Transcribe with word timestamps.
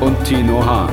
und 0.00 0.24
Tino 0.24 0.64
Hahn. 0.64 0.90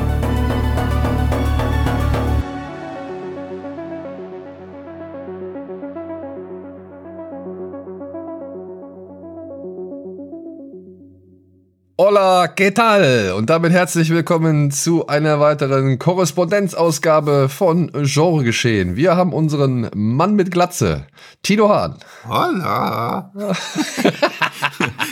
Hola, 11.98 12.48
¿qué 12.48 12.72
tal? 12.74 13.34
Und 13.38 13.50
damit 13.50 13.72
herzlich 13.72 14.10
willkommen 14.10 14.70
zu 14.70 15.08
einer 15.08 15.40
weiteren 15.40 15.98
Korrespondenzausgabe 15.98 17.48
von 17.50 17.92
Genregeschehen. 17.94 18.96
Wir 18.96 19.16
haben 19.16 19.34
unseren 19.34 19.90
Mann 19.96 20.36
mit 20.36 20.52
Glatze, 20.52 21.08
Tino 21.42 21.70
Hahn. 21.70 21.96
Hola. 22.28 23.32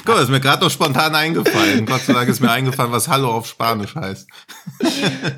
Guck, 0.05 0.19
ist 0.19 0.29
mir 0.29 0.41
gerade 0.41 0.63
noch 0.63 0.71
spontan 0.71 1.15
eingefallen. 1.15 1.85
Gott 1.85 2.01
sei 2.01 2.11
Dank 2.11 2.27
ist 2.27 2.41
mir 2.41 2.51
eingefallen, 2.51 2.91
was 2.91 3.07
Hallo 3.07 3.29
auf 3.31 3.47
Spanisch 3.47 3.95
heißt. 3.95 4.27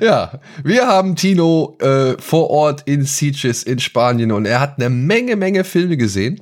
ja, 0.00 0.40
wir 0.64 0.88
haben 0.88 1.14
Tino 1.14 1.78
äh, 1.80 2.20
vor 2.20 2.50
Ort 2.50 2.82
in 2.86 3.04
Sitges 3.04 3.62
in 3.62 3.78
Spanien 3.78 4.32
und 4.32 4.44
er 4.44 4.58
hat 4.58 4.78
eine 4.78 4.90
Menge, 4.90 5.36
Menge 5.36 5.62
Filme 5.62 5.96
gesehen. 5.96 6.40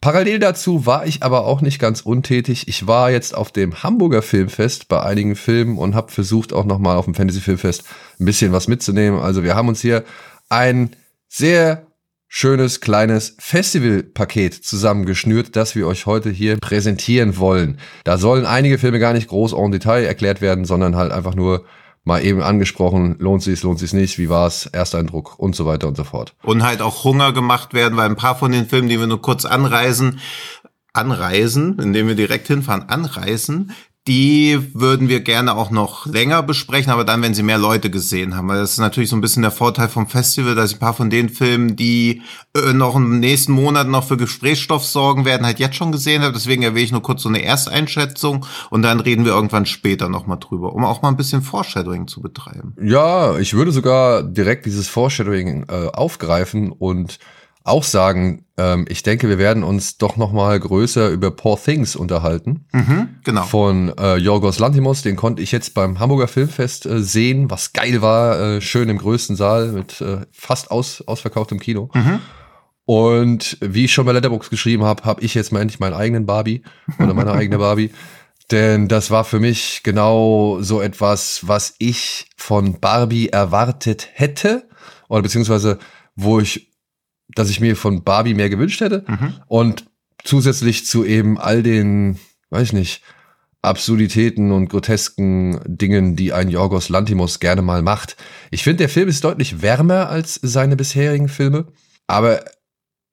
Parallel 0.00 0.38
dazu 0.38 0.86
war 0.86 1.06
ich 1.06 1.24
aber 1.24 1.46
auch 1.46 1.62
nicht 1.62 1.80
ganz 1.80 2.02
untätig. 2.02 2.68
Ich 2.68 2.86
war 2.86 3.10
jetzt 3.10 3.34
auf 3.34 3.50
dem 3.50 3.82
Hamburger 3.82 4.22
Filmfest 4.22 4.86
bei 4.86 5.02
einigen 5.02 5.34
Filmen 5.34 5.76
und 5.76 5.96
habe 5.96 6.12
versucht 6.12 6.52
auch 6.52 6.66
noch 6.66 6.78
mal 6.78 6.96
auf 6.96 7.06
dem 7.06 7.14
Fantasy 7.14 7.40
Filmfest 7.40 7.84
ein 8.20 8.24
bisschen 8.24 8.52
was 8.52 8.68
mitzunehmen. 8.68 9.18
Also 9.18 9.42
wir 9.42 9.56
haben 9.56 9.68
uns 9.68 9.80
hier 9.80 10.04
ein 10.48 10.94
sehr 11.28 11.86
schönes 12.36 12.80
kleines 12.80 13.36
Festivalpaket 13.38 14.54
zusammengeschnürt, 14.54 15.54
das 15.54 15.76
wir 15.76 15.86
euch 15.86 16.06
heute 16.06 16.30
hier 16.30 16.58
präsentieren 16.58 17.38
wollen. 17.38 17.78
Da 18.02 18.18
sollen 18.18 18.44
einige 18.44 18.78
Filme 18.78 18.98
gar 18.98 19.12
nicht 19.12 19.28
groß 19.28 19.52
en 19.52 19.70
Detail 19.70 20.02
erklärt 20.02 20.40
werden, 20.40 20.64
sondern 20.64 20.96
halt 20.96 21.12
einfach 21.12 21.36
nur 21.36 21.64
mal 22.02 22.24
eben 22.24 22.42
angesprochen, 22.42 23.14
lohnt 23.20 23.44
sich's, 23.44 23.62
lohnt 23.62 23.78
sich's 23.78 23.92
nicht, 23.92 24.18
wie 24.18 24.28
war's, 24.28 24.66
Ersteindruck 24.66 25.38
und 25.38 25.54
so 25.54 25.64
weiter 25.64 25.86
und 25.86 25.96
so 25.96 26.02
fort. 26.02 26.34
Und 26.42 26.64
halt 26.64 26.82
auch 26.82 27.04
Hunger 27.04 27.32
gemacht 27.32 27.72
werden, 27.72 27.96
weil 27.96 28.10
ein 28.10 28.16
paar 28.16 28.34
von 28.34 28.50
den 28.50 28.66
Filmen, 28.66 28.88
die 28.88 28.98
wir 28.98 29.06
nur 29.06 29.22
kurz 29.22 29.44
anreisen, 29.44 30.18
anreisen, 30.92 31.78
indem 31.78 32.08
wir 32.08 32.16
direkt 32.16 32.48
hinfahren, 32.48 32.88
anreisen, 32.88 33.70
die 34.06 34.60
würden 34.74 35.08
wir 35.08 35.20
gerne 35.20 35.56
auch 35.56 35.70
noch 35.70 36.04
länger 36.04 36.42
besprechen, 36.42 36.92
aber 36.92 37.04
dann, 37.04 37.22
wenn 37.22 37.32
sie 37.32 37.42
mehr 37.42 37.56
Leute 37.56 37.88
gesehen 37.88 38.36
haben. 38.36 38.48
Weil 38.48 38.58
das 38.58 38.72
ist 38.72 38.78
natürlich 38.78 39.08
so 39.08 39.16
ein 39.16 39.22
bisschen 39.22 39.40
der 39.40 39.50
Vorteil 39.50 39.88
vom 39.88 40.06
Festival, 40.06 40.54
dass 40.54 40.70
ich 40.70 40.76
ein 40.76 40.80
paar 40.80 40.92
von 40.92 41.08
den 41.08 41.30
Filmen, 41.30 41.74
die 41.74 42.20
äh, 42.54 42.74
noch 42.74 42.96
im 42.96 43.18
nächsten 43.18 43.52
Monat 43.52 43.88
noch 43.88 44.04
für 44.04 44.18
Gesprächsstoff 44.18 44.84
sorgen 44.84 45.24
werden, 45.24 45.46
halt 45.46 45.58
jetzt 45.58 45.76
schon 45.76 45.90
gesehen 45.90 46.22
habe. 46.22 46.34
Deswegen 46.34 46.62
erwähne 46.62 46.84
ich 46.84 46.92
nur 46.92 47.02
kurz 47.02 47.22
so 47.22 47.30
eine 47.30 47.42
Ersteinschätzung 47.42 48.44
und 48.68 48.82
dann 48.82 49.00
reden 49.00 49.24
wir 49.24 49.32
irgendwann 49.32 49.64
später 49.64 50.10
nochmal 50.10 50.38
drüber, 50.38 50.74
um 50.74 50.84
auch 50.84 51.00
mal 51.00 51.08
ein 51.08 51.16
bisschen 51.16 51.40
Foreshadowing 51.40 52.06
zu 52.06 52.20
betreiben. 52.20 52.76
Ja, 52.82 53.38
ich 53.38 53.54
würde 53.54 53.72
sogar 53.72 54.22
direkt 54.22 54.66
dieses 54.66 54.86
Foreshadowing 54.86 55.64
äh, 55.70 55.86
aufgreifen 55.94 56.72
und 56.72 57.18
auch 57.64 57.82
sagen, 57.82 58.44
ähm, 58.58 58.84
ich 58.88 59.02
denke, 59.02 59.28
wir 59.28 59.38
werden 59.38 59.64
uns 59.64 59.96
doch 59.96 60.16
noch 60.18 60.32
mal 60.32 60.60
größer 60.60 61.08
über 61.08 61.30
Poor 61.30 61.58
Things 61.60 61.96
unterhalten. 61.96 62.66
Mhm, 62.72 63.08
genau. 63.24 63.42
Von 63.44 63.92
äh, 63.98 64.16
Jorgos 64.16 64.58
Lantimos, 64.58 65.00
den 65.00 65.16
konnte 65.16 65.42
ich 65.42 65.50
jetzt 65.50 65.72
beim 65.72 65.98
Hamburger 65.98 66.28
Filmfest 66.28 66.84
äh, 66.84 67.02
sehen, 67.02 67.50
was 67.50 67.72
geil 67.72 68.02
war, 68.02 68.38
äh, 68.38 68.60
schön 68.60 68.90
im 68.90 68.98
größten 68.98 69.34
Saal 69.34 69.72
mit 69.72 70.00
äh, 70.02 70.18
fast 70.30 70.70
aus, 70.70 71.02
ausverkauftem 71.06 71.58
Kino. 71.58 71.90
Mhm. 71.94 72.20
Und 72.84 73.56
wie 73.62 73.86
ich 73.86 73.94
schon 73.94 74.04
bei 74.04 74.12
Letterbox 74.12 74.50
geschrieben 74.50 74.84
habe, 74.84 75.04
habe 75.04 75.22
ich 75.22 75.34
jetzt 75.34 75.50
mal 75.50 75.62
endlich 75.62 75.80
meinen 75.80 75.94
eigenen 75.94 76.26
Barbie 76.26 76.62
oder 76.98 77.14
meine 77.14 77.32
eigene 77.32 77.56
Barbie. 77.56 77.90
Denn 78.50 78.88
das 78.88 79.10
war 79.10 79.24
für 79.24 79.40
mich 79.40 79.80
genau 79.82 80.58
so 80.60 80.82
etwas, 80.82 81.48
was 81.48 81.76
ich 81.78 82.28
von 82.36 82.78
Barbie 82.78 83.30
erwartet 83.30 84.10
hätte. 84.12 84.68
Oder 85.08 85.22
beziehungsweise, 85.22 85.78
wo 86.14 86.40
ich 86.40 86.73
dass 87.28 87.50
ich 87.50 87.60
mir 87.60 87.76
von 87.76 88.04
Barbie 88.04 88.34
mehr 88.34 88.50
gewünscht 88.50 88.80
hätte. 88.80 89.04
Mhm. 89.06 89.34
Und 89.46 89.84
zusätzlich 90.22 90.86
zu 90.86 91.04
eben 91.04 91.38
all 91.38 91.62
den, 91.62 92.18
weiß 92.50 92.68
ich 92.68 92.72
nicht, 92.72 93.02
Absurditäten 93.62 94.52
und 94.52 94.68
grotesken 94.68 95.58
Dingen, 95.66 96.16
die 96.16 96.34
ein 96.34 96.50
Jorgos 96.50 96.90
Lantimos 96.90 97.40
gerne 97.40 97.62
mal 97.62 97.80
macht. 97.80 98.16
Ich 98.50 98.62
finde, 98.62 98.78
der 98.78 98.88
Film 98.90 99.08
ist 99.08 99.24
deutlich 99.24 99.62
wärmer 99.62 100.10
als 100.10 100.38
seine 100.42 100.76
bisherigen 100.76 101.28
Filme, 101.28 101.66
aber 102.06 102.44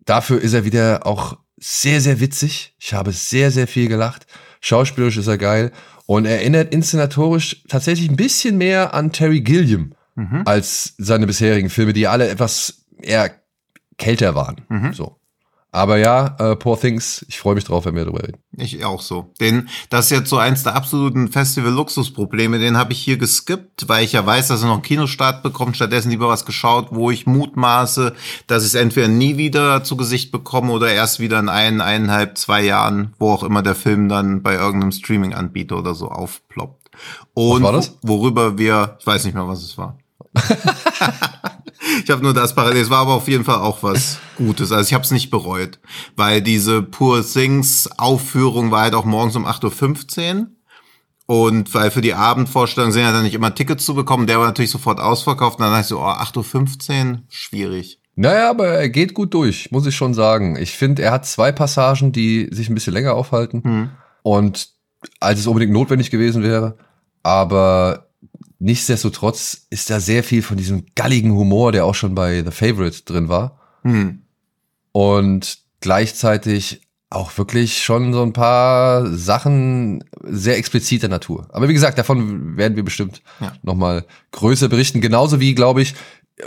dafür 0.06 0.42
ist 0.42 0.54
er 0.54 0.66
wieder 0.66 1.06
auch 1.06 1.38
sehr, 1.58 2.02
sehr 2.02 2.20
witzig. 2.20 2.76
Ich 2.80 2.94
habe 2.94 3.14
sehr, 3.14 3.50
sehr 3.52 3.68
viel 3.68 3.88
gelacht. 3.88 4.26
Schauspielerisch 4.60 5.18
ist 5.18 5.28
er 5.28 5.38
geil 5.38 5.72
und 6.06 6.26
erinnert 6.26 6.74
inszenatorisch 6.74 7.64
tatsächlich 7.70 8.10
ein 8.10 8.18
bisschen 8.18 8.58
mehr 8.58 8.94
an 8.94 9.12
Terry 9.14 9.42
Gilliam 9.42 9.94
Mhm. 10.16 10.42
als 10.44 10.94
seine 10.98 11.26
bisherigen 11.26 11.70
Filme, 11.70 11.94
die 11.94 12.08
alle 12.08 12.28
etwas 12.28 12.86
eher 13.02 13.32
kälter 13.98 14.36
waren. 14.36 14.62
Mhm. 14.70 14.94
So. 14.94 15.18
Aber 15.74 15.98
ja, 15.98 16.36
äh, 16.38 16.56
Poor 16.58 16.78
Things, 16.78 17.26
ich 17.30 17.40
freue 17.40 17.56
mich 17.56 17.64
drauf, 17.64 17.86
wenn 17.86 17.96
wir 17.96 18.04
darüber 18.04 18.24
reden. 18.24 18.40
Ich 18.58 18.84
auch 18.84 19.02
so. 19.02 19.32
Den, 19.40 19.70
das 19.90 20.06
ist 20.06 20.12
jetzt 20.12 20.30
so 20.30 20.38
eins 20.38 20.64
der 20.64 20.76
absoluten 20.76 21.30
Festival-Luxusprobleme. 21.30 22.60
Den 22.60 22.76
habe 22.76 22.92
ich 22.92 23.00
hier 23.00 23.18
geskippt, 23.18 23.88
weil 23.88 24.04
ich 24.04 24.12
ja 24.12 24.26
weiß, 24.26 24.50
dass 24.50 24.64
er 24.64 24.68
noch 24.68 24.76
einen 24.76 24.82
Kinostart 24.82 25.44
bekommt. 25.44 25.78
Stattdessen 25.78 26.10
lieber 26.10 26.28
was 26.28 26.46
geschaut, 26.46 26.88
wo 26.92 27.10
ich 27.10 27.26
mutmaße, 27.26 28.14
dass 28.48 28.64
ich 28.64 28.70
es 28.70 28.76
entweder 28.76 29.08
nie 29.08 29.38
wieder 29.38 29.82
zu 29.86 29.96
Gesicht 29.96 30.34
bekomme 30.34 30.74
oder 30.74 30.92
erst 30.92 31.22
wieder 31.22 31.40
in 31.40 31.48
ein, 31.48 31.80
eineinhalb, 31.80 32.38
zwei 32.38 32.62
Jahren, 32.64 33.14
wo 33.18 33.32
auch 33.32 33.44
immer 33.44 33.64
der 33.64 33.76
Film 33.76 34.10
dann 34.10 34.44
bei 34.44 34.56
irgendeinem 34.56 34.92
Streaming-Anbieter 34.92 35.78
oder 35.78 35.96
so 35.96 36.10
aufploppt. 36.10 36.92
Und 37.34 37.64
worüber 38.02 38.58
wir, 38.58 38.98
ich 39.00 39.08
weiß 39.08 39.24
nicht 39.24 39.36
mehr, 39.36 39.48
was 39.48 39.64
es 39.64 39.78
war. 39.78 39.98
ich 42.04 42.10
habe 42.10 42.24
nur 42.24 42.34
das 42.34 42.56
parallel. 42.56 42.82
Es 42.82 42.90
war 42.90 43.00
aber 43.00 43.14
auf 43.14 43.28
jeden 43.28 43.44
Fall 43.44 43.58
auch 43.58 43.84
was 43.84 44.20
Gutes. 44.36 44.72
Also 44.72 44.88
ich 44.88 44.94
habe 44.94 45.04
es 45.04 45.12
nicht 45.12 45.30
bereut, 45.30 45.80
weil 46.16 46.42
diese 46.42 46.82
Poor 46.82 47.26
Things 47.26 47.90
Aufführung 47.98 48.72
war 48.72 48.82
halt 48.82 48.96
auch 48.96 49.06
morgens 49.06 49.36
um 49.36 49.46
8.15 49.46 50.40
Uhr. 50.40 50.48
Und 51.28 51.74
weil 51.74 51.92
für 51.92 52.02
die 52.02 52.14
Abendvorstellung 52.14 52.92
sind 52.92 53.04
ja 53.04 53.12
dann 53.12 53.24
nicht 53.24 53.36
immer 53.36 53.56
Tickets 53.56 53.86
zu 53.86 53.96
bekommen. 53.96 54.28
Der 54.28 54.40
war 54.40 54.48
natürlich 54.48 54.72
sofort 54.72 55.00
ausverkauft. 55.00 55.60
Und 55.60 55.64
dann 55.64 55.72
dachte 55.72 55.82
ich 55.82 55.88
so, 55.88 56.00
oh, 56.00 56.04
8.15 56.04 57.12
Uhr, 57.12 57.20
schwierig. 57.30 58.02
Naja, 58.16 58.50
aber 58.50 58.68
er 58.68 58.90
geht 58.90 59.14
gut 59.14 59.34
durch, 59.34 59.72
muss 59.72 59.86
ich 59.86 59.96
schon 59.96 60.14
sagen. 60.14 60.58
Ich 60.58 60.72
finde, 60.72 61.04
er 61.04 61.12
hat 61.12 61.26
zwei 61.26 61.52
Passagen, 61.52 62.12
die 62.12 62.50
sich 62.52 62.70
ein 62.70 62.76
bisschen 62.76 62.94
länger 62.94 63.14
aufhalten. 63.14 63.64
Hm. 63.64 63.90
Und 64.24 64.70
als 65.20 65.40
es 65.40 65.48
unbedingt 65.48 65.72
notwendig 65.72 66.12
gewesen 66.12 66.44
wäre. 66.44 66.78
Aber 67.24 68.11
nichtsdestotrotz 68.62 69.66
ist 69.70 69.90
da 69.90 70.00
sehr 70.00 70.24
viel 70.24 70.42
von 70.42 70.56
diesem 70.58 70.86
galligen 70.96 71.34
Humor, 71.34 71.72
der 71.72 71.86
auch 71.86 71.96
schon 71.96 72.16
bei 72.16 72.44
The 72.44 72.52
Favorite 72.52 73.04
drin 73.06 73.28
war. 73.30 73.58
Hm. 73.84 74.22
und 74.92 75.58
gleichzeitig 75.80 76.82
auch 77.10 77.38
wirklich 77.38 77.82
schon 77.84 78.14
so 78.14 78.22
ein 78.24 78.32
paar 78.34 79.06
Sachen 79.18 80.04
sehr 80.24 80.58
expliziter 80.58 81.08
Natur. 81.10 81.48
Aber 81.52 81.68
wie 81.68 81.74
gesagt, 81.74 81.98
davon 81.98 82.56
werden 82.58 82.76
wir 82.78 82.84
bestimmt 82.84 83.22
Ja. 83.40 83.54
noch 83.64 83.76
mal 83.76 84.06
größer 84.32 84.70
berichten. 84.70 85.02
Genauso 85.02 85.40
wie, 85.40 85.56
glaube 85.56 85.82
ich, 85.82 85.96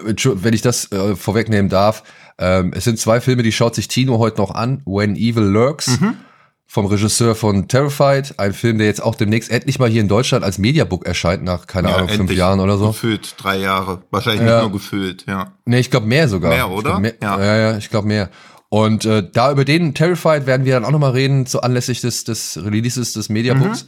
Entschu- 0.07 0.37
wenn 0.43 0.55
ich 0.55 0.63
das 0.63 0.91
äh, 0.93 1.15
vorwegnehmen 1.17 1.69
darf, 1.69 2.03
ähm, 2.39 2.73
es 2.75 2.85
sind 2.85 2.99
zwei 2.99 3.21
Filme, 3.21 3.43
die 3.43 3.53
schaut 3.53 3.75
sich 3.75 3.89
Tino 3.89 4.19
heute 4.19 4.39
noch 4.41 4.53
an. 4.53 4.81
When 4.87 5.17
Evil 5.17 5.43
Lurks 5.45 5.99
vom 6.67 6.87
Regisseur 6.87 7.35
von 7.35 7.69
Terrified, 7.69 8.35
ein 8.39 8.53
Film, 8.53 8.79
der 8.79 8.87
jetzt 8.89 9.03
auch 9.03 9.15
demnächst 9.15 9.51
endlich 9.51 9.79
mal 9.79 9.89
hier 9.89 10.01
in 10.01 10.09
Deutschland 10.09 10.45
als 10.45 10.59
Mediabook 10.59 11.07
erscheint, 11.07 11.45
nach, 11.45 11.67
keine 11.67 11.89
Ja, 11.91 11.97
Ahnung, 11.97 12.09
fünf. 12.09 12.33
Jahren 12.33 12.59
oder 12.61 12.77
so. 12.79 12.89
Gefühlt 12.89 13.35
drei 13.39 13.59
Jahre. 13.59 14.03
Wahrscheinlich 14.11 14.43
Ja. 14.47 14.57
nicht 14.57 14.63
nur 14.63 14.73
gefühlt, 14.73 15.25
ja. 15.29 15.53
Nee, 15.67 15.79
ich 15.81 15.91
glaube 15.91 16.07
mehr 16.07 16.29
sogar. 16.29 16.51
Mehr, 16.51 16.69
oder? 16.71 16.91
glaub 16.91 17.01
mehr, 17.01 17.15
Ja. 17.23 17.39
ja. 17.39 17.57
ja, 17.73 17.77
ich 17.79 17.91
glaube 17.91 18.09
mehr. 18.09 18.31
Und 18.71 19.05
äh, 19.05 19.23
da 19.31 19.53
über 19.53 19.65
den 19.65 19.95
Terrified 19.95 20.47
werden 20.47 20.67
wir 20.67 20.75
dann 20.75 20.85
auch 20.85 20.91
nochmal 20.91 21.13
reden, 21.13 21.47
so 21.47 21.61
anlässlich 21.61 22.01
des, 22.01 22.25
des 22.25 22.59
Releases 22.61 23.13
des 23.13 23.29
Mediabooks. 23.29 23.87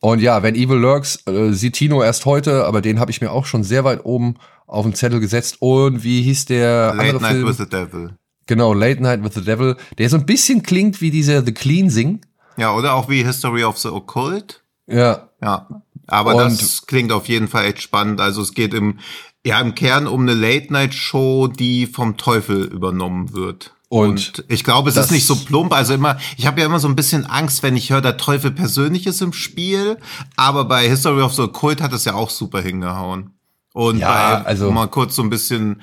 Und 0.00 0.20
ja, 0.22 0.42
wenn 0.42 0.54
Evil 0.54 0.76
Lurks, 0.78 1.18
äh, 1.26 1.52
sieht 1.52 1.74
Tino 1.74 2.02
erst 2.02 2.24
heute, 2.24 2.64
aber 2.64 2.80
den 2.80 3.00
habe 3.00 3.10
ich 3.10 3.20
mir 3.20 3.30
auch 3.32 3.44
schon 3.44 3.64
sehr 3.64 3.84
weit 3.84 4.04
oben 4.04 4.36
auf 4.66 4.84
den 4.86 4.94
Zettel 4.94 5.20
gesetzt. 5.20 5.56
Und 5.60 6.04
wie 6.04 6.22
hieß 6.22 6.46
der 6.46 6.94
Late 6.94 6.98
andere 7.00 7.20
Night 7.20 7.32
Film? 7.32 7.48
with 7.48 7.56
the 7.58 7.68
Devil. 7.68 8.16
Genau, 8.46 8.72
Late 8.72 9.02
Night 9.02 9.24
with 9.24 9.34
the 9.34 9.44
Devil, 9.44 9.76
der 9.98 10.10
so 10.10 10.16
ein 10.16 10.26
bisschen 10.26 10.62
klingt 10.62 11.00
wie 11.00 11.10
dieser 11.10 11.44
The 11.44 11.52
Cleansing. 11.52 12.20
Ja, 12.56 12.74
oder 12.74 12.94
auch 12.94 13.08
wie 13.08 13.24
History 13.24 13.64
of 13.64 13.78
the 13.78 13.88
Occult. 13.88 14.62
Ja, 14.86 15.28
Ja. 15.40 15.68
Aber 16.06 16.34
und 16.34 16.60
das 16.60 16.86
klingt 16.86 17.12
auf 17.12 17.28
jeden 17.28 17.48
Fall 17.48 17.64
echt 17.66 17.82
spannend. 17.82 18.20
Also 18.20 18.42
es 18.42 18.52
geht 18.52 18.74
im, 18.74 18.98
ja, 19.44 19.60
im 19.60 19.74
Kern 19.74 20.06
um 20.06 20.22
eine 20.22 20.34
Late-Night-Show, 20.34 21.48
die 21.48 21.86
vom 21.86 22.16
Teufel 22.16 22.64
übernommen 22.64 23.32
wird. 23.32 23.74
Und, 23.88 24.38
und 24.38 24.44
ich 24.48 24.64
glaube, 24.64 24.90
es 24.90 24.96
ist 24.96 25.12
nicht 25.12 25.26
so 25.26 25.36
plump. 25.36 25.72
Also 25.72 25.94
immer, 25.94 26.18
ich 26.36 26.46
habe 26.46 26.60
ja 26.60 26.66
immer 26.66 26.80
so 26.80 26.88
ein 26.88 26.96
bisschen 26.96 27.26
Angst, 27.26 27.62
wenn 27.62 27.76
ich 27.76 27.90
höre, 27.90 28.00
der 28.00 28.16
Teufel 28.16 28.50
persönlich 28.50 29.06
ist 29.06 29.22
im 29.22 29.32
Spiel. 29.32 29.98
Aber 30.36 30.64
bei 30.64 30.88
History 30.88 31.22
of 31.22 31.34
the 31.34 31.48
Cult 31.48 31.80
hat 31.80 31.92
es 31.92 32.04
ja 32.04 32.14
auch 32.14 32.30
super 32.30 32.60
hingehauen. 32.60 33.30
Und 33.72 33.98
ja, 33.98 34.40
bei, 34.40 34.46
also, 34.46 34.68
um 34.68 34.74
mal 34.74 34.88
kurz 34.88 35.16
so 35.16 35.22
ein 35.22 35.30
bisschen 35.30 35.82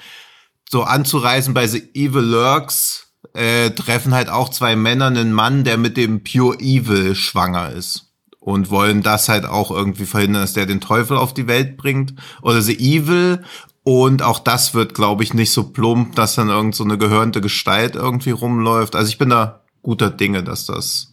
so 0.71 0.83
anzureisen, 0.83 1.53
bei 1.53 1.67
The 1.67 1.83
Evil 1.93 2.23
Lurks 2.23 3.07
äh, 3.33 3.71
treffen 3.71 4.13
halt 4.13 4.29
auch 4.29 4.49
zwei 4.49 4.77
Männer 4.77 5.07
einen 5.07 5.33
Mann, 5.33 5.65
der 5.65 5.77
mit 5.77 5.97
dem 5.97 6.23
Pure 6.23 6.59
Evil 6.59 7.13
schwanger 7.13 7.71
ist. 7.71 8.07
Und 8.39 8.71
wollen 8.71 9.03
das 9.03 9.29
halt 9.29 9.45
auch 9.45 9.69
irgendwie 9.69 10.05
verhindern, 10.05 10.41
dass 10.41 10.53
der 10.53 10.65
den 10.65 10.81
Teufel 10.81 11.15
auf 11.17 11.33
die 11.33 11.47
Welt 11.47 11.77
bringt. 11.77 12.15
Oder 12.41 12.61
The 12.61 12.75
Evil. 12.79 13.43
Und 13.83 14.23
auch 14.23 14.39
das 14.39 14.73
wird, 14.73 14.95
glaube 14.95 15.23
ich, 15.23 15.33
nicht 15.33 15.51
so 15.51 15.65
plump, 15.65 16.15
dass 16.15 16.35
dann 16.35 16.49
irgend 16.49 16.73
so 16.73 16.83
eine 16.83 16.97
gehörnte 16.97 17.41
Gestalt 17.41 17.95
irgendwie 17.95 18.31
rumläuft. 18.31 18.95
Also 18.95 19.09
ich 19.09 19.17
bin 19.17 19.29
da 19.29 19.61
guter 19.83 20.09
Dinge, 20.09 20.43
dass 20.43 20.65
das 20.65 21.10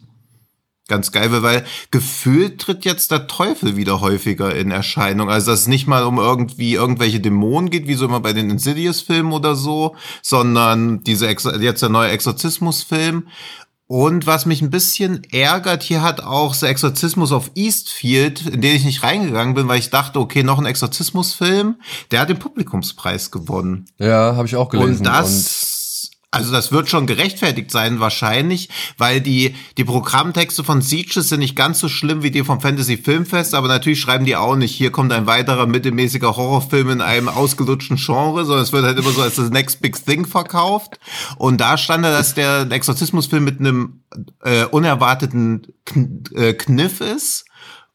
ganz 0.89 1.11
geil 1.11 1.31
wird, 1.31 1.43
weil 1.43 1.65
gefühlt 1.91 2.59
tritt 2.59 2.83
jetzt 2.83 3.11
der 3.11 3.27
Teufel 3.27 3.77
wieder 3.77 4.01
häufiger 4.01 4.53
in 4.53 4.71
Erscheinung. 4.71 5.29
Also 5.29 5.51
dass 5.51 5.61
es 5.61 5.67
nicht 5.67 5.87
mal 5.87 6.03
um 6.03 6.17
irgendwie 6.17 6.73
irgendwelche 6.73 7.19
Dämonen 7.21 7.69
geht, 7.69 7.87
wie 7.87 7.93
so 7.93 8.05
immer 8.05 8.19
bei 8.19 8.33
den 8.33 8.49
Insidious-Filmen 8.49 9.31
oder 9.31 9.55
so, 9.55 9.95
sondern 10.21 11.03
diese 11.03 11.27
Ex 11.27 11.47
jetzt 11.59 11.81
der 11.81 11.89
neue 11.89 12.09
Exorzismus-Film. 12.09 13.27
Und 13.91 14.27
was 14.27 14.45
mich 14.45 14.61
ein 14.61 14.69
bisschen 14.69 15.23
ärgert, 15.31 15.81
hier 15.81 16.03
hat 16.03 16.21
auch 16.21 16.53
The 16.53 16.67
Exorzismus 16.67 17.31
of 17.31 17.49
Eastfield, 17.55 18.45
in 18.45 18.61
den 18.61 18.75
ich 18.75 18.85
nicht 18.85 19.01
reingegangen 19.01 19.55
bin, 19.55 19.67
weil 19.67 19.79
ich 19.79 19.89
dachte, 19.89 20.19
okay, 20.19 20.43
noch 20.43 20.59
ein 20.59 20.67
Exorzismus-Film, 20.67 21.77
der 22.11 22.19
hat 22.19 22.29
den 22.29 22.37
Publikumspreis 22.37 23.31
gewonnen. 23.31 23.87
Ja, 23.97 24.35
habe 24.35 24.47
ich 24.47 24.55
auch 24.55 24.69
gelesen. 24.69 24.97
Und 24.97 25.05
das 25.07 25.78
also 26.31 26.51
das 26.51 26.71
wird 26.71 26.89
schon 26.89 27.07
gerechtfertigt 27.07 27.71
sein 27.71 27.99
wahrscheinlich, 27.99 28.69
weil 28.99 29.19
die 29.19 29.55
die 29.77 29.83
Programmtexte 29.83 30.63
von 30.63 30.81
Sieges 30.81 31.29
sind 31.29 31.39
nicht 31.39 31.55
ganz 31.55 31.79
so 31.79 31.89
schlimm 31.89 32.21
wie 32.21 32.29
die 32.29 32.43
vom 32.43 32.61
Fantasy 32.61 32.97
Filmfest, 32.97 33.55
aber 33.55 33.67
natürlich 33.67 33.99
schreiben 33.99 34.25
die 34.25 34.35
auch 34.35 34.55
nicht, 34.55 34.75
hier 34.75 34.91
kommt 34.91 35.11
ein 35.11 35.25
weiterer 35.25 35.65
mittelmäßiger 35.65 36.37
Horrorfilm 36.37 36.91
in 36.91 37.01
einem 37.01 37.29
ausgelutschten 37.29 37.97
Genre, 37.97 38.45
sondern 38.45 38.63
es 38.63 38.71
wird 38.71 38.85
halt 38.85 38.99
immer 38.99 39.11
so 39.11 39.23
als 39.23 39.35
das 39.35 39.49
Next 39.49 39.81
Big 39.81 40.05
Thing 40.05 40.25
verkauft. 40.25 40.99
Und 41.37 41.59
da 41.61 41.77
stand 41.77 42.05
da, 42.05 42.11
dass 42.11 42.35
der 42.35 42.69
Exorzismusfilm 42.69 43.43
mit 43.43 43.59
einem 43.59 44.03
äh, 44.43 44.65
unerwarteten 44.65 45.67
Kn 45.85 46.23
äh, 46.35 46.53
Kniff 46.53 47.01
ist. 47.01 47.45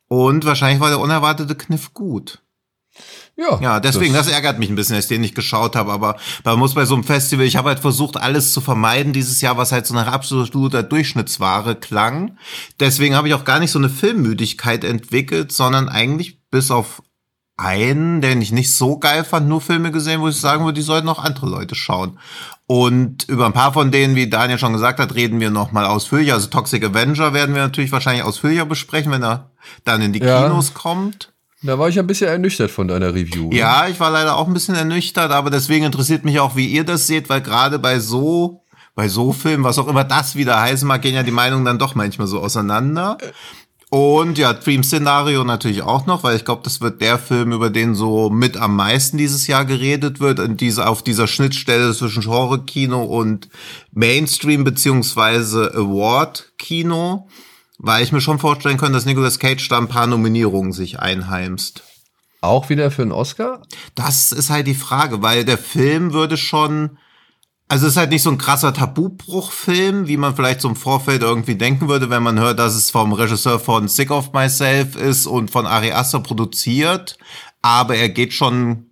Und 0.08 0.44
wahrscheinlich 0.44 0.80
war 0.80 0.90
der 0.90 1.00
unerwartete 1.00 1.54
Kniff 1.54 1.94
gut. 1.94 2.43
Ja, 3.36 3.60
ja, 3.60 3.80
deswegen, 3.80 4.14
das, 4.14 4.26
das, 4.26 4.34
ärgert 4.34 4.60
mich 4.60 4.70
ein 4.70 4.76
bisschen, 4.76 4.94
dass 4.94 5.06
ich 5.06 5.08
den 5.08 5.20
nicht 5.20 5.34
geschaut 5.34 5.74
habe, 5.74 5.92
aber 5.92 6.16
man 6.44 6.58
muss 6.58 6.74
bei 6.74 6.84
so 6.84 6.94
einem 6.94 7.02
Festival, 7.02 7.44
ich 7.44 7.56
habe 7.56 7.70
halt 7.70 7.80
versucht, 7.80 8.16
alles 8.16 8.52
zu 8.52 8.60
vermeiden 8.60 9.12
dieses 9.12 9.40
Jahr, 9.40 9.56
was 9.56 9.72
halt 9.72 9.86
so 9.86 9.94
nach 9.94 10.06
absoluter 10.06 10.84
Durchschnittsware 10.84 11.74
klang. 11.74 12.38
Deswegen 12.78 13.16
habe 13.16 13.26
ich 13.26 13.34
auch 13.34 13.44
gar 13.44 13.58
nicht 13.58 13.72
so 13.72 13.80
eine 13.80 13.88
Filmmüdigkeit 13.88 14.84
entwickelt, 14.84 15.50
sondern 15.50 15.88
eigentlich 15.88 16.40
bis 16.50 16.70
auf 16.70 17.02
einen, 17.56 18.20
den 18.20 18.40
ich 18.40 18.52
nicht 18.52 18.74
so 18.74 18.98
geil 18.98 19.24
fand, 19.24 19.48
nur 19.48 19.60
Filme 19.60 19.92
gesehen, 19.92 20.20
wo 20.20 20.28
ich 20.28 20.36
sagen 20.36 20.64
würde, 20.64 20.74
die 20.74 20.82
sollten 20.82 21.08
auch 21.08 21.22
andere 21.22 21.46
Leute 21.46 21.74
schauen. 21.74 22.18
Und 22.66 23.28
über 23.28 23.46
ein 23.46 23.52
paar 23.52 23.72
von 23.72 23.90
denen, 23.90 24.16
wie 24.16 24.28
Daniel 24.28 24.58
schon 24.58 24.72
gesagt 24.72 24.98
hat, 24.98 25.14
reden 25.14 25.38
wir 25.38 25.50
noch 25.50 25.70
mal 25.70 25.84
ausführlicher. 25.84 26.34
Also 26.34 26.48
Toxic 26.48 26.82
Avenger 26.84 27.34
werden 27.34 27.54
wir 27.54 27.62
natürlich 27.62 27.92
wahrscheinlich 27.92 28.24
ausführlicher 28.24 28.64
besprechen, 28.64 29.12
wenn 29.12 29.22
er 29.22 29.50
dann 29.84 30.00
in 30.00 30.12
die 30.12 30.20
ja. 30.20 30.42
Kinos 30.42 30.72
kommt. 30.72 31.33
Da 31.64 31.78
war 31.78 31.88
ich 31.88 31.98
ein 31.98 32.06
bisschen 32.06 32.28
ernüchtert 32.28 32.70
von 32.70 32.88
deiner 32.88 33.14
Review. 33.14 33.48
Ja, 33.50 33.88
ich 33.88 33.98
war 33.98 34.10
leider 34.10 34.36
auch 34.36 34.46
ein 34.46 34.52
bisschen 34.52 34.74
ernüchtert, 34.74 35.32
aber 35.32 35.48
deswegen 35.48 35.86
interessiert 35.86 36.22
mich 36.22 36.38
auch, 36.38 36.56
wie 36.56 36.66
ihr 36.66 36.84
das 36.84 37.06
seht, 37.06 37.30
weil 37.30 37.40
gerade 37.40 37.78
bei 37.78 38.00
so, 38.00 38.62
bei 38.94 39.08
so 39.08 39.32
Filmen, 39.32 39.64
was 39.64 39.78
auch 39.78 39.88
immer 39.88 40.04
das 40.04 40.36
wieder 40.36 40.60
heißen 40.60 40.86
mag, 40.86 41.00
gehen 41.00 41.14
ja 41.14 41.22
die 41.22 41.30
Meinungen 41.30 41.64
dann 41.64 41.78
doch 41.78 41.94
manchmal 41.94 42.26
so 42.26 42.40
auseinander. 42.40 43.16
Und 43.88 44.36
ja, 44.36 44.52
Dream 44.52 44.82
Szenario 44.82 45.42
natürlich 45.42 45.80
auch 45.80 46.04
noch, 46.04 46.22
weil 46.22 46.36
ich 46.36 46.44
glaube, 46.44 46.60
das 46.64 46.82
wird 46.82 47.00
der 47.00 47.18
Film, 47.18 47.52
über 47.52 47.70
den 47.70 47.94
so 47.94 48.28
mit 48.28 48.58
am 48.58 48.76
meisten 48.76 49.16
dieses 49.16 49.46
Jahr 49.46 49.64
geredet 49.64 50.20
wird, 50.20 50.40
in 50.40 50.58
diese, 50.58 50.86
auf 50.86 51.02
dieser 51.02 51.26
Schnittstelle 51.26 51.94
zwischen 51.94 52.24
Genre-Kino 52.24 53.04
und 53.04 53.48
Mainstream 53.90 54.64
beziehungsweise 54.64 55.72
Award-Kino. 55.74 57.26
Weil 57.78 58.04
ich 58.04 58.12
mir 58.12 58.20
schon 58.20 58.38
vorstellen 58.38 58.78
könnte, 58.78 58.94
dass 58.94 59.04
Nicolas 59.04 59.38
Cage 59.38 59.68
da 59.68 59.78
ein 59.78 59.88
paar 59.88 60.06
Nominierungen 60.06 60.72
sich 60.72 61.00
einheimst. 61.00 61.82
Auch 62.40 62.68
wieder 62.68 62.90
für 62.90 63.02
einen 63.02 63.12
Oscar? 63.12 63.62
Das 63.94 64.30
ist 64.30 64.50
halt 64.50 64.66
die 64.66 64.74
Frage, 64.74 65.22
weil 65.22 65.44
der 65.44 65.58
Film 65.58 66.12
würde 66.12 66.36
schon, 66.36 66.98
also 67.68 67.86
es 67.86 67.92
ist 67.92 67.96
halt 67.96 68.10
nicht 68.10 68.22
so 68.22 68.30
ein 68.30 68.38
krasser 68.38 68.74
Tabubruchfilm, 68.74 70.06
wie 70.06 70.18
man 70.18 70.36
vielleicht 70.36 70.60
so 70.60 70.68
im 70.68 70.76
Vorfeld 70.76 71.22
irgendwie 71.22 71.56
denken 71.56 71.88
würde, 71.88 72.10
wenn 72.10 72.22
man 72.22 72.38
hört, 72.38 72.58
dass 72.58 72.74
es 72.74 72.90
vom 72.90 73.12
Regisseur 73.12 73.58
von 73.58 73.88
Sick 73.88 74.10
of 74.10 74.32
Myself 74.32 74.94
ist 74.94 75.26
und 75.26 75.50
von 75.50 75.66
Ari 75.66 75.92
Aster 75.92 76.20
produziert. 76.20 77.16
Aber 77.62 77.96
er 77.96 78.10
geht 78.10 78.34
schon 78.34 78.90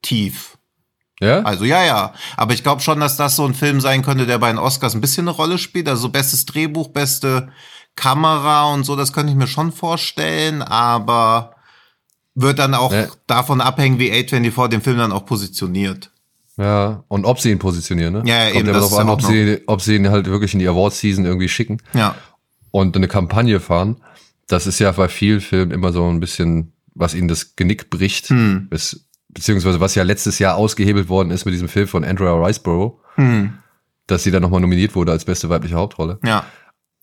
tief. 0.00 0.56
Ja? 1.20 1.42
Also 1.42 1.64
ja, 1.64 1.84
ja. 1.84 2.14
Aber 2.36 2.54
ich 2.54 2.62
glaube 2.62 2.80
schon, 2.80 2.98
dass 3.00 3.16
das 3.16 3.36
so 3.36 3.44
ein 3.44 3.54
Film 3.54 3.80
sein 3.80 4.02
könnte, 4.02 4.26
der 4.26 4.38
bei 4.38 4.50
den 4.50 4.58
Oscars 4.58 4.94
ein 4.94 5.00
bisschen 5.00 5.28
eine 5.28 5.36
Rolle 5.36 5.58
spielt. 5.58 5.88
Also 5.88 6.08
bestes 6.08 6.46
Drehbuch, 6.46 6.88
beste 6.88 7.50
Kamera 7.96 8.72
und 8.72 8.84
so, 8.84 8.96
das 8.96 9.12
könnte 9.12 9.32
ich 9.32 9.38
mir 9.38 9.46
schon 9.46 9.72
vorstellen, 9.72 10.62
aber 10.62 11.54
wird 12.34 12.58
dann 12.58 12.74
auch 12.74 12.92
ja. 12.92 13.06
davon 13.26 13.60
abhängen, 13.60 13.98
wie 13.98 14.12
A24 14.12 14.68
den 14.68 14.82
Film 14.82 14.98
dann 14.98 15.12
auch 15.12 15.24
positioniert. 15.24 16.10
Ja, 16.56 17.04
und 17.08 17.24
ob 17.24 17.40
sie 17.40 17.50
ihn 17.50 17.58
positionieren, 17.58 18.14
ne? 18.14 18.22
Ja, 18.24 18.36
ja 18.36 18.44
Kommt 18.46 18.56
eben. 18.56 18.66
ja 18.68 18.72
darauf 18.74 18.96
an, 18.96 19.08
ob 19.08 19.22
sie, 19.22 19.60
ob 19.66 19.80
sie 19.80 19.96
ihn 19.96 20.10
halt 20.10 20.26
wirklich 20.26 20.52
in 20.52 20.60
die 20.60 20.68
Award-Season 20.68 21.24
irgendwie 21.24 21.48
schicken. 21.48 21.78
Ja. 21.94 22.14
Und 22.70 22.96
eine 22.96 23.08
Kampagne 23.08 23.60
fahren. 23.60 23.96
Das 24.46 24.66
ist 24.66 24.78
ja 24.78 24.90
bei 24.92 25.08
vielen 25.08 25.40
Filmen 25.40 25.70
immer 25.70 25.92
so 25.92 26.08
ein 26.08 26.20
bisschen, 26.20 26.72
was 26.94 27.14
ihnen 27.14 27.28
das 27.28 27.56
Genick 27.56 27.90
bricht. 27.90 28.28
Hm. 28.28 28.68
Bis, 28.68 29.06
beziehungsweise 29.28 29.80
was 29.80 29.94
ja 29.94 30.04
letztes 30.04 30.38
Jahr 30.38 30.56
ausgehebelt 30.56 31.08
worden 31.08 31.30
ist 31.30 31.44
mit 31.44 31.54
diesem 31.54 31.68
Film 31.68 31.88
von 31.88 32.04
Andrea 32.04 32.32
Riceborough. 32.32 33.00
Hm. 33.16 33.54
Dass 34.06 34.22
sie 34.22 34.30
dann 34.30 34.42
nochmal 34.42 34.60
nominiert 34.60 34.94
wurde 34.94 35.12
als 35.12 35.24
beste 35.24 35.48
weibliche 35.48 35.76
Hauptrolle. 35.76 36.18
Ja. 36.24 36.44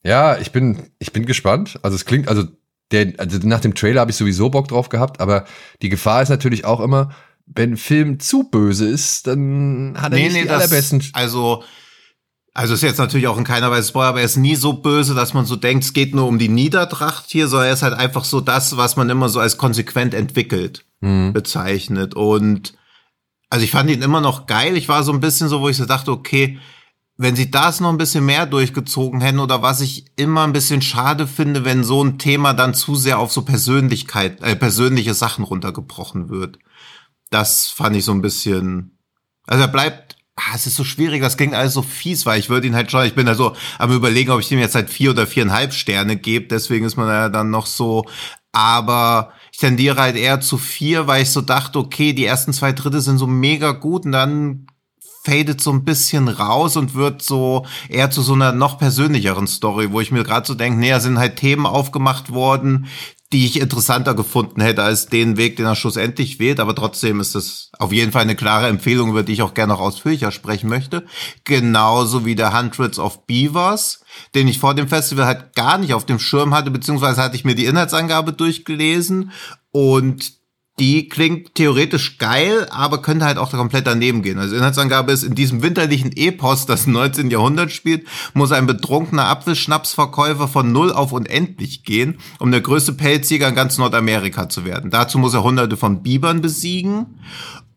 Ja, 0.03 0.37
ich 0.37 0.51
bin, 0.51 0.77
ich 0.99 1.13
bin 1.13 1.25
gespannt. 1.25 1.79
Also 1.83 1.95
es 1.95 2.05
klingt, 2.05 2.27
also 2.27 2.43
der, 2.91 3.13
also 3.17 3.39
nach 3.43 3.61
dem 3.61 3.75
Trailer 3.75 4.01
habe 4.01 4.11
ich 4.11 4.17
sowieso 4.17 4.49
Bock 4.49 4.67
drauf 4.67 4.89
gehabt, 4.89 5.19
aber 5.19 5.45
die 5.81 5.89
Gefahr 5.89 6.21
ist 6.21 6.29
natürlich 6.29 6.65
auch 6.65 6.79
immer, 6.79 7.11
wenn 7.45 7.73
ein 7.73 7.77
Film 7.77 8.19
zu 8.19 8.49
böse 8.49 8.87
ist, 8.87 9.27
dann 9.27 9.95
hat 9.97 10.11
er 10.11 10.17
nee, 10.17 10.23
nicht 10.25 10.33
nee, 10.33 10.41
die 10.43 10.47
das, 10.47 10.57
allerbesten. 10.57 11.03
Also, 11.13 11.63
also 12.53 12.73
ist 12.73 12.83
jetzt 12.83 12.97
natürlich 12.97 13.27
auch 13.27 13.37
in 13.37 13.43
keiner 13.43 13.71
Weise 13.71 13.89
Spoiler, 13.89 14.09
aber 14.09 14.19
er 14.19 14.25
ist 14.25 14.37
nie 14.37 14.55
so 14.55 14.73
böse, 14.73 15.15
dass 15.15 15.33
man 15.33 15.45
so 15.45 15.55
denkt, 15.55 15.83
es 15.83 15.93
geht 15.93 16.15
nur 16.15 16.27
um 16.27 16.39
die 16.39 16.49
Niedertracht 16.49 17.25
hier, 17.27 17.47
sondern 17.47 17.67
er 17.67 17.73
ist 17.73 17.83
halt 17.83 17.93
einfach 17.93 18.25
so 18.25 18.41
das, 18.41 18.77
was 18.77 18.95
man 18.95 19.09
immer 19.09 19.29
so 19.29 19.39
als 19.39 19.57
konsequent 19.57 20.13
entwickelt, 20.13 20.85
mhm. 21.01 21.33
bezeichnet. 21.33 22.13
Und 22.15 22.73
also 23.49 23.63
ich 23.63 23.71
fand 23.71 23.89
ihn 23.89 24.01
immer 24.01 24.21
noch 24.21 24.47
geil. 24.47 24.77
Ich 24.77 24.89
war 24.89 25.03
so 25.03 25.11
ein 25.11 25.19
bisschen 25.19 25.49
so, 25.49 25.61
wo 25.61 25.69
ich 25.69 25.77
so 25.77 25.85
dachte, 25.85 26.11
okay, 26.11 26.57
wenn 27.21 27.35
sie 27.35 27.51
das 27.51 27.79
noch 27.79 27.89
ein 27.89 27.99
bisschen 27.99 28.25
mehr 28.25 28.47
durchgezogen 28.47 29.21
hätten 29.21 29.39
oder 29.39 29.61
was 29.61 29.79
ich 29.79 30.05
immer 30.15 30.43
ein 30.43 30.53
bisschen 30.53 30.81
schade 30.81 31.27
finde, 31.27 31.63
wenn 31.63 31.83
so 31.83 32.03
ein 32.03 32.17
Thema 32.17 32.53
dann 32.53 32.73
zu 32.73 32.95
sehr 32.95 33.19
auf 33.19 33.31
so 33.31 33.43
Persönlichkeit, 33.43 34.41
äh, 34.41 34.55
persönliche 34.55 35.13
Sachen 35.13 35.45
runtergebrochen 35.45 36.29
wird. 36.29 36.57
Das 37.29 37.67
fand 37.67 37.95
ich 37.95 38.05
so 38.05 38.11
ein 38.11 38.23
bisschen, 38.23 38.97
also 39.45 39.61
er 39.61 39.67
bleibt, 39.67 40.15
ah, 40.35 40.55
es 40.55 40.65
ist 40.65 40.75
so 40.75 40.83
schwierig, 40.83 41.21
das 41.21 41.37
klingt 41.37 41.53
alles 41.53 41.73
so 41.73 41.83
fies, 41.83 42.25
weil 42.25 42.39
ich 42.39 42.49
würde 42.49 42.65
ihn 42.65 42.75
halt 42.75 42.89
schon, 42.89 43.05
ich 43.05 43.13
bin 43.13 43.27
da 43.27 43.35
so 43.35 43.55
am 43.77 43.91
überlegen, 43.91 44.31
ob 44.31 44.39
ich 44.39 44.51
ihm 44.51 44.57
jetzt 44.57 44.73
halt 44.73 44.89
vier 44.89 45.11
oder 45.11 45.27
viereinhalb 45.27 45.73
Sterne 45.73 46.17
gebe, 46.17 46.47
deswegen 46.47 46.85
ist 46.85 46.97
man 46.97 47.07
ja 47.07 47.29
dann 47.29 47.51
noch 47.51 47.67
so, 47.67 48.03
aber 48.51 49.31
ich 49.51 49.59
tendiere 49.59 50.01
halt 50.01 50.15
eher 50.15 50.41
zu 50.41 50.57
vier, 50.57 51.05
weil 51.05 51.21
ich 51.21 51.29
so 51.29 51.41
dachte, 51.41 51.77
okay, 51.77 52.13
die 52.13 52.25
ersten 52.25 52.51
zwei 52.51 52.71
Dritte 52.71 52.99
sind 52.99 53.19
so 53.19 53.27
mega 53.27 53.73
gut 53.73 54.05
und 54.05 54.11
dann 54.11 54.65
fadet 55.23 55.61
so 55.61 55.71
ein 55.71 55.85
bisschen 55.85 56.27
raus 56.27 56.77
und 56.77 56.95
wird 56.95 57.21
so 57.21 57.65
eher 57.89 58.09
zu 58.09 58.21
so 58.21 58.33
einer 58.33 58.51
noch 58.51 58.79
persönlicheren 58.79 59.47
Story, 59.47 59.91
wo 59.91 60.01
ich 60.01 60.11
mir 60.11 60.23
gerade 60.23 60.47
so 60.47 60.55
denke, 60.55 60.87
da 60.87 60.99
sind 60.99 61.19
halt 61.19 61.35
Themen 61.35 61.65
aufgemacht 61.65 62.31
worden, 62.31 62.87
die 63.31 63.45
ich 63.45 63.61
interessanter 63.61 64.13
gefunden 64.13 64.61
hätte 64.61 64.83
als 64.83 65.05
den 65.05 65.37
Weg, 65.37 65.55
den 65.55 65.65
er 65.65 65.75
schlussendlich 65.75 66.39
wählt. 66.39 66.59
Aber 66.59 66.75
trotzdem 66.75 67.19
ist 67.19 67.35
es 67.35 67.71
auf 67.77 67.93
jeden 67.93 68.11
Fall 68.11 68.23
eine 68.23 68.35
klare 68.35 68.67
Empfehlung, 68.67 69.09
über 69.09 69.23
die 69.23 69.33
ich 69.33 69.41
auch 69.41 69.53
gerne 69.53 69.73
noch 69.73 69.79
ausführlicher 69.79 70.31
sprechen 70.31 70.69
möchte. 70.69 71.05
Genauso 71.45 72.25
wie 72.25 72.35
der 72.35 72.57
Hundreds 72.57 72.99
of 72.99 73.25
Beavers, 73.27 74.03
den 74.35 74.47
ich 74.47 74.59
vor 74.59 74.73
dem 74.73 74.89
Festival 74.89 75.25
halt 75.25 75.55
gar 75.55 75.77
nicht 75.77 75.93
auf 75.93 76.05
dem 76.05 76.19
Schirm 76.19 76.53
hatte, 76.53 76.71
beziehungsweise 76.71 77.21
hatte 77.21 77.37
ich 77.37 77.45
mir 77.45 77.55
die 77.55 77.65
Inhaltsangabe 77.65 78.33
durchgelesen 78.33 79.31
und 79.71 80.40
die 80.79 81.09
klingt 81.09 81.53
theoretisch 81.55 82.17
geil, 82.17 82.67
aber 82.71 83.01
könnte 83.01 83.25
halt 83.25 83.37
auch 83.37 83.51
komplett 83.51 83.85
daneben 83.85 84.23
gehen. 84.23 84.39
Also 84.39 84.55
Inhaltsangabe 84.55 85.11
ist, 85.11 85.23
in 85.23 85.35
diesem 85.35 85.61
winterlichen 85.61 86.11
Epos, 86.15 86.65
das 86.65 86.87
im 86.87 86.93
19. 86.93 87.29
Jahrhundert 87.29 87.71
spielt, 87.71 88.07
muss 88.33 88.51
ein 88.51 88.65
betrunkener 88.65 89.27
Apfelschnapsverkäufer 89.27 90.47
von 90.47 90.71
null 90.71 90.91
auf 90.91 91.11
unendlich 91.11 91.83
gehen, 91.83 92.19
um 92.39 92.51
der 92.51 92.61
größte 92.61 92.93
Pelzjäger 92.93 93.49
in 93.49 93.55
ganz 93.55 93.77
Nordamerika 93.77 94.49
zu 94.49 94.65
werden. 94.65 94.89
Dazu 94.89 95.19
muss 95.19 95.33
er 95.33 95.43
hunderte 95.43 95.77
von 95.77 96.01
Bibern 96.01 96.41
besiegen. 96.41 97.19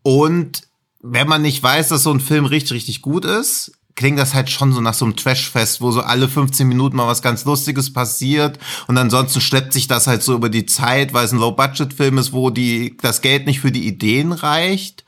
Und 0.01 0.63
wenn 1.01 1.27
man 1.27 1.41
nicht 1.41 1.61
weiß, 1.61 1.89
dass 1.89 2.03
so 2.03 2.11
ein 2.11 2.19
Film 2.19 2.45
richtig, 2.45 2.73
richtig 2.73 3.01
gut 3.01 3.25
ist, 3.25 3.73
klingt 3.95 4.19
das 4.19 4.33
halt 4.33 4.49
schon 4.49 4.73
so 4.73 4.81
nach 4.81 4.93
so 4.93 5.05
einem 5.05 5.15
Trashfest, 5.15 5.81
wo 5.81 5.91
so 5.91 6.01
alle 6.01 6.27
15 6.27 6.67
Minuten 6.67 6.97
mal 6.97 7.07
was 7.07 7.21
ganz 7.21 7.45
Lustiges 7.45 7.93
passiert 7.93 8.59
und 8.87 8.97
ansonsten 8.97 9.41
schleppt 9.41 9.73
sich 9.73 9.87
das 9.87 10.07
halt 10.07 10.21
so 10.21 10.35
über 10.35 10.49
die 10.49 10.65
Zeit, 10.65 11.13
weil 11.13 11.25
es 11.25 11.31
ein 11.31 11.39
Low-Budget-Film 11.39 12.17
ist, 12.17 12.33
wo 12.33 12.49
die, 12.49 12.97
das 13.01 13.21
Geld 13.21 13.45
nicht 13.45 13.61
für 13.61 13.71
die 13.71 13.87
Ideen 13.87 14.31
reicht. 14.31 15.05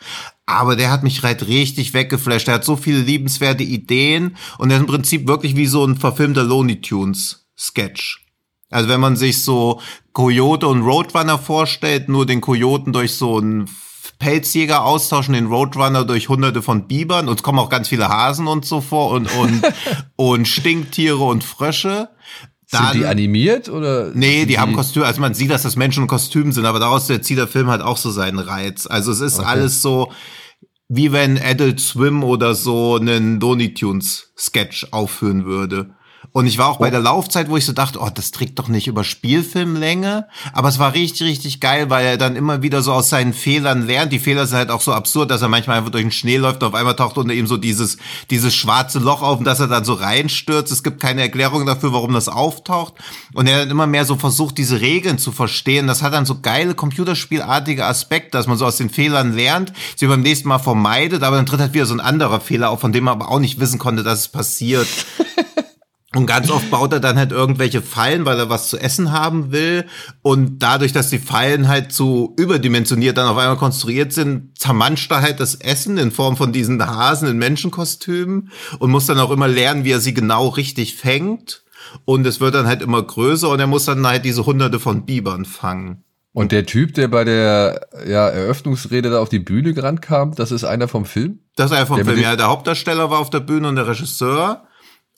Aber 0.50 0.77
der 0.77 0.91
hat 0.91 1.03
mich 1.03 1.22
halt 1.24 1.48
richtig 1.48 1.94
weggeflasht. 1.94 2.48
Er 2.48 2.56
hat 2.56 2.63
so 2.63 2.77
viele 2.77 3.00
liebenswerte 3.00 3.63
Ideen 3.63 4.38
und 4.58 4.70
er 4.70 4.77
ist 4.77 4.82
im 4.82 4.88
Prinzip 4.88 5.27
wirklich 5.27 5.58
wie 5.58 5.67
so 5.67 5.86
ein 5.86 5.98
verfilmter 5.98 6.44
Looney 6.44 6.79
Tunes 6.79 7.48
Sketch. 7.58 8.24
Also 8.70 8.88
wenn 8.88 9.01
man 9.01 9.17
sich 9.17 9.44
so 9.44 9.82
Coyote 10.13 10.67
und 10.67 10.84
Roadrunner 10.84 11.38
vorstellt, 11.38 12.08
nur 12.08 12.25
den 12.25 12.39
Coyoten 12.39 12.94
durch 12.94 13.13
so 13.13 13.39
ein 13.39 13.70
Pelzjäger 14.19 14.83
austauschen 14.83 15.33
den 15.33 15.47
Roadrunner 15.47 16.05
durch 16.05 16.29
hunderte 16.29 16.62
von 16.62 16.88
Bibern 16.88 17.27
und 17.27 17.39
es 17.39 17.43
kommen 17.43 17.59
auch 17.59 17.69
ganz 17.69 17.88
viele 17.88 18.09
Hasen 18.09 18.47
und 18.47 18.65
so 18.65 18.81
vor 18.81 19.12
und, 19.12 19.33
und, 19.36 19.62
und 20.15 20.47
Stinktiere 20.47 21.24
und 21.24 21.43
Frösche. 21.43 22.09
Dann, 22.69 22.91
sind 22.91 23.01
die 23.01 23.05
animiert 23.05 23.69
oder? 23.69 24.12
Nee, 24.13 24.41
die, 24.41 24.47
die, 24.47 24.59
haben 24.59 24.74
Kostüme. 24.74 25.05
Also 25.05 25.21
man 25.21 25.33
sieht, 25.33 25.51
dass 25.51 25.63
das 25.63 25.77
Menschen 25.77 26.03
in 26.03 26.07
Kostümen 26.07 26.51
sind, 26.51 26.65
aber 26.65 26.79
daraus 26.79 27.07
zieht 27.07 27.38
der 27.38 27.47
Film 27.47 27.67
halt 27.67 27.81
auch 27.81 27.97
so 27.97 28.12
seinen 28.12 28.39
Reiz. 28.39 28.88
Also 28.88 29.12
es 29.12 29.21
ist 29.21 29.39
okay. 29.39 29.47
alles 29.47 29.81
so, 29.81 30.12
wie 30.89 31.12
wenn 31.12 31.41
Adult 31.41 31.79
Swim 31.79 32.24
oder 32.24 32.55
so 32.55 32.95
einen 32.95 33.39
Looney 33.39 33.74
Tunes 33.74 34.33
Sketch 34.38 34.88
aufführen 34.91 35.45
würde. 35.45 35.91
Und 36.38 36.46
ich 36.46 36.60
war 36.60 36.67
auch 36.67 36.77
bei 36.77 36.89
oh. 36.89 36.91
der 36.91 37.00
Laufzeit, 37.00 37.50
wo 37.50 37.58
ich 37.58 37.65
so 37.65 37.74
dachte, 37.74 37.98
oh, 38.00 38.12
das 38.13 38.29
trägt 38.29 38.60
doch 38.60 38.67
nicht 38.67 38.86
über 38.86 39.03
Spielfilmlänge. 39.03 40.27
Aber 40.53 40.70
es 40.70 40.77
war 40.77 40.94
richtig, 40.94 41.27
richtig 41.27 41.60
geil, 41.60 41.89
weil 41.89 42.06
er 42.06 42.17
dann 42.17 42.36
immer 42.36 42.62
wieder 42.62 42.84
so 42.84 42.94
aus 42.94 43.10
seinen 43.10 43.34
Fehlern 43.34 43.88
lernt. 43.88 44.12
Die 44.12 44.20
Fehler 44.20 44.46
sind 44.46 44.60
halt 44.60 44.70
auch 44.70 44.82
so 44.82 44.94
absurd, 44.94 45.32
dass 45.32 45.41
er 45.41 45.48
manchmal 45.48 45.79
einfach 45.79 45.89
durch 45.89 46.03
den 46.03 46.12
Schnee 46.12 46.38
läuft 46.38 46.62
und 46.62 46.67
auf 46.67 46.75
einmal 46.75 46.96
taucht 46.96 47.17
unter 47.17 47.34
ihm 47.34 47.48
so 47.48 47.58
dieses, 47.58 47.98
dieses 48.29 48.53
schwarze 48.53 49.00
Loch 49.00 49.24
auf 49.24 49.39
und 49.39 49.46
dass 49.46 49.60
er 49.60 49.65
dann 49.65 49.84
so 49.84 49.94
reinstürzt. 49.94 50.72
Es 50.72 50.84
gibt 50.84 51.00
keine 51.00 51.22
Erklärung 51.22 51.65
dafür, 51.65 51.91
warum 51.91 52.13
das 52.13 52.29
auftaucht. 52.29 52.94
Und 53.34 53.48
er 53.48 53.58
dann 53.58 53.72
immer 53.72 53.88
mehr 53.88 54.06
so 54.06 54.15
versucht, 54.15 54.60
diese 54.60 54.79
Regeln 54.79 55.17
zu 55.17 55.32
verstehen. 55.32 55.88
Das 55.88 56.03
hat 56.03 56.13
dann 56.13 56.27
so 56.27 56.39
geile 56.39 56.75
computerspielartige 56.75 57.84
Aspekte, 57.84 58.38
dass 58.38 58.46
man 58.46 58.60
so 58.60 58.67
aus 58.67 58.77
den 58.77 58.91
Fehlern 58.91 59.34
lernt, 59.34 59.74
sie 59.96 60.06
beim 60.06 60.22
nächsten 60.22 60.50
Mal 60.50 60.60
vermeidet, 60.60 61.24
aber 61.24 61.38
dann 61.38 61.48
tritt 61.48 61.62
halt 61.62 61.74
wieder 61.74 61.88
so 61.88 61.96
ein 61.96 62.00
anderer 62.00 62.39
Fehler 62.41 62.70
auf, 62.70 62.79
von 62.79 62.94
dem 62.94 63.06
man 63.06 63.20
aber 63.20 63.32
auch 63.32 63.39
nicht 63.39 63.60
wissen 63.60 63.79
konnte, 63.79 64.03
dass 64.03 64.20
es 64.20 64.27
passiert. 64.27 64.88
Und 66.15 66.25
ganz 66.25 66.49
oft 66.49 66.71
baut 66.71 66.93
er 66.93 67.01
dann 67.01 67.17
halt 67.17 67.33
irgendwelche 67.33 67.81
Fallen, 67.81 68.23
weil 68.23 68.39
er 68.39 68.49
was 68.49 68.69
zu 68.69 68.77
essen 68.77 69.11
haben 69.11 69.51
will. 69.51 69.85
Und 70.21 70.59
dadurch, 70.59 70.93
dass 70.93 71.09
die 71.09 71.19
Fallen 71.19 71.67
halt 71.67 71.91
so 71.91 72.33
überdimensioniert 72.37 73.17
dann 73.17 73.27
auf 73.27 73.37
einmal 73.37 73.57
konstruiert 73.57 74.13
sind, 74.13 74.57
zermanscht 74.57 75.11
er 75.11 75.21
halt 75.21 75.41
das 75.41 75.55
Essen 75.55 75.97
in 75.97 76.11
Form 76.11 76.37
von 76.37 76.53
diesen 76.53 76.81
Hasen 76.85 77.27
in 77.27 77.37
Menschenkostümen 77.37 78.51
und 78.79 78.91
muss 78.91 79.05
dann 79.05 79.19
auch 79.19 79.31
immer 79.31 79.49
lernen, 79.49 79.83
wie 79.83 79.91
er 79.91 79.99
sie 79.99 80.13
genau 80.13 80.47
richtig 80.47 80.95
fängt. 80.95 81.63
Und 82.05 82.25
es 82.25 82.39
wird 82.39 82.55
dann 82.55 82.67
halt 82.67 82.81
immer 82.81 83.03
größer 83.03 83.49
und 83.49 83.59
er 83.59 83.67
muss 83.67 83.85
dann 83.85 84.07
halt 84.07 84.23
diese 84.23 84.45
hunderte 84.45 84.79
von 84.79 85.05
Bibern 85.05 85.43
fangen. 85.43 86.03
Und 86.31 86.51
der 86.51 86.65
Typ, 86.65 86.93
der 86.93 87.07
bei 87.07 87.23
der 87.23 87.87
ja, 88.07 88.29
Eröffnungsrede 88.29 89.09
da 89.09 89.19
auf 89.19 89.29
die 89.29 89.39
Bühne 89.39 89.73
gerannt 89.73 90.01
kam, 90.01 90.35
das 90.35 90.51
ist 90.51 90.63
einer 90.63 90.87
vom 90.87 91.03
Film? 91.03 91.39
Das 91.55 91.71
ist 91.71 91.77
einer 91.77 91.87
vom 91.87 91.97
der 91.97 92.05
Film, 92.05 92.19
ja. 92.19 92.35
Der 92.35 92.47
Hauptdarsteller 92.47 93.09
war 93.09 93.19
auf 93.19 93.29
der 93.29 93.39
Bühne 93.39 93.67
und 93.67 93.75
der 93.75 93.87
Regisseur. 93.87 94.66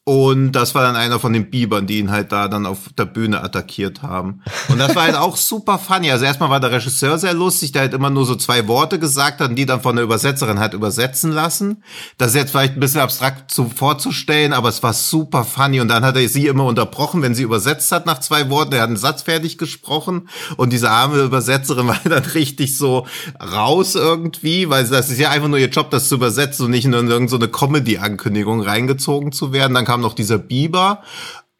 Und 0.09 0.53
das 0.53 0.73
war 0.73 0.81
dann 0.81 0.95
einer 0.95 1.19
von 1.19 1.33
den 1.33 1.51
Bibern, 1.51 1.85
die 1.85 1.99
ihn 1.99 2.09
halt 2.09 2.31
da 2.31 2.47
dann 2.47 2.65
auf 2.65 2.79
der 2.97 3.05
Bühne 3.05 3.43
attackiert 3.43 4.01
haben. 4.01 4.41
Und 4.67 4.79
das 4.79 4.95
war 4.95 5.03
halt 5.03 5.15
auch 5.15 5.37
super 5.37 5.77
funny. 5.77 6.09
Also 6.09 6.25
erstmal 6.25 6.49
war 6.49 6.59
der 6.59 6.71
Regisseur 6.71 7.19
sehr 7.19 7.35
lustig, 7.35 7.73
der 7.73 7.83
halt 7.83 7.93
immer 7.93 8.09
nur 8.09 8.25
so 8.25 8.33
zwei 8.33 8.67
Worte 8.67 8.97
gesagt 8.97 9.39
hat 9.39 9.55
die 9.55 9.67
dann 9.67 9.81
von 9.81 9.95
der 9.95 10.03
Übersetzerin 10.03 10.59
hat 10.59 10.73
übersetzen 10.73 11.31
lassen. 11.31 11.83
Das 12.17 12.29
ist 12.29 12.37
jetzt 12.37 12.49
vielleicht 12.49 12.73
ein 12.73 12.79
bisschen 12.79 13.01
abstrakt 13.01 13.51
zu, 13.51 13.69
vorzustellen, 13.69 14.51
aber 14.51 14.69
es 14.69 14.81
war 14.81 14.93
super 14.93 15.43
funny. 15.43 15.79
Und 15.79 15.89
dann 15.89 16.03
hat 16.03 16.17
er 16.17 16.27
sie 16.27 16.47
immer 16.47 16.65
unterbrochen, 16.65 17.21
wenn 17.21 17.35
sie 17.35 17.43
übersetzt 17.43 17.91
hat 17.91 18.07
nach 18.07 18.19
zwei 18.19 18.49
Worten. 18.49 18.73
Er 18.73 18.81
hat 18.81 18.87
einen 18.87 18.97
Satz 18.97 19.21
fertig 19.21 19.59
gesprochen 19.59 20.27
und 20.57 20.73
diese 20.73 20.89
arme 20.89 21.21
Übersetzerin 21.21 21.87
war 21.87 21.99
dann 22.03 22.25
richtig 22.25 22.79
so 22.79 23.05
raus 23.39 23.93
irgendwie, 23.93 24.71
weil 24.71 24.87
das 24.87 25.11
ist 25.11 25.19
ja 25.19 25.29
einfach 25.29 25.49
nur 25.49 25.59
ihr 25.59 25.69
Job, 25.69 25.91
das 25.91 26.09
zu 26.09 26.15
übersetzen 26.15 26.65
und 26.65 26.71
nicht 26.71 26.85
in 26.85 26.93
irgendeine 26.93 27.47
Comedy-Ankündigung 27.47 28.61
reingezogen 28.61 29.31
zu 29.31 29.53
werden. 29.53 29.75
Dann 29.75 29.85
kam 29.85 29.98
kam 29.99 30.01
noch 30.01 30.13
dieser 30.13 30.37
Biber. 30.37 31.03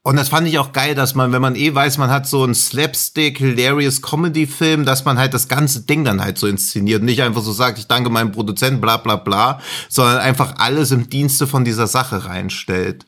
Und 0.01 0.15
das 0.15 0.29
fand 0.29 0.47
ich 0.47 0.57
auch 0.57 0.71
geil, 0.71 0.95
dass 0.95 1.13
man, 1.13 1.33
wenn 1.33 1.41
man 1.41 1.55
eh 1.55 1.75
weiß, 1.75 1.97
man 1.97 2.09
hat 2.09 2.25
so 2.25 2.43
einen 2.43 2.55
Slapstick, 2.55 3.37
hilarious 3.37 4.01
Comedy-Film, 4.01 4.85
dass 4.85 5.03
man 5.03 5.19
halt 5.19 5.33
das 5.33 5.49
ganze 5.49 5.81
Ding 5.81 6.05
dann 6.05 6.21
halt 6.21 6.37
so 6.37 6.47
inszeniert. 6.47 7.03
Nicht 7.03 7.21
einfach 7.21 7.41
so 7.41 7.51
sagt, 7.51 7.77
ich 7.77 7.87
danke 7.87 8.09
meinem 8.09 8.31
Produzenten, 8.31 8.79
bla 8.79 8.97
bla 8.97 9.17
bla, 9.17 9.59
sondern 9.89 10.19
einfach 10.19 10.55
alles 10.57 10.91
im 10.91 11.09
Dienste 11.09 11.47
von 11.47 11.65
dieser 11.65 11.85
Sache 11.85 12.25
reinstellt. 12.25 13.05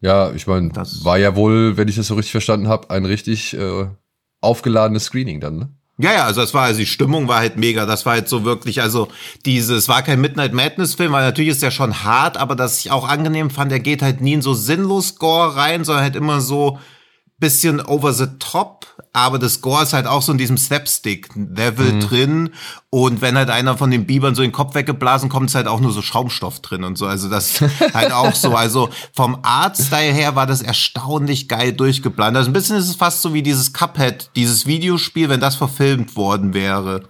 Ja, 0.00 0.32
ich 0.32 0.46
meine, 0.46 0.70
das 0.70 1.04
war 1.04 1.18
ja 1.18 1.36
wohl, 1.36 1.76
wenn 1.76 1.88
ich 1.88 1.96
das 1.96 2.08
so 2.08 2.14
richtig 2.14 2.32
verstanden 2.32 2.68
habe, 2.68 2.90
ein 2.90 3.06
richtig 3.06 3.54
äh, 3.56 3.86
aufgeladenes 4.40 5.04
Screening 5.04 5.40
dann, 5.40 5.56
ne? 5.56 5.68
Ja, 5.96 6.12
ja, 6.12 6.24
also 6.24 6.40
das 6.40 6.52
war, 6.54 6.64
also 6.64 6.80
die 6.80 6.86
Stimmung 6.86 7.28
war 7.28 7.38
halt 7.38 7.56
mega. 7.56 7.86
Das 7.86 8.04
war 8.04 8.14
halt 8.14 8.28
so 8.28 8.44
wirklich, 8.44 8.82
also 8.82 9.08
dieses, 9.46 9.88
war 9.88 10.02
kein 10.02 10.20
Midnight 10.20 10.52
Madness 10.52 10.94
Film, 10.96 11.12
weil 11.12 11.24
natürlich 11.24 11.50
ist 11.52 11.62
der 11.62 11.70
schon 11.70 12.02
hart, 12.02 12.36
aber 12.36 12.56
das 12.56 12.80
ich 12.80 12.90
auch 12.90 13.08
angenehm 13.08 13.48
fand, 13.48 13.70
der 13.70 13.78
geht 13.78 14.02
halt 14.02 14.20
nie 14.20 14.32
in 14.32 14.42
so 14.42 14.54
sinnlos 14.54 15.16
Gore 15.16 15.54
rein, 15.54 15.84
sondern 15.84 16.02
halt 16.02 16.16
immer 16.16 16.40
so 16.40 16.80
bisschen 17.44 17.82
over 17.82 18.14
the 18.14 18.26
top, 18.38 18.86
aber 19.12 19.38
das 19.38 19.60
Gore 19.60 19.82
ist 19.82 19.92
halt 19.92 20.06
auch 20.06 20.22
so 20.22 20.32
in 20.32 20.38
diesem 20.38 20.56
Slapstick-Level 20.56 21.92
mhm. 21.92 22.00
drin. 22.00 22.50
Und 22.88 23.20
wenn 23.20 23.36
halt 23.36 23.50
einer 23.50 23.76
von 23.76 23.90
den 23.90 24.06
Bibern 24.06 24.34
so 24.34 24.40
den 24.40 24.50
Kopf 24.50 24.74
weggeblasen 24.74 25.28
kommt, 25.28 25.50
ist 25.50 25.54
halt 25.54 25.66
auch 25.66 25.80
nur 25.80 25.92
so 25.92 26.00
Schaumstoff 26.00 26.60
drin 26.60 26.84
und 26.84 26.96
so. 26.96 27.06
Also 27.06 27.28
das 27.28 27.60
halt 27.94 28.12
auch 28.12 28.34
so. 28.34 28.54
Also 28.56 28.88
vom 29.12 29.40
Artstyle 29.42 30.14
her 30.14 30.36
war 30.36 30.46
das 30.46 30.62
erstaunlich 30.62 31.46
geil 31.46 31.74
durchgeplant. 31.74 32.34
Also 32.34 32.48
ein 32.48 32.54
bisschen 32.54 32.76
ist 32.76 32.88
es 32.88 32.96
fast 32.96 33.20
so 33.20 33.34
wie 33.34 33.42
dieses 33.42 33.74
Cuphead, 33.74 34.30
dieses 34.36 34.64
Videospiel, 34.64 35.28
wenn 35.28 35.40
das 35.40 35.54
verfilmt 35.54 36.16
worden 36.16 36.54
wäre. 36.54 37.02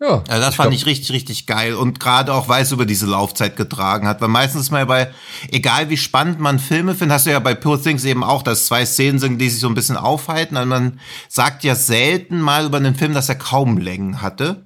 Ja. 0.00 0.24
Also 0.28 0.42
das 0.42 0.54
fand 0.54 0.72
ich 0.72 0.86
richtig, 0.86 1.12
richtig 1.12 1.46
geil. 1.46 1.74
Und 1.74 2.00
gerade 2.00 2.32
auch, 2.32 2.48
weil 2.48 2.62
es 2.62 2.72
über 2.72 2.86
diese 2.86 3.04
Laufzeit 3.04 3.56
getragen 3.56 4.08
hat. 4.08 4.22
Weil 4.22 4.28
meistens 4.28 4.70
mal 4.70 4.86
bei, 4.86 5.12
egal 5.50 5.90
wie 5.90 5.98
spannend 5.98 6.40
man 6.40 6.58
Filme 6.58 6.94
findet, 6.94 7.16
hast 7.16 7.26
du 7.26 7.30
ja 7.30 7.38
bei 7.38 7.54
Poor 7.54 7.80
Things 7.80 8.04
eben 8.04 8.24
auch, 8.24 8.42
dass 8.42 8.64
zwei 8.64 8.86
Szenen 8.86 9.18
sind, 9.18 9.38
die 9.38 9.50
sich 9.50 9.60
so 9.60 9.68
ein 9.68 9.74
bisschen 9.74 9.98
aufhalten. 9.98 10.56
Und 10.56 10.68
man 10.68 11.00
sagt 11.28 11.64
ja 11.64 11.74
selten 11.74 12.40
mal 12.40 12.64
über 12.64 12.78
einen 12.78 12.94
Film, 12.94 13.12
dass 13.12 13.28
er 13.28 13.34
kaum 13.34 13.76
Längen 13.76 14.22
hatte. 14.22 14.64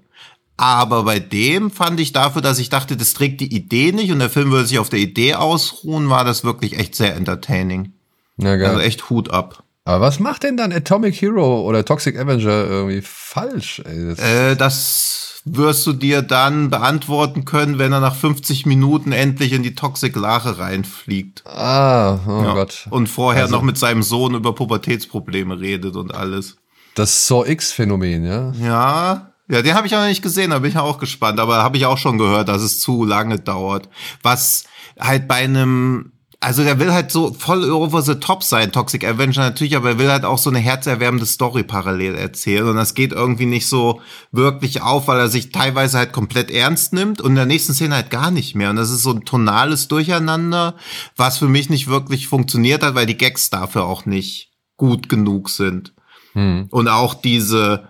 Aber 0.57 1.03
bei 1.03 1.19
dem 1.19 1.73
fand 1.73 1.99
ich 1.99 2.13
dafür, 2.13 2.41
dass 2.41 2.61
ich 2.61 2.69
dachte, 2.69 2.97
das 2.97 3.15
trägt 3.15 3.41
die 3.41 3.53
Idee 3.53 3.91
nicht 3.91 4.13
und 4.13 4.21
der 4.21 4.31
Film 4.31 4.53
würde 4.53 4.67
sich 4.67 4.79
auf 4.79 4.89
der 4.89 5.01
Idee 5.01 5.35
ausruhen, 5.35 6.11
war 6.11 6.25
das 6.25 6.45
wirklich 6.45 6.79
echt 6.79 6.95
sehr 6.95 7.17
entertaining. 7.17 7.93
Ja, 8.37 8.55
geil. 8.55 8.69
Also 8.69 8.81
echt 8.81 9.11
Hut 9.11 9.33
ab. 9.33 9.64
Aber 9.87 10.07
was 10.07 10.19
macht 10.19 10.45
denn 10.45 10.57
dann 10.57 10.73
Atomic 10.73 11.21
Hero 11.21 11.61
oder 11.61 11.85
Toxic 11.85 12.19
Avenger 12.19 12.67
irgendwie 12.67 13.03
falsch? 13.03 13.83
Ey, 13.85 14.07
das, 14.07 14.19
äh, 14.19 14.57
das 14.57 15.43
wirst 15.45 15.87
du 15.87 15.93
dir 15.93 16.23
dann 16.23 16.71
beantworten 16.71 17.45
können, 17.45 17.79
wenn 17.79 17.93
er 17.93 18.01
nach 18.01 18.15
50 18.15 18.65
Minuten 18.65 19.13
endlich 19.13 19.53
in 19.53 19.63
die 19.63 19.75
Toxic 19.75 20.17
Lache 20.17 20.59
reinfliegt. 20.59 21.45
Ah, 21.47 22.19
oh 22.27 22.45
ja. 22.45 22.55
Gott. 22.55 22.87
Und 22.89 23.09
vorher 23.09 23.43
also, 23.43 23.57
noch 23.57 23.63
mit 23.63 23.77
seinem 23.77 24.03
Sohn 24.03 24.35
über 24.35 24.55
Pubertätsprobleme 24.55 25.61
redet 25.61 25.97
und 25.97 26.15
alles. 26.15 26.57
Das 26.95 27.27
Saw 27.27 27.47
X-Phänomen, 27.47 28.25
ja? 28.25 28.53
Ja. 28.53 29.31
Ja, 29.49 29.61
den 29.61 29.75
habe 29.75 29.87
ich 29.87 29.95
auch 29.95 30.01
noch 30.01 30.09
nicht 30.09 30.23
gesehen, 30.23 30.51
da 30.51 30.61
bin 30.61 30.71
ich 30.71 30.79
auch 30.79 30.97
gespannt, 30.97 31.39
aber 31.39 31.63
habe 31.63 31.77
ich 31.77 31.85
auch 31.85 31.99
schon 31.99 32.17
gehört, 32.17 32.49
dass 32.49 32.63
es 32.63 32.81
zu 32.81 33.05
lange 33.05 33.39
dauert. 33.39 33.91
Was 34.23 34.65
halt 34.99 35.29
bei 35.29 35.45
einem 35.45 36.14
also 36.45 36.63
der 36.63 36.79
will 36.79 36.93
halt 36.93 37.11
so 37.11 37.33
voll 37.33 37.71
over 37.71 38.03
the 38.03 38.17
top 38.17 38.43
sein, 38.45 38.71
Toxic 38.71 39.03
Avenger 39.05 39.41
natürlich, 39.41 39.77
aber 39.77 39.91
er 39.91 39.99
will 39.99 40.11
halt 40.11 40.27
auch 40.27 40.37
so 40.37 40.51
eine 40.51 40.59
herzerwärmende 40.59 41.25
Story 41.25 41.63
parallel 41.63 42.15
erzählen 42.15 42.69
und 42.69 42.77
das 42.77 42.95
geht 42.95 43.13
irgendwie 43.13 43.47
nicht 43.47 43.67
so 43.67 44.03
wirklich 44.31 44.83
auf, 44.83 45.09
weil 45.09 45.19
er 45.19 45.29
sich 45.29 45.53
teilweise 45.53 45.97
halt 45.97 46.13
komplett 46.13 46.51
ernst 46.51 46.93
nimmt 46.93 47.23
und 47.23 47.31
in 47.31 47.37
der 47.37 47.47
nächsten 47.47 47.73
Szene 47.73 47.95
halt 47.95 48.11
gar 48.11 48.31
nicht 48.31 48.55
mehr 48.55 48.69
und 48.69 48.77
das 48.77 48.91
ist 48.91 49.03
so 49.03 49.13
ein 49.13 49.25
tonales 49.25 49.89
Durcheinander, 49.89 50.75
was 51.17 51.39
für 51.39 51.49
mich 51.49 51.71
nicht 51.71 51.89
wirklich 51.89 52.29
funktioniert 52.29 52.83
hat, 52.83 52.95
weil 52.95 53.07
die 53.07 53.17
Gags 53.17 53.49
dafür 53.49 53.85
auch 53.85 54.05
nicht 54.05 54.51
gut 54.77 55.09
genug 55.09 55.49
sind. 55.49 55.95
Hm. 56.35 56.67
Und 56.71 56.89
auch 56.89 57.15
diese 57.15 57.89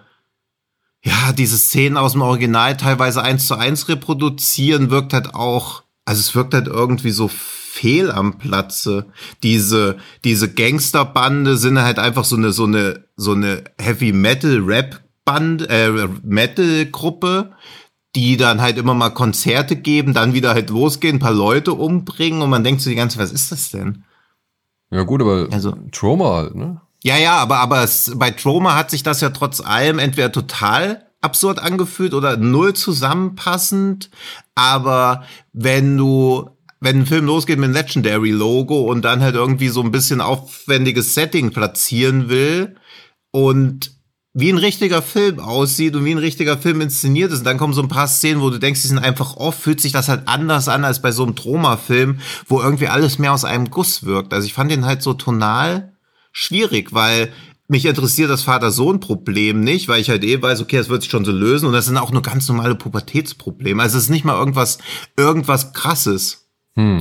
ja, 1.03 1.33
diese 1.33 1.59
Szenen 1.59 1.99
aus 1.99 2.13
dem 2.13 2.23
Original 2.23 2.77
teilweise 2.77 3.21
eins 3.21 3.47
zu 3.47 3.57
eins 3.57 3.89
reproduzieren 3.89 4.91
wirkt 4.91 5.13
halt 5.13 5.35
auch, 5.35 5.83
also 6.07 6.21
es 6.21 6.35
wirkt 6.35 6.55
halt 6.55 6.67
irgendwie 6.67 7.11
so 7.11 7.29
fehl 7.75 8.11
am 8.11 8.39
Platze. 8.39 9.07
Diese, 9.43 9.97
diese 10.23 10.53
Gangsterbande 10.53 11.57
sind 11.57 11.81
halt 11.83 11.99
einfach 11.99 12.25
so 12.25 12.37
eine, 12.37 12.53
so 12.53 12.65
eine, 12.65 13.05
so 13.17 13.33
eine 13.33 13.65
Heavy 13.81 14.13
Metal 14.13 14.59
Rap 14.65 15.01
Band, 15.25 15.69
äh, 15.71 16.07
Metal-Gruppe, 16.23 17.53
die 18.15 18.37
dann 18.37 18.61
halt 18.61 18.77
immer 18.79 18.95
mal 18.95 19.11
Konzerte 19.11 19.75
geben, 19.75 20.13
dann 20.13 20.35
wieder 20.35 20.51
halt 20.55 20.71
losgehen, 20.71 21.17
ein 21.17 21.21
paar 21.21 21.33
Leute 21.33 21.73
umbringen 21.73 22.43
und 22.43 22.51
man 22.51 22.63
denkt 22.63 22.83
so 22.83 22.91
die 22.91 22.97
ganze 22.97 23.17
Zeit, 23.17 23.25
was 23.27 23.33
ist 23.33 23.51
das 23.51 23.71
denn? 23.71 24.05
Ja 24.91 25.03
gut, 25.03 25.23
aber 25.23 25.49
Also- 25.51 25.75
Trauma 25.93 26.37
halt, 26.37 26.55
ne? 26.55 26.81
Ja, 27.03 27.17
ja, 27.17 27.37
aber, 27.39 27.59
aber 27.59 27.83
es, 27.83 28.13
bei 28.17 28.31
Troma 28.31 28.77
hat 28.77 28.91
sich 28.91 29.03
das 29.03 29.21
ja 29.21 29.31
trotz 29.31 29.61
allem 29.61 29.99
entweder 29.99 30.31
total 30.31 31.07
absurd 31.21 31.59
angefühlt 31.59 32.15
oder 32.15 32.37
null 32.37 32.75
zusammenpassend. 32.75 34.11
Aber 34.55 35.25
wenn 35.53 35.97
du, 35.97 36.51
wenn 36.85 37.01
ein 37.01 37.07
Film 37.07 37.25
losgeht 37.25 37.59
mit 37.59 37.65
einem 37.65 37.75
Legendary-Logo 37.75 38.83
und 38.83 39.03
dann 39.03 39.23
halt 39.23 39.35
irgendwie 39.35 39.69
so 39.69 39.83
ein 39.83 39.91
bisschen 39.91 40.21
aufwendiges 40.21 41.15
Setting 41.15 41.51
platzieren 41.51 42.29
will 42.29 42.77
und 43.31 43.91
wie 44.35 44.53
ein 44.53 44.59
richtiger 44.59 45.01
Film 45.01 45.39
aussieht 45.41 45.95
und 45.95 46.05
wie 46.05 46.11
ein 46.11 46.19
richtiger 46.19 46.59
Film 46.59 46.81
inszeniert 46.81 47.33
ist. 47.33 47.39
Und 47.39 47.45
dann 47.45 47.57
kommen 47.57 47.73
so 47.73 47.83
ein 47.83 47.89
paar 47.89 48.09
Szenen, 48.09 48.43
wo 48.43 48.51
du 48.51 48.59
denkst, 48.59 48.83
die 48.83 48.89
sind 48.89 48.99
einfach 48.99 49.37
off, 49.37 49.55
fühlt 49.55 49.81
sich 49.81 49.93
das 49.93 50.09
halt 50.09 50.23
anders 50.27 50.69
an 50.69 50.85
als 50.85 51.01
bei 51.01 51.13
so 51.13 51.23
einem 51.23 51.37
Troma-Film, 51.37 52.19
wo 52.49 52.61
irgendwie 52.61 52.89
alles 52.89 53.19
mehr 53.19 53.33
aus 53.33 53.45
einem 53.45 53.71
Guss 53.71 54.05
wirkt. 54.05 54.35
Also 54.35 54.47
ich 54.47 54.53
fand 54.53 54.71
den 54.71 54.85
halt 54.85 55.03
so 55.03 55.15
tonal 55.15 55.95
schwierig, 56.33 56.93
weil 56.93 57.33
mich 57.69 57.87
interessiert 57.87 58.29
das 58.29 58.43
Vater-Sohn-Problem 58.43 59.61
nicht, 59.61 59.89
weil 59.89 60.01
ich 60.01 60.11
halt 60.11 60.25
eh 60.25 60.43
weiß, 60.43 60.61
okay, 60.61 60.77
das 60.77 60.89
wird 60.89 61.03
sich 61.03 61.11
schon 61.11 61.25
so 61.25 61.33
lösen 61.33 61.67
und 61.67 61.73
das 61.73 61.87
sind 61.87 61.97
auch 61.97 62.11
nur 62.11 62.23
ganz 62.23 62.47
normale 62.49 62.75
Pubertätsprobleme. 62.75 63.83
Also 63.83 63.97
es 63.97 64.05
ist 64.05 64.11
nicht 64.11 64.25
mal 64.25 64.39
irgendwas, 64.39 64.79
irgendwas 65.17 65.73
krasses. 65.73 66.44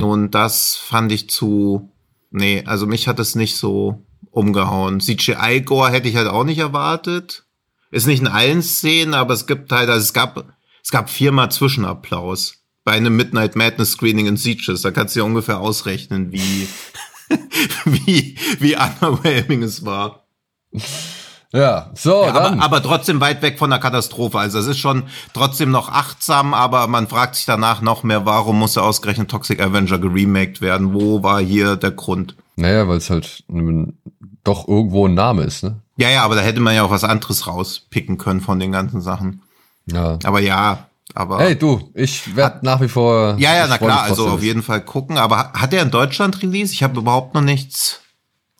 Und 0.02 0.30
das 0.32 0.76
fand 0.76 1.12
ich 1.12 1.28
zu, 1.28 1.90
nee, 2.30 2.62
also 2.66 2.86
mich 2.86 3.08
hat 3.08 3.18
es 3.18 3.34
nicht 3.34 3.56
so 3.56 4.04
umgehauen. 4.30 5.00
CGI-Gore 5.00 5.90
hätte 5.90 6.08
ich 6.08 6.16
halt 6.16 6.28
auch 6.28 6.44
nicht 6.44 6.58
erwartet. 6.58 7.44
Ist 7.90 8.06
nicht 8.06 8.20
in 8.20 8.26
allen 8.26 8.62
Szenen, 8.62 9.14
aber 9.14 9.34
es 9.34 9.46
gibt 9.46 9.70
halt, 9.70 9.88
also 9.88 10.02
es 10.02 10.12
gab, 10.12 10.44
es 10.82 10.90
gab 10.90 11.08
viermal 11.10 11.50
Zwischenapplaus 11.50 12.64
bei 12.82 12.92
einem 12.92 13.16
Midnight 13.16 13.56
Madness 13.56 13.92
Screening 13.92 14.26
in 14.26 14.36
Sieges. 14.36 14.82
Da 14.82 14.90
kannst 14.90 15.14
du 15.14 15.20
ja 15.20 15.24
ungefähr 15.24 15.60
ausrechnen, 15.60 16.32
wie, 16.32 16.68
wie, 17.84 18.36
wie 18.58 18.76
underwhelming 18.76 19.62
es 19.62 19.84
war. 19.84 20.26
Ja, 21.54 21.90
so, 21.94 22.24
Ja, 22.24 22.34
aber, 22.34 22.62
aber 22.62 22.82
trotzdem 22.82 23.20
weit 23.20 23.40
weg 23.40 23.60
von 23.60 23.70
der 23.70 23.78
Katastrophe. 23.78 24.38
Also 24.38 24.58
es 24.58 24.66
ist 24.66 24.78
schon 24.78 25.04
trotzdem 25.32 25.70
noch 25.70 25.88
achtsam, 25.88 26.52
aber 26.52 26.88
man 26.88 27.06
fragt 27.06 27.36
sich 27.36 27.46
danach 27.46 27.80
noch 27.80 28.02
mehr, 28.02 28.26
warum 28.26 28.58
musste 28.58 28.82
ausgerechnet 28.82 29.30
Toxic 29.30 29.60
Avenger 29.60 29.98
geremaked 29.98 30.60
werden? 30.60 30.94
Wo 30.94 31.22
war 31.22 31.40
hier 31.40 31.76
der 31.76 31.92
Grund? 31.92 32.34
naja, 32.56 32.86
weil 32.88 32.98
es 32.98 33.10
halt 33.10 33.44
doch 34.44 34.68
irgendwo 34.68 35.06
ein 35.06 35.14
Name 35.14 35.42
ist, 35.42 35.62
ne? 35.62 35.80
Ja, 35.96 36.10
ja, 36.10 36.24
aber 36.24 36.34
da 36.34 36.40
hätte 36.40 36.60
man 36.60 36.74
ja 36.74 36.82
auch 36.82 36.90
was 36.90 37.04
anderes 37.04 37.46
rauspicken 37.46 38.18
können 38.18 38.40
von 38.40 38.58
den 38.58 38.72
ganzen 38.72 39.00
Sachen. 39.00 39.42
Ja. 39.86 40.18
Aber 40.24 40.40
ja, 40.40 40.86
aber. 41.14 41.38
Hey, 41.38 41.56
du, 41.56 41.90
ich 41.94 42.34
werde 42.34 42.64
nach 42.66 42.80
wie 42.80 42.88
vor. 42.88 43.36
ja, 43.38 43.54
ja, 43.54 43.66
na 43.68 43.78
klar, 43.78 44.02
also 44.02 44.28
auf 44.28 44.42
jeden 44.42 44.62
Fall 44.62 44.80
gucken. 44.80 45.18
Aber 45.18 45.52
hat 45.52 45.72
er 45.72 45.82
in 45.82 45.90
Deutschland 45.90 46.42
Release? 46.42 46.72
Ich 46.72 46.82
habe 46.82 46.98
überhaupt 46.98 47.34
noch 47.34 47.42
nichts. 47.42 48.00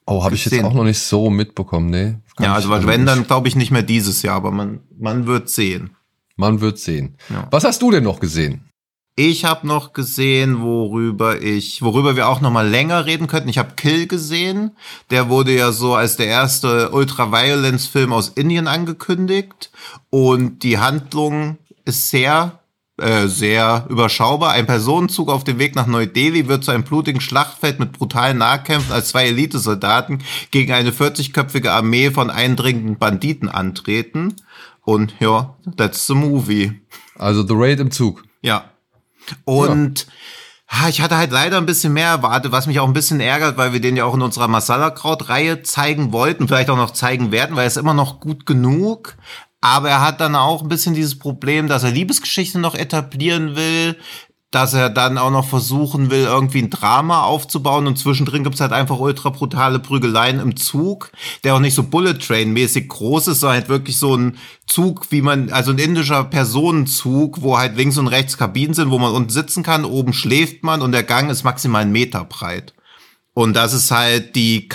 Oh, 0.07 0.23
habe 0.23 0.35
ich 0.35 0.45
jetzt 0.45 0.63
auch 0.65 0.75
noch 0.75 0.85
nicht 0.85 0.99
so 1.01 1.31
mitbekommen. 1.31 1.91
Kann 2.37 2.45
Ja, 2.45 2.59
ich- 2.59 2.67
also 2.69 2.87
wenn, 2.87 3.07
dann 3.07 3.27
glaube 3.27 3.49
ich 3.49 3.57
nicht 3.57 3.71
mehr 3.71 3.83
dieses 3.83 4.23
Jahr, 4.23 4.37
aber 4.37 4.51
man, 4.51 4.81
man 4.99 5.27
wird 5.27 5.49
sehen. 5.49 5.97
Man 6.37 6.61
wird 6.61 6.79
sehen. 6.79 7.17
Ja. 7.31 7.47
Was 7.51 7.65
hast 7.65 7.81
du 7.81 7.91
denn 7.91 8.05
noch 8.05 8.21
gesehen? 8.21 8.65
Ich 9.17 9.45
habe 9.45 9.65
noch 9.67 9.93
gesehen, 9.93 10.61
worüber 10.61 11.41
ich, 11.41 11.81
worüber 11.83 12.17
wir 12.17 12.27
auch 12.29 12.41
noch 12.41 12.51
mal 12.51 12.69
länger 12.69 13.07
reden 13.07 13.29
könnten. 13.29 13.49
Ich 13.49 13.59
habe 13.59 13.75
Kill 13.77 14.09
gesehen. 14.09 14.73
Der 15.11 15.29
wurde 15.29 15.55
ja 15.55 15.71
so 15.71 15.95
als 15.95 16.17
der 16.17 16.27
erste 16.27 16.91
Ultraviolence-Film 16.91 18.13
aus 18.13 18.31
Indien 18.31 18.67
angekündigt 18.67 19.71
und 20.11 20.65
die 20.65 20.79
Handlung 20.79 21.59
ist 21.85 22.11
sehr 22.11 22.59
äh, 22.97 23.27
sehr 23.27 23.87
überschaubar. 23.89 24.53
Ein 24.53 24.67
Personenzug 24.67 25.29
auf 25.29 25.43
dem 25.43 25.59
Weg 25.59 25.75
nach 25.75 25.87
Neu-Delhi 25.87 26.47
wird 26.47 26.63
zu 26.63 26.71
einem 26.71 26.85
blutigen 26.85 27.21
Schlachtfeld 27.21 27.81
mit 27.81 27.93
brutalen 27.93 28.39
Nahkämpfen 28.39 28.93
als 28.93 29.09
zwei 29.09 29.27
Elitesoldaten 29.27 30.23
gegen 30.53 30.73
eine 30.73 30.93
40-köpfige 30.93 31.71
Armee 31.71 32.13
von 32.13 32.31
eindringenden 32.31 32.97
Banditen 32.97 33.49
antreten. 33.49 34.37
Und 34.83 35.15
ja, 35.19 35.57
that's 35.77 36.07
the 36.07 36.15
movie. 36.15 36.81
Also 37.17 37.45
The 37.45 37.55
Raid 37.57 37.81
im 37.81 37.91
Zug. 37.91 38.23
Ja. 38.43 38.71
Und 39.45 40.07
ha, 40.69 40.89
ich 40.89 41.01
hatte 41.01 41.17
halt 41.17 41.33
leider 41.33 41.57
ein 41.57 41.67
bisschen 41.67 41.95
mehr 41.95 42.09
erwartet, 42.09 42.53
was 42.53 42.67
mich 42.69 42.79
auch 42.79 42.87
ein 42.87 42.93
bisschen 42.93 43.21
ärgert, 43.21 43.57
weil 43.57 43.73
wir 43.73 43.81
den 43.81 43.97
ja 43.97 44.05
auch 44.05 44.15
in 44.15 44.23
unserer 44.23 44.47
Masala-Kraut-Reihe 44.47 45.63
zeigen 45.63 46.13
wollten, 46.13 46.47
vielleicht 46.47 46.71
auch 46.71 46.77
noch 46.77 46.93
zeigen 46.93 47.33
werden, 47.33 47.57
weil 47.57 47.65
er 47.65 47.69
ist 47.69 47.77
immer 47.77 47.95
noch 47.95 48.21
gut 48.21 48.47
genug. 48.47 49.17
Aber 49.65 49.89
er 49.89 50.03
hat 50.03 50.21
dann 50.21 50.37
auch 50.37 50.61
ein 50.61 50.69
bisschen 50.69 50.93
dieses 50.93 51.19
Problem, 51.19 51.69
dass 51.69 51.85
er 51.85 51.91
Liebesgeschichte 51.91 52.59
noch 52.59 52.75
etablieren 52.75 53.57
will, 53.57 53.97
dass 54.51 54.75
er 54.75 54.91
dann 54.91 55.17
auch 55.17 55.31
noch 55.31 55.49
versuchen 55.49 56.11
will, 56.11 56.25
irgendwie 56.25 56.59
ein 56.59 56.69
Drama 56.69 57.23
aufzubauen 57.23 57.87
und 57.87 57.99
zwischendrin 57.99 58.45
gibt's 58.45 58.61
halt 58.61 58.73
einfach 58.73 58.99
ultra 58.99 59.31
brutale 59.31 59.79
Prügeleien 59.79 60.39
im 60.39 60.57
Zug, 60.57 61.13
der 61.45 61.55
auch 61.55 61.61
nicht 61.61 61.73
so 61.73 61.83
Bullet 61.83 62.19
Train 62.19 62.53
mäßig 62.53 62.91
groß 62.91 63.29
ist, 63.29 63.41
sondern 63.41 63.61
halt 63.61 63.71
wirklich 63.71 63.97
so 63.97 64.15
ein 64.15 64.37
Zug, 64.67 65.11
wie 65.11 65.23
man, 65.23 65.51
also 65.51 65.71
ein 65.71 65.79
indischer 65.79 66.25
Personenzug, 66.25 67.41
wo 67.41 67.57
halt 67.57 67.75
links 67.75 67.97
und 67.97 68.09
rechts 68.09 68.37
Kabinen 68.37 68.75
sind, 68.75 68.91
wo 68.91 68.99
man 68.99 69.15
unten 69.15 69.31
sitzen 69.31 69.63
kann, 69.63 69.87
oben 69.87 70.13
schläft 70.13 70.63
man 70.63 70.83
und 70.83 70.93
der 70.93 71.05
Gang 71.05 71.31
ist 71.31 71.43
maximal 71.43 71.81
einen 71.81 71.93
Meter 71.93 72.27
breit. 72.27 72.75
Und 73.33 73.55
das 73.57 73.73
ist 73.73 73.91
halt 73.91 74.37
die 74.37 74.69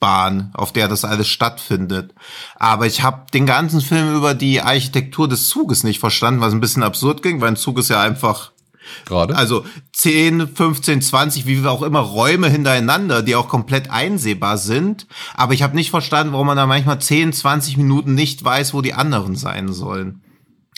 Kampfbahn, 0.00 0.50
auf 0.54 0.72
der 0.72 0.88
das 0.88 1.04
alles 1.04 1.28
stattfindet. 1.28 2.14
Aber 2.56 2.86
ich 2.86 3.02
habe 3.02 3.26
den 3.32 3.46
ganzen 3.46 3.80
Film 3.80 4.14
über 4.16 4.34
die 4.34 4.60
Architektur 4.60 5.28
des 5.28 5.48
Zuges 5.48 5.84
nicht 5.84 6.00
verstanden, 6.00 6.40
was 6.40 6.52
ein 6.52 6.60
bisschen 6.60 6.82
absurd 6.82 7.22
ging, 7.22 7.40
weil 7.40 7.48
ein 7.48 7.56
Zug 7.56 7.78
ist 7.78 7.90
ja 7.90 8.00
einfach 8.00 8.52
Gerade. 9.04 9.34
also 9.34 9.64
10, 9.94 10.54
15, 10.54 11.02
20, 11.02 11.46
wie 11.46 11.66
auch 11.66 11.82
immer 11.82 12.00
Räume 12.00 12.48
hintereinander, 12.48 13.22
die 13.22 13.34
auch 13.34 13.48
komplett 13.48 13.90
einsehbar 13.90 14.58
sind. 14.58 15.06
Aber 15.34 15.54
ich 15.54 15.62
habe 15.62 15.74
nicht 15.74 15.90
verstanden, 15.90 16.32
warum 16.32 16.46
man 16.46 16.56
da 16.56 16.66
manchmal 16.66 17.00
10, 17.00 17.32
20 17.32 17.76
Minuten 17.76 18.14
nicht 18.14 18.44
weiß, 18.44 18.74
wo 18.74 18.82
die 18.82 18.94
anderen 18.94 19.34
sein 19.34 19.72
sollen. 19.72 20.22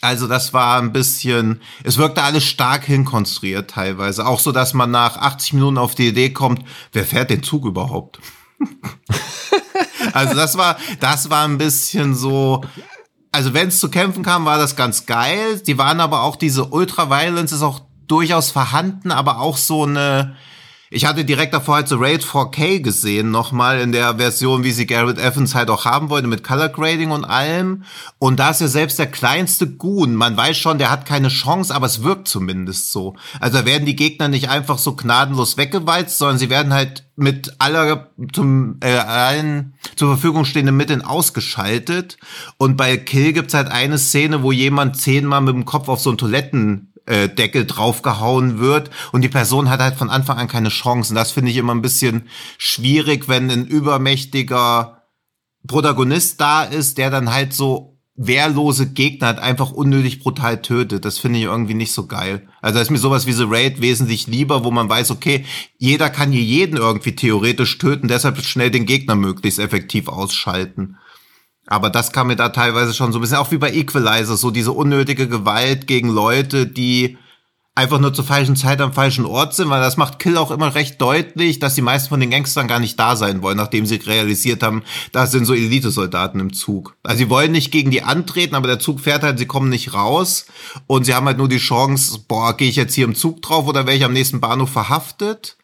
Also 0.00 0.28
das 0.28 0.54
war 0.54 0.80
ein 0.80 0.92
bisschen, 0.92 1.60
es 1.82 1.98
wirkte 1.98 2.22
alles 2.22 2.44
stark 2.44 2.84
hinkonstruiert 2.84 3.70
teilweise. 3.70 4.26
Auch 4.26 4.38
so, 4.38 4.52
dass 4.52 4.72
man 4.72 4.92
nach 4.92 5.16
80 5.16 5.54
Minuten 5.54 5.76
auf 5.76 5.96
die 5.96 6.08
Idee 6.08 6.30
kommt, 6.30 6.62
wer 6.92 7.04
fährt 7.04 7.30
den 7.30 7.42
Zug 7.42 7.66
überhaupt? 7.66 8.20
also 10.12 10.34
das 10.34 10.56
war, 10.56 10.76
das 11.00 11.30
war 11.30 11.46
ein 11.46 11.58
bisschen 11.58 12.14
so, 12.14 12.64
also 13.32 13.54
wenn 13.54 13.68
es 13.68 13.80
zu 13.80 13.90
kämpfen 13.90 14.22
kam, 14.22 14.44
war 14.44 14.58
das 14.58 14.76
ganz 14.76 15.06
geil. 15.06 15.60
Die 15.60 15.78
waren 15.78 16.00
aber 16.00 16.22
auch 16.22 16.36
diese 16.36 16.64
Ultra-Violence 16.64 17.52
ist 17.52 17.62
auch 17.62 17.82
durchaus 18.06 18.50
vorhanden, 18.50 19.10
aber 19.12 19.40
auch 19.40 19.56
so 19.56 19.84
eine. 19.84 20.36
Ich 20.90 21.04
hatte 21.04 21.24
direkt 21.24 21.52
davor 21.52 21.76
halt 21.76 21.88
so 21.88 21.96
Raid 21.96 22.24
4K 22.24 22.80
gesehen, 22.80 23.30
nochmal 23.30 23.80
in 23.80 23.92
der 23.92 24.16
Version, 24.16 24.64
wie 24.64 24.72
sie 24.72 24.86
Garrett 24.86 25.18
Evans 25.18 25.54
halt 25.54 25.68
auch 25.68 25.84
haben 25.84 26.08
wollte, 26.08 26.28
mit 26.28 26.42
Color 26.42 26.70
Grading 26.70 27.10
und 27.10 27.24
allem. 27.24 27.84
Und 28.18 28.38
da 28.38 28.50
ist 28.50 28.62
ja 28.62 28.68
selbst 28.68 28.98
der 28.98 29.10
kleinste 29.10 29.68
Goon. 29.68 30.14
Man 30.14 30.36
weiß 30.36 30.56
schon, 30.56 30.78
der 30.78 30.90
hat 30.90 31.04
keine 31.04 31.28
Chance, 31.28 31.74
aber 31.74 31.86
es 31.86 32.02
wirkt 32.02 32.28
zumindest 32.28 32.90
so. 32.90 33.16
Also 33.38 33.58
da 33.58 33.64
werden 33.66 33.84
die 33.84 33.96
Gegner 33.96 34.28
nicht 34.28 34.48
einfach 34.48 34.78
so 34.78 34.96
gnadenlos 34.96 35.58
weggewalzt, 35.58 36.16
sondern 36.16 36.38
sie 36.38 36.48
werden 36.48 36.72
halt 36.72 37.04
mit 37.16 37.56
aller 37.58 38.10
zum 38.32 38.76
äh, 38.80 38.96
allen 38.96 39.74
zur 39.96 40.08
Verfügung 40.08 40.44
stehenden 40.44 40.76
Mitteln 40.76 41.02
ausgeschaltet. 41.02 42.16
Und 42.56 42.76
bei 42.76 42.96
Kill 42.96 43.32
gibt's 43.32 43.54
halt 43.54 43.68
eine 43.68 43.98
Szene, 43.98 44.42
wo 44.42 44.52
jemand 44.52 44.96
zehnmal 44.96 45.40
mit 45.40 45.54
dem 45.54 45.64
Kopf 45.64 45.88
auf 45.88 46.00
so 46.00 46.10
einen 46.10 46.18
Toiletten 46.18 46.87
äh, 47.08 47.28
Deckel 47.28 47.66
draufgehauen 47.66 48.58
wird 48.58 48.90
und 49.12 49.22
die 49.22 49.28
Person 49.28 49.70
hat 49.70 49.80
halt 49.80 49.96
von 49.96 50.10
Anfang 50.10 50.38
an 50.38 50.48
keine 50.48 50.68
Chancen. 50.68 51.14
Das 51.14 51.32
finde 51.32 51.50
ich 51.50 51.56
immer 51.56 51.74
ein 51.74 51.82
bisschen 51.82 52.28
schwierig, 52.58 53.28
wenn 53.28 53.50
ein 53.50 53.66
übermächtiger 53.66 55.02
Protagonist 55.66 56.40
da 56.40 56.64
ist, 56.64 56.98
der 56.98 57.10
dann 57.10 57.32
halt 57.32 57.52
so 57.52 57.98
wehrlose 58.14 58.90
Gegner 58.90 59.28
halt 59.28 59.38
einfach 59.38 59.70
unnötig 59.70 60.18
brutal 60.18 60.60
tötet. 60.60 61.04
Das 61.04 61.18
finde 61.18 61.38
ich 61.38 61.44
irgendwie 61.44 61.74
nicht 61.74 61.92
so 61.92 62.06
geil. 62.06 62.48
Also 62.60 62.80
ist 62.80 62.90
mir 62.90 62.98
sowas 62.98 63.26
wie 63.26 63.32
The 63.32 63.46
Raid 63.46 63.80
wesentlich 63.80 64.26
lieber, 64.26 64.64
wo 64.64 64.70
man 64.70 64.88
weiß, 64.88 65.12
okay, 65.12 65.44
jeder 65.78 66.10
kann 66.10 66.32
hier 66.32 66.42
jeden 66.42 66.76
irgendwie 66.76 67.14
theoretisch 67.14 67.78
töten, 67.78 68.08
deshalb 68.08 68.42
schnell 68.44 68.70
den 68.70 68.86
Gegner 68.86 69.14
möglichst 69.14 69.60
effektiv 69.60 70.08
ausschalten. 70.08 70.96
Aber 71.68 71.90
das 71.90 72.12
kam 72.12 72.28
mir 72.28 72.36
da 72.36 72.48
teilweise 72.48 72.94
schon 72.94 73.12
so 73.12 73.18
ein 73.18 73.20
bisschen, 73.20 73.36
auch 73.36 73.50
wie 73.50 73.58
bei 73.58 73.72
Equalizer, 73.72 74.36
so 74.36 74.50
diese 74.50 74.72
unnötige 74.72 75.28
Gewalt 75.28 75.86
gegen 75.86 76.08
Leute, 76.08 76.66
die 76.66 77.18
einfach 77.74 78.00
nur 78.00 78.12
zur 78.12 78.24
falschen 78.24 78.56
Zeit 78.56 78.80
am 78.80 78.92
falschen 78.92 79.24
Ort 79.24 79.54
sind, 79.54 79.68
weil 79.68 79.80
das 79.80 79.98
macht 79.98 80.18
Kill 80.18 80.36
auch 80.36 80.50
immer 80.50 80.74
recht 80.74 81.00
deutlich, 81.00 81.60
dass 81.60 81.76
die 81.76 81.82
meisten 81.82 82.08
von 82.08 82.18
den 82.18 82.30
Gangstern 82.30 82.66
gar 82.66 82.80
nicht 82.80 82.98
da 82.98 83.14
sein 83.14 83.42
wollen, 83.42 83.58
nachdem 83.58 83.86
sie 83.86 83.96
realisiert 83.96 84.64
haben, 84.64 84.82
da 85.12 85.26
sind 85.26 85.44
so 85.44 85.54
Elitesoldaten 85.54 86.40
im 86.40 86.52
Zug. 86.54 86.96
Also 87.04 87.18
sie 87.18 87.30
wollen 87.30 87.52
nicht 87.52 87.70
gegen 87.70 87.92
die 87.92 88.02
antreten, 88.02 88.56
aber 88.56 88.66
der 88.66 88.80
Zug 88.80 89.00
fährt 89.00 89.22
halt, 89.22 89.38
sie 89.38 89.46
kommen 89.46 89.68
nicht 89.68 89.94
raus 89.94 90.46
und 90.88 91.04
sie 91.04 91.14
haben 91.14 91.26
halt 91.26 91.38
nur 91.38 91.48
die 91.48 91.58
Chance, 91.58 92.18
boah, 92.26 92.56
gehe 92.56 92.68
ich 92.68 92.76
jetzt 92.76 92.94
hier 92.94 93.04
im 93.04 93.14
Zug 93.14 93.42
drauf 93.42 93.66
oder 93.68 93.86
werde 93.86 93.98
ich 93.98 94.04
am 94.04 94.12
nächsten 94.14 94.40
Bahnhof 94.40 94.70
verhaftet? 94.70 95.57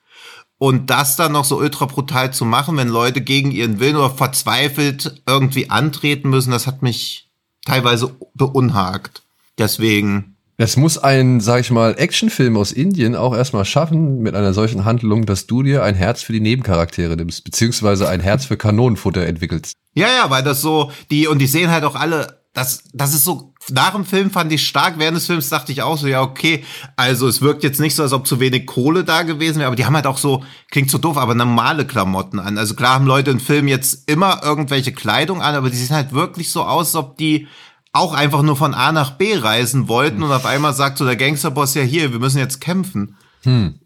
Und 0.64 0.88
das 0.88 1.16
dann 1.16 1.32
noch 1.32 1.44
so 1.44 1.58
ultra 1.58 1.84
brutal 1.84 2.32
zu 2.32 2.46
machen, 2.46 2.78
wenn 2.78 2.88
Leute 2.88 3.20
gegen 3.20 3.50
ihren 3.50 3.80
Willen 3.80 3.96
oder 3.96 4.08
verzweifelt 4.08 5.20
irgendwie 5.26 5.68
antreten 5.68 6.30
müssen, 6.30 6.52
das 6.52 6.66
hat 6.66 6.80
mich 6.80 7.28
teilweise 7.66 8.16
beunhagt. 8.32 9.20
Deswegen. 9.58 10.36
Es 10.56 10.78
muss 10.78 10.96
ein, 10.96 11.40
sag 11.40 11.60
ich 11.60 11.70
mal, 11.70 11.96
Actionfilm 11.98 12.56
aus 12.56 12.72
Indien 12.72 13.14
auch 13.14 13.36
erstmal 13.36 13.66
schaffen, 13.66 14.20
mit 14.20 14.34
einer 14.34 14.54
solchen 14.54 14.86
Handlung, 14.86 15.26
dass 15.26 15.46
du 15.46 15.62
dir 15.62 15.82
ein 15.82 15.96
Herz 15.96 16.22
für 16.22 16.32
die 16.32 16.40
Nebencharaktere 16.40 17.14
nimmst, 17.14 17.44
beziehungsweise 17.44 18.08
ein 18.08 18.20
Herz 18.20 18.46
für 18.46 18.56
Kanonenfutter 18.56 19.26
entwickelst. 19.26 19.74
Ja, 19.92 20.06
ja, 20.06 20.30
weil 20.30 20.44
das 20.44 20.62
so, 20.62 20.90
die, 21.10 21.26
und 21.26 21.40
die 21.40 21.46
sehen 21.46 21.70
halt 21.70 21.84
auch 21.84 21.94
alle, 21.94 22.40
das, 22.54 22.84
das 22.94 23.12
ist 23.12 23.24
so, 23.24 23.52
nach 23.70 23.92
dem 23.92 24.04
Film 24.04 24.30
fand 24.30 24.52
ich 24.52 24.66
stark, 24.66 24.98
während 24.98 25.16
des 25.16 25.26
Films 25.26 25.48
dachte 25.48 25.72
ich 25.72 25.82
auch 25.82 25.96
so, 25.96 26.06
ja, 26.06 26.22
okay, 26.22 26.64
also 26.96 27.26
es 27.26 27.40
wirkt 27.40 27.62
jetzt 27.62 27.80
nicht 27.80 27.94
so, 27.94 28.02
als 28.02 28.12
ob 28.12 28.26
zu 28.26 28.40
wenig 28.40 28.66
Kohle 28.66 29.04
da 29.04 29.22
gewesen 29.22 29.58
wäre, 29.58 29.68
aber 29.68 29.76
die 29.76 29.86
haben 29.86 29.96
halt 29.96 30.06
auch 30.06 30.18
so, 30.18 30.44
klingt 30.70 30.90
so 30.90 30.98
doof, 30.98 31.16
aber 31.16 31.34
normale 31.34 31.86
Klamotten 31.86 32.38
an. 32.38 32.58
Also 32.58 32.74
klar 32.74 32.94
haben 32.94 33.06
Leute 33.06 33.30
im 33.30 33.40
Film 33.40 33.68
jetzt 33.68 34.08
immer 34.08 34.42
irgendwelche 34.42 34.92
Kleidung 34.92 35.40
an, 35.40 35.54
aber 35.54 35.70
die 35.70 35.76
sehen 35.76 35.96
halt 35.96 36.12
wirklich 36.12 36.50
so 36.50 36.62
aus, 36.64 36.94
als 36.94 36.96
ob 36.96 37.16
die 37.16 37.48
auch 37.92 38.12
einfach 38.12 38.42
nur 38.42 38.56
von 38.56 38.74
A 38.74 38.92
nach 38.92 39.12
B 39.12 39.36
reisen 39.36 39.88
wollten 39.88 40.22
und 40.22 40.32
auf 40.32 40.46
einmal 40.46 40.74
sagt 40.74 40.98
so 40.98 41.04
der 41.04 41.16
Gangsterboss 41.16 41.74
ja 41.74 41.82
hier, 41.82 42.12
wir 42.12 42.18
müssen 42.18 42.38
jetzt 42.38 42.60
kämpfen. 42.60 43.16
Hm. 43.44 43.78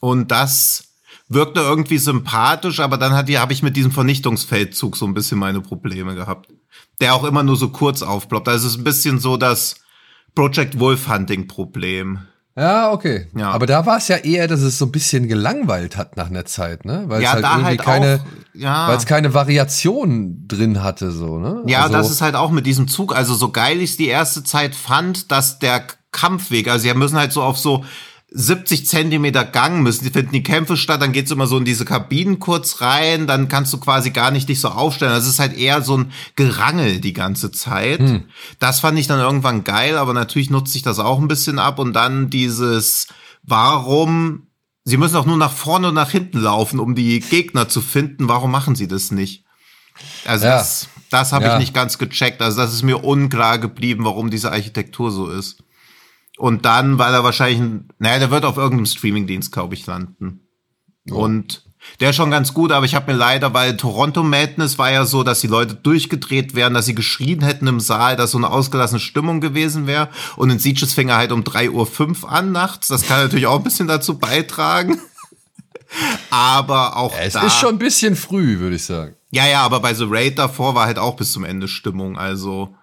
Und 0.00 0.30
das 0.30 0.84
wirkte 1.28 1.60
irgendwie 1.60 1.98
sympathisch, 1.98 2.80
aber 2.80 2.98
dann 2.98 3.14
hat 3.14 3.28
die, 3.28 3.38
habe 3.38 3.52
ich 3.52 3.62
mit 3.62 3.76
diesem 3.76 3.92
Vernichtungsfeldzug 3.92 4.96
so 4.96 5.06
ein 5.06 5.14
bisschen 5.14 5.38
meine 5.38 5.60
Probleme 5.60 6.14
gehabt. 6.14 6.48
Der 7.00 7.14
auch 7.14 7.24
immer 7.24 7.42
nur 7.42 7.56
so 7.56 7.68
kurz 7.68 8.02
aufploppt. 8.02 8.48
Also 8.48 8.66
es 8.66 8.74
ist 8.74 8.80
ein 8.80 8.84
bisschen 8.84 9.18
so 9.18 9.36
das 9.36 9.76
Project 10.34 10.78
Wolf 10.78 11.08
Hunting 11.08 11.46
Problem. 11.48 12.20
Ja, 12.58 12.90
okay. 12.90 13.26
Ja. 13.36 13.50
Aber 13.50 13.66
da 13.66 13.84
war 13.84 13.98
es 13.98 14.08
ja 14.08 14.16
eher, 14.16 14.48
dass 14.48 14.60
es 14.60 14.78
so 14.78 14.86
ein 14.86 14.92
bisschen 14.92 15.28
gelangweilt 15.28 15.98
hat 15.98 16.16
nach 16.16 16.30
einer 16.30 16.46
Zeit, 16.46 16.86
ne? 16.86 17.04
Weil 17.06 17.20
ja, 17.20 17.28
es 17.28 17.34
halt 17.34 17.44
da 17.44 17.50
irgendwie 17.50 17.66
halt 17.66 17.82
keine, 17.82 18.20
ja. 18.54 18.88
weil 18.88 18.96
es 18.96 19.04
keine 19.04 19.34
Variation 19.34 20.48
drin 20.48 20.82
hatte, 20.82 21.10
so, 21.10 21.38
ne? 21.38 21.62
Ja, 21.66 21.82
also, 21.82 21.92
das 21.92 22.10
ist 22.10 22.22
halt 22.22 22.34
auch 22.34 22.50
mit 22.50 22.64
diesem 22.64 22.88
Zug. 22.88 23.14
Also 23.14 23.34
so 23.34 23.50
geil 23.50 23.82
ich 23.82 23.90
es 23.90 23.96
die 23.98 24.08
erste 24.08 24.42
Zeit 24.42 24.74
fand, 24.74 25.30
dass 25.30 25.58
der 25.58 25.84
Kampfweg, 26.12 26.68
also 26.68 26.82
sie 26.88 26.94
müssen 26.94 27.18
halt 27.18 27.32
so 27.32 27.42
auf 27.42 27.58
so 27.58 27.84
70 28.30 28.86
Zentimeter 28.88 29.44
Gang 29.44 29.82
müssen, 29.82 30.04
die 30.04 30.10
finden 30.10 30.32
die 30.32 30.42
Kämpfe 30.42 30.76
statt, 30.76 31.00
dann 31.00 31.12
geht's 31.12 31.30
immer 31.30 31.46
so 31.46 31.58
in 31.58 31.64
diese 31.64 31.84
Kabinen 31.84 32.40
kurz 32.40 32.80
rein, 32.80 33.26
dann 33.28 33.48
kannst 33.48 33.72
du 33.72 33.78
quasi 33.78 34.10
gar 34.10 34.30
nicht 34.32 34.48
dich 34.48 34.60
so 34.60 34.68
aufstellen. 34.68 35.12
Das 35.12 35.28
ist 35.28 35.38
halt 35.38 35.56
eher 35.56 35.80
so 35.82 35.96
ein 35.96 36.12
Gerangel 36.34 37.00
die 37.00 37.12
ganze 37.12 37.52
Zeit. 37.52 38.00
Hm. 38.00 38.24
Das 38.58 38.80
fand 38.80 38.98
ich 38.98 39.06
dann 39.06 39.20
irgendwann 39.20 39.62
geil, 39.62 39.96
aber 39.96 40.12
natürlich 40.12 40.50
nutzt 40.50 40.72
sich 40.72 40.82
das 40.82 40.98
auch 40.98 41.20
ein 41.20 41.28
bisschen 41.28 41.60
ab 41.60 41.78
und 41.78 41.92
dann 41.92 42.28
dieses, 42.28 43.06
warum, 43.44 44.48
sie 44.84 44.96
müssen 44.96 45.16
auch 45.16 45.26
nur 45.26 45.36
nach 45.36 45.52
vorne 45.52 45.88
und 45.88 45.94
nach 45.94 46.10
hinten 46.10 46.40
laufen, 46.40 46.80
um 46.80 46.96
die 46.96 47.20
Gegner 47.20 47.68
zu 47.68 47.80
finden, 47.80 48.28
warum 48.28 48.50
machen 48.50 48.74
sie 48.74 48.88
das 48.88 49.12
nicht? 49.12 49.44
Also 50.24 50.46
Ja. 50.46 50.56
das, 50.58 50.88
das 51.10 51.32
habe 51.32 51.44
Ja. 51.46 51.52
ich 51.54 51.60
nicht 51.60 51.74
ganz 51.74 51.96
gecheckt. 51.96 52.42
Also 52.42 52.58
das 52.58 52.74
ist 52.74 52.82
mir 52.82 53.04
unklar 53.04 53.58
geblieben, 53.58 54.04
warum 54.04 54.30
diese 54.30 54.50
Architektur 54.50 55.12
so 55.12 55.28
ist. 55.30 55.62
Und 56.38 56.64
dann, 56.64 56.98
weil 56.98 57.14
er 57.14 57.24
wahrscheinlich, 57.24 57.60
ein- 57.60 57.88
naja, 57.98 58.18
der 58.18 58.30
wird 58.30 58.44
auf 58.44 58.56
irgendeinem 58.56 58.86
Streamingdienst, 58.86 59.52
glaube 59.52 59.74
ich, 59.74 59.86
landen. 59.86 60.40
Und 61.10 61.64
der 62.00 62.10
ist 62.10 62.16
schon 62.16 62.32
ganz 62.32 62.52
gut, 62.52 62.72
aber 62.72 62.84
ich 62.84 62.94
habe 62.96 63.12
mir 63.12 63.16
leider, 63.16 63.54
weil 63.54 63.76
Toronto 63.76 64.22
Madness 64.24 64.76
war 64.76 64.90
ja 64.90 65.04
so, 65.06 65.22
dass 65.22 65.40
die 65.40 65.46
Leute 65.46 65.74
durchgedreht 65.76 66.54
wären, 66.56 66.74
dass 66.74 66.86
sie 66.86 66.96
geschrien 66.96 67.42
hätten 67.44 67.68
im 67.68 67.78
Saal, 67.80 68.16
dass 68.16 68.32
so 68.32 68.38
eine 68.38 68.50
ausgelassene 68.50 68.98
Stimmung 68.98 69.40
gewesen 69.40 69.86
wäre. 69.86 70.08
Und 70.36 70.50
in 70.50 70.58
Sieges 70.58 70.94
fing 70.94 71.08
er 71.10 71.16
halt 71.16 71.30
um 71.30 71.42
3.05 71.44 72.24
Uhr 72.24 72.32
an 72.32 72.50
nachts. 72.52 72.88
Das 72.88 73.06
kann 73.06 73.22
natürlich 73.22 73.46
auch 73.46 73.58
ein 73.58 73.64
bisschen 73.64 73.86
dazu 73.86 74.18
beitragen. 74.18 75.00
aber 76.30 76.96
auch 76.96 77.14
es 77.18 77.34
da, 77.34 77.46
ist 77.46 77.58
schon 77.58 77.76
ein 77.76 77.78
bisschen 77.78 78.16
früh, 78.16 78.58
würde 78.58 78.76
ich 78.76 78.84
sagen. 78.84 79.14
ja, 79.30 79.46
ja, 79.46 79.62
aber 79.62 79.80
bei 79.80 79.94
The 79.94 80.06
Raid 80.08 80.38
davor 80.38 80.74
war 80.74 80.86
halt 80.86 80.98
auch 80.98 81.16
bis 81.16 81.32
zum 81.32 81.44
Ende 81.44 81.68
Stimmung, 81.68 82.18
also. 82.18 82.74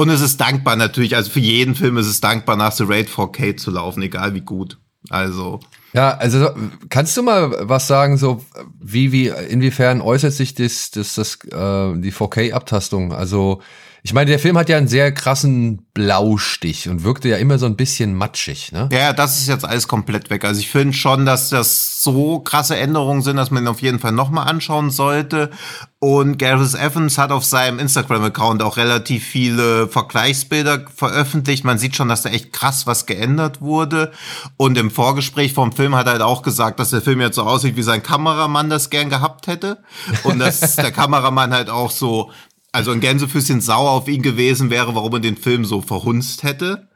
Und 0.00 0.08
es 0.08 0.22
ist 0.22 0.40
dankbar 0.40 0.76
natürlich, 0.76 1.14
also 1.14 1.30
für 1.30 1.40
jeden 1.40 1.74
Film 1.74 1.98
ist 1.98 2.06
es 2.06 2.22
dankbar, 2.22 2.56
nach 2.56 2.72
The 2.72 2.84
Raid 2.86 3.10
4K 3.10 3.58
zu 3.58 3.70
laufen, 3.70 4.02
egal 4.02 4.32
wie 4.32 4.40
gut. 4.40 4.78
Also, 5.10 5.60
Ja, 5.92 6.16
also 6.16 6.48
kannst 6.88 7.18
du 7.18 7.22
mal 7.22 7.68
was 7.68 7.86
sagen, 7.86 8.16
so 8.16 8.42
wie, 8.80 9.12
wie, 9.12 9.26
inwiefern 9.28 10.00
äußert 10.00 10.32
sich 10.32 10.54
das, 10.54 10.90
das, 10.90 11.16
das 11.16 11.34
äh, 11.44 12.00
die 12.00 12.14
4K-Abtastung? 12.14 13.12
Also, 13.12 13.60
ich 14.02 14.14
meine, 14.14 14.30
der 14.30 14.38
Film 14.38 14.56
hat 14.56 14.68
ja 14.68 14.76
einen 14.76 14.88
sehr 14.88 15.12
krassen 15.12 15.86
Blaustich 15.94 16.88
und 16.88 17.04
wirkte 17.04 17.28
ja 17.28 17.36
immer 17.36 17.58
so 17.58 17.66
ein 17.66 17.76
bisschen 17.76 18.14
matschig, 18.14 18.72
ne? 18.72 18.88
ja, 18.92 19.12
das 19.12 19.38
ist 19.40 19.48
jetzt 19.48 19.64
alles 19.64 19.88
komplett 19.88 20.30
weg. 20.30 20.44
Also 20.44 20.60
ich 20.60 20.70
finde 20.70 20.94
schon, 20.94 21.26
dass 21.26 21.50
das 21.50 22.02
so 22.02 22.40
krasse 22.40 22.76
Änderungen 22.76 23.22
sind, 23.22 23.36
dass 23.36 23.50
man 23.50 23.64
ihn 23.64 23.68
auf 23.68 23.82
jeden 23.82 23.98
Fall 23.98 24.12
nochmal 24.12 24.48
anschauen 24.48 24.90
sollte. 24.90 25.50
Und 25.98 26.38
Gareth 26.38 26.74
Evans 26.74 27.18
hat 27.18 27.30
auf 27.30 27.44
seinem 27.44 27.78
Instagram-Account 27.78 28.62
auch 28.62 28.78
relativ 28.78 29.26
viele 29.26 29.86
Vergleichsbilder 29.86 30.86
veröffentlicht. 30.94 31.64
Man 31.64 31.76
sieht 31.76 31.94
schon, 31.94 32.08
dass 32.08 32.22
da 32.22 32.30
echt 32.30 32.54
krass 32.54 32.86
was 32.86 33.04
geändert 33.04 33.60
wurde. 33.60 34.10
Und 34.56 34.78
im 34.78 34.90
Vorgespräch 34.90 35.52
vom 35.52 35.72
Film 35.72 35.94
hat 35.94 36.06
er 36.06 36.12
halt 36.12 36.22
auch 36.22 36.40
gesagt, 36.40 36.80
dass 36.80 36.88
der 36.88 37.02
Film 37.02 37.20
jetzt 37.20 37.36
so 37.36 37.42
aussieht, 37.42 37.76
wie 37.76 37.82
sein 37.82 38.02
Kameramann 38.02 38.70
das 38.70 38.88
gern 38.88 39.10
gehabt 39.10 39.46
hätte. 39.46 39.82
Und 40.22 40.38
dass 40.38 40.76
der 40.76 40.90
Kameramann 40.90 41.52
halt 41.52 41.68
auch 41.68 41.90
so, 41.90 42.30
also 42.72 42.92
ein 42.92 43.00
Gänsefüßchen 43.00 43.60
sauer 43.60 43.90
auf 43.90 44.08
ihn 44.08 44.22
gewesen 44.22 44.70
wäre, 44.70 44.94
warum 44.94 45.14
er 45.14 45.20
den 45.20 45.36
Film 45.36 45.64
so 45.64 45.80
verhunzt 45.80 46.42
hätte. 46.42 46.88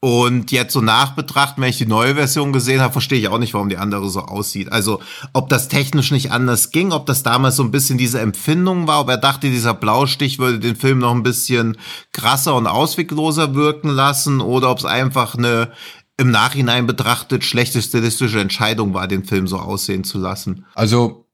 Und 0.00 0.52
jetzt 0.52 0.72
so 0.72 0.80
nachbetrachten, 0.80 1.60
wenn 1.60 1.70
ich 1.70 1.78
die 1.78 1.86
neue 1.86 2.14
Version 2.14 2.52
gesehen 2.52 2.80
habe, 2.80 2.92
verstehe 2.92 3.18
ich 3.18 3.26
auch 3.26 3.38
nicht, 3.38 3.52
warum 3.54 3.68
die 3.68 3.78
andere 3.78 4.08
so 4.10 4.20
aussieht. 4.20 4.70
Also, 4.70 5.00
ob 5.32 5.48
das 5.48 5.66
technisch 5.66 6.12
nicht 6.12 6.30
anders 6.30 6.70
ging, 6.70 6.92
ob 6.92 7.06
das 7.06 7.24
damals 7.24 7.56
so 7.56 7.64
ein 7.64 7.72
bisschen 7.72 7.98
diese 7.98 8.20
Empfindung 8.20 8.86
war, 8.86 9.00
ob 9.00 9.08
er 9.08 9.16
dachte, 9.16 9.50
dieser 9.50 9.74
Blaustich 9.74 10.38
würde 10.38 10.60
den 10.60 10.76
Film 10.76 11.00
noch 11.00 11.10
ein 11.10 11.24
bisschen 11.24 11.76
krasser 12.12 12.54
und 12.54 12.68
auswegloser 12.68 13.56
wirken 13.56 13.88
lassen, 13.88 14.40
oder 14.40 14.70
ob 14.70 14.78
es 14.78 14.84
einfach 14.84 15.34
eine 15.34 15.72
im 16.16 16.30
Nachhinein 16.30 16.86
betrachtet 16.86 17.44
schlechte 17.44 17.82
stilistische 17.82 18.40
Entscheidung 18.40 18.94
war, 18.94 19.08
den 19.08 19.24
Film 19.24 19.48
so 19.48 19.58
aussehen 19.58 20.04
zu 20.04 20.18
lassen. 20.18 20.64
Also, 20.76 21.27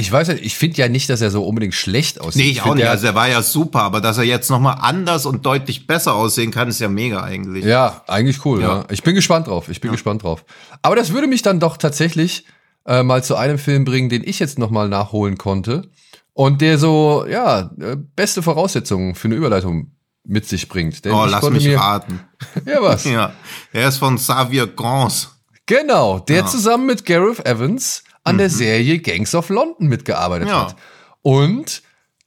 ich 0.00 0.10
weiß 0.10 0.28
nicht, 0.28 0.44
ich 0.44 0.56
finde 0.56 0.78
ja 0.78 0.88
nicht, 0.88 1.08
dass 1.10 1.20
er 1.20 1.30
so 1.30 1.44
unbedingt 1.44 1.74
schlecht 1.74 2.20
aussieht. 2.20 2.42
Nee, 2.44 2.50
ich 2.50 2.60
auch 2.60 2.64
find, 2.64 2.76
nicht. 2.76 2.88
Also, 2.88 3.06
er 3.06 3.14
war 3.14 3.28
ja 3.28 3.42
super, 3.42 3.82
aber 3.82 4.00
dass 4.00 4.18
er 4.18 4.24
jetzt 4.24 4.50
nochmal 4.50 4.78
anders 4.80 5.26
und 5.26 5.46
deutlich 5.46 5.86
besser 5.86 6.14
aussehen 6.14 6.50
kann, 6.50 6.68
ist 6.68 6.80
ja 6.80 6.88
mega 6.88 7.22
eigentlich. 7.22 7.64
Ja, 7.64 8.02
eigentlich 8.06 8.44
cool, 8.44 8.60
ja. 8.60 8.78
Ja. 8.78 8.84
Ich 8.90 9.02
bin 9.02 9.14
gespannt 9.14 9.46
drauf. 9.46 9.68
Ich 9.68 9.80
bin 9.80 9.92
gespannt 9.92 10.22
drauf. 10.22 10.44
Aber 10.82 10.96
das 10.96 11.12
würde 11.12 11.26
mich 11.26 11.42
dann 11.42 11.60
doch 11.60 11.76
tatsächlich 11.76 12.44
äh, 12.86 13.02
mal 13.02 13.22
zu 13.22 13.36
einem 13.36 13.58
Film 13.58 13.84
bringen, 13.84 14.08
den 14.08 14.24
ich 14.24 14.38
jetzt 14.38 14.58
noch 14.58 14.70
mal 14.70 14.88
nachholen 14.88 15.38
konnte 15.38 15.90
und 16.32 16.60
der 16.60 16.78
so, 16.78 17.26
ja, 17.28 17.70
äh, 17.78 17.96
beste 18.16 18.42
Voraussetzungen 18.42 19.14
für 19.14 19.28
eine 19.28 19.34
Überleitung 19.34 19.92
mit 20.24 20.46
sich 20.46 20.68
bringt. 20.68 21.04
Denn 21.04 21.12
Oh, 21.12 21.24
ich 21.26 21.30
lass 21.30 21.50
mich 21.50 21.64
mir, 21.64 21.78
raten. 21.78 22.20
Ja, 22.66 22.82
was? 22.82 23.04
Ja, 23.04 23.32
er 23.72 23.88
ist 23.88 23.98
von 23.98 24.16
Xavier 24.16 24.66
Gans. 24.66 25.28
Genau, 25.66 26.18
der 26.18 26.46
zusammen 26.46 26.86
mit 26.86 27.06
Gareth 27.06 27.46
Evans 27.46 28.02
an 28.30 28.38
der 28.38 28.50
Serie 28.50 28.98
Gangs 29.00 29.34
of 29.34 29.48
London 29.48 29.88
mitgearbeitet 29.88 30.48
Ja. 30.48 30.66
hat. 30.68 30.76
Und 31.22 31.82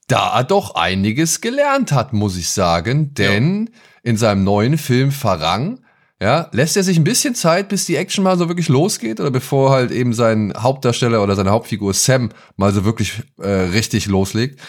da 0.07 0.37
er 0.37 0.43
doch 0.43 0.75
einiges 0.75 1.41
gelernt 1.41 1.91
hat, 1.91 2.13
muss 2.13 2.37
ich 2.37 2.49
sagen, 2.49 3.13
denn 3.13 3.69
in 4.03 4.17
seinem 4.17 4.43
neuen 4.43 4.77
Film 4.77 5.11
Farang, 5.11 5.79
ja, 6.21 6.49
lässt 6.51 6.77
er 6.77 6.83
sich 6.83 6.97
ein 6.97 7.03
bisschen 7.03 7.35
Zeit, 7.35 7.69
bis 7.69 7.85
die 7.85 7.95
Action 7.95 8.23
mal 8.23 8.37
so 8.37 8.47
wirklich 8.47 8.69
losgeht 8.69 9.19
oder 9.19 9.31
bevor 9.31 9.71
halt 9.71 9.91
eben 9.91 10.13
sein 10.13 10.53
Hauptdarsteller 10.57 11.23
oder 11.23 11.35
seine 11.35 11.51
Hauptfigur 11.51 11.93
Sam 11.93 12.29
mal 12.55 12.71
so 12.73 12.85
wirklich 12.85 13.23
äh, 13.39 13.49
richtig 13.49 14.05
loslegt. 14.05 14.59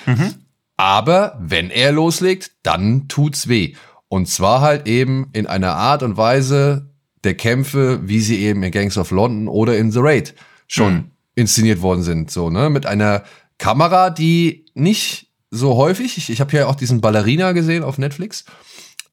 Aber 0.77 1.39
wenn 1.41 1.71
er 1.71 1.93
loslegt, 1.93 2.53
dann 2.63 3.07
tut's 3.09 3.49
weh. 3.49 3.75
Und 4.09 4.29
zwar 4.29 4.61
halt 4.61 4.87
eben 4.89 5.29
in 5.33 5.47
einer 5.47 5.75
Art 5.75 6.03
und 6.03 6.17
Weise 6.17 6.91
der 7.23 7.35
Kämpfe, 7.35 8.01
wie 8.05 8.21
sie 8.21 8.39
eben 8.41 8.63
in 8.63 8.71
Gangs 8.71 8.99
of 8.99 9.11
London 9.11 9.49
oder 9.49 9.77
in 9.77 9.91
The 9.93 10.01
Raid 10.03 10.35
schon 10.67 11.11
inszeniert 11.35 11.83
worden 11.83 12.03
sind. 12.03 12.31
So, 12.31 12.51
ne? 12.51 12.71
Mit 12.71 12.87
einer 12.87 13.25
Kamera, 13.59 14.11
die 14.11 14.67
nicht 14.75 15.33
so 15.51 15.77
häufig, 15.77 16.19
ich, 16.19 16.31
ich 16.31 16.41
habe 16.41 16.57
ja 16.57 16.67
auch 16.67 16.75
diesen 16.75 17.01
Ballerina 17.01 17.53
gesehen 17.53 17.85
auf 17.85 17.99
Netflix. 17.99 18.45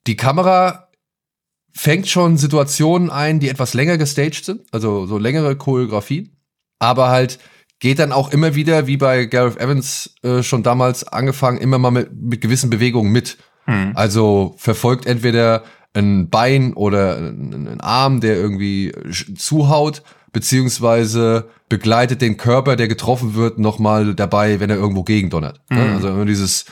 Die 0.07 0.15
Kamera 0.15 0.89
fängt 1.73 2.07
schon 2.07 2.37
Situationen 2.37 3.09
ein, 3.09 3.39
die 3.39 3.49
etwas 3.49 3.73
länger 3.73 3.97
gestaged 3.97 4.45
sind, 4.45 4.61
also 4.71 5.05
so 5.05 5.17
längere 5.17 5.55
Choreografien, 5.55 6.35
aber 6.79 7.09
halt 7.09 7.39
geht 7.79 7.99
dann 7.99 8.11
auch 8.11 8.31
immer 8.31 8.55
wieder, 8.55 8.87
wie 8.87 8.97
bei 8.97 9.25
Gareth 9.25 9.57
Evans 9.57 10.15
äh, 10.23 10.43
schon 10.43 10.63
damals 10.63 11.03
angefangen, 11.07 11.57
immer 11.59 11.79
mal 11.79 11.91
mit, 11.91 12.13
mit 12.13 12.41
gewissen 12.41 12.69
Bewegungen 12.69 13.11
mit. 13.11 13.37
Also 13.95 14.55
verfolgt 14.57 15.05
entweder 15.05 15.63
ein 15.93 16.29
Bein 16.29 16.73
oder 16.73 17.17
ein, 17.17 17.81
Arm, 17.81 18.21
der 18.21 18.35
irgendwie 18.35 18.93
zuhaut, 19.37 20.03
beziehungsweise 20.31 21.49
begleitet 21.67 22.21
den 22.21 22.37
Körper, 22.37 22.75
der 22.75 22.87
getroffen 22.87 23.35
wird, 23.35 23.59
nochmal 23.59 24.15
dabei, 24.15 24.59
wenn 24.59 24.69
er 24.69 24.77
irgendwo 24.77 25.03
gegendonnert. 25.03 25.59
Ne? 25.69 25.93
Also 25.93 26.09
immer 26.09 26.25
dieses 26.25 26.65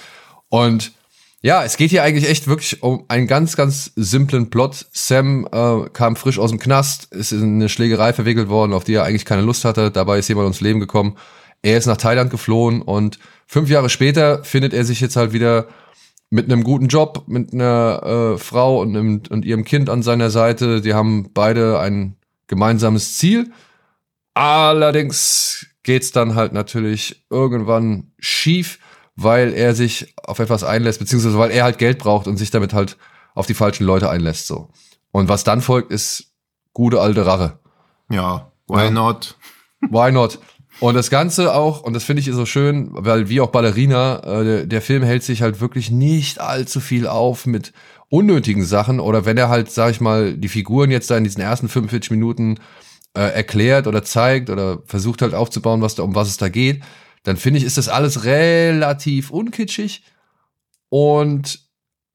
und 0.50 0.94
ja, 1.42 1.64
es 1.64 1.78
geht 1.78 1.92
hier 1.92 2.04
eigentlich 2.04 2.30
echt 2.30 2.48
wirklich 2.48 2.84
um 2.84 3.06
einen 3.08 3.26
ganz, 3.26 3.56
ganz 3.56 3.92
simplen 3.96 4.50
Plot. 4.50 4.88
Sam 4.92 5.48
äh, 5.50 5.90
kam 5.94 6.18
frisch 6.18 6.38
aus 6.38 6.50
dem 6.50 6.60
Knast, 6.60 7.14
ist 7.14 7.32
in 7.32 7.56
eine 7.56 7.70
Schlägerei 7.70 8.12
verwickelt 8.12 8.50
worden, 8.50 8.74
auf 8.74 8.84
die 8.84 8.94
er 8.94 9.06
eigentlich 9.06 9.24
keine 9.24 9.44
Lust 9.44 9.64
hatte. 9.64 9.90
Dabei 9.90 10.20
ist 10.20 10.28
jemand 10.28 10.46
ums 10.46 10.60
Leben 10.60 10.82
gekommen. 10.82 11.16
Er 11.62 11.78
ist 11.78 11.86
nach 11.86 11.98
Thailand 11.98 12.30
geflohen 12.30 12.82
und 12.82 13.20
fünf 13.48 13.70
Jahre 13.70 13.90
später 13.90 14.44
findet 14.44 14.74
er 14.74 14.84
sich 14.84 15.00
jetzt 15.00 15.16
halt 15.16 15.32
wieder 15.32 15.68
mit 16.30 16.46
einem 16.46 16.64
guten 16.64 16.88
Job, 16.88 17.24
mit 17.28 17.54
einer 17.54 18.34
äh, 18.36 18.38
Frau 18.38 18.82
und, 18.82 18.96
einem, 18.96 19.22
und 19.30 19.46
ihrem 19.46 19.64
Kind 19.64 19.90
an 19.90 20.04
seiner 20.04 20.30
Seite. 20.30 20.82
Die 20.82 20.94
haben 20.94 21.32
beide 21.34 21.80
ein 21.80 22.16
gemeinsames 22.48 23.18
Ziel. 23.18 23.52
Allerdings 24.34 25.68
geht's 25.84 26.12
dann 26.12 26.36
halt 26.36 26.54
natürlich 26.54 27.26
irgendwann 27.30 28.12
schief, 28.20 28.80
weil 29.16 29.54
er 29.54 29.74
sich 29.74 30.14
auf 30.24 30.40
etwas 30.40 30.64
einlässt, 30.64 31.00
beziehungsweise 31.00 31.38
weil 31.38 31.52
er 31.52 31.64
halt 31.64 31.78
Geld 31.78 31.98
braucht 31.98 32.28
und 32.28 32.38
sich 32.38 32.52
damit 32.52 32.74
halt 32.74 32.98
auf 33.34 33.48
die 33.48 33.54
falschen 33.54 33.86
Leute 33.86 34.10
einlässt. 34.10 34.48
So. 34.48 34.70
Und 35.12 35.30
was 35.30 35.44
dann 35.44 35.62
folgt, 35.62 35.92
ist 35.92 36.32
gute 36.74 37.02
alte 37.02 37.26
Rache. 37.26 37.60
Ja, 38.10 38.52
why 38.68 38.84
ja. 38.84 38.92
not? 38.92 39.36
Why 39.82 40.12
not? 40.12 40.40
Und 40.80 40.96
das 40.96 41.10
Ganze 41.10 41.54
auch, 41.54 41.82
und 41.82 41.94
das 41.94 42.06
finde 42.06 42.22
ich 42.22 42.28
so 42.32 42.46
schön, 42.46 42.90
weil 42.92 43.28
wie 43.28 43.42
auch 43.42 43.52
Ballerina, 43.52 44.20
äh, 44.20 44.44
der, 44.44 44.66
der 44.66 44.82
Film 44.82 45.04
hält 45.04 45.24
sich 45.24 45.42
halt 45.42 45.60
wirklich 45.60 45.92
nicht 45.92 46.40
allzu 46.40 46.80
viel 46.80 47.06
auf 47.06 47.46
mit 47.46 47.74
unnötigen 48.08 48.64
Sachen 48.64 49.00
oder 49.00 49.26
wenn 49.26 49.38
er 49.38 49.50
halt, 49.50 49.70
sag 49.72 49.92
ich 49.92 50.02
mal, 50.02 50.36
die 50.36 50.48
Figuren 50.48 50.90
jetzt 50.90 51.12
da 51.12 51.18
in 51.18 51.24
diesen 51.24 51.42
ersten 51.42 51.68
45 51.68 52.12
Minuten 52.12 52.56
äh, 53.14 53.22
erklärt 53.22 53.88
oder 53.88 54.04
zeigt 54.04 54.50
oder 54.50 54.80
versucht 54.86 55.22
halt 55.22 55.34
aufzubauen, 55.34 55.82
was 55.82 55.96
da, 55.96 56.04
um 56.04 56.16
was 56.16 56.30
es 56.30 56.38
da 56.38 56.50
geht, 56.50 56.82
dann 57.24 57.38
finde 57.38 57.60
ich, 57.60 57.66
ist 57.66 57.78
das 57.78 57.90
alles 57.90 58.24
relativ 58.24 59.32
unkitschig 59.32 60.04
und 60.90 61.60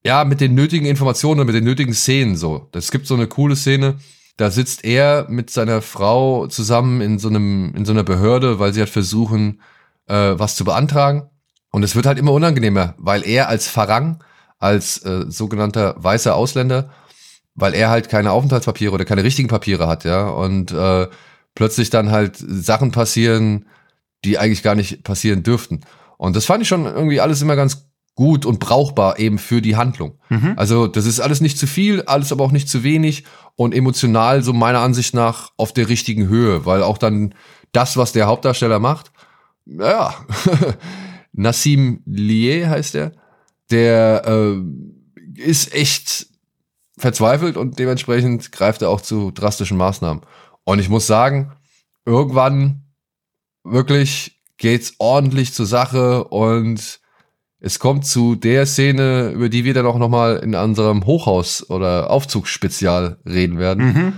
ja, 0.03 0.23
mit 0.23 0.41
den 0.41 0.53
nötigen 0.53 0.85
Informationen 0.85 1.39
und 1.39 1.47
mit 1.47 1.55
den 1.55 1.63
nötigen 1.63 1.93
Szenen 1.93 2.35
so. 2.35 2.69
Es 2.73 2.91
gibt 2.91 3.07
so 3.07 3.15
eine 3.15 3.27
coole 3.27 3.55
Szene, 3.55 3.95
da 4.37 4.51
sitzt 4.51 4.83
er 4.83 5.27
mit 5.29 5.49
seiner 5.49 5.81
Frau 5.81 6.47
zusammen 6.47 7.01
in 7.01 7.19
so 7.19 7.29
einem, 7.29 7.73
in 7.75 7.85
so 7.85 7.93
einer 7.93 8.03
Behörde, 8.03 8.59
weil 8.59 8.73
sie 8.73 8.81
halt 8.81 8.89
versuchen, 8.89 9.61
äh, 10.07 10.33
was 10.35 10.55
zu 10.55 10.65
beantragen. 10.65 11.29
Und 11.71 11.83
es 11.83 11.95
wird 11.95 12.05
halt 12.05 12.19
immer 12.19 12.31
unangenehmer, 12.31 12.95
weil 12.97 13.25
er 13.27 13.49
als 13.49 13.67
Farang, 13.67 14.23
als 14.59 14.97
äh, 15.05 15.25
sogenannter 15.29 15.95
weißer 15.97 16.35
Ausländer, 16.35 16.89
weil 17.53 17.73
er 17.73 17.89
halt 17.89 18.09
keine 18.09 18.31
Aufenthaltspapiere 18.31 18.93
oder 18.93 19.05
keine 19.05 19.23
richtigen 19.23 19.47
Papiere 19.47 19.87
hat, 19.87 20.03
ja, 20.03 20.27
und 20.27 20.71
äh, 20.71 21.07
plötzlich 21.53 21.89
dann 21.89 22.11
halt 22.11 22.37
Sachen 22.37 22.91
passieren, 22.91 23.65
die 24.25 24.37
eigentlich 24.37 24.63
gar 24.63 24.75
nicht 24.75 25.03
passieren 25.03 25.43
dürften. 25.43 25.81
Und 26.17 26.35
das 26.35 26.45
fand 26.45 26.61
ich 26.61 26.67
schon 26.67 26.85
irgendwie 26.85 27.21
alles 27.21 27.41
immer 27.41 27.55
ganz 27.55 27.89
gut 28.15 28.45
und 28.45 28.59
brauchbar 28.59 29.19
eben 29.19 29.37
für 29.37 29.61
die 29.61 29.75
Handlung. 29.75 30.17
Mhm. 30.29 30.53
Also 30.55 30.87
das 30.87 31.05
ist 31.05 31.19
alles 31.19 31.41
nicht 31.41 31.57
zu 31.59 31.67
viel, 31.67 32.01
alles 32.03 32.31
aber 32.31 32.43
auch 32.43 32.51
nicht 32.51 32.69
zu 32.69 32.83
wenig 32.83 33.25
und 33.55 33.75
emotional 33.75 34.41
so 34.41 34.53
meiner 34.53 34.79
Ansicht 34.79 35.13
nach 35.13 35.51
auf 35.57 35.73
der 35.73 35.89
richtigen 35.89 36.27
Höhe, 36.27 36.65
weil 36.65 36.81
auch 36.81 36.97
dann 36.97 37.35
das, 37.73 37.97
was 37.97 38.13
der 38.13 38.27
Hauptdarsteller 38.27 38.79
macht, 38.79 39.11
ja, 39.65 40.15
Nassim 41.33 42.01
Lier 42.05 42.69
heißt 42.69 42.95
er, 42.95 43.11
der 43.69 44.23
äh, 44.25 44.61
ist 45.35 45.73
echt 45.73 46.27
verzweifelt 46.97 47.57
und 47.57 47.77
dementsprechend 47.77 48.53
greift 48.53 48.81
er 48.81 48.89
auch 48.89 49.01
zu 49.01 49.31
drastischen 49.31 49.77
Maßnahmen. 49.77 50.23
Und 50.63 50.79
ich 50.79 50.87
muss 50.87 51.07
sagen, 51.07 51.51
irgendwann 52.05 52.85
wirklich 53.63 54.41
geht's 54.57 54.93
ordentlich 54.99 55.53
zur 55.53 55.65
Sache 55.65 56.23
und 56.25 57.01
es 57.65 57.79
kommt 57.79 58.05
zu 58.05 58.35
der 58.35 58.67
Szene, 58.67 59.31
über 59.31 59.49
die 59.49 59.65
wir 59.65 59.73
dann 59.73 59.87
auch 59.87 59.97
nochmal 59.97 60.37
in 60.37 60.53
unserem 60.53 61.03
Hochhaus- 61.03 61.67
oder 61.67 62.11
Aufzugsspezial 62.11 63.17
reden 63.25 63.57
werden. 63.57 63.85
Mhm. 63.85 64.13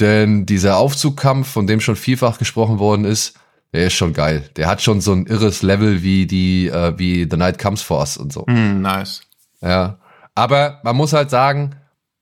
Denn 0.00 0.46
dieser 0.46 0.78
Aufzugkampf, 0.78 1.48
von 1.48 1.66
dem 1.66 1.80
schon 1.80 1.96
vielfach 1.96 2.38
gesprochen 2.38 2.78
worden 2.78 3.04
ist, 3.04 3.38
der 3.74 3.88
ist 3.88 3.92
schon 3.92 4.14
geil. 4.14 4.48
Der 4.56 4.68
hat 4.68 4.80
schon 4.80 5.02
so 5.02 5.12
ein 5.12 5.26
irres 5.26 5.60
Level 5.60 6.02
wie 6.02 6.26
die, 6.26 6.68
äh, 6.68 6.98
wie 6.98 7.28
The 7.30 7.36
Night 7.36 7.58
Comes 7.58 7.82
for 7.82 7.98
Us 7.98 8.16
und 8.16 8.32
so. 8.32 8.46
Mm, 8.46 8.80
nice. 8.80 9.20
Ja. 9.60 9.98
Aber 10.34 10.80
man 10.82 10.96
muss 10.96 11.12
halt 11.12 11.28
sagen, 11.28 11.76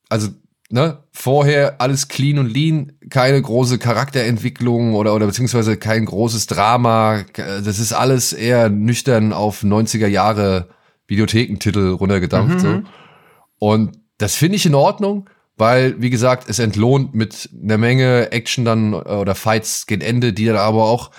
also 0.08 0.30
ne, 0.70 0.98
vorher 1.12 1.80
alles 1.80 2.08
clean 2.08 2.38
und 2.38 2.52
lean, 2.52 2.92
keine 3.10 3.40
große 3.40 3.78
Charakterentwicklung 3.78 4.94
oder, 4.94 5.14
oder 5.14 5.26
beziehungsweise 5.26 5.76
kein 5.76 6.04
großes 6.04 6.46
Drama. 6.46 7.24
Das 7.34 7.78
ist 7.78 7.92
alles 7.92 8.32
eher 8.32 8.68
nüchtern 8.68 9.32
auf 9.32 9.62
90er 9.62 10.08
Jahre 10.08 10.68
Videothekentitel 11.06 11.90
runtergedampft, 11.90 12.56
mhm. 12.56 12.60
so. 12.60 12.82
Und 13.58 13.98
das 14.18 14.34
finde 14.34 14.56
ich 14.56 14.66
in 14.66 14.74
Ordnung, 14.74 15.30
weil, 15.56 16.00
wie 16.00 16.10
gesagt, 16.10 16.48
es 16.48 16.58
entlohnt 16.58 17.14
mit 17.14 17.48
einer 17.62 17.78
Menge 17.78 18.32
Action 18.32 18.64
dann 18.64 18.92
oder 18.92 19.34
Fights 19.34 19.86
gegen 19.86 20.02
Ende, 20.02 20.32
die 20.32 20.46
dann 20.46 20.56
aber 20.56 20.84
auch 20.84 21.10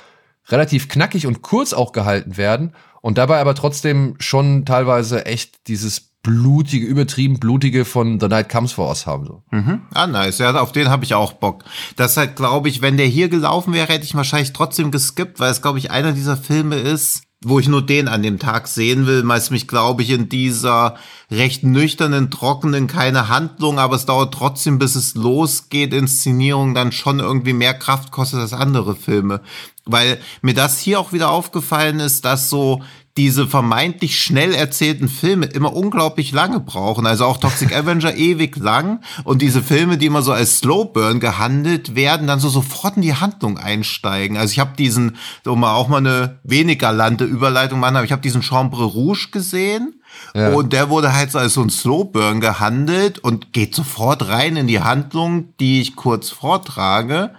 relativ 0.50 0.88
knackig 0.88 1.26
und 1.26 1.42
kurz 1.42 1.74
auch 1.74 1.92
gehalten 1.92 2.38
werden 2.38 2.74
und 3.02 3.18
dabei 3.18 3.40
aber 3.40 3.56
trotzdem 3.56 4.16
schon 4.20 4.66
teilweise 4.66 5.26
echt 5.26 5.68
dieses 5.68 6.12
blutige, 6.28 6.86
übertrieben 6.86 7.40
blutige 7.40 7.86
von 7.86 8.20
The 8.20 8.28
Night 8.28 8.50
Comes 8.50 8.74
For 8.74 8.90
Us 8.90 9.08
haben. 9.08 9.26
So. 9.26 9.44
Mhm. 9.52 9.84
Ah, 9.94 10.08
nice. 10.08 10.40
Ja, 10.40 10.54
auf 10.60 10.74
den 10.74 10.90
habe 10.90 11.06
ich 11.06 11.14
auch 11.14 11.32
Bock. 11.32 11.64
Das 11.96 12.18
halt, 12.18 12.36
glaube 12.36 12.68
ich, 12.68 12.82
wenn 12.82 12.98
der 12.98 13.06
hier 13.06 13.30
gelaufen 13.30 13.74
wäre, 13.74 13.88
hätte 13.88 14.04
ich 14.04 14.14
wahrscheinlich 14.14 14.52
trotzdem 14.52 14.92
geskippt, 14.92 15.40
weil 15.40 15.52
es, 15.52 15.62
glaube 15.62 15.80
ich, 15.80 15.90
einer 15.90 16.12
dieser 16.12 16.36
Filme 16.36 16.76
ist, 16.76 17.24
wo 17.46 17.60
ich 17.60 17.70
nur 17.70 17.86
den 17.86 18.10
an 18.10 18.24
dem 18.24 18.40
Tag 18.40 18.68
sehen 18.68 19.08
will, 19.08 19.26
weil 19.26 19.38
es 19.38 19.52
mich, 19.52 19.70
glaube 19.70 20.02
ich, 20.02 20.10
in 20.10 20.28
dieser 20.28 20.96
recht 21.32 21.64
nüchternen, 21.64 22.30
trockenen, 22.30 22.88
keine 22.88 23.30
Handlung, 23.30 23.80
aber 23.80 23.96
es 23.96 24.06
dauert 24.06 24.34
trotzdem, 24.34 24.80
bis 24.80 24.96
es 24.96 25.16
losgeht, 25.16 25.94
Inszenierung 25.94 26.74
dann 26.74 26.92
schon 26.92 27.20
irgendwie 27.20 27.54
mehr 27.54 27.74
Kraft 27.74 28.12
kostet 28.12 28.42
als 28.42 28.52
andere 28.52 28.96
Filme. 28.96 29.40
Weil 29.86 30.20
mir 30.42 30.56
das 30.56 30.80
hier 30.80 31.00
auch 31.00 31.14
wieder 31.14 31.30
aufgefallen 31.30 32.02
ist, 32.02 32.26
dass 32.26 32.50
so 32.50 32.82
diese 33.18 33.48
vermeintlich 33.48 34.22
schnell 34.22 34.54
erzählten 34.54 35.10
Filme 35.10 35.48
immer 35.48 35.76
unglaublich 35.76 36.32
lange 36.32 36.60
brauchen. 36.60 37.08
Also 37.08 37.26
auch 37.26 37.38
Toxic 37.38 37.76
Avenger 37.76 38.16
ewig 38.16 38.56
lang. 38.58 39.02
Und 39.24 39.42
diese 39.42 39.62
Filme, 39.64 39.98
die 39.98 40.06
immer 40.06 40.22
so 40.22 40.32
als 40.32 40.60
Slowburn 40.60 41.20
gehandelt 41.20 41.96
werden, 41.96 42.28
dann 42.28 42.40
so 42.40 42.50
sofort 42.50 42.96
in 42.96 43.02
die 43.02 43.16
Handlung 43.16 43.58
einsteigen. 43.58 44.38
Also 44.38 44.52
ich 44.52 44.60
habe 44.60 44.76
diesen, 44.78 45.18
um 45.46 45.60
mal 45.60 45.74
auch 45.74 45.88
mal 45.88 45.98
eine 45.98 46.40
weniger 46.44 46.94
lande 46.94 47.26
Überleitung 47.26 47.80
machen, 47.80 47.96
aber 47.96 48.06
ich 48.06 48.12
habe 48.12 48.22
diesen 48.22 48.44
Chambre 48.44 48.84
Rouge 48.84 49.30
gesehen. 49.32 49.96
Ja. 50.34 50.50
Und 50.50 50.72
der 50.74 50.90
wurde 50.90 51.14
halt 51.14 51.32
so 51.32 51.40
als 51.40 51.54
so 51.54 51.62
ein 51.62 51.70
Slowburn 51.70 52.40
gehandelt 52.40 53.20
und 53.20 53.52
geht 53.54 53.76
sofort 53.76 54.28
rein 54.30 54.56
in 54.56 54.68
die 54.68 54.82
Handlung, 54.82 55.54
die 55.60 55.82
ich 55.82 55.96
kurz 55.96 56.30
vortrage. 56.30 57.32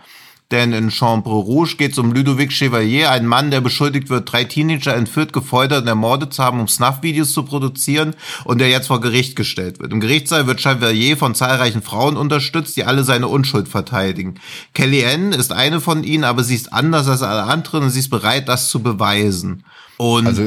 Denn 0.50 0.72
in 0.72 0.90
Chambre 0.90 1.34
Rouge 1.34 1.76
geht 1.76 1.92
es 1.92 1.98
um 1.98 2.12
Ludovic 2.12 2.52
Chevalier, 2.52 3.10
einen 3.10 3.26
Mann, 3.26 3.50
der 3.50 3.60
beschuldigt 3.60 4.08
wird, 4.08 4.32
drei 4.32 4.44
Teenager 4.44 4.94
entführt, 4.94 5.34
gefeuert 5.34 5.72
und 5.72 5.86
ermordet 5.86 6.32
zu 6.32 6.42
haben, 6.42 6.58
um 6.58 6.68
Snuff-Videos 6.68 7.34
zu 7.34 7.42
produzieren 7.42 8.14
und 8.44 8.58
der 8.58 8.70
jetzt 8.70 8.86
vor 8.86 9.02
Gericht 9.02 9.36
gestellt 9.36 9.78
wird. 9.78 9.92
Im 9.92 10.00
Gerichtssaal 10.00 10.46
wird 10.46 10.60
Chevalier 10.60 11.18
von 11.18 11.34
zahlreichen 11.34 11.82
Frauen 11.82 12.16
unterstützt, 12.16 12.78
die 12.78 12.84
alle 12.84 13.04
seine 13.04 13.28
Unschuld 13.28 13.68
verteidigen. 13.68 14.40
Kellyanne 14.72 15.36
ist 15.36 15.52
eine 15.52 15.82
von 15.82 16.02
ihnen, 16.02 16.24
aber 16.24 16.42
sie 16.42 16.54
ist 16.54 16.72
anders 16.72 17.08
als 17.08 17.22
alle 17.22 17.44
anderen 17.44 17.84
und 17.84 17.90
sie 17.90 18.00
ist 18.00 18.10
bereit, 18.10 18.48
das 18.48 18.70
zu 18.70 18.82
beweisen. 18.82 19.64
Und 19.98 20.26
also 20.26 20.44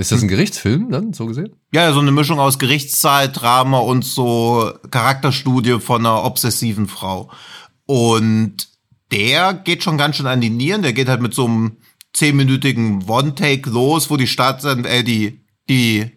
ist 0.00 0.12
das 0.12 0.22
ein 0.22 0.28
Gerichtsfilm 0.28 0.90
dann, 0.90 1.12
so 1.14 1.26
gesehen? 1.26 1.56
Ja, 1.72 1.92
so 1.92 2.00
eine 2.00 2.12
Mischung 2.12 2.38
aus 2.38 2.58
Gerichtssaal, 2.58 3.30
Drama 3.30 3.78
und 3.78 4.04
so 4.04 4.72
Charakterstudie 4.90 5.80
von 5.80 6.04
einer 6.04 6.24
obsessiven 6.24 6.86
Frau. 6.86 7.30
Und 7.86 8.69
der 9.12 9.54
geht 9.54 9.82
schon 9.82 9.98
ganz 9.98 10.16
schön 10.16 10.26
an 10.26 10.40
die 10.40 10.50
Nieren. 10.50 10.82
Der 10.82 10.92
geht 10.92 11.08
halt 11.08 11.20
mit 11.20 11.34
so 11.34 11.46
einem 11.46 11.76
zehnminütigen 12.12 13.04
One-Take 13.08 13.70
los, 13.70 14.10
wo 14.10 14.16
die 14.16 14.26
Staatsanwältin, 14.26 15.00
äh, 15.00 15.04
die, 15.04 15.40
die, 15.68 16.10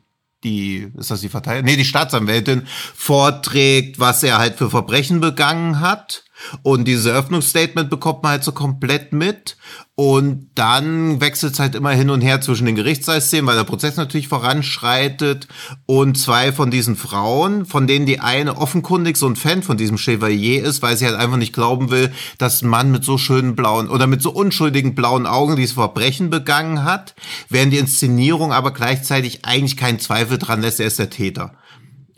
die, 0.44 0.92
ist 0.98 1.12
das 1.12 1.22
die 1.22 1.30
Verteidigung? 1.30 1.66
Nee, 1.70 1.78
die 1.78 1.86
Staatsanwältin 1.86 2.68
vorträgt, 2.96 4.00
was 4.00 4.24
er 4.24 4.38
halt 4.38 4.58
für 4.58 4.70
Verbrechen 4.70 5.20
begangen 5.20 5.80
hat. 5.80 6.23
Und 6.62 6.86
dieses 6.88 7.06
Eröffnungsstatement 7.06 7.90
bekommt 7.90 8.24
man 8.24 8.34
halt 8.34 8.44
so 8.44 8.52
komplett 8.52 9.14
mit. 9.14 9.58
Und 9.96 10.50
dann 10.56 11.22
wechselt 11.22 11.54
es 11.54 11.60
halt 11.60 11.76
immer 11.76 11.92
hin 11.92 12.10
und 12.10 12.22
her 12.22 12.42
zwischen 12.42 12.66
den 12.66 12.76
Gerichtssaalszenen, 12.76 13.46
weil 13.46 13.56
der 13.56 13.64
Prozess 13.64 13.96
natürlich 13.96 14.28
voranschreitet. 14.28 15.48
Und 15.86 16.18
zwei 16.18 16.52
von 16.52 16.72
diesen 16.72 16.96
Frauen, 16.96 17.66
von 17.66 17.86
denen 17.86 18.08
die 18.08 18.20
eine 18.20 18.58
offenkundig 18.58 19.18
so 19.18 19.28
ein 19.28 19.36
Fan 19.36 19.62
von 19.62 19.78
diesem 19.78 19.98
Chevalier 19.98 20.64
ist, 20.64 20.82
weil 20.82 20.98
sie 20.98 21.06
halt 21.06 21.16
einfach 21.16 21.38
nicht 21.38 21.54
glauben 21.54 21.92
will, 21.92 22.12
dass 22.40 22.64
ein 22.64 22.70
Mann 22.70 22.92
mit 22.92 23.04
so 23.04 23.18
schönen 23.20 23.56
blauen 23.56 23.88
oder 23.88 24.08
mit 24.08 24.22
so 24.22 24.32
unschuldigen 24.32 24.96
blauen 24.96 25.28
Augen 25.28 25.56
dieses 25.56 25.74
Verbrechen 25.74 26.32
begangen 26.32 26.84
hat, 26.84 27.14
während 27.50 27.72
die 27.72 27.78
Inszenierung 27.78 28.52
aber 28.52 28.72
gleichzeitig 28.72 29.46
eigentlich 29.46 29.78
keinen 29.78 30.00
Zweifel 30.00 30.40
dran 30.40 30.62
lässt, 30.62 30.80
er 30.80 30.88
ist 30.88 31.00
der 31.00 31.12
Täter. 31.12 31.54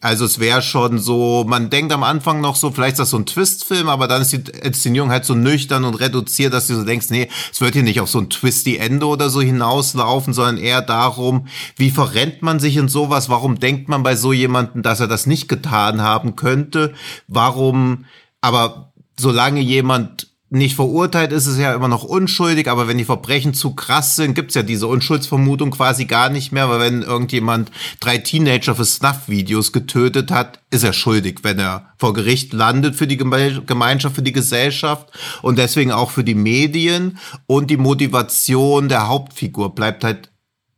Also 0.05 0.25
es 0.25 0.37
wäre 0.37 0.61
schon 0.61 0.99
so, 0.99 1.45
man 1.47 1.71
denkt 1.71 1.91
am 1.91 2.03
Anfang 2.03 2.39
noch 2.39 2.55
so, 2.55 2.69
vielleicht 2.69 2.93
ist 2.93 2.99
das 2.99 3.09
so 3.09 3.17
ein 3.17 3.25
Twist-Film, 3.25 3.89
aber 3.89 4.07
dann 4.07 4.21
ist 4.21 4.33
die 4.33 4.51
Inszenierung 4.61 5.09
halt 5.09 5.25
so 5.25 5.33
nüchtern 5.33 5.83
und 5.83 5.95
reduziert, 5.95 6.53
dass 6.53 6.67
du 6.67 6.75
so 6.75 6.83
denkst, 6.83 7.09
nee, 7.09 7.27
es 7.51 7.59
wird 7.59 7.73
hier 7.73 7.81
nicht 7.81 7.99
auf 7.99 8.11
so 8.11 8.19
ein 8.19 8.29
twisty 8.29 8.77
Ende 8.77 9.07
oder 9.07 9.31
so 9.31 9.41
hinauslaufen, 9.41 10.31
sondern 10.31 10.59
eher 10.59 10.83
darum, 10.83 11.47
wie 11.75 11.89
verrennt 11.89 12.43
man 12.43 12.59
sich 12.59 12.77
in 12.77 12.87
sowas, 12.87 13.29
warum 13.29 13.59
denkt 13.59 13.89
man 13.89 14.03
bei 14.03 14.15
so 14.15 14.31
jemanden, 14.31 14.83
dass 14.83 14.99
er 14.99 15.07
das 15.07 15.25
nicht 15.25 15.47
getan 15.47 16.01
haben 16.01 16.35
könnte, 16.35 16.93
warum, 17.27 18.05
aber 18.41 18.93
solange 19.19 19.61
jemand 19.61 20.34
nicht 20.49 20.75
verurteilt 20.75 21.31
ist, 21.31 21.47
ist 21.47 21.57
ja 21.57 21.73
immer 21.73 21.87
noch 21.87 22.03
unschuldig, 22.03 22.69
aber 22.69 22.87
wenn 22.87 22.99
die 22.99 23.05
Verbrechen 23.05 23.55
zu 23.55 23.73
krass 23.73 24.15
sind, 24.15 24.35
gibt's 24.35 24.53
ja 24.53 24.61
diese 24.61 24.87
Unschuldsvermutung 24.87 25.71
quasi 25.71 26.05
gar 26.05 26.29
nicht 26.29 26.51
mehr, 26.51 26.69
weil 26.69 26.79
wenn 26.79 27.01
irgendjemand 27.01 27.71
drei 27.99 28.19
Teenager 28.19 28.75
für 28.75 28.85
Snuff-Videos 28.85 29.71
getötet 29.71 30.29
hat, 30.29 30.59
ist 30.69 30.83
er 30.83 30.93
schuldig, 30.93 31.39
wenn 31.41 31.57
er 31.57 31.93
vor 31.97 32.13
Gericht 32.13 32.53
landet 32.53 32.95
für 32.95 33.07
die 33.07 33.17
Gemeinschaft, 33.17 34.15
für 34.15 34.21
die 34.21 34.33
Gesellschaft 34.33 35.09
und 35.41 35.57
deswegen 35.57 35.91
auch 35.91 36.11
für 36.11 36.23
die 36.23 36.35
Medien 36.35 37.17
und 37.47 37.71
die 37.71 37.77
Motivation 37.77 38.87
der 38.87 39.07
Hauptfigur 39.07 39.73
bleibt 39.73 40.03
halt 40.03 40.31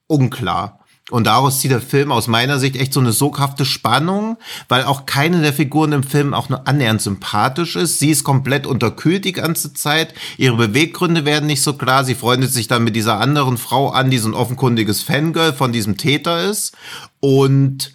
unklar. 0.07 0.79
Und 1.09 1.25
daraus 1.25 1.61
zieht 1.61 1.71
der 1.71 1.79
Film 1.81 2.11
aus 2.11 2.27
meiner 2.27 2.59
Sicht 2.59 2.75
echt 2.75 2.91
so 2.91 2.99
eine 2.99 3.13
soghafte 3.13 3.63
Spannung, 3.63 4.37
weil 4.67 4.83
auch 4.83 5.05
keine 5.05 5.41
der 5.41 5.53
Figuren 5.53 5.93
im 5.93 6.03
Film 6.03 6.33
auch 6.33 6.49
nur 6.49 6.67
annähernd 6.67 7.01
sympathisch 7.01 7.77
ist. 7.77 7.99
Sie 7.99 8.09
ist 8.09 8.25
komplett 8.25 8.67
unterkühlt 8.67 9.23
die 9.23 9.31
ganze 9.31 9.73
Zeit. 9.73 10.13
Ihre 10.37 10.57
Beweggründe 10.57 11.23
werden 11.23 11.45
nicht 11.47 11.61
so 11.61 11.73
klar. 11.73 12.03
Sie 12.03 12.15
freundet 12.15 12.51
sich 12.51 12.67
dann 12.67 12.83
mit 12.83 12.95
dieser 12.95 13.21
anderen 13.21 13.57
Frau 13.57 13.89
an, 13.89 14.11
die 14.11 14.17
so 14.17 14.27
ein 14.27 14.33
offenkundiges 14.33 15.01
Fangirl 15.01 15.53
von 15.53 15.71
diesem 15.71 15.95
Täter 15.95 16.43
ist. 16.43 16.75
Und 17.21 17.93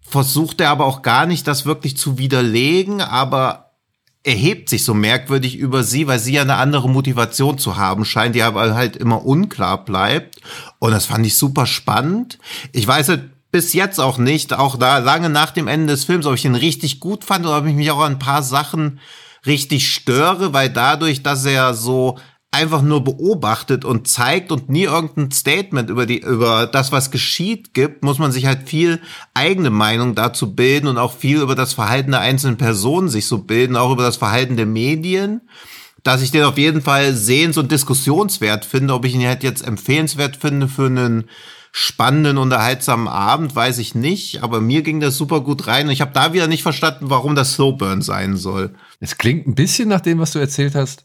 versucht 0.00 0.60
er 0.60 0.70
aber 0.70 0.86
auch 0.86 1.02
gar 1.02 1.26
nicht, 1.26 1.46
das 1.46 1.66
wirklich 1.66 1.96
zu 1.96 2.18
widerlegen, 2.18 3.00
aber 3.00 3.69
erhebt 4.22 4.68
sich 4.68 4.84
so 4.84 4.92
merkwürdig 4.92 5.56
über 5.56 5.82
sie, 5.82 6.06
weil 6.06 6.18
sie 6.18 6.34
ja 6.34 6.42
eine 6.42 6.56
andere 6.56 6.90
Motivation 6.90 7.58
zu 7.58 7.76
haben 7.76 8.04
scheint, 8.04 8.34
die 8.34 8.42
aber 8.42 8.74
halt 8.74 8.96
immer 8.96 9.24
unklar 9.24 9.84
bleibt. 9.84 10.36
Und 10.78 10.92
das 10.92 11.06
fand 11.06 11.24
ich 11.24 11.36
super 11.36 11.66
spannend. 11.66 12.38
Ich 12.72 12.86
weiß 12.86 13.08
halt 13.08 13.30
bis 13.50 13.72
jetzt 13.72 13.98
auch 13.98 14.18
nicht, 14.18 14.52
auch 14.52 14.76
da 14.76 14.98
lange 14.98 15.30
nach 15.30 15.50
dem 15.50 15.68
Ende 15.68 15.94
des 15.94 16.04
Films, 16.04 16.26
ob 16.26 16.34
ich 16.34 16.44
ihn 16.44 16.54
richtig 16.54 17.00
gut 17.00 17.24
fand 17.24 17.46
oder 17.46 17.58
ob 17.58 17.66
ich 17.66 17.74
mich 17.74 17.90
auch 17.90 18.00
an 18.00 18.12
ein 18.12 18.18
paar 18.18 18.42
Sachen 18.42 19.00
richtig 19.46 19.92
störe, 19.92 20.52
weil 20.52 20.68
dadurch, 20.68 21.22
dass 21.22 21.44
er 21.46 21.74
so 21.74 22.18
einfach 22.52 22.82
nur 22.82 23.04
beobachtet 23.04 23.84
und 23.84 24.08
zeigt 24.08 24.50
und 24.50 24.68
nie 24.68 24.84
irgendein 24.84 25.30
Statement 25.30 25.88
über 25.88 26.04
die 26.04 26.18
über 26.18 26.66
das 26.66 26.90
was 26.90 27.10
geschieht 27.10 27.74
gibt, 27.74 28.02
muss 28.02 28.18
man 28.18 28.32
sich 28.32 28.46
halt 28.46 28.68
viel 28.68 29.00
eigene 29.34 29.70
Meinung 29.70 30.16
dazu 30.16 30.54
bilden 30.54 30.88
und 30.88 30.98
auch 30.98 31.12
viel 31.12 31.40
über 31.40 31.54
das 31.54 31.74
Verhalten 31.74 32.10
der 32.10 32.20
einzelnen 32.20 32.56
Personen 32.56 33.08
sich 33.08 33.26
so 33.26 33.38
bilden, 33.38 33.76
auch 33.76 33.92
über 33.92 34.02
das 34.02 34.16
Verhalten 34.16 34.56
der 34.56 34.66
Medien, 34.66 35.42
dass 36.02 36.22
ich 36.22 36.32
den 36.32 36.42
auf 36.42 36.58
jeden 36.58 36.82
Fall 36.82 37.14
sehens- 37.14 37.58
und 37.58 37.70
diskussionswert 37.70 38.64
finde, 38.64 38.94
ob 38.94 39.04
ich 39.04 39.14
ihn 39.14 39.26
halt 39.26 39.44
jetzt 39.44 39.64
empfehlenswert 39.64 40.36
finde 40.36 40.66
für 40.66 40.86
einen 40.86 41.28
spannenden, 41.72 42.36
unterhaltsamen 42.36 43.06
Abend, 43.06 43.54
weiß 43.54 43.78
ich 43.78 43.94
nicht, 43.94 44.42
aber 44.42 44.60
mir 44.60 44.82
ging 44.82 44.98
das 44.98 45.16
super 45.16 45.40
gut 45.40 45.68
rein 45.68 45.86
und 45.86 45.92
ich 45.92 46.00
habe 46.00 46.10
da 46.12 46.32
wieder 46.32 46.48
nicht 46.48 46.64
verstanden, 46.64 47.10
warum 47.10 47.36
das 47.36 47.52
Slowburn 47.52 48.02
sein 48.02 48.36
soll. 48.36 48.74
Es 48.98 49.18
klingt 49.18 49.46
ein 49.46 49.54
bisschen 49.54 49.88
nach 49.88 50.00
dem, 50.00 50.18
was 50.18 50.32
du 50.32 50.40
erzählt 50.40 50.74
hast, 50.74 51.04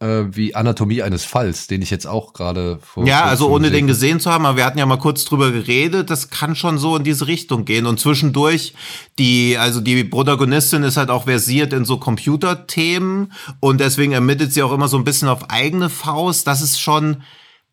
äh, 0.00 0.24
wie 0.30 0.54
Anatomie 0.54 1.02
eines 1.02 1.24
Falls, 1.24 1.66
den 1.66 1.82
ich 1.82 1.90
jetzt 1.90 2.06
auch 2.06 2.32
gerade 2.32 2.78
vor. 2.82 3.06
Ja, 3.06 3.24
also 3.24 3.48
ohne 3.50 3.70
den 3.70 3.86
gesehen 3.86 4.18
zu 4.18 4.30
haben, 4.30 4.46
aber 4.46 4.56
wir 4.56 4.64
hatten 4.64 4.78
ja 4.78 4.86
mal 4.86 4.98
kurz 4.98 5.24
drüber 5.24 5.52
geredet, 5.52 6.10
das 6.10 6.30
kann 6.30 6.56
schon 6.56 6.78
so 6.78 6.96
in 6.96 7.04
diese 7.04 7.26
Richtung 7.26 7.64
gehen. 7.66 7.86
Und 7.86 8.00
zwischendurch, 8.00 8.74
die, 9.18 9.56
also 9.58 9.80
die 9.80 10.02
Protagonistin 10.04 10.82
ist 10.82 10.96
halt 10.96 11.10
auch 11.10 11.24
versiert 11.24 11.72
in 11.72 11.84
so 11.84 11.98
Computerthemen 11.98 13.32
und 13.60 13.80
deswegen 13.80 14.12
ermittelt 14.12 14.52
sie 14.52 14.62
auch 14.62 14.72
immer 14.72 14.88
so 14.88 14.96
ein 14.96 15.04
bisschen 15.04 15.28
auf 15.28 15.50
eigene 15.50 15.90
Faust. 15.90 16.46
Das 16.46 16.62
ist 16.62 16.80
schon, 16.80 17.22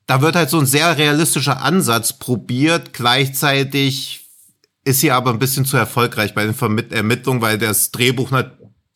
da 0.05 0.21
wird 0.21 0.35
halt 0.35 0.49
so 0.49 0.59
ein 0.59 0.65
sehr 0.65 0.97
realistischer 0.97 1.61
Ansatz 1.61 2.13
probiert. 2.13 2.93
Gleichzeitig 2.93 4.25
ist 4.83 5.01
sie 5.01 5.11
aber 5.11 5.31
ein 5.31 5.39
bisschen 5.39 5.65
zu 5.65 5.75
erfolgreich 5.75 6.33
bei 6.33 6.45
den 6.45 6.53
Vermitt 6.53 6.93
Ermittlungen, 6.93 7.41
weil 7.41 7.57
das 7.57 7.91
Drehbuch 7.91 8.31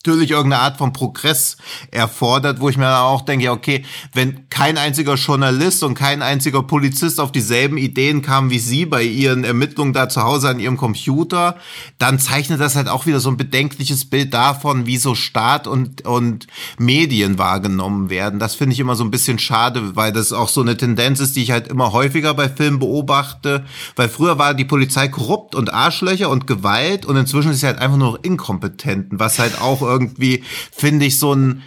natürlich 0.05 0.31
irgendeine 0.31 0.61
Art 0.61 0.77
von 0.77 0.93
Progress 0.93 1.57
erfordert, 1.91 2.59
wo 2.59 2.69
ich 2.69 2.77
mir 2.77 2.99
auch 2.99 3.21
denke, 3.21 3.51
okay, 3.51 3.85
wenn 4.13 4.49
kein 4.49 4.77
einziger 4.77 5.15
Journalist 5.15 5.83
und 5.83 5.93
kein 5.93 6.21
einziger 6.21 6.63
Polizist 6.63 7.19
auf 7.19 7.31
dieselben 7.31 7.77
Ideen 7.77 8.21
kam 8.21 8.49
wie 8.49 8.59
Sie 8.59 8.85
bei 8.85 9.03
Ihren 9.03 9.43
Ermittlungen 9.43 9.93
da 9.93 10.09
zu 10.09 10.23
Hause 10.23 10.49
an 10.49 10.59
Ihrem 10.59 10.77
Computer, 10.77 11.55
dann 11.99 12.19
zeichnet 12.19 12.59
das 12.59 12.75
halt 12.75 12.87
auch 12.87 13.05
wieder 13.05 13.19
so 13.19 13.29
ein 13.29 13.37
bedenkliches 13.37 14.05
Bild 14.05 14.33
davon, 14.33 14.85
wie 14.85 14.97
so 14.97 15.15
Staat 15.15 15.67
und, 15.67 16.05
und 16.05 16.47
Medien 16.77 17.37
wahrgenommen 17.37 18.09
werden. 18.09 18.39
Das 18.39 18.55
finde 18.55 18.73
ich 18.73 18.79
immer 18.79 18.95
so 18.95 19.03
ein 19.03 19.11
bisschen 19.11 19.39
schade, 19.39 19.95
weil 19.95 20.11
das 20.11 20.33
auch 20.33 20.49
so 20.49 20.61
eine 20.61 20.77
Tendenz 20.77 21.19
ist, 21.19 21.35
die 21.35 21.43
ich 21.43 21.51
halt 21.51 21.67
immer 21.67 21.91
häufiger 21.91 22.33
bei 22.33 22.49
Filmen 22.49 22.79
beobachte, 22.79 23.65
weil 23.95 24.09
früher 24.09 24.37
war 24.37 24.53
die 24.53 24.65
Polizei 24.65 25.07
korrupt 25.07 25.55
und 25.55 25.73
Arschlöcher 25.73 26.29
und 26.29 26.47
Gewalt 26.47 27.05
und 27.05 27.15
inzwischen 27.15 27.51
ist 27.51 27.59
sie 27.59 27.67
halt 27.67 27.79
einfach 27.79 27.97
nur 27.97 28.23
inkompetenten, 28.23 29.19
was 29.19 29.39
halt 29.39 29.61
auch 29.61 29.81
irgendwie, 29.91 30.43
finde 30.71 31.05
ich, 31.05 31.19
so 31.19 31.31
einen 31.31 31.63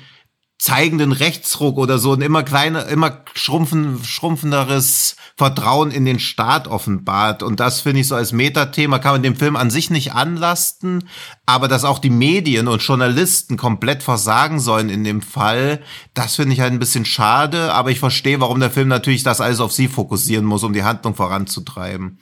zeigenden 0.65 1.13
Rechtsruck 1.13 1.77
oder 1.77 1.99
so 1.99 2.15
ein 2.15 2.23
immer 2.23 2.43
kleiner, 2.43 2.87
immer 2.87 3.23
schrumpfen, 3.35 4.03
schrumpfenderes 4.03 5.17
Vertrauen 5.37 5.91
in 5.91 6.07
den 6.07 6.19
Staat 6.19 6.69
offenbart. 6.69 7.43
Und 7.43 7.61
das 7.61 7.83
finde 7.83 8.01
ich 8.01 8.09
so 8.09 8.15
als 8.15 8.33
Metathema, 8.33 8.99
kann 8.99 9.13
man 9.13 9.23
dem 9.23 9.37
Film 9.37 9.57
an 9.57 9.69
sich 9.69 9.91
nicht 9.91 10.15
anlasten, 10.15 11.11
aber 11.45 11.69
dass 11.69 11.85
auch 11.85 11.99
die 11.99 12.09
Medien 12.09 12.67
und 12.69 12.83
Journalisten 12.83 13.59
komplett 13.59 14.03
versagen 14.03 14.59
sollen 14.59 14.89
in 14.89 15.05
dem 15.05 15.21
Fall, 15.21 15.83
das 16.15 16.37
finde 16.37 16.55
ich 16.55 16.61
halt 16.61 16.73
ein 16.73 16.79
bisschen 16.79 17.05
schade, 17.05 17.75
aber 17.75 17.91
ich 17.91 17.99
verstehe, 17.99 18.41
warum 18.41 18.59
der 18.59 18.71
Film 18.71 18.89
natürlich 18.89 19.23
das 19.23 19.43
alles 19.43 19.61
auf 19.61 19.73
sie 19.73 19.89
fokussieren 19.89 20.47
muss, 20.47 20.63
um 20.63 20.73
die 20.73 20.85
Handlung 20.85 21.15
voranzutreiben. 21.15 22.21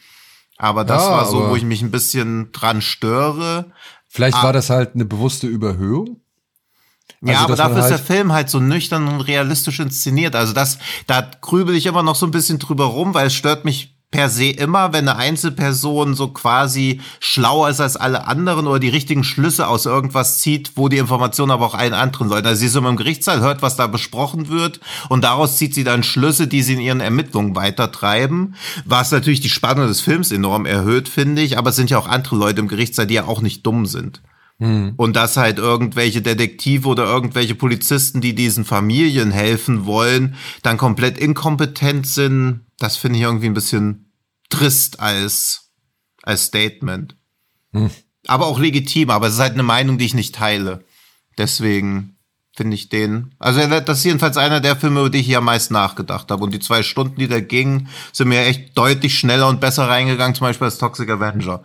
Aber 0.59 0.85
das 0.85 1.05
ja, 1.05 1.11
war 1.11 1.27
so, 1.27 1.49
wo 1.49 1.57
ich 1.57 1.65
mich 1.65 1.83
ein 1.83 1.91
bisschen 1.91 2.51
dran 2.53 2.83
störe. 2.83 3.73
Vielleicht 4.13 4.37
ah. 4.37 4.43
war 4.43 4.53
das 4.53 4.69
halt 4.69 4.95
eine 4.95 5.07
bewusste 5.07 5.47
Überhöhung. 5.47 6.21
Also, 7.23 7.33
ja, 7.33 7.41
aber 7.41 7.57
dafür 7.57 7.77
halt 7.77 7.85
ist 7.85 7.99
der 7.99 7.99
Film 7.99 8.33
halt 8.33 8.51
so 8.51 8.61
nüchtern 8.61 9.09
und 9.09 9.23
realistisch 9.23 9.81
inszeniert. 9.81 10.37
Also 10.37 10.53
das, 10.53 10.79
da 11.07 11.27
grübel 11.41 11.75
ich 11.75 11.87
immer 11.87 12.03
noch 12.03 12.15
so 12.15 12.27
ein 12.27 12.31
bisschen 12.31 12.59
drüber 12.59 12.85
rum, 12.85 13.15
weil 13.15 13.29
es 13.29 13.35
stört 13.35 13.65
mich 13.65 13.97
per 14.13 14.29
se 14.29 14.51
immer, 14.51 14.93
wenn 14.93 15.09
eine 15.09 15.19
Einzelperson 15.19 16.15
so 16.15 16.29
quasi 16.29 17.01
schlauer 17.19 17.71
ist 17.71 17.81
als 17.81 17.97
alle 17.97 18.29
anderen 18.29 18.69
oder 18.69 18.79
die 18.79 18.91
richtigen 18.91 19.25
Schlüsse 19.25 19.67
aus 19.67 19.87
irgendwas 19.87 20.39
zieht, 20.39 20.73
wo 20.77 20.89
die 20.89 20.99
Informationen 20.99 21.51
aber 21.51 21.67
auch 21.67 21.75
allen 21.75 21.95
anderen 21.95 22.29
Leuten. 22.29 22.47
Also 22.47 22.61
sie 22.61 22.67
ist 22.67 22.77
immer 22.77 22.91
im 22.91 22.97
Gerichtssaal, 22.97 23.41
hört, 23.41 23.63
was 23.63 23.75
da 23.75 23.89
besprochen 23.89 24.51
wird 24.51 24.81
und 25.09 25.25
daraus 25.25 25.57
zieht 25.57 25.75
sie 25.75 25.83
dann 25.83 26.05
Schlüsse, 26.05 26.47
die 26.47 26.63
sie 26.63 26.75
in 26.75 26.81
ihren 26.81 27.01
Ermittlungen 27.01 27.57
weitertreiben, 27.57 28.55
was 28.85 29.11
natürlich 29.11 29.41
die 29.41 29.49
Spannung 29.49 29.89
des 29.89 30.03
Films 30.03 30.31
enorm 30.31 30.67
erhöht, 30.67 31.09
finde 31.09 31.43
ich, 31.43 31.59
aber 31.59 31.71
es 31.71 31.77
sind 31.77 31.91
ja 31.91 31.99
auch 31.99 32.07
andere 32.07 32.37
Leute 32.37 32.61
im 32.61 32.69
Gerichtssaal, 32.69 33.07
die 33.07 33.15
ja 33.15 33.25
auch 33.25 33.41
nicht 33.41 33.67
dumm 33.67 33.87
sind. 33.87 34.21
Hm. 34.59 34.93
Und 34.97 35.17
dass 35.17 35.37
halt 35.37 35.59
irgendwelche 35.59 36.23
Detektive 36.23 36.87
oder 36.87 37.05
irgendwelche 37.05 37.55
Polizisten, 37.55 38.21
die 38.21 38.35
diesen 38.35 38.65
Familien 38.65 39.31
helfen 39.31 39.87
wollen, 39.87 40.37
dann 40.63 40.77
komplett 40.77 41.19
inkompetent 41.19 42.07
sind, 42.07 42.61
das 42.83 42.97
finde 42.97 43.19
ich 43.19 43.25
irgendwie 43.25 43.47
ein 43.47 43.55
bisschen 43.55 44.13
trist 44.49 45.01
als, 45.01 45.71
als 46.23 46.45
Statement. 46.45 47.17
Hm. 47.73 47.91
Aber 48.27 48.47
auch 48.47 48.59
legitim, 48.59 49.11
aber 49.11 49.29
es 49.29 49.35
ist 49.35 49.41
halt 49.41 49.55
eine 49.55 49.63
Meinung, 49.63 49.99
die 49.99 50.05
ich 50.05 50.15
nicht 50.15 50.35
teile. 50.35 50.85
Deswegen 51.39 52.17
finde 52.55 52.75
ich 52.75 52.89
den. 52.89 53.35
Also 53.39 53.67
das 53.81 53.99
ist 53.99 54.05
jedenfalls 54.05 54.37
einer 54.37 54.61
der 54.61 54.77
Filme, 54.77 55.01
über 55.01 55.11
die 55.11 55.19
ich 55.19 55.27
hier 55.27 55.39
am 55.39 55.45
meisten 55.45 55.73
nachgedacht 55.75 56.31
habe. 56.31 56.45
Und 56.45 56.53
die 56.53 56.61
zwei 56.61 56.83
Stunden, 56.83 57.19
die 57.19 57.29
da 57.29 57.41
gingen, 57.41 57.89
sind 58.13 58.29
mir 58.29 58.45
echt 58.45 58.77
deutlich 58.77 59.19
schneller 59.19 59.49
und 59.49 59.61
besser 59.61 59.89
reingegangen, 59.89 60.35
zum 60.35 60.47
Beispiel 60.47 60.67
als 60.67 60.79
Toxic 60.79 61.09
Avenger. 61.09 61.63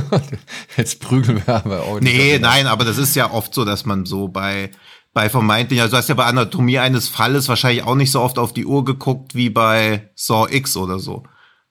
Jetzt 0.76 1.00
prügeln 1.00 1.42
wir 1.44 1.56
aber 1.56 1.82
auch 1.82 2.00
nicht. 2.00 2.16
Nee, 2.16 2.38
nein, 2.38 2.66
aber 2.66 2.84
das 2.84 2.98
ist 2.98 3.16
ja 3.16 3.30
oft 3.30 3.52
so, 3.52 3.64
dass 3.64 3.84
man 3.84 4.06
so 4.06 4.28
bei 4.28 4.70
bei 5.14 5.30
vermeintlich, 5.30 5.80
also 5.80 5.92
du 5.92 5.96
hast 5.96 6.08
ja 6.08 6.14
bei 6.16 6.26
Anatomie 6.26 6.80
eines 6.80 7.08
Falles 7.08 7.48
wahrscheinlich 7.48 7.84
auch 7.84 7.94
nicht 7.94 8.10
so 8.10 8.20
oft 8.20 8.38
auf 8.38 8.52
die 8.52 8.66
Uhr 8.66 8.84
geguckt 8.84 9.34
wie 9.34 9.48
bei 9.48 10.10
Saw 10.16 10.52
X 10.52 10.76
oder 10.76 10.98
so. 10.98 11.22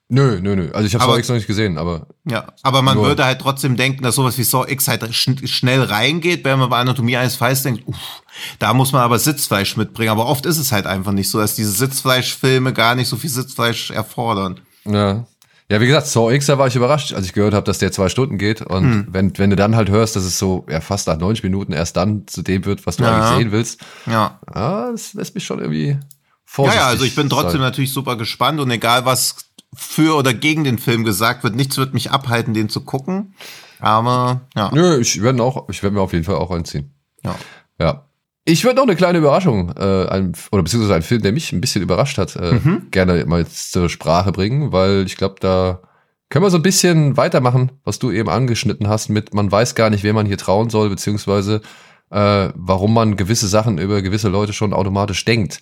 Nö, 0.08 0.40
nö, 0.42 0.56
nö. 0.56 0.72
Also 0.74 0.88
ich 0.88 0.96
habe 0.96 1.04
Saw 1.06 1.18
X 1.18 1.28
noch 1.28 1.36
nicht 1.36 1.48
gesehen, 1.48 1.78
aber. 1.78 2.08
Ja, 2.24 2.48
aber 2.62 2.82
man 2.82 2.96
nur. 2.96 3.06
würde 3.06 3.26
halt 3.26 3.42
trotzdem 3.42 3.76
denken, 3.76 4.04
dass 4.04 4.16
sowas 4.16 4.38
wie 4.38 4.44
Saw 4.44 4.72
X 4.72 4.88
halt 4.88 5.14
schn 5.14 5.46
schnell 5.46 5.84
reingeht, 5.84 6.46
wenn 6.46 6.58
man 6.58 6.70
bei 6.70 6.78
Anatomie 6.78 7.18
eines 7.18 7.36
Falls 7.36 7.64
denkt, 7.64 7.86
uff, 7.86 8.24
da 8.60 8.74
muss 8.74 8.94
man 8.94 9.02
aber 9.02 9.20
Sitzfleisch 9.20 9.76
mitbringen. 9.76 10.12
Aber 10.12 10.28
oft 10.28 10.46
ist 10.46 10.58
es 10.58 10.72
halt 10.72 10.86
einfach 10.86 11.12
nicht 11.12 11.30
so, 11.30 11.40
dass 11.40 11.56
diese 11.56 11.72
Sitzfleischfilme 11.72 12.72
gar 12.74 12.96
nicht 12.96 13.10
so 13.10 13.18
viel 13.18 13.30
Sitzfleisch 13.30 13.92
erfordern. 13.92 14.62
Ja. 14.86 15.26
Ja, 15.70 15.80
wie 15.80 15.88
gesagt, 15.88 16.08
Saw 16.08 16.34
X, 16.34 16.48
da 16.48 16.58
war 16.58 16.68
ich 16.68 16.76
überrascht, 16.76 17.14
als 17.14 17.26
ich 17.26 17.34
gehört 17.34 17.54
habe, 17.54 17.66
dass 17.66 17.78
der 17.78 17.92
zwei 17.92 18.10
Stunden 18.10 18.38
geht. 18.38 18.62
Und 18.62 18.84
hm. 18.84 19.08
wenn, 19.10 19.38
wenn 19.38 19.50
du 19.50 19.56
dann 19.56 19.76
halt 19.76 19.90
hörst, 19.90 20.16
dass 20.16 20.24
es 20.24 20.38
so 20.38 20.66
ja, 20.70 20.82
fast 20.82 21.08
nach 21.08 21.18
90 21.18 21.44
Minuten 21.44 21.74
erst 21.74 21.96
dann 21.98 22.28
zu 22.28 22.42
dem 22.42 22.66
wird, 22.66 22.86
was 22.86 22.98
du 22.98 23.04
ja. 23.04 23.16
eigentlich 23.16 23.38
sehen 23.38 23.52
willst, 23.52 23.82
ja. 24.06 24.40
ja, 24.54 24.92
das 24.92 25.14
lässt 25.14 25.36
mich 25.36 25.46
schon 25.46 25.60
irgendwie 25.60 25.98
vorsichtig. 26.46 26.80
Ja, 26.80 26.88
ja, 26.88 26.92
also 26.92 27.06
ich 27.06 27.16
bin 27.16 27.30
trotzdem 27.30 27.54
sein. 27.54 27.62
natürlich 27.62 27.94
super 27.94 28.18
gespannt 28.18 28.60
und 28.60 28.70
egal 28.72 29.06
was 29.06 29.38
für 29.74 30.16
oder 30.16 30.34
gegen 30.34 30.64
den 30.64 30.78
Film 30.78 31.04
gesagt 31.04 31.44
wird, 31.44 31.56
nichts 31.56 31.78
wird 31.78 31.94
mich 31.94 32.12
abhalten, 32.12 32.54
den 32.54 32.70
zu 32.70 32.82
gucken. 32.82 33.34
Aber 33.80 34.42
ja. 34.56 34.70
Nö, 34.74 35.00
ich 35.00 35.22
werde 35.22 35.44
auch, 35.44 35.68
ich 35.70 35.82
werde 35.82 35.96
mir 35.96 36.02
auf 36.02 36.14
jeden 36.14 36.26
Fall 36.26 36.36
auch 36.36 36.52
einziehen. 36.52 36.94
Ja. 37.24 37.36
Ja. 37.80 38.06
Ich 38.46 38.64
würde 38.66 38.76
noch 38.76 38.84
eine 38.84 38.96
kleine 38.96 39.20
Überraschung, 39.20 39.74
äh, 39.78 40.08
ein, 40.08 40.34
oder 40.52 40.64
beziehungsweise 40.64 40.96
einen 40.96 41.04
Film, 41.04 41.22
der 41.22 41.32
mich 41.32 41.54
ein 41.54 41.62
bisschen 41.62 41.82
überrascht 41.82 42.18
hat, 42.18 42.36
äh, 42.36 42.56
mhm. 42.56 42.88
gerne 42.92 43.26
mal 43.26 43.48
zur 43.48 43.90
Sprache 43.90 44.34
bringen, 44.34 44.74
weil 44.74 45.06
ich 45.06 45.16
glaube, 45.16 45.36
da 45.40 45.82
können 46.30 46.44
wir 46.44 46.50
so 46.50 46.58
ein 46.58 46.64
bisschen 46.64 47.16
weitermachen, 47.16 47.72
was 47.84 48.00
du 48.00 48.12
eben 48.12 48.28
angeschnitten 48.28 48.88
hast, 48.88 49.10
mit 49.10 49.34
man 49.34 49.52
weiß 49.52 49.76
gar 49.76 49.90
nicht, 49.90 50.04
wer 50.04 50.14
man 50.14 50.26
hier 50.26 50.38
trauen 50.38 50.70
soll, 50.70 50.90
beziehungsweise 50.90 51.62
äh, 52.10 52.50
warum 52.56 52.94
man 52.94 53.16
gewisse 53.16 53.48
Sachen 53.48 53.78
über 53.78 54.02
gewisse 54.02 54.30
Leute 54.30 54.52
schon 54.52 54.74
automatisch 54.74 55.24
denkt. 55.26 55.62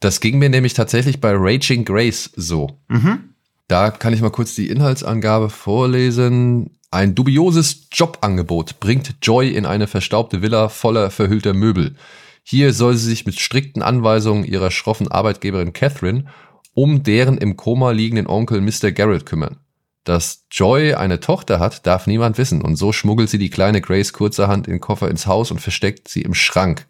Das 0.00 0.20
ging 0.20 0.38
mir 0.38 0.50
nämlich 0.50 0.74
tatsächlich 0.74 1.20
bei 1.20 1.32
Raging 1.34 1.84
Grace 1.84 2.30
so. 2.36 2.78
Mhm. 2.88 3.30
Da 3.68 3.90
kann 3.90 4.12
ich 4.12 4.20
mal 4.20 4.30
kurz 4.30 4.54
die 4.54 4.68
Inhaltsangabe 4.68 5.50
vorlesen. 5.50 6.78
Ein 6.96 7.14
dubioses 7.14 7.88
Jobangebot 7.92 8.80
bringt 8.80 9.16
Joy 9.20 9.50
in 9.50 9.66
eine 9.66 9.86
verstaubte 9.86 10.40
Villa 10.40 10.70
voller 10.70 11.10
verhüllter 11.10 11.52
Möbel. 11.52 11.94
Hier 12.42 12.72
soll 12.72 12.96
sie 12.96 13.10
sich 13.10 13.26
mit 13.26 13.38
strikten 13.38 13.82
Anweisungen 13.82 14.44
ihrer 14.46 14.70
schroffen 14.70 15.06
Arbeitgeberin 15.06 15.74
Catherine 15.74 16.24
um 16.72 17.02
deren 17.02 17.36
im 17.36 17.58
Koma 17.58 17.90
liegenden 17.90 18.26
Onkel 18.26 18.62
Mr. 18.62 18.92
Garrett 18.92 19.26
kümmern. 19.26 19.58
Dass 20.04 20.46
Joy 20.50 20.94
eine 20.94 21.20
Tochter 21.20 21.60
hat, 21.60 21.86
darf 21.86 22.06
niemand 22.06 22.38
wissen 22.38 22.62
und 22.62 22.76
so 22.76 22.94
schmuggelt 22.94 23.28
sie 23.28 23.36
die 23.36 23.50
kleine 23.50 23.82
Grace 23.82 24.14
kurzerhand 24.14 24.66
in 24.66 24.80
Koffer 24.80 25.10
ins 25.10 25.26
Haus 25.26 25.50
und 25.50 25.60
versteckt 25.60 26.08
sie 26.08 26.22
im 26.22 26.32
Schrank. 26.32 26.86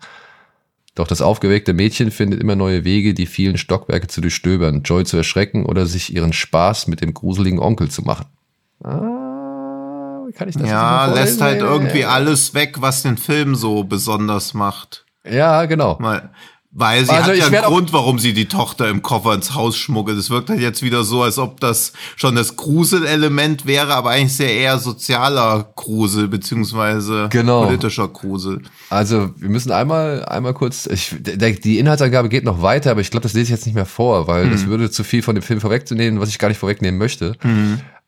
Doch 0.94 1.08
das 1.08 1.20
aufgeweckte 1.20 1.72
Mädchen 1.74 2.12
findet 2.12 2.40
immer 2.40 2.54
neue 2.54 2.84
Wege, 2.84 3.12
die 3.12 3.26
vielen 3.26 3.58
Stockwerke 3.58 4.06
zu 4.06 4.20
durchstöbern, 4.20 4.82
Joy 4.84 5.04
zu 5.04 5.16
erschrecken 5.16 5.66
oder 5.66 5.84
sich 5.84 6.14
ihren 6.14 6.32
Spaß 6.32 6.86
mit 6.86 7.00
dem 7.00 7.12
gruseligen 7.12 7.58
Onkel 7.58 7.90
zu 7.90 8.02
machen. 8.02 8.26
Ah, 8.84 9.15
kann 10.36 10.48
ich 10.48 10.56
das 10.56 10.68
Ja, 10.68 11.06
lässt 11.06 11.40
halt 11.40 11.60
irgendwie 11.60 12.04
alles 12.04 12.54
weg, 12.54 12.76
was 12.80 13.02
den 13.02 13.16
Film 13.18 13.54
so 13.54 13.84
besonders 13.84 14.54
macht. 14.54 15.04
Ja, 15.28 15.64
genau. 15.66 15.96
Mal, 15.98 16.30
weil 16.78 17.04
sie 17.06 17.10
Also 17.10 17.28
hat 17.30 17.34
ich 17.34 17.40
ja 17.40 17.46
einen 17.46 17.64
Grund, 17.64 17.92
warum 17.94 18.18
sie 18.18 18.34
die 18.34 18.46
Tochter 18.48 18.88
im 18.90 19.00
Koffer 19.02 19.32
ins 19.34 19.54
Haus 19.54 19.78
schmuggelt. 19.78 20.18
Es 20.18 20.28
wirkt 20.28 20.50
halt 20.50 20.60
jetzt 20.60 20.82
wieder 20.82 21.04
so, 21.04 21.22
als 21.22 21.38
ob 21.38 21.58
das 21.58 21.94
schon 22.16 22.34
das 22.36 22.54
Gruselelement 22.56 23.64
wäre, 23.66 23.94
aber 23.94 24.10
eigentlich 24.10 24.34
sehr 24.36 24.52
eher 24.54 24.78
sozialer 24.78 25.72
Grusel, 25.74 26.28
beziehungsweise 26.28 27.28
Genau. 27.30 27.64
politischer 27.64 28.08
Grusel. 28.08 28.60
Also 28.90 29.30
wir 29.36 29.48
müssen 29.48 29.72
einmal, 29.72 30.24
einmal 30.26 30.52
kurz, 30.52 30.86
ich, 30.86 31.14
der, 31.18 31.52
die 31.52 31.78
Inhaltsangabe 31.78 32.28
geht 32.28 32.44
noch 32.44 32.60
weiter, 32.60 32.90
aber 32.90 33.00
ich 33.00 33.10
glaube, 33.10 33.22
das 33.22 33.32
lese 33.32 33.44
ich 33.44 33.50
jetzt 33.50 33.64
nicht 33.66 33.74
mehr 33.74 33.86
vor, 33.86 34.28
weil 34.28 34.46
Mhm. 34.46 34.50
das 34.52 34.66
würde 34.66 34.90
zu 34.90 35.02
viel 35.02 35.22
von 35.22 35.34
dem 35.34 35.42
Film 35.42 35.60
vorwegzunehmen, 35.60 36.20
was 36.20 36.28
ich 36.28 36.38
gar 36.38 36.48
nicht 36.48 36.58
vorwegnehmen 36.58 36.98
möchte. 36.98 37.36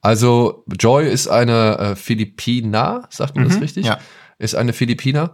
Also 0.01 0.65
Joy 0.79 1.09
ist 1.09 1.29
eine 1.29 1.79
äh, 1.79 1.97
Philippiner, 1.97 3.07
sagt 3.11 3.37
man 3.37 3.49
das 3.49 3.61
richtig? 3.61 3.85
Mhm. 3.85 3.89
ja. 3.91 3.99
Ist 4.39 4.55
eine 4.55 4.73
Philippiner 4.73 5.33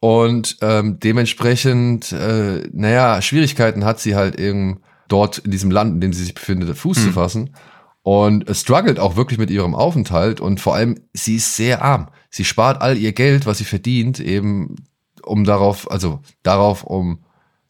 und 0.00 0.58
ähm, 0.60 1.00
dementsprechend, 1.00 2.12
äh, 2.12 2.68
naja, 2.72 3.20
Schwierigkeiten 3.22 3.84
hat 3.84 3.98
sie 3.98 4.14
halt 4.14 4.38
eben 4.38 4.80
dort 5.08 5.38
in 5.38 5.50
diesem 5.50 5.70
Land, 5.70 5.94
in 5.94 6.00
dem 6.00 6.12
sie 6.12 6.22
sich 6.24 6.34
befindet, 6.34 6.76
Fuß 6.76 6.98
Mhm. 6.98 7.02
zu 7.02 7.12
fassen. 7.12 7.56
Und 8.02 8.48
es 8.48 8.60
struggelt 8.60 9.00
auch 9.00 9.16
wirklich 9.16 9.38
mit 9.38 9.50
ihrem 9.50 9.74
Aufenthalt 9.74 10.40
und 10.40 10.60
vor 10.60 10.76
allem, 10.76 11.00
sie 11.12 11.36
ist 11.36 11.56
sehr 11.56 11.82
arm. 11.82 12.08
Sie 12.30 12.44
spart 12.44 12.80
all 12.80 12.96
ihr 12.96 13.12
Geld, 13.12 13.46
was 13.46 13.58
sie 13.58 13.64
verdient, 13.64 14.20
eben 14.20 14.76
um 15.24 15.42
darauf, 15.42 15.90
also 15.90 16.20
darauf, 16.44 16.84
um 16.84 17.24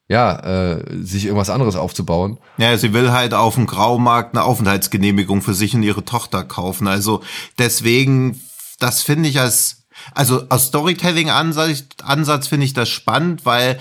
ja, 0.09 0.39
äh, 0.39 0.85
sich 1.03 1.25
irgendwas 1.25 1.51
anderes 1.51 1.75
aufzubauen. 1.77 2.39
Ja, 2.59 2.77
sie 2.79 2.93
will 2.93 3.11
halt 3.11 3.35
auf 3.35 3.57
dem 3.57 3.67
Graumarkt 3.67 4.35
eine 4.35 4.45
Aufenthaltsgenehmigung 4.45 5.43
für 5.43 5.55
sich 5.55 5.75
und 5.75 5.83
ihre 5.83 6.05
Tochter 6.05 6.45
kaufen. 6.45 6.87
Also 6.87 7.23
deswegen, 7.59 8.41
das 8.79 9.03
finde 9.03 9.29
ich 9.29 9.41
als, 9.41 9.85
also 10.15 10.45
aus 10.49 10.67
Storytelling-Ansatz 10.67 11.87
Ansatz 12.03 12.47
finde 12.47 12.67
ich 12.67 12.73
das 12.73 12.89
spannend, 12.89 13.45
weil 13.45 13.81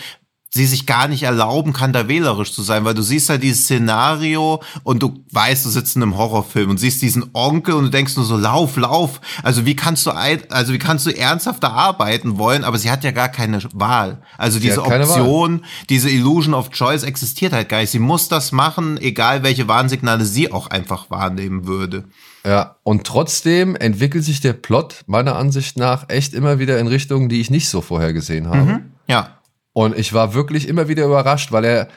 sie 0.56 0.66
sich 0.66 0.86
gar 0.86 1.10
nicht 1.10 1.24
erlauben 1.24 1.74
kann, 1.74 1.92
da 1.92 2.08
wählerisch 2.08 2.54
zu 2.54 2.62
sein, 2.62 2.86
weil 2.86 2.94
du 2.94 3.02
siehst 3.02 3.30
halt 3.30 3.44
dieses 3.44 3.66
Szenario 3.66 4.64
und 4.84 5.04
du 5.04 5.22
weißt, 5.34 5.66
du 5.66 5.70
sitzt 5.70 5.98
in 5.98 6.02
einem 6.02 6.16
Horrorfilm 6.16 6.70
und 6.70 6.78
siehst 6.78 7.02
diesen 7.02 7.26
Onkel 7.34 7.74
und 7.74 7.84
du 7.84 7.90
denkst 7.90 8.16
nur 8.16 8.24
so, 8.24 8.38
lauf, 8.38 8.78
lauf. 8.78 9.20
Also 9.44 9.66
wie 9.66 9.76
kannst 9.76 10.06
du, 10.06 10.12
also 10.12 10.72
wie 10.72 10.78
kannst 10.78 11.06
du 11.06 11.10
ernsthafter 11.10 11.74
arbeiten 11.74 12.38
wollen, 12.38 12.64
aber 12.64 12.78
sie 12.78 12.90
hat 12.90 13.04
ja 13.04 13.12
gar 13.12 13.28
keine 13.28 13.60
Wahl. 13.74 14.22
Also 14.38 14.60
diese 14.60 14.82
keine 14.82 15.10
Wahl. 15.10 15.20
Option, 15.20 15.66
diese 15.90 16.10
Illusion 16.10 16.54
of 16.54 16.72
Choice 16.72 17.04
existiert 17.04 17.52
halt 17.52 17.68
gar 17.68 17.82
nicht. 17.82 17.90
Sie 17.90 18.00
muss 18.00 18.30
das 18.30 18.54
machen, 18.54 18.98
egal 19.02 19.44
welche 19.44 19.68
Warnsignale 19.68 20.24
sie 20.24 20.54
auch 20.54 20.68
einfach 20.68 21.10
wahrnehmen 21.10 21.68
würde. 21.68 22.06
Ja, 22.46 22.78
und 22.84 23.06
trotzdem 23.06 23.76
entwickelt 23.76 24.24
sich 24.24 24.40
der 24.40 24.54
Plot 24.54 25.04
meiner 25.08 25.36
Ansicht 25.36 25.78
nach 25.78 26.06
echt 26.08 26.34
immer 26.34 26.60
wieder 26.60 26.80
in 26.80 26.88
Richtungen, 26.88 27.28
die 27.28 27.42
ich 27.42 27.50
nicht 27.50 27.68
so 27.68 27.82
vorher 27.82 28.14
gesehen 28.14 28.48
habe. 28.48 28.84
Ja. 29.08 29.35
Und 29.78 29.98
ich 29.98 30.14
war 30.14 30.34
wirklich 30.34 30.70
immer 30.70 30.88
wieder 30.88 31.04
überrascht, 31.04 31.52
weil 31.52 31.66
er, 31.66 31.90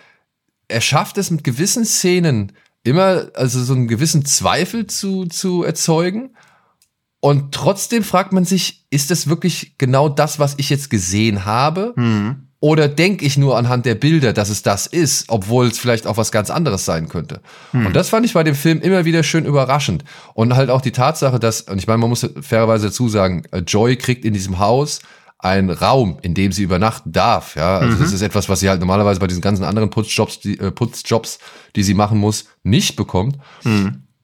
er 0.66 0.80
schafft 0.80 1.16
es 1.16 1.30
mit 1.30 1.44
gewissen 1.44 1.84
Szenen 1.84 2.50
immer, 2.82 3.28
also 3.34 3.62
so 3.62 3.72
einen 3.72 3.86
gewissen 3.86 4.24
Zweifel 4.24 4.88
zu, 4.88 5.26
zu 5.26 5.62
erzeugen. 5.62 6.30
Und 7.20 7.54
trotzdem 7.54 8.02
fragt 8.02 8.32
man 8.32 8.44
sich, 8.44 8.84
ist 8.90 9.12
das 9.12 9.28
wirklich 9.28 9.78
genau 9.78 10.08
das, 10.08 10.40
was 10.40 10.54
ich 10.56 10.70
jetzt 10.70 10.90
gesehen 10.90 11.44
habe? 11.44 11.94
Oder 12.58 12.88
denke 12.88 13.24
ich 13.24 13.38
nur 13.38 13.56
anhand 13.56 13.86
der 13.86 13.94
Bilder, 13.94 14.32
dass 14.32 14.48
es 14.48 14.64
das 14.64 14.88
ist, 14.88 15.26
obwohl 15.28 15.68
es 15.68 15.78
vielleicht 15.78 16.08
auch 16.08 16.16
was 16.16 16.32
ganz 16.32 16.50
anderes 16.50 16.84
sein 16.84 17.08
könnte? 17.08 17.40
Und 17.86 17.94
das 17.94 18.08
fand 18.08 18.26
ich 18.26 18.34
bei 18.34 18.42
dem 18.42 18.56
Film 18.56 18.80
immer 18.80 19.04
wieder 19.04 19.22
schön 19.22 19.44
überraschend. 19.44 20.02
Und 20.34 20.56
halt 20.56 20.68
auch 20.68 20.80
die 20.80 20.90
Tatsache, 20.90 21.38
dass, 21.38 21.60
und 21.60 21.78
ich 21.78 21.86
meine, 21.86 21.98
man 21.98 22.10
muss 22.10 22.28
fairerweise 22.40 22.88
dazu 22.88 23.08
sagen, 23.08 23.44
Joy 23.64 23.94
kriegt 23.94 24.24
in 24.24 24.34
diesem 24.34 24.58
Haus 24.58 24.98
einen 25.38 25.70
Raum, 25.70 26.18
in 26.22 26.34
dem 26.34 26.50
sie 26.50 26.64
übernachten 26.64 27.12
darf. 27.12 27.54
Ja, 27.54 27.78
also 27.78 27.96
das 27.96 28.12
ist 28.12 28.22
etwas, 28.22 28.48
was 28.48 28.60
sie 28.60 28.68
halt 28.68 28.80
normalerweise 28.80 29.20
bei 29.20 29.28
diesen 29.28 29.40
ganzen 29.40 29.64
anderen 29.64 29.90
Putzjobs, 29.90 30.40
die, 30.40 30.58
äh, 30.58 30.72
Putzjobs, 30.72 31.38
die 31.76 31.84
sie 31.84 31.94
machen 31.94 32.18
muss, 32.18 32.46
nicht 32.64 32.96
bekommt. 32.96 33.38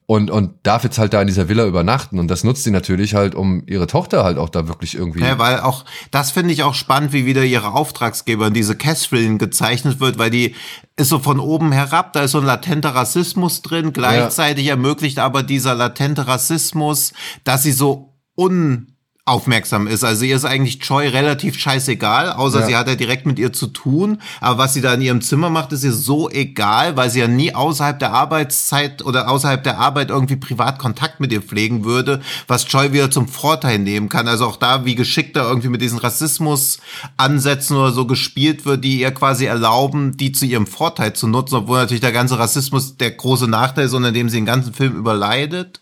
Und, 0.07 0.29
und 0.29 0.53
darf 0.61 0.83
jetzt 0.83 0.99
halt 0.99 1.13
da 1.13 1.21
in 1.21 1.27
dieser 1.27 1.49
Villa 1.49 1.65
übernachten. 1.65 2.19
Und 2.19 2.27
das 2.27 2.43
nutzt 2.43 2.63
sie 2.63 2.69
natürlich 2.69 3.15
halt, 3.15 3.33
um 3.33 3.63
ihre 3.65 3.87
Tochter 3.87 4.23
halt 4.23 4.37
auch 4.37 4.49
da 4.49 4.67
wirklich 4.67 4.93
irgendwie. 4.93 5.21
Ja, 5.21 5.39
weil 5.39 5.61
auch, 5.61 5.85
das 6.11 6.29
finde 6.31 6.53
ich 6.53 6.61
auch 6.61 6.75
spannend, 6.75 7.11
wie 7.11 7.25
wieder 7.25 7.43
ihre 7.43 7.73
Auftragsgeberin, 7.73 8.53
diese 8.53 8.75
Catherine, 8.75 9.37
gezeichnet 9.37 9.99
wird, 9.99 10.19
weil 10.19 10.29
die 10.29 10.53
ist 10.95 11.09
so 11.09 11.19
von 11.19 11.39
oben 11.39 11.71
herab, 11.71 12.13
da 12.13 12.23
ist 12.23 12.31
so 12.31 12.39
ein 12.39 12.45
latenter 12.45 12.93
Rassismus 12.93 13.61
drin, 13.61 13.93
gleichzeitig 13.93 14.67
ermöglicht 14.67 15.17
aber 15.17 15.41
dieser 15.41 15.73
latente 15.73 16.27
Rassismus, 16.27 17.13
dass 17.43 17.63
sie 17.63 17.71
so 17.71 18.13
un 18.37 18.94
aufmerksam 19.27 19.87
ist. 19.87 20.03
Also 20.03 20.23
ihr 20.23 20.35
ist 20.35 20.45
eigentlich 20.45 20.83
Joy 20.83 21.07
relativ 21.07 21.57
scheißegal, 21.57 22.33
außer 22.33 22.59
Ja. 22.59 22.65
sie 22.67 22.75
hat 22.75 22.87
ja 22.87 22.93
direkt 22.93 23.25
mit 23.25 23.39
ihr 23.39 23.51
zu 23.51 23.65
tun. 23.65 24.21
Aber 24.39 24.59
was 24.59 24.75
sie 24.75 24.81
da 24.81 24.93
in 24.93 25.01
ihrem 25.01 25.21
Zimmer 25.21 25.49
macht, 25.49 25.71
ist 25.73 25.83
ihr 25.83 25.93
so 25.93 26.29
egal, 26.29 26.95
weil 26.95 27.09
sie 27.09 27.21
ja 27.21 27.27
nie 27.27 27.53
außerhalb 27.55 27.97
der 27.97 28.13
Arbeitszeit 28.13 29.03
oder 29.03 29.27
außerhalb 29.27 29.63
der 29.63 29.79
Arbeit 29.79 30.11
irgendwie 30.11 30.35
privat 30.35 30.77
Kontakt 30.77 31.19
mit 31.19 31.31
ihr 31.33 31.41
pflegen 31.41 31.83
würde, 31.85 32.21
was 32.47 32.71
Joy 32.71 32.93
wieder 32.93 33.09
zum 33.09 33.27
Vorteil 33.27 33.79
nehmen 33.79 34.09
kann. 34.09 34.27
Also 34.27 34.45
auch 34.45 34.57
da, 34.57 34.85
wie 34.85 34.93
geschickt 34.93 35.35
da 35.35 35.47
irgendwie 35.49 35.69
mit 35.69 35.81
diesen 35.81 35.97
Rassismus-Ansätzen 35.97 37.77
oder 37.77 37.93
so 37.93 38.05
gespielt 38.05 38.65
wird, 38.65 38.83
die 38.83 38.99
ihr 38.99 39.09
quasi 39.11 39.45
erlauben, 39.45 40.15
die 40.17 40.33
zu 40.33 40.45
ihrem 40.45 40.67
Vorteil 40.67 41.13
zu 41.13 41.25
nutzen, 41.27 41.55
obwohl 41.55 41.79
natürlich 41.79 42.01
der 42.01 42.11
ganze 42.11 42.37
Rassismus 42.37 42.97
der 42.97 43.09
große 43.09 43.47
Nachteil 43.47 43.85
ist, 43.85 43.93
und 43.93 44.03
indem 44.03 44.29
sie 44.29 44.37
den 44.37 44.45
ganzen 44.45 44.71
Film 44.71 44.95
überleidet. 44.95 45.81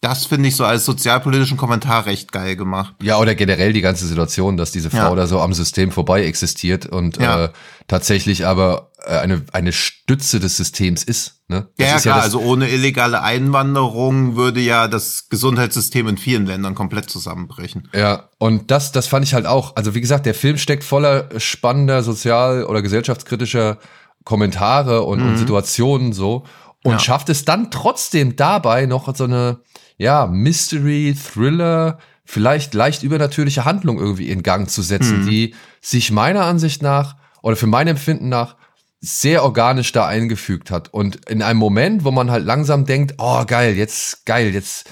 Das 0.00 0.26
finde 0.26 0.48
ich 0.48 0.54
so 0.54 0.64
als 0.64 0.84
sozialpolitischen 0.84 1.56
Kommentar 1.56 2.06
recht 2.06 2.30
geil 2.30 2.54
gemacht. 2.54 2.94
Ja, 3.02 3.18
oder 3.18 3.34
generell 3.34 3.72
die 3.72 3.80
ganze 3.80 4.06
Situation, 4.06 4.56
dass 4.56 4.70
diese 4.70 4.90
Frau 4.90 5.10
Ja. 5.10 5.14
da 5.16 5.26
so 5.26 5.40
am 5.40 5.52
System 5.52 5.90
vorbei 5.90 6.24
existiert 6.24 6.86
und 6.86 7.16
Ja. 7.16 7.46
äh, 7.46 7.48
tatsächlich 7.88 8.46
aber 8.46 8.92
äh, 9.04 9.18
eine, 9.18 9.44
eine 9.52 9.72
Stütze 9.72 10.38
des 10.38 10.56
Systems 10.56 11.02
ist. 11.02 11.40
Ne? 11.48 11.66
Das 11.76 11.84
Ja, 11.84 11.90
ja 11.90 11.96
ist 11.96 12.02
klar, 12.02 12.16
das, 12.16 12.24
also 12.26 12.40
ohne 12.40 12.68
illegale 12.68 13.22
Einwanderung 13.22 14.36
würde 14.36 14.60
ja 14.60 14.86
das 14.86 15.28
Gesundheitssystem 15.30 16.06
in 16.06 16.16
vielen 16.16 16.46
Ländern 16.46 16.76
komplett 16.76 17.10
zusammenbrechen. 17.10 17.88
Ja, 17.92 18.28
und 18.38 18.70
das, 18.70 18.92
das 18.92 19.08
fand 19.08 19.24
ich 19.24 19.34
halt 19.34 19.46
auch. 19.46 19.74
Also 19.74 19.96
wie 19.96 20.00
gesagt, 20.00 20.26
der 20.26 20.34
Film 20.34 20.58
steckt 20.58 20.84
voller 20.84 21.28
spannender 21.38 22.04
sozial- 22.04 22.64
oder 22.64 22.82
gesellschaftskritischer 22.82 23.78
Kommentare 24.24 25.02
und, 25.02 25.22
und 25.22 25.38
Situationen 25.38 26.12
so 26.12 26.44
und 26.84 26.92
Ja. 26.92 26.98
schafft 26.98 27.28
es 27.28 27.44
dann 27.44 27.70
trotzdem 27.70 28.36
dabei 28.36 28.86
noch 28.86 29.14
so 29.14 29.24
eine, 29.24 29.60
ja, 29.96 30.26
Mystery, 30.26 31.14
Thriller, 31.14 31.98
vielleicht 32.24 32.74
leicht 32.74 33.02
übernatürliche 33.02 33.64
Handlung 33.64 33.98
irgendwie 33.98 34.28
in 34.30 34.42
Gang 34.42 34.68
zu 34.68 34.82
setzen, 34.82 35.26
die 35.26 35.54
sich 35.80 36.10
meiner 36.10 36.44
Ansicht 36.44 36.82
nach 36.82 37.16
oder 37.42 37.56
für 37.56 37.66
mein 37.66 37.88
Empfinden 37.88 38.28
nach 38.28 38.56
sehr 39.00 39.44
organisch 39.44 39.92
da 39.92 40.06
eingefügt 40.06 40.70
hat. 40.70 40.92
Und 40.92 41.28
in 41.28 41.40
einem 41.42 41.58
Moment, 41.58 42.04
wo 42.04 42.10
man 42.10 42.30
halt 42.30 42.44
langsam 42.44 42.84
denkt, 42.84 43.14
oh 43.18 43.44
geil, 43.46 43.74
jetzt 43.76 44.26
geil, 44.26 44.52
jetzt 44.52 44.88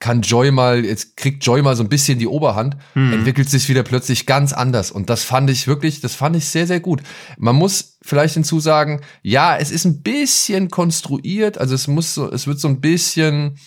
kann 0.00 0.22
Joy 0.22 0.52
mal, 0.52 0.84
jetzt 0.84 1.16
kriegt 1.16 1.44
Joy 1.44 1.60
mal 1.62 1.74
so 1.74 1.82
ein 1.82 1.88
bisschen 1.88 2.18
die 2.18 2.28
Oberhand, 2.28 2.76
entwickelt 2.94 3.50
sich 3.50 3.68
wieder 3.68 3.82
plötzlich 3.82 4.26
ganz 4.26 4.52
anders. 4.52 4.90
Und 4.92 5.10
das 5.10 5.24
fand 5.24 5.50
ich 5.50 5.66
wirklich, 5.66 6.00
das 6.00 6.14
fand 6.14 6.36
ich 6.36 6.46
sehr, 6.46 6.66
sehr 6.66 6.80
gut. 6.80 7.02
Man 7.36 7.56
muss 7.56 7.98
vielleicht 8.02 8.34
hinzusagen, 8.34 9.00
ja, 9.22 9.56
es 9.56 9.70
ist 9.70 9.84
ein 9.84 10.02
bisschen 10.02 10.70
konstruiert, 10.70 11.58
also 11.58 11.74
es 11.74 11.88
muss 11.88 12.14
so, 12.14 12.30
es 12.30 12.46
wird 12.46 12.60
so 12.60 12.68
ein 12.68 12.80
bisschen, 12.80 13.58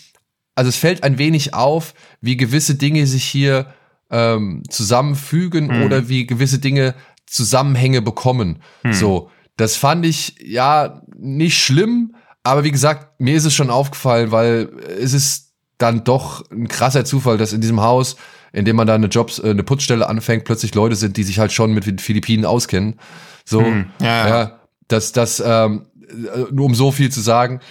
also 0.56 0.70
es 0.70 0.78
fällt 0.78 1.04
ein 1.04 1.18
wenig 1.18 1.54
auf, 1.54 1.94
wie 2.22 2.38
gewisse 2.38 2.76
Dinge 2.76 3.06
sich 3.08 3.26
hier 3.26 3.74
ähm, 4.10 4.64
zusammenfügen 4.70 5.84
oder 5.84 6.08
wie 6.08 6.28
gewisse 6.28 6.60
Dinge 6.60 6.96
Zusammenhänge 7.26 8.02
bekommen. 8.02 8.62
So, 8.94 9.30
das 9.58 9.76
fand 9.76 10.06
ich 10.06 10.36
ja 10.42 11.02
nicht 11.18 11.62
schlimm, 11.62 12.16
aber 12.44 12.64
wie 12.64 12.72
gesagt, 12.72 13.20
mir 13.20 13.36
ist 13.36 13.46
es 13.46 13.54
schon 13.54 13.70
aufgefallen, 13.70 14.32
weil 14.32 14.70
es 14.98 15.14
ist 15.14 15.51
dann 15.82 16.04
doch 16.04 16.44
ein 16.52 16.68
krasser 16.68 17.06
Zufall, 17.06 17.38
dass 17.38 17.54
in 17.54 17.62
diesem 17.62 17.82
Haus 17.82 18.16
indem 18.54 18.76
man 18.76 18.86
da 18.86 18.96
eine 18.96 19.08
Jobs, 19.08 19.40
äh, 19.40 19.52
eine 19.52 19.64
Putzstelle 19.64 20.10
anfängt, 20.10 20.44
plötzlich 20.44 20.76
Leute 20.76 20.98
sind, 20.98 21.16
die 21.16 21.24
sich 21.24 21.40
halt 21.40 21.54
schon 21.54 21.74
mit 21.74 21.86
den 21.86 22.00
Philippinen 22.00 22.46
auskennen. 22.46 23.00
So, 23.46 23.62
Hm, 23.62 23.86
ja, 24.02 24.06
ja. 24.08 24.28
ja, 24.28 24.60
das, 24.90 25.14
ähm, 25.46 25.86
äh, 26.10 26.52
nur 26.52 26.66
um 26.66 26.76
so 26.76 26.92
viel 26.92 27.10
zu 27.10 27.22
sagen, 27.22 27.62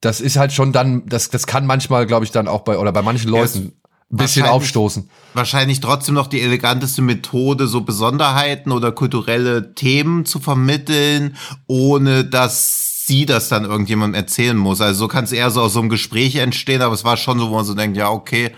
das 0.00 0.20
ist 0.20 0.36
halt 0.36 0.52
schon 0.52 0.72
dann, 0.72 1.06
das, 1.06 1.30
das 1.30 1.46
kann 1.46 1.66
manchmal, 1.66 2.06
glaube 2.06 2.24
ich, 2.24 2.32
dann 2.32 2.48
auch 2.48 2.62
bei, 2.62 2.78
oder 2.78 2.90
bei 2.90 3.02
manchen 3.02 3.30
Leuten 3.30 3.58
ein 3.58 4.16
bisschen 4.16 4.42
wahrscheinlich- 4.42 4.50
aufstoßen. 4.50 5.08
wahrscheinlich 5.34 5.80
trotzdem 5.80 6.16
noch 6.16 6.26
die 6.26 6.40
eleganteste 6.40 7.00
Methode, 7.00 7.68
so 7.68 7.82
Besonderheiten 7.82 8.72
oder 8.72 8.90
kulturelle 8.90 9.74
Themen 9.76 10.26
zu 10.26 10.40
vermitteln, 10.40 11.36
ohne 11.68 12.24
dass 12.24 12.83
sie 13.06 13.26
das 13.26 13.48
dann 13.48 13.64
irgendjemandem 13.64 14.14
erzählen 14.14 14.56
muss. 14.56 14.80
Also 14.80 15.00
so 15.00 15.08
kann 15.08 15.24
es 15.24 15.32
eher 15.32 15.50
so 15.50 15.60
aus 15.62 15.72
so 15.74 15.80
einem 15.80 15.88
Gespräch 15.88 16.36
entstehen, 16.36 16.80
aber 16.82 16.94
es 16.94 17.04
war 17.04 17.16
schon 17.16 17.38
so, 17.38 17.50
wo 17.50 17.54
man 17.56 17.64
so 17.64 17.74
denkt, 17.74 17.96
ja, 17.96 18.08
okay, 18.10 18.52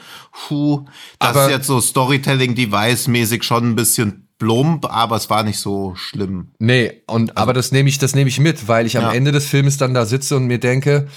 puh, 0.46 0.84
das 1.18 1.30
Aber- 1.30 1.44
ist 1.46 1.50
jetzt 1.50 1.66
so 1.66 1.80
Storytelling-Device-mäßig 1.80 3.42
schon 3.42 3.70
ein 3.70 3.76
bisschen 3.76 4.28
plump, 4.38 4.84
aber 4.84 5.16
es 5.16 5.30
war 5.30 5.42
nicht 5.42 5.58
so 5.58 5.94
schlimm. 5.96 6.48
Nee, 6.58 7.02
und 7.06 7.36
aber 7.38 7.54
das 7.54 7.72
nehme 7.72 7.88
ich, 7.88 7.98
das 7.98 8.14
nehme 8.14 8.28
ich 8.28 8.38
mit, 8.38 8.68
weil 8.68 8.84
ich 8.86 8.96
am 8.98 9.04
Ja. 9.04 9.12
Ende 9.12 9.32
des 9.32 9.46
Filmes 9.46 9.78
dann 9.78 9.94
da 9.94 10.04
sitze 10.04 10.36
und 10.36 10.46
mir 10.46 10.58
denke, 10.58 11.08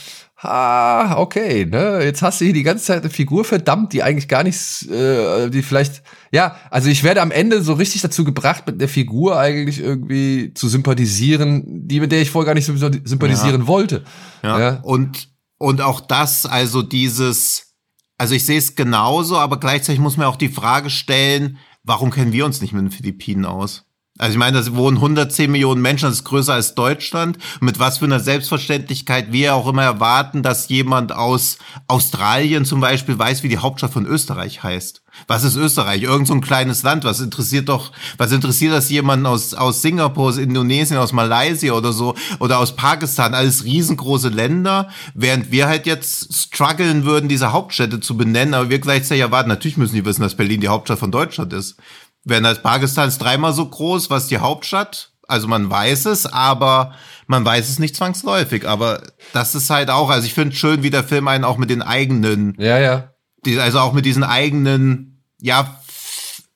ah, 0.42 1.18
okay, 1.18 1.66
ne, 1.66 2.00
jetzt 2.04 2.22
hast 2.22 2.40
du 2.40 2.46
hier 2.46 2.54
die 2.54 2.64
ganze 2.64 2.86
Zeit 2.86 3.02
eine 3.02 3.10
Figur 3.10 3.44
verdammt, 3.44 3.92
die 3.94 4.04
eigentlich 4.04 4.28
gar 4.28 4.44
nichts, 4.44 4.86
äh, 4.88 5.50
die 5.50 5.62
vielleicht, 5.62 6.02
ja, 6.32 6.56
also 6.70 6.90
ich 6.90 7.04
werde 7.04 7.22
am 7.22 7.32
Ende 7.32 7.62
so 7.62 7.74
richtig 7.74 8.02
dazu 8.02 8.24
gebracht, 8.24 8.66
mit 8.66 8.80
der 8.80 8.88
Figur 8.88 9.38
eigentlich 9.38 9.80
irgendwie 9.80 10.54
zu 10.54 10.70
sympathisieren, 10.70 11.88
die 11.88 12.00
mit 12.00 12.12
der 12.12 12.22
ich 12.22 12.32
vorher 12.32 12.48
gar 12.48 12.54
nicht 12.54 12.70
sympa- 12.70 13.06
sympathisieren 13.08 13.68
wollte. 13.68 14.04
Ja. 14.42 14.60
Ja. 14.60 14.80
Und, 14.82 15.30
und 15.58 15.82
auch 15.82 16.00
das, 16.00 16.46
also 16.46 16.84
dieses, 16.84 17.74
also 18.18 18.34
ich 18.34 18.46
sehe 18.46 18.60
es 18.60 18.76
genauso, 18.76 19.38
aber 19.38 19.60
gleichzeitig 19.60 20.00
muss 20.00 20.16
man 20.16 20.28
auch 20.28 20.38
die 20.38 20.50
Frage 20.50 20.90
stellen, 20.90 21.58
warum 21.84 22.12
kennen 22.12 22.32
wir 22.32 22.46
uns 22.46 22.62
nicht 22.62 22.72
mit 22.72 22.84
den 22.84 22.92
Philippinen 22.92 23.46
aus? 23.46 23.86
Also 24.20 24.34
ich 24.34 24.38
meine, 24.38 24.62
da 24.62 24.76
wohnen 24.76 24.98
110 24.98 25.50
Millionen 25.50 25.82
Menschen, 25.82 26.10
das 26.10 26.16
ist 26.16 26.24
größer 26.26 26.54
als 26.54 26.76
Deutschland. 26.76 27.38
Mit 27.62 27.80
was 27.80 28.00
für 28.00 28.06
einer 28.06 28.20
Selbstverständlichkeit 28.20 29.32
wir 29.32 29.56
auch 29.56 29.66
immer 29.66 29.84
erwarten, 29.84 30.44
dass 30.44 30.68
jemand 30.68 31.14
aus 31.14 31.58
Australien 31.88 32.66
zum 32.66 32.82
Beispiel 32.82 33.18
weiß, 33.18 33.44
wie 33.44 33.50
die 33.50 33.60
Hauptstadt 33.60 33.94
von 33.94 34.06
Österreich 34.06 34.62
heißt. 34.62 35.02
Was 35.28 35.46
ist 35.46 35.56
Österreich? 35.56 36.04
Irgend 36.04 36.28
so 36.28 36.34
ein 36.34 36.42
kleines 36.42 36.84
Land. 36.84 37.06
Was 37.06 37.22
interessiert 37.22 37.70
doch, 37.70 37.94
was 38.18 38.34
interessiert 38.34 38.74
das 38.74 38.90
jemanden 38.90 39.26
aus, 39.26 39.54
aus 39.54 39.82
Singapur, 39.82 40.28
aus 40.28 40.38
Indonesien, 40.38 41.00
aus 41.00 41.14
Malaysia 41.14 41.72
oder 41.72 41.94
so 41.94 42.14
oder 42.40 42.60
aus 42.60 42.76
Pakistan? 42.76 43.34
Alles 43.34 43.64
riesengroße 43.64 44.30
Länder, 44.30 44.90
während 45.14 45.50
wir 45.50 45.68
halt 45.68 45.86
jetzt 45.86 46.34
strugglen 46.34 47.06
würden, 47.06 47.30
diese 47.30 47.54
Hauptstädte 47.54 48.02
zu 48.02 48.18
benennen, 48.18 48.54
aber 48.54 48.70
wir 48.70 48.80
gleichzeitig 48.80 49.22
erwarten, 49.22 49.48
natürlich 49.48 49.78
müssen 49.78 49.96
die 49.96 50.04
wissen, 50.04 50.24
dass 50.24 50.36
Berlin 50.36 50.60
die 50.60 50.68
Hauptstadt 50.68 51.00
von 51.00 51.12
Deutschland 51.12 51.54
ist. 51.54 51.78
Während 52.26 52.46
als 52.48 52.62
Pakistan 52.62 53.08
ist 53.08 53.20
dreimal 53.20 53.54
so 53.54 53.66
groß, 53.66 54.10
was 54.10 54.28
die 54.28 54.38
Hauptstadt. 54.38 55.12
Also 55.28 55.48
man 55.48 55.70
weiß 55.70 56.06
es, 56.06 56.26
aber 56.26 56.94
man 57.28 57.46
weiß 57.46 57.70
es 57.70 57.80
nicht 57.80 57.96
zwangsläufig. 57.96 58.68
Aber 58.68 59.02
das 59.34 59.54
ist 59.56 59.70
halt 59.70 59.90
auch, 59.90 60.10
also 60.10 60.26
ich 60.26 60.34
finde 60.34 60.56
schön, 60.56 60.82
wie 60.84 60.90
der 60.90 61.04
Film 61.04 61.28
einen 61.28 61.44
auch 61.44 61.58
mit 61.58 61.70
den 61.70 61.82
eigenen 61.82 62.56
Ja, 62.60 62.78
ja. 62.80 63.12
die, 63.46 63.60
also 63.60 63.80
auch 63.80 63.94
mit 63.94 64.06
diesen 64.06 64.24
eigenen, 64.24 65.24
ja, 65.40 65.76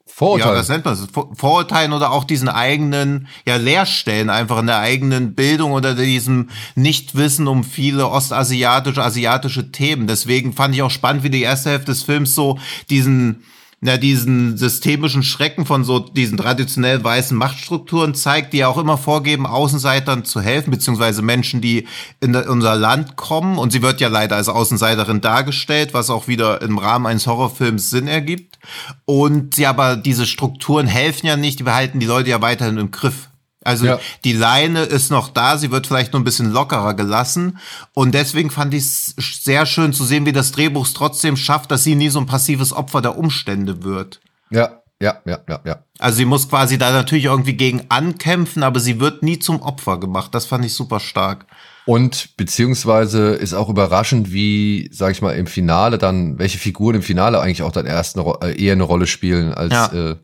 Vorurteile. 0.08 0.54
ja, 0.54 0.60
was 0.60 0.70
nennt 0.70 0.86
man 0.86 0.96
das? 0.96 1.08
Vor- 1.12 1.32
Vorurteilen 1.36 1.92
oder 1.92 2.12
auch 2.12 2.24
diesen 2.24 2.48
eigenen, 2.48 3.28
ja, 3.48 3.56
Leerstellen 3.56 4.30
einfach 4.30 4.60
in 4.60 4.68
der 4.68 4.78
eigenen 4.78 5.34
Bildung 5.34 5.72
oder 5.72 5.96
diesem 5.96 6.50
Nichtwissen 6.76 7.48
um 7.48 7.64
viele 7.64 8.08
ostasiatische, 8.10 9.04
asiatische 9.04 9.72
Themen. 9.72 10.06
Deswegen 10.06 10.54
fand 10.54 10.76
ich 10.76 10.84
auch 10.84 10.92
spannend, 10.92 11.24
wie 11.24 11.32
die 11.32 11.42
erste 11.42 11.72
Hälfte 11.72 11.88
des 11.92 12.04
Films 12.04 12.36
so 12.36 12.60
diesen, 12.92 13.44
na, 13.84 13.98
diesen 13.98 14.58
systemischen 14.58 15.24
Schrecken 15.24 15.66
von 15.66 15.84
so 15.84 16.00
diesen 16.00 16.38
traditionell 16.38 17.04
weißen 17.04 17.38
Machtstrukturen 17.38 18.16
zeigt, 18.16 18.54
die 18.54 18.60
ja 18.60 18.70
auch 18.70 18.78
immer 18.78 18.98
vorgeben, 18.98 19.46
Außenseitern 19.46 20.24
zu 20.24 20.40
helfen, 20.40 20.72
beziehungsweise 20.72 21.22
Menschen, 21.22 21.60
die 21.60 21.86
in 22.22 22.34
unser 22.34 22.76
Land 22.76 23.18
kommen. 23.18 23.58
Und 23.58 23.74
sie 23.74 23.82
wird 23.82 24.00
ja 24.00 24.08
leider 24.08 24.38
als 24.38 24.48
Außenseiterin 24.48 25.20
dargestellt, 25.20 25.94
was 25.94 26.10
auch 26.10 26.30
wieder 26.30 26.62
im 26.62 26.78
Rahmen 26.78 27.06
eines 27.06 27.28
Horrorfilms 27.28 27.90
Sinn 27.90 28.08
ergibt. 28.08 28.58
Und 29.04 29.56
sie 29.56 29.68
aber 29.68 29.98
diese 29.98 30.26
Strukturen 30.26 30.88
helfen 30.88 31.28
ja 31.28 31.36
nicht, 31.36 31.60
die 31.60 31.64
behalten 31.64 32.00
die 32.00 32.06
Leute 32.06 32.30
ja 32.30 32.42
weiterhin 32.42 32.78
im 32.78 32.92
Griff. 32.92 33.28
Also 33.66 33.86
Ja. 33.86 34.00
die 34.24 34.34
Leine 34.34 34.84
ist 34.84 35.10
noch 35.12 35.30
da, 35.30 35.58
sie 35.58 35.72
wird 35.72 35.88
vielleicht 35.88 36.14
nur 36.14 36.22
ein 36.22 36.26
bisschen 36.26 36.52
lockerer 36.52 36.94
gelassen. 36.94 37.58
Und 37.94 38.14
deswegen 38.14 38.50
fand 38.50 38.74
ich 38.74 38.84
es 38.84 39.16
sehr 39.44 39.66
schön 39.66 39.94
zu 39.94 40.04
sehen, 40.04 40.26
wie 40.26 40.32
das 40.34 40.52
Drehbuch 40.52 40.86
es 40.86 40.94
trotzdem 40.94 41.38
schafft, 41.38 41.72
dass 41.72 41.84
sie 41.84 41.96
nie 41.96 42.10
so 42.10 42.20
ein 42.20 42.26
passives 42.26 42.74
Opfer 42.74 43.02
der 43.02 43.18
Umstände 43.18 43.84
wird. 43.84 44.20
Ja, 44.50 44.82
ja, 45.02 45.18
ja, 45.26 45.40
ja, 45.50 45.60
ja. 45.66 45.84
Also 46.00 46.18
sie 46.18 46.26
muss 46.26 46.48
quasi 46.50 46.78
da 46.78 46.92
natürlich 46.92 47.26
irgendwie 47.26 47.54
gegen 47.54 47.84
ankämpfen, 47.90 48.64
aber 48.64 48.80
sie 48.80 49.00
wird 49.00 49.24
nie 49.24 49.40
zum 49.40 49.62
Opfer 49.62 50.00
gemacht. 50.00 50.34
Das 50.34 50.46
fand 50.46 50.64
ich 50.66 50.74
super 50.74 51.00
stark. 51.00 51.46
Und 51.86 52.38
beziehungsweise 52.38 53.32
ist 53.32 53.54
auch 53.54 53.68
überraschend, 53.68 54.32
wie, 54.32 54.90
sag 54.94 55.12
ich 55.12 55.22
mal, 55.22 55.32
im 55.36 55.48
Finale 55.48 55.98
dann, 55.98 56.40
welche 56.40 56.58
Figuren 56.58 56.96
im 56.96 57.02
Finale 57.02 57.42
eigentlich 57.42 57.62
auch 57.64 57.74
dann 57.74 57.86
erst 57.86 58.18
eine, 58.18 58.34
äh, 58.42 58.58
eher 58.64 58.72
eine 58.74 58.84
Rolle 58.84 59.06
spielen 59.08 59.54
als, 59.54 59.74
Ja. 59.74 59.88
äh, 60.12 60.16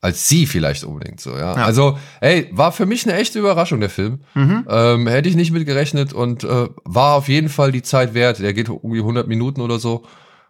als 0.00 0.28
sie 0.28 0.46
vielleicht 0.46 0.84
unbedingt 0.84 1.20
so, 1.20 1.30
ja. 1.32 1.56
Ja. 1.56 1.64
Also, 1.64 1.98
ey, 2.20 2.48
war 2.52 2.70
für 2.70 2.86
mich 2.86 3.04
eine 3.04 3.18
echte 3.18 3.38
Überraschung, 3.38 3.80
der 3.80 3.90
Film. 3.90 4.20
Ähm, 4.68 5.08
hätte 5.08 5.28
ich 5.28 5.34
nicht 5.34 5.50
mit 5.50 5.66
gerechnet 5.66 6.12
und 6.12 6.44
äh, 6.44 6.68
war 6.84 7.14
auf 7.14 7.28
jeden 7.28 7.48
Fall 7.48 7.72
die 7.72 7.82
Zeit 7.82 8.14
wert. 8.14 8.38
Der 8.38 8.54
geht 8.54 8.68
irgendwie 8.68 9.00
100 9.00 9.26
Minuten 9.26 9.60
oder 9.60 9.78
so. 9.78 10.04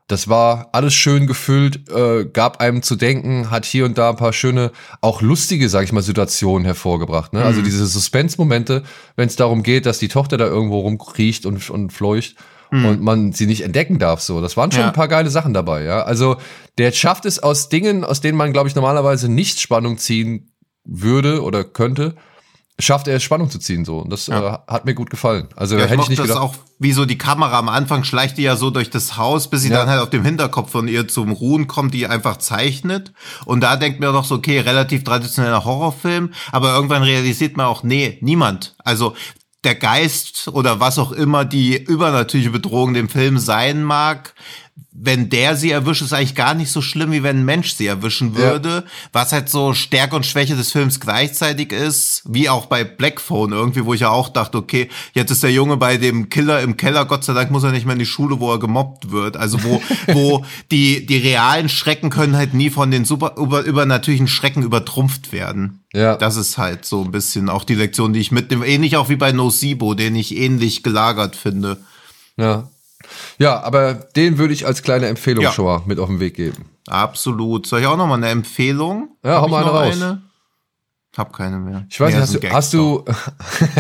Das 0.07 0.27
war 0.27 0.71
alles 0.73 0.95
schön 0.95 1.27
gefüllt, 1.27 1.91
äh, 1.91 2.25
gab 2.25 2.61
einem 2.61 2.83
zu 2.83 2.97
denken, 2.97 3.51
hat 3.51 3.67
hier 3.67 3.85
und 3.85 3.99
da 3.99 4.11
ein 4.11 4.17
paar 4.17 4.33
schöne, 4.33 4.73
auch 5.03 5.21
lustige, 5.21 5.69
sag 5.69 5.85
ich 5.85 5.93
mal, 5.93 6.03
Situationen 6.03 6.65
hervorgebracht. 6.65 7.35
Ne? 7.35 7.43
Also 7.43 7.61
diese 7.61 7.87
Suspense-Momente, 7.87 8.85
wenn 9.17 9.29
es 9.29 9.37
darum 9.37 9.63
geht, 9.63 9.85
dass 9.85 9.99
die 9.99 10.09
Tochter 10.09 10.39
da 10.39 10.47
irgendwo 10.47 10.81
rumkriecht 10.81 11.45
und, 11.45 11.69
und 11.69 11.93
fleucht 11.93 12.37
und 12.71 13.01
man 13.01 13.33
sie 13.33 13.47
nicht 13.47 13.63
entdecken 13.63 13.99
darf. 13.99 14.21
So, 14.21 14.41
das 14.41 14.57
waren 14.57 14.71
schon 14.73 14.81
Ja. 14.83 14.87
ein 14.89 14.93
paar 14.93 15.09
geile 15.09 15.31
Sachen 15.31 15.55
dabei. 15.55 15.83
Ja, 15.85 16.03
also 16.03 16.37
der 16.79 16.93
schafft 16.93 17.25
es 17.25 17.39
aus 17.43 17.69
Dingen, 17.69 18.05
aus 18.05 18.21
denen 18.21 18.37
man, 18.39 18.53
glaube 18.53 18.69
ich, 18.69 18.75
normalerweise 18.75 19.29
nicht 19.31 19.61
Spannung 19.61 19.99
ziehen 19.99 20.53
würde 20.85 21.43
oder 21.43 21.65
könnte, 21.65 22.15
schafft 22.81 23.09
er 23.09 23.17
es 23.17 23.25
Spannung 23.25 23.51
zu 23.51 23.59
ziehen. 23.59 23.85
So, 23.85 23.99
und 23.99 24.11
das 24.13 24.29
Ja. 24.29 24.55
äh, 24.55 24.73
hat 24.73 24.85
mir 24.85 24.95
gut 24.95 25.11
gefallen. 25.11 25.49
Also 25.57 25.75
Ja, 25.77 25.81
ich 25.81 25.85
hätte 25.87 25.95
ich 25.95 25.99
mochte 25.99 26.11
nicht 26.13 26.21
das 26.21 26.29
gedacht. 26.29 26.43
auch, 26.45 26.55
wie 26.79 26.93
so 26.93 27.05
die 27.07 27.19
Kamera 27.19 27.59
am 27.59 27.69
Anfang 27.69 28.05
schleicht 28.05 28.39
die 28.39 28.43
ja 28.43 28.55
so 28.55 28.71
durch 28.71 28.89
das 28.89 29.17
Haus, 29.17 29.51
bis 29.51 29.63
sie 29.63 29.69
Ja. 29.71 29.79
dann 29.79 29.89
halt 29.89 30.01
auf 30.01 30.11
dem 30.11 30.25
Hinterkopf 30.25 30.71
von 30.71 30.87
ihr 30.87 31.09
zum 31.09 31.33
Ruhen 31.33 31.67
kommt, 31.67 31.93
die 31.93 32.07
einfach 32.07 32.37
zeichnet. 32.37 33.13
Und 33.47 33.63
da 33.63 33.75
denkt 33.77 33.99
man 33.99 34.13
doch 34.13 34.25
so, 34.25 34.37
okay, 34.37 34.61
relativ 34.61 35.03
traditioneller 35.03 35.65
Horrorfilm, 35.65 36.33
aber 36.53 36.73
irgendwann 36.73 37.03
realisiert 37.03 37.57
man 37.57 37.67
auch, 37.67 37.83
nee, 37.83 38.19
niemand. 38.21 38.77
Also 38.85 39.15
der 39.69 39.75
Geist 39.75 40.49
oder 40.49 40.81
was 40.81 40.99
auch 40.99 41.13
immer 41.13 41.45
die 41.45 41.77
übernatürliche 41.77 42.51
Bedrohung 42.51 42.95
dem 42.95 43.11
Film 43.11 43.37
sein 43.37 43.83
mag, 43.83 44.33
wenn 45.01 45.29
der 45.31 45.55
sie 45.57 45.71
erwischt, 45.71 46.03
ist 46.03 46.13
eigentlich 46.13 46.35
gar 46.35 46.55
nicht 46.55 46.73
so 46.73 46.83
schlimm, 46.83 47.13
wie 47.13 47.23
wenn 47.23 47.39
ein 47.39 47.45
Mensch 47.45 47.75
sie 47.75 47.87
erwischen 47.87 48.35
würde. 48.35 48.85
Was 49.13 49.33
halt 49.33 49.49
so 49.49 49.73
Stärke 49.73 50.17
und 50.17 50.27
Schwäche 50.27 50.57
des 50.57 50.73
Films 50.73 50.99
gleichzeitig 50.99 51.73
ist, 51.73 52.23
wie 52.27 52.49
auch 52.49 52.67
bei 52.67 52.83
Black 52.85 53.21
Phone 53.21 53.53
irgendwie, 53.53 53.85
wo 53.85 53.95
ich 53.95 54.01
ja 54.01 54.11
auch 54.11 54.29
dachte, 54.29 54.59
okay, 54.59 54.89
jetzt 55.13 55.31
ist 55.31 55.43
der 55.43 55.53
Junge 55.53 55.77
bei 55.77 55.99
dem 55.99 56.31
Killer 56.31 56.61
im 56.63 56.77
Keller, 56.77 57.05
Gott 57.05 57.23
sei 57.23 57.33
Dank 57.33 57.51
muss 57.51 57.63
er 57.63 57.71
nicht 57.71 57.87
mehr 57.87 57.93
in 57.93 58.01
die 58.01 58.07
Schule, 58.07 58.41
wo 58.41 58.51
er 58.53 58.59
gemobbt 58.59 59.11
wird. 59.11 59.37
Also 59.37 59.63
wo, 59.63 59.81
wo 60.13 60.45
die, 60.71 61.07
die 61.07 61.19
realen 61.19 61.69
Schrecken 61.69 62.11
können 62.11 62.37
halt 62.37 62.55
nie 62.55 62.71
von 62.71 62.91
den 62.91 63.05
super, 63.05 63.35
über, 63.37 63.63
übernatürlichen 63.63 64.29
Schrecken 64.29 64.63
übertrumpft 64.63 65.33
werden. 65.33 65.85
Ja. 65.93 66.17
Das 66.17 66.37
ist 66.37 66.59
halt 66.59 66.85
so 66.85 67.05
ein 67.05 67.13
bisschen 67.13 67.49
auch 67.49 67.65
die 67.65 67.77
Lektion, 67.77 68.13
die 68.13 68.21
ich 68.21 68.33
mitnehme. 68.33 68.67
Ähnlich 68.67 68.97
auch 68.97 69.09
wie 69.09 69.17
bei 69.17 69.33
Nocibo, 69.33 69.95
den 69.95 70.17
ich 70.17 70.37
ähnlich 70.37 70.83
gelagert 70.83 71.37
finde. 71.37 71.79
Ja. 72.37 72.69
Ja, 73.39 73.61
aber 73.63 73.95
den 73.95 74.39
würde 74.39 74.53
ich 74.55 74.67
als 74.67 74.83
kleine 74.83 75.07
Empfehlung 75.07 75.45
Ja. 75.45 75.53
schon 75.53 75.65
mal 75.65 75.83
mit 75.87 75.99
auf 75.99 76.09
den 76.09 76.21
Weg 76.21 76.35
geben. 76.35 76.67
Absolut. 76.89 77.67
Soll 77.67 77.81
ich 77.81 77.87
auch 77.87 77.97
noch 77.97 78.07
mal 78.07 78.15
eine 78.15 78.29
Empfehlung? 78.29 79.17
Ja, 79.25 79.37
Hab 79.37 79.43
hau 79.43 79.49
mal 79.49 79.63
eine 79.63 79.71
raus. 79.71 80.19
Hab 81.17 81.33
keine 81.33 81.59
mehr. 81.59 81.87
Ich 81.91 81.99
weiß 81.99 82.15
nicht, 82.15 82.53
hast 82.53 82.73
du, 82.75 83.05
hast 83.07 83.09
du, 83.09 83.75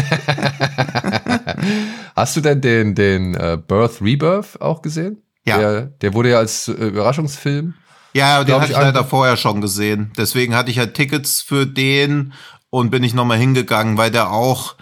hast 2.16 2.36
du 2.36 2.40
denn 2.40 2.60
den, 2.60 2.94
den 2.94 3.34
äh, 3.34 3.58
Birth 3.64 4.00
Rebirth 4.00 4.60
auch 4.60 4.82
gesehen? 4.82 5.22
Ja. 5.44 5.58
Der, 5.58 5.82
der 5.82 6.14
wurde 6.14 6.30
ja 6.30 6.38
als 6.38 6.68
äh, 6.68 6.72
Überraschungsfilm. 6.72 7.74
Ja, 8.14 8.42
den 8.42 8.54
hatte 8.56 8.72
ich, 8.72 8.78
leider 8.78 9.04
vorher 9.04 9.36
schon 9.36 9.60
gesehen. 9.60 10.12
Deswegen 10.16 10.54
hatte 10.54 10.70
ich 10.70 10.78
halt 10.78 10.94
Tickets 10.94 11.42
für 11.42 11.66
den 11.66 12.32
und 12.70 12.90
bin 12.90 13.04
ich 13.04 13.14
noch 13.14 13.24
mal 13.24 13.38
hingegangen, 13.38 13.96
weil 13.96 14.10
der 14.10 14.30
auch 14.30 14.74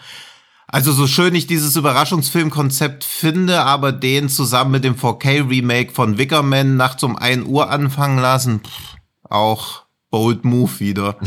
also 0.68 0.92
so 0.92 1.06
schön 1.06 1.34
ich 1.34 1.46
dieses 1.46 1.76
Überraschungsfilmkonzept 1.76 3.04
finde, 3.04 3.62
aber 3.62 3.92
den 3.92 4.28
zusammen 4.28 4.72
mit 4.72 4.84
dem 4.84 4.96
4K-Remake 4.96 5.92
von 5.92 6.18
Wickerman 6.18 6.76
nachts 6.76 7.02
um 7.02 7.16
1 7.16 7.46
Uhr 7.46 7.70
anfangen 7.70 8.18
lassen, 8.18 8.60
pff, 8.60 8.96
auch 9.28 9.82
bold 10.10 10.44
move 10.44 10.80
wieder. 10.80 11.16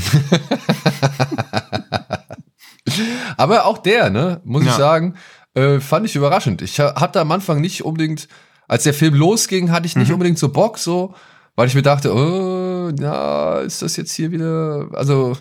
Aber 3.37 3.65
auch 3.65 3.77
der, 3.77 4.09
ne, 4.09 4.41
muss 4.43 4.63
ich 4.63 4.67
Ja. 4.69 4.75
sagen, 4.77 5.15
äh, 5.53 5.79
fand 5.79 6.05
ich 6.05 6.15
überraschend. 6.15 6.61
Ich 6.61 6.79
ha- 6.79 6.95
hatte 6.99 7.19
am 7.21 7.31
Anfang 7.31 7.61
nicht 7.61 7.83
unbedingt, 7.85 8.27
als 8.67 8.83
der 8.83 8.93
Film 8.93 9.13
losging, 9.15 9.71
hatte 9.71 9.85
ich 9.85 9.95
Mhm. 9.95 10.01
nicht 10.01 10.11
unbedingt 10.11 10.39
so 10.39 10.49
Bock, 10.49 10.77
so, 10.77 11.13
weil 11.55 11.67
ich 11.67 11.75
mir 11.75 11.81
dachte, 11.81 12.13
oh, 12.13 12.91
ja, 12.99 13.59
ist 13.59 13.81
das 13.81 13.95
jetzt 13.95 14.11
hier 14.13 14.31
wieder, 14.31 14.87
also 14.93 15.37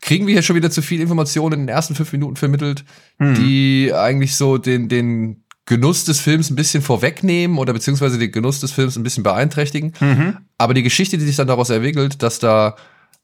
kriegen 0.00 0.26
wir 0.26 0.34
hier 0.34 0.42
schon 0.42 0.56
wieder 0.56 0.70
zu 0.70 0.82
viel 0.82 1.00
Informationen 1.00 1.60
in 1.60 1.66
den 1.66 1.74
ersten 1.74 1.94
fünf 1.94 2.12
Minuten 2.12 2.36
vermittelt, 2.36 2.84
hm. 3.18 3.34
die 3.34 3.92
eigentlich 3.94 4.36
so 4.36 4.58
den, 4.58 4.88
den 4.88 5.44
Genuss 5.68 6.04
des 6.04 6.18
Films 6.18 6.50
ein 6.50 6.56
bisschen 6.56 6.82
vorwegnehmen 6.82 7.58
oder 7.58 7.74
beziehungsweise 7.74 8.18
den 8.18 8.32
Genuss 8.32 8.60
des 8.60 8.72
Films 8.72 8.96
ein 8.96 9.02
bisschen 9.02 9.22
beeinträchtigen. 9.22 9.92
Mhm. 10.00 10.38
Aber 10.56 10.72
die 10.72 10.82
Geschichte, 10.82 11.18
die 11.18 11.26
sich 11.26 11.36
dann 11.36 11.46
daraus 11.46 11.68
entwickelt, 11.68 12.22
dass 12.22 12.38
da 12.38 12.74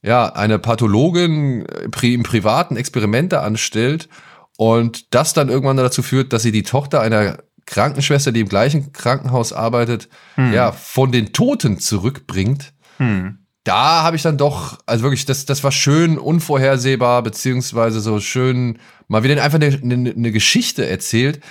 ja 0.03 0.27
eine 0.27 0.59
Pathologin 0.59 1.65
im 2.03 2.23
privaten 2.23 2.77
Experimente 2.77 3.41
anstellt 3.41 4.09
und 4.57 5.15
das 5.15 5.33
dann 5.33 5.49
irgendwann 5.49 5.77
dazu 5.77 6.03
führt, 6.03 6.33
dass 6.33 6.43
sie 6.43 6.51
die 6.51 6.61
Tochter 6.61 7.01
einer 7.01 7.39
Krankenschwester, 7.65 8.31
die 8.31 8.41
im 8.41 8.47
gleichen 8.47 8.93
Krankenhaus 8.93 9.51
arbeitet, 9.51 10.07
mhm. 10.37 10.53
ja, 10.53 10.71
von 10.71 11.11
den 11.11 11.33
Toten 11.33 11.79
zurückbringt. 11.79 12.73
Mhm. 12.99 13.39
Da 13.65 14.03
habe 14.03 14.15
ich 14.15 14.21
dann 14.21 14.37
doch, 14.37 14.77
also 14.85 15.03
wirklich, 15.03 15.25
das, 15.25 15.45
das 15.45 15.63
war 15.63 15.71
schön 15.71 16.19
unvorhersehbar, 16.19 17.23
beziehungsweise 17.23 17.99
so 17.99 18.19
schön 18.19 18.77
mal 19.07 19.23
wieder 19.23 19.43
einfach 19.43 19.59
eine, 19.59 19.79
eine, 19.81 20.11
eine 20.11 20.31
Geschichte 20.31 20.87
erzählt, 20.87 21.41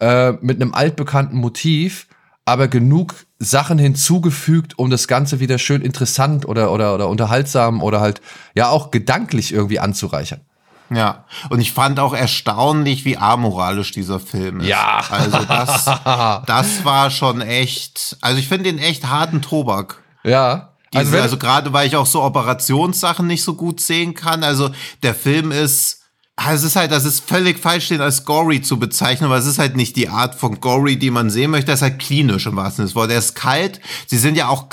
äh, 0.00 0.32
mit 0.40 0.62
einem 0.62 0.72
altbekannten 0.72 1.36
Motiv, 1.36 2.06
aber 2.44 2.68
genug 2.68 3.26
Sachen 3.40 3.78
hinzugefügt, 3.78 4.78
um 4.78 4.88
das 4.88 5.08
Ganze 5.08 5.40
wieder 5.40 5.58
schön 5.58 5.82
interessant 5.82 6.46
oder, 6.46 6.70
oder, 6.70 6.94
oder 6.94 7.08
unterhaltsam 7.08 7.82
oder 7.82 8.00
halt 8.00 8.20
ja 8.54 8.68
auch 8.68 8.92
gedanklich 8.92 9.52
irgendwie 9.52 9.80
anzureichern. 9.80 10.42
Ja, 10.90 11.24
und 11.50 11.60
ich 11.60 11.72
fand 11.72 11.98
auch 11.98 12.14
erstaunlich, 12.14 13.04
wie 13.04 13.16
amoralisch 13.16 13.90
dieser 13.90 14.20
Film 14.20 14.60
ist. 14.60 14.68
Ja. 14.68 15.02
Also 15.10 15.38
das, 15.44 15.84
das 16.46 16.84
war 16.84 17.10
schon 17.10 17.40
echt, 17.40 18.16
also 18.20 18.38
ich 18.38 18.46
finde 18.46 18.64
den 18.64 18.78
echt 18.78 19.08
harten 19.08 19.42
Tobak. 19.42 20.02
Ja. 20.22 20.73
Diese, 20.94 21.06
also, 21.06 21.22
also 21.22 21.36
gerade 21.38 21.72
weil 21.72 21.86
ich 21.86 21.96
auch 21.96 22.06
so 22.06 22.22
Operationssachen 22.22 23.26
nicht 23.26 23.42
so 23.42 23.54
gut 23.54 23.80
sehen 23.80 24.14
kann. 24.14 24.42
Also 24.42 24.70
der 25.02 25.14
Film 25.14 25.52
ist, 25.52 26.00
also 26.36 26.64
es 26.66 26.72
ist 26.72 26.76
halt, 26.76 26.90
das 26.90 27.04
ist 27.04 27.28
völlig 27.28 27.58
falsch, 27.58 27.88
den 27.88 28.00
als 28.00 28.24
gory 28.24 28.62
zu 28.62 28.78
bezeichnen, 28.78 29.26
aber 29.26 29.38
es 29.38 29.46
ist 29.46 29.58
halt 29.58 29.76
nicht 29.76 29.96
die 29.96 30.08
Art 30.08 30.34
von 30.34 30.60
gory, 30.60 30.98
die 30.98 31.10
man 31.10 31.30
sehen 31.30 31.50
möchte. 31.50 31.70
Er 31.70 31.74
ist 31.74 31.82
halt 31.82 31.98
klinisch 31.98 32.46
im 32.46 32.56
wahrsten 32.56 32.76
Sinne 32.76 32.88
des 32.88 32.94
Wortes. 32.96 33.12
Er 33.12 33.18
ist 33.18 33.34
kalt. 33.34 33.80
Sie 34.06 34.18
sind 34.18 34.36
ja 34.36 34.48
auch, 34.48 34.66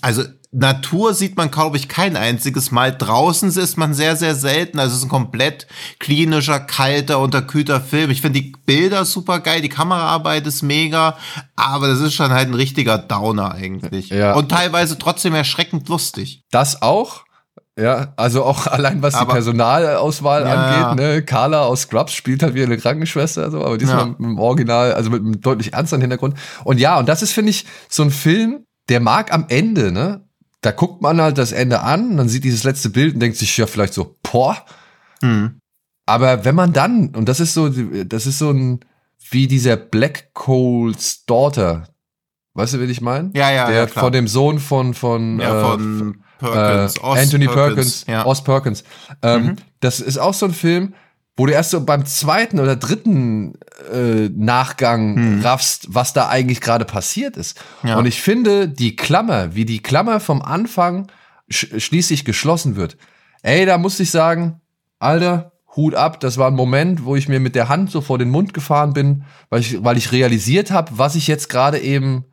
also 0.00 0.24
Natur 0.56 1.14
sieht 1.14 1.36
man, 1.36 1.50
glaube 1.50 1.76
ich, 1.76 1.88
kein 1.88 2.16
einziges 2.16 2.70
Mal. 2.70 2.96
Draußen 2.96 3.48
ist 3.48 3.76
man 3.76 3.92
sehr, 3.92 4.14
sehr 4.14 4.36
selten. 4.36 4.78
Also 4.78 4.92
es 4.92 4.98
ist 4.98 5.06
ein 5.06 5.10
komplett 5.10 5.66
klinischer, 5.98 6.60
kalter, 6.60 7.18
unterkühlter 7.18 7.80
Film. 7.80 8.10
Ich 8.10 8.20
finde 8.20 8.40
die 8.40 8.52
Bilder 8.64 9.04
super 9.04 9.40
geil, 9.40 9.62
die 9.62 9.68
Kameraarbeit 9.68 10.46
ist 10.46 10.62
mega, 10.62 11.16
aber 11.56 11.88
das 11.88 12.00
ist 12.00 12.14
schon 12.14 12.30
halt 12.30 12.48
ein 12.48 12.54
richtiger 12.54 12.98
Downer 12.98 13.52
eigentlich. 13.52 14.10
Ja. 14.10 14.34
Und 14.34 14.48
teilweise 14.50 14.96
trotzdem 14.96 15.34
erschreckend 15.34 15.88
lustig. 15.88 16.44
Das 16.52 16.82
auch. 16.82 17.24
Ja, 17.76 18.12
also 18.16 18.44
auch 18.44 18.66
allein 18.68 19.02
was 19.02 19.14
aber, 19.14 19.32
die 19.32 19.34
Personalauswahl 19.34 20.46
ja. 20.46 20.90
angeht, 20.90 21.04
ne? 21.04 21.22
Carla 21.22 21.62
aus 21.64 21.82
Scrubs 21.82 22.12
spielt 22.12 22.44
halt 22.44 22.54
wie 22.54 22.62
eine 22.62 22.78
Krankenschwester, 22.78 23.50
so, 23.50 23.64
aber 23.64 23.76
diesmal 23.76 23.98
ja. 23.98 24.06
mit 24.06 24.20
dem 24.20 24.38
Original, 24.38 24.92
also 24.92 25.10
mit 25.10 25.20
einem 25.20 25.40
deutlich 25.40 25.72
ernsteren 25.72 26.00
Hintergrund. 26.00 26.38
Und 26.62 26.78
ja, 26.78 26.96
und 27.00 27.08
das 27.08 27.22
ist, 27.22 27.32
finde 27.32 27.50
ich, 27.50 27.66
so 27.88 28.04
ein 28.04 28.12
Film, 28.12 28.64
der 28.88 29.00
mag 29.00 29.32
am 29.32 29.46
Ende, 29.48 29.90
ne? 29.90 30.23
Da 30.64 30.70
guckt 30.70 31.02
man 31.02 31.20
halt 31.20 31.36
das 31.36 31.52
Ende 31.52 31.80
an, 31.80 32.16
dann 32.16 32.28
sieht 32.28 32.44
dieses 32.44 32.64
letzte 32.64 32.88
Bild 32.88 33.14
und 33.14 33.20
denkt 33.20 33.36
sich 33.36 33.54
ja 33.56 33.66
vielleicht 33.66 33.92
so, 33.92 34.16
boah. 34.22 34.56
Mhm. 35.20 35.60
Aber 36.06 36.44
wenn 36.46 36.54
man 36.54 36.72
dann, 36.72 37.10
und 37.10 37.28
das 37.28 37.38
ist 37.40 37.52
so, 37.52 37.68
das 37.68 38.26
ist 38.26 38.38
so 38.38 38.50
ein, 38.50 38.80
wie 39.30 39.46
dieser 39.46 39.76
Black 39.76 40.32
Cole's 40.32 41.24
Daughter. 41.26 41.88
Weißt 42.54 42.74
du, 42.74 42.80
wie 42.80 42.84
ich 42.84 43.00
meine? 43.00 43.30
Ja, 43.34 43.50
ja, 43.50 43.66
Der 43.66 43.76
ja, 43.76 43.86
von 43.86 44.12
dem 44.12 44.26
Sohn 44.26 44.58
von, 44.58 44.94
von, 44.94 45.38
ja, 45.40 45.60
von 45.60 46.14
äh, 46.40 46.44
Perkins, 46.44 46.96
äh, 46.96 47.00
Anthony 47.02 47.46
Perkins, 47.46 48.04
Perkins 48.04 48.04
ja. 48.06 48.26
Oz 48.26 48.44
Perkins. 48.44 48.84
Ähm, 49.22 49.44
mhm. 49.44 49.56
Das 49.80 50.00
ist 50.00 50.18
auch 50.18 50.34
so 50.34 50.46
ein 50.46 50.54
Film, 50.54 50.94
wo 51.36 51.46
du 51.46 51.52
erst 51.52 51.70
so 51.70 51.84
beim 51.84 52.06
zweiten 52.06 52.60
oder 52.60 52.76
dritten 52.76 53.54
äh, 53.92 54.28
Nachgang 54.34 55.16
hm. 55.16 55.40
raffst, 55.42 55.88
was 55.90 56.12
da 56.12 56.28
eigentlich 56.28 56.60
gerade 56.60 56.84
passiert 56.84 57.36
ist. 57.36 57.60
Ja. 57.82 57.96
Und 57.96 58.06
ich 58.06 58.22
finde, 58.22 58.68
die 58.68 58.94
Klammer, 58.94 59.54
wie 59.54 59.64
die 59.64 59.82
Klammer 59.82 60.20
vom 60.20 60.42
Anfang 60.42 61.08
sch 61.48 61.66
schließlich 61.78 62.24
geschlossen 62.24 62.76
wird, 62.76 62.96
ey, 63.42 63.66
da 63.66 63.78
muss 63.78 63.98
ich 63.98 64.10
sagen, 64.10 64.60
Alter, 65.00 65.52
Hut 65.76 65.96
ab, 65.96 66.20
das 66.20 66.38
war 66.38 66.48
ein 66.48 66.54
Moment, 66.54 67.04
wo 67.04 67.16
ich 67.16 67.28
mir 67.28 67.40
mit 67.40 67.56
der 67.56 67.68
Hand 67.68 67.90
so 67.90 68.00
vor 68.00 68.18
den 68.18 68.30
Mund 68.30 68.54
gefahren 68.54 68.92
bin, 68.92 69.24
weil 69.50 69.60
ich, 69.60 69.82
weil 69.82 69.96
ich 69.96 70.12
realisiert 70.12 70.70
habe, 70.70 70.92
was 70.96 71.16
ich 71.16 71.26
jetzt 71.26 71.48
gerade 71.48 71.80
eben, 71.80 72.26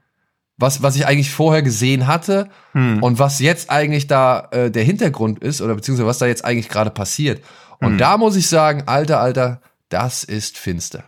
was, 0.58 0.84
was 0.84 0.96
ich 0.96 1.08
eigentlich 1.08 1.32
vorher 1.32 1.64
gesehen 1.64 2.06
hatte 2.06 2.50
hm. 2.74 3.02
und 3.02 3.18
was 3.18 3.40
jetzt 3.40 3.72
eigentlich 3.72 4.06
da 4.06 4.48
äh, 4.52 4.70
der 4.70 4.84
Hintergrund 4.84 5.40
ist 5.40 5.60
oder 5.60 5.74
beziehungsweise 5.74 6.08
was 6.08 6.20
da 6.20 6.28
jetzt 6.28 6.46
eigentlich 6.46 6.70
gerade 6.70 6.92
passiert. 6.92 7.42
Und 7.82 7.94
mhm. 7.94 7.98
da 7.98 8.18
muss 8.18 8.36
ich 8.36 8.48
sagen, 8.48 8.84
alter, 8.86 9.20
alter, 9.20 9.62
das 9.90 10.24
ist 10.24 10.58
finster. 10.58 11.04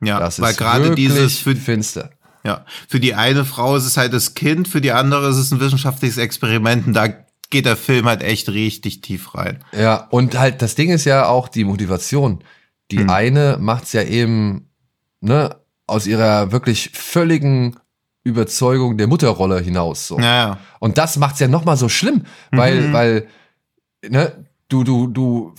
Ja, 0.00 0.20
das 0.20 0.40
weil 0.40 0.54
gerade 0.54 0.94
dieses 0.94 1.38
für, 1.38 1.56
finster. 1.56 2.10
Ja, 2.44 2.64
für 2.86 3.00
die 3.00 3.14
eine 3.14 3.44
Frau 3.44 3.74
ist 3.74 3.84
es 3.84 3.96
halt 3.96 4.12
das 4.12 4.34
Kind, 4.34 4.68
für 4.68 4.80
die 4.80 4.92
andere 4.92 5.28
ist 5.28 5.36
es 5.36 5.50
ein 5.50 5.58
wissenschaftliches 5.58 6.18
Experiment 6.18 6.86
und 6.86 6.92
da 6.92 7.08
geht 7.50 7.66
der 7.66 7.76
Film 7.76 8.06
halt 8.06 8.22
echt 8.22 8.48
richtig 8.50 9.00
tief 9.00 9.34
rein. 9.34 9.64
Ja, 9.72 10.06
und 10.10 10.38
halt 10.38 10.62
das 10.62 10.74
Ding 10.74 10.90
ist 10.90 11.04
ja 11.04 11.26
auch 11.26 11.48
die 11.48 11.64
Motivation. 11.64 12.44
Die 12.90 13.00
mhm. 13.00 13.10
eine 13.10 13.56
macht's 13.60 13.92
ja 13.92 14.02
eben, 14.02 14.70
ne, 15.20 15.56
aus 15.86 16.06
ihrer 16.06 16.52
wirklich 16.52 16.90
völligen 16.94 17.76
Überzeugung 18.22 18.98
der 18.98 19.06
Mutterrolle 19.06 19.60
hinaus 19.60 20.06
so. 20.06 20.18
Ja, 20.18 20.24
ja. 20.24 20.58
Und 20.78 20.98
das 20.98 21.16
macht's 21.16 21.40
ja 21.40 21.48
noch 21.48 21.64
mal 21.64 21.76
so 21.76 21.88
schlimm, 21.88 22.24
weil 22.50 22.82
mhm. 22.82 22.92
weil 22.92 23.28
ne, 24.06 24.46
du 24.68 24.84
du 24.84 25.06
du 25.06 25.54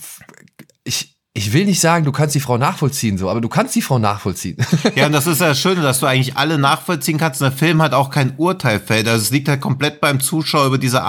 ich, 0.84 1.16
ich 1.32 1.52
will 1.52 1.64
nicht 1.64 1.80
sagen, 1.80 2.04
du 2.04 2.10
kannst 2.10 2.34
die 2.34 2.40
Frau 2.40 2.58
nachvollziehen, 2.58 3.16
so, 3.16 3.30
aber 3.30 3.40
du 3.40 3.48
kannst 3.48 3.76
die 3.76 3.82
Frau 3.82 4.00
nachvollziehen. 4.00 4.56
Ja, 4.96 5.06
und 5.06 5.12
das 5.12 5.28
ist 5.28 5.40
ja 5.40 5.48
das 5.48 5.60
Schöne, 5.60 5.82
dass 5.82 6.00
du 6.00 6.06
eigentlich 6.06 6.36
alle 6.36 6.58
nachvollziehen 6.58 7.16
kannst. 7.16 7.40
der 7.40 7.52
Film 7.52 7.80
hat 7.80 7.94
auch 7.94 8.10
kein 8.10 8.34
Urteilfeld. 8.36 9.06
Also 9.06 9.22
es 9.22 9.30
liegt 9.30 9.48
halt 9.48 9.60
komplett 9.60 10.00
beim 10.00 10.18
Zuschauer 10.20 10.66
über 10.66 10.78
diese 10.78 11.02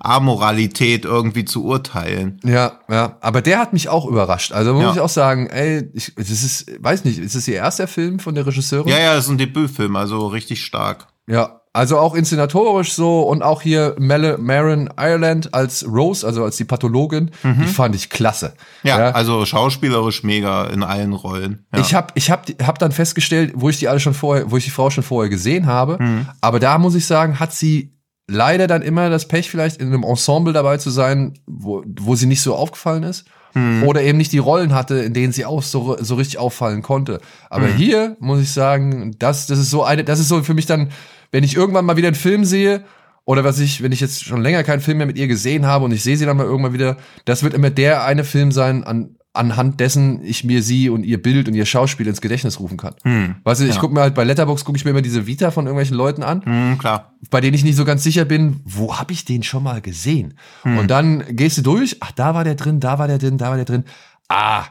Amoralität 0.00 1.04
irgendwie 1.04 1.44
zu 1.44 1.64
urteilen. 1.64 2.40
Ja, 2.44 2.80
ja. 2.90 3.16
Aber 3.20 3.40
der 3.40 3.60
hat 3.60 3.72
mich 3.72 3.88
auch 3.88 4.06
überrascht. 4.06 4.52
Also 4.52 4.74
muss 4.74 4.82
ja. 4.82 4.92
ich 4.92 5.00
auch 5.00 5.08
sagen, 5.08 5.46
ey, 5.46 5.88
ich, 5.92 6.12
das 6.16 6.28
ist, 6.30 6.66
weiß 6.82 7.04
nicht, 7.04 7.18
ist 7.18 7.36
das 7.36 7.46
ihr 7.46 7.54
erster 7.54 7.86
Film 7.86 8.18
von 8.18 8.34
der 8.34 8.44
Regisseurin? 8.46 8.88
Ja, 8.88 8.98
ja, 8.98 9.14
das 9.14 9.26
ist 9.26 9.30
ein 9.30 9.38
Debütfilm, 9.38 9.94
also 9.94 10.26
richtig 10.26 10.64
stark. 10.64 11.06
Ja, 11.28 11.61
also 11.72 11.98
auch 11.98 12.14
inszenatorisch 12.14 12.92
so 12.92 13.22
und 13.22 13.42
auch 13.42 13.62
hier 13.62 13.96
Mel 13.98 14.36
Marin 14.38 14.90
Ireland 14.98 15.54
als 15.54 15.86
Rose, 15.86 16.26
also 16.26 16.44
als 16.44 16.56
die 16.56 16.64
Pathologin, 16.64 17.30
mhm. 17.42 17.62
die 17.62 17.66
fand 17.66 17.94
ich 17.94 18.10
klasse. 18.10 18.54
Ja, 18.82 18.98
ja, 18.98 19.10
also 19.12 19.46
schauspielerisch 19.46 20.22
mega 20.22 20.64
in 20.64 20.82
allen 20.82 21.14
Rollen. 21.14 21.64
Ja. 21.72 21.80
Ich 21.80 21.94
habe 21.94 22.08
ich 22.14 22.30
hab, 22.30 22.46
hab 22.62 22.78
dann 22.78 22.92
festgestellt, 22.92 23.52
wo 23.54 23.70
ich 23.70 23.78
die 23.78 23.88
alle 23.88 24.00
schon 24.00 24.14
vorher, 24.14 24.50
wo 24.50 24.56
ich 24.58 24.64
die 24.64 24.70
Frau 24.70 24.90
schon 24.90 25.04
vorher 25.04 25.30
gesehen 25.30 25.66
habe, 25.66 25.96
mhm. 25.98 26.26
aber 26.40 26.60
da 26.60 26.78
muss 26.78 26.94
ich 26.94 27.06
sagen, 27.06 27.40
hat 27.40 27.52
sie 27.52 27.92
leider 28.28 28.66
dann 28.66 28.82
immer 28.82 29.10
das 29.10 29.26
Pech 29.26 29.50
vielleicht 29.50 29.80
in 29.80 29.88
einem 29.88 30.04
Ensemble 30.04 30.52
dabei 30.52 30.76
zu 30.76 30.90
sein, 30.90 31.34
wo, 31.46 31.82
wo 31.86 32.16
sie 32.16 32.26
nicht 32.26 32.42
so 32.42 32.54
aufgefallen 32.54 33.02
ist. 33.02 33.26
Mhm. 33.54 33.82
Oder 33.82 34.02
eben 34.02 34.16
nicht 34.16 34.32
die 34.32 34.38
Rollen 34.38 34.74
hatte, 34.74 34.96
in 34.96 35.12
denen 35.12 35.32
sie 35.32 35.44
auch 35.44 35.62
so, 35.62 35.96
so 36.00 36.14
richtig 36.14 36.38
auffallen 36.38 36.80
konnte. 36.80 37.20
Aber 37.50 37.66
mhm. 37.66 37.74
hier 37.74 38.16
muss 38.18 38.40
ich 38.40 38.50
sagen, 38.50 39.14
das, 39.18 39.46
das 39.46 39.58
ist 39.58 39.70
so 39.70 39.84
eine, 39.84 40.04
das 40.04 40.20
ist 40.20 40.28
so 40.28 40.42
für 40.42 40.54
mich 40.54 40.64
dann 40.64 40.90
wenn 41.32 41.42
ich 41.42 41.56
irgendwann 41.56 41.84
mal 41.84 41.96
wieder 41.96 42.08
einen 42.08 42.14
Film 42.14 42.44
sehe, 42.44 42.84
oder 43.24 43.44
was 43.44 43.58
ich, 43.58 43.82
wenn 43.82 43.92
ich 43.92 44.00
jetzt 44.00 44.24
schon 44.24 44.42
länger 44.42 44.64
keinen 44.64 44.80
Film 44.80 44.98
mehr 44.98 45.06
mit 45.06 45.16
ihr 45.16 45.28
gesehen 45.28 45.66
habe 45.66 45.84
und 45.84 45.92
ich 45.92 46.02
sehe 46.02 46.16
sie 46.16 46.26
dann 46.26 46.36
mal 46.36 46.46
irgendwann 46.46 46.72
wieder, 46.72 46.96
das 47.24 47.42
wird 47.42 47.54
immer 47.54 47.70
der 47.70 48.04
eine 48.04 48.24
Film 48.24 48.50
sein, 48.50 48.82
an, 48.82 49.16
anhand 49.32 49.80
dessen 49.80 50.22
ich 50.24 50.44
mir 50.44 50.62
sie 50.62 50.90
und 50.90 51.04
ihr 51.04 51.22
Bild 51.22 51.48
und 51.48 51.54
ihr 51.54 51.64
Schauspiel 51.64 52.06
ins 52.06 52.20
Gedächtnis 52.20 52.58
rufen 52.58 52.76
kann. 52.76 52.94
Hm, 53.04 53.36
weißt 53.44 53.60
du, 53.60 53.64
ich 53.64 53.76
ja. 53.76 53.80
gucke 53.80 53.94
mir 53.94 54.00
halt 54.00 54.14
bei 54.14 54.24
Letterbox 54.24 54.64
gucke 54.64 54.76
ich 54.76 54.84
mir 54.84 54.90
immer 54.90 55.02
diese 55.02 55.26
Vita 55.26 55.50
von 55.50 55.66
irgendwelchen 55.66 55.96
Leuten 55.96 56.22
an, 56.22 56.44
hm, 56.44 56.78
klar. 56.78 57.14
bei 57.30 57.40
denen 57.40 57.54
ich 57.54 57.64
nicht 57.64 57.76
so 57.76 57.84
ganz 57.84 58.02
sicher 58.02 58.24
bin, 58.24 58.60
wo 58.64 58.98
habe 58.98 59.12
ich 59.12 59.24
den 59.24 59.42
schon 59.42 59.62
mal 59.62 59.80
gesehen? 59.80 60.34
Hm. 60.62 60.78
Und 60.78 60.90
dann 60.90 61.24
gehst 61.30 61.58
du 61.58 61.62
durch, 61.62 61.98
ach, 62.00 62.12
da 62.12 62.34
war 62.34 62.44
der 62.44 62.56
drin, 62.56 62.80
da 62.80 62.98
war 62.98 63.06
der 63.06 63.18
drin, 63.18 63.38
da 63.38 63.50
war 63.50 63.56
der 63.56 63.64
drin. 63.64 63.84
Ah, 64.28 64.64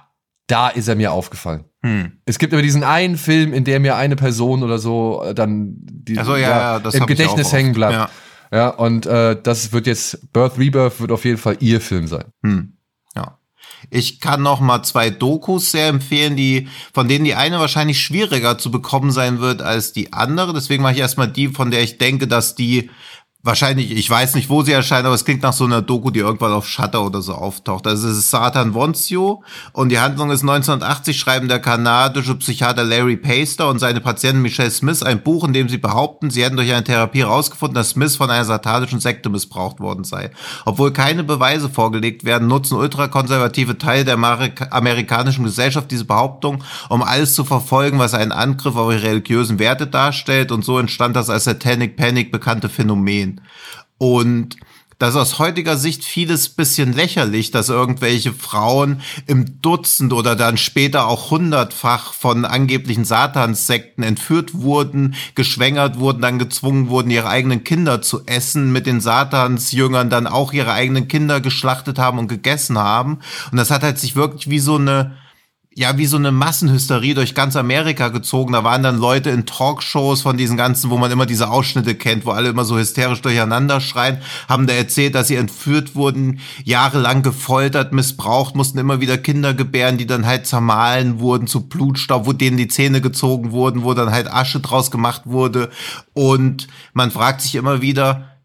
da 0.51 0.67
ist 0.67 0.87
er 0.87 0.95
mir 0.95 1.11
aufgefallen. 1.11 1.63
Hm. 1.83 2.11
Es 2.25 2.37
gibt 2.37 2.53
aber 2.53 2.61
diesen 2.61 2.83
einen 2.83 3.17
Film, 3.17 3.53
in 3.53 3.63
dem 3.63 3.81
mir 3.81 3.95
eine 3.95 4.15
Person 4.15 4.63
oder 4.63 4.77
so 4.77 5.23
äh, 5.23 5.33
dann 5.33 5.75
die, 5.79 6.15
so, 6.15 6.35
ja, 6.35 6.77
ja, 6.77 6.89
im 6.91 7.05
Gedächtnis 7.05 7.53
hängen 7.53 7.73
bleibt. 7.73 7.93
Ja. 7.93 8.09
ja, 8.51 8.69
und 8.69 9.05
äh, 9.05 9.41
das 9.41 9.71
wird 9.71 9.87
jetzt, 9.87 10.31
Birth 10.33 10.59
Rebirth 10.59 10.99
wird 10.99 11.11
auf 11.11 11.25
jeden 11.25 11.37
Fall 11.37 11.57
ihr 11.59 11.81
Film 11.81 12.07
sein. 12.07 12.25
Hm. 12.43 12.73
Ja. 13.15 13.39
Ich 13.89 14.19
kann 14.19 14.43
noch 14.43 14.59
mal 14.59 14.83
zwei 14.83 15.09
Dokus 15.09 15.71
sehr 15.71 15.87
empfehlen, 15.87 16.35
die, 16.35 16.67
von 16.93 17.07
denen 17.07 17.25
die 17.25 17.33
eine 17.33 17.59
wahrscheinlich 17.59 18.01
schwieriger 18.01 18.57
zu 18.57 18.69
bekommen 18.69 19.11
sein 19.11 19.39
wird 19.39 19.61
als 19.61 19.93
die 19.93 20.13
andere. 20.13 20.53
Deswegen 20.53 20.83
mache 20.83 20.93
ich 20.93 20.99
erstmal 20.99 21.29
die, 21.29 21.47
von 21.47 21.71
der 21.71 21.81
ich 21.81 21.97
denke, 21.97 22.27
dass 22.27 22.55
die 22.55 22.91
Wahrscheinlich, 23.43 23.89
ich 23.89 24.07
weiß 24.07 24.35
nicht, 24.35 24.51
wo 24.51 24.61
sie 24.61 24.71
erscheint, 24.71 25.03
aber 25.07 25.15
es 25.15 25.25
klingt 25.25 25.41
nach 25.41 25.53
so 25.53 25.65
einer 25.65 25.81
Doku, 25.81 26.11
die 26.11 26.19
irgendwann 26.19 26.51
auf 26.51 26.67
Shutter 26.67 27.03
oder 27.03 27.23
so 27.23 27.33
auftaucht. 27.33 27.87
Also 27.87 28.07
es 28.07 28.17
ist 28.17 28.29
Satan 28.29 28.75
wants 28.75 29.09
you 29.09 29.41
und 29.73 29.89
die 29.89 29.97
Handlung 29.97 30.29
ist 30.29 30.41
1980 30.41 31.17
schreiben 31.17 31.47
der 31.47 31.57
kanadische 31.57 32.35
Psychiater 32.35 32.83
Larry 32.83 33.17
Paster 33.17 33.67
und 33.69 33.79
seine 33.79 33.99
Patientin 33.99 34.43
Michelle 34.43 34.69
Smith 34.69 35.01
ein 35.01 35.23
Buch, 35.23 35.43
in 35.43 35.53
dem 35.53 35.69
sie 35.69 35.79
behaupten, 35.79 36.29
sie 36.29 36.43
hätten 36.43 36.55
durch 36.55 36.71
eine 36.71 36.83
Therapie 36.83 37.21
herausgefunden, 37.21 37.73
dass 37.73 37.89
Smith 37.89 38.15
von 38.15 38.29
einer 38.29 38.45
satanischen 38.45 38.99
Sekte 38.99 39.29
missbraucht 39.29 39.79
worden 39.79 40.03
sei. 40.03 40.29
Obwohl 40.65 40.93
keine 40.93 41.23
Beweise 41.23 41.67
vorgelegt 41.67 42.23
werden, 42.23 42.47
nutzen 42.47 42.77
ultrakonservative 42.77 43.79
Teile 43.79 44.05
der 44.05 44.19
amerikanischen 44.19 45.45
Gesellschaft 45.45 45.89
diese 45.89 46.05
Behauptung, 46.05 46.63
um 46.89 47.01
alles 47.01 47.33
zu 47.33 47.43
verfolgen, 47.43 47.97
was 47.97 48.13
einen 48.13 48.33
Angriff 48.33 48.75
auf 48.75 48.91
ihre 48.91 49.01
religiösen 49.01 49.57
Werte 49.57 49.87
darstellt 49.87 50.51
und 50.51 50.63
so 50.63 50.77
entstand 50.77 51.15
das 51.15 51.31
als 51.31 51.45
Satanic 51.45 51.97
Panic 51.97 52.31
bekannte 52.31 52.69
Phänomen. 52.69 53.30
Und 53.97 54.57
das 55.01 55.15
ist 55.15 55.19
aus 55.19 55.39
heutiger 55.39 55.77
Sicht 55.77 56.03
vieles 56.03 56.47
bisschen 56.49 56.93
lächerlich, 56.93 57.49
dass 57.49 57.69
irgendwelche 57.69 58.33
Frauen 58.33 59.01
im 59.25 59.59
Dutzend 59.59 60.13
oder 60.13 60.35
dann 60.35 60.57
später 60.57 61.07
auch 61.07 61.31
hundertfach 61.31 62.13
von 62.13 62.45
angeblichen 62.45 63.03
Satanssekten 63.03 64.03
entführt 64.03 64.53
wurden, 64.53 65.15
geschwängert 65.33 65.97
wurden, 65.97 66.21
dann 66.21 66.37
gezwungen 66.37 66.89
wurden, 66.89 67.09
ihre 67.09 67.29
eigenen 67.29 67.63
Kinder 67.63 68.03
zu 68.03 68.27
essen, 68.27 68.71
mit 68.71 68.85
den 68.85 69.01
Satansjüngern 69.01 70.11
dann 70.11 70.27
auch 70.27 70.53
ihre 70.53 70.73
eigenen 70.73 71.07
Kinder 71.07 71.41
geschlachtet 71.41 71.97
haben 71.97 72.19
und 72.19 72.27
gegessen 72.27 72.77
haben. 72.77 73.21
Und 73.51 73.57
das 73.57 73.71
hat 73.71 73.81
halt 73.81 73.97
sich 73.97 74.15
wirklich 74.15 74.51
wie 74.51 74.59
so 74.59 74.75
eine 74.75 75.17
ja, 75.81 75.97
wie 75.97 76.05
so 76.05 76.15
eine 76.15 76.31
Massenhysterie 76.31 77.15
durch 77.15 77.33
ganz 77.33 77.55
Amerika 77.55 78.09
gezogen. 78.09 78.53
Da 78.53 78.63
waren 78.63 78.83
dann 78.83 78.99
Leute 78.99 79.31
in 79.31 79.47
Talkshows 79.47 80.21
von 80.21 80.37
diesen 80.37 80.55
ganzen, 80.55 80.91
wo 80.91 80.97
man 80.99 81.09
immer 81.09 81.25
diese 81.25 81.49
Ausschnitte 81.49 81.95
kennt, 81.95 82.23
wo 82.23 82.29
alle 82.29 82.49
immer 82.49 82.65
so 82.65 82.77
hysterisch 82.77 83.23
durcheinander 83.23 83.81
schreien, 83.81 84.19
haben 84.47 84.67
da 84.67 84.73
erzählt, 84.73 85.15
dass 85.15 85.27
sie 85.27 85.37
entführt 85.37 85.95
wurden, 85.95 86.39
jahrelang 86.63 87.23
gefoltert, 87.23 87.93
missbraucht, 87.93 88.55
mussten 88.55 88.77
immer 88.77 89.01
wieder 89.01 89.17
Kinder 89.17 89.55
gebären, 89.55 89.97
die 89.97 90.05
dann 90.05 90.27
halt 90.27 90.45
zermahlen 90.45 91.19
wurden 91.19 91.47
zu 91.47 91.67
Blutstaub, 91.67 92.27
wo 92.27 92.33
denen 92.33 92.57
die 92.57 92.67
Zähne 92.67 93.01
gezogen 93.01 93.51
wurden, 93.51 93.83
wo 93.83 93.95
dann 93.95 94.11
halt 94.11 94.31
Asche 94.31 94.59
draus 94.59 94.91
gemacht 94.91 95.23
wurde. 95.25 95.71
Und 96.13 96.67
man 96.93 97.09
fragt 97.09 97.41
sich 97.41 97.55
immer 97.55 97.81
wieder, 97.81 98.37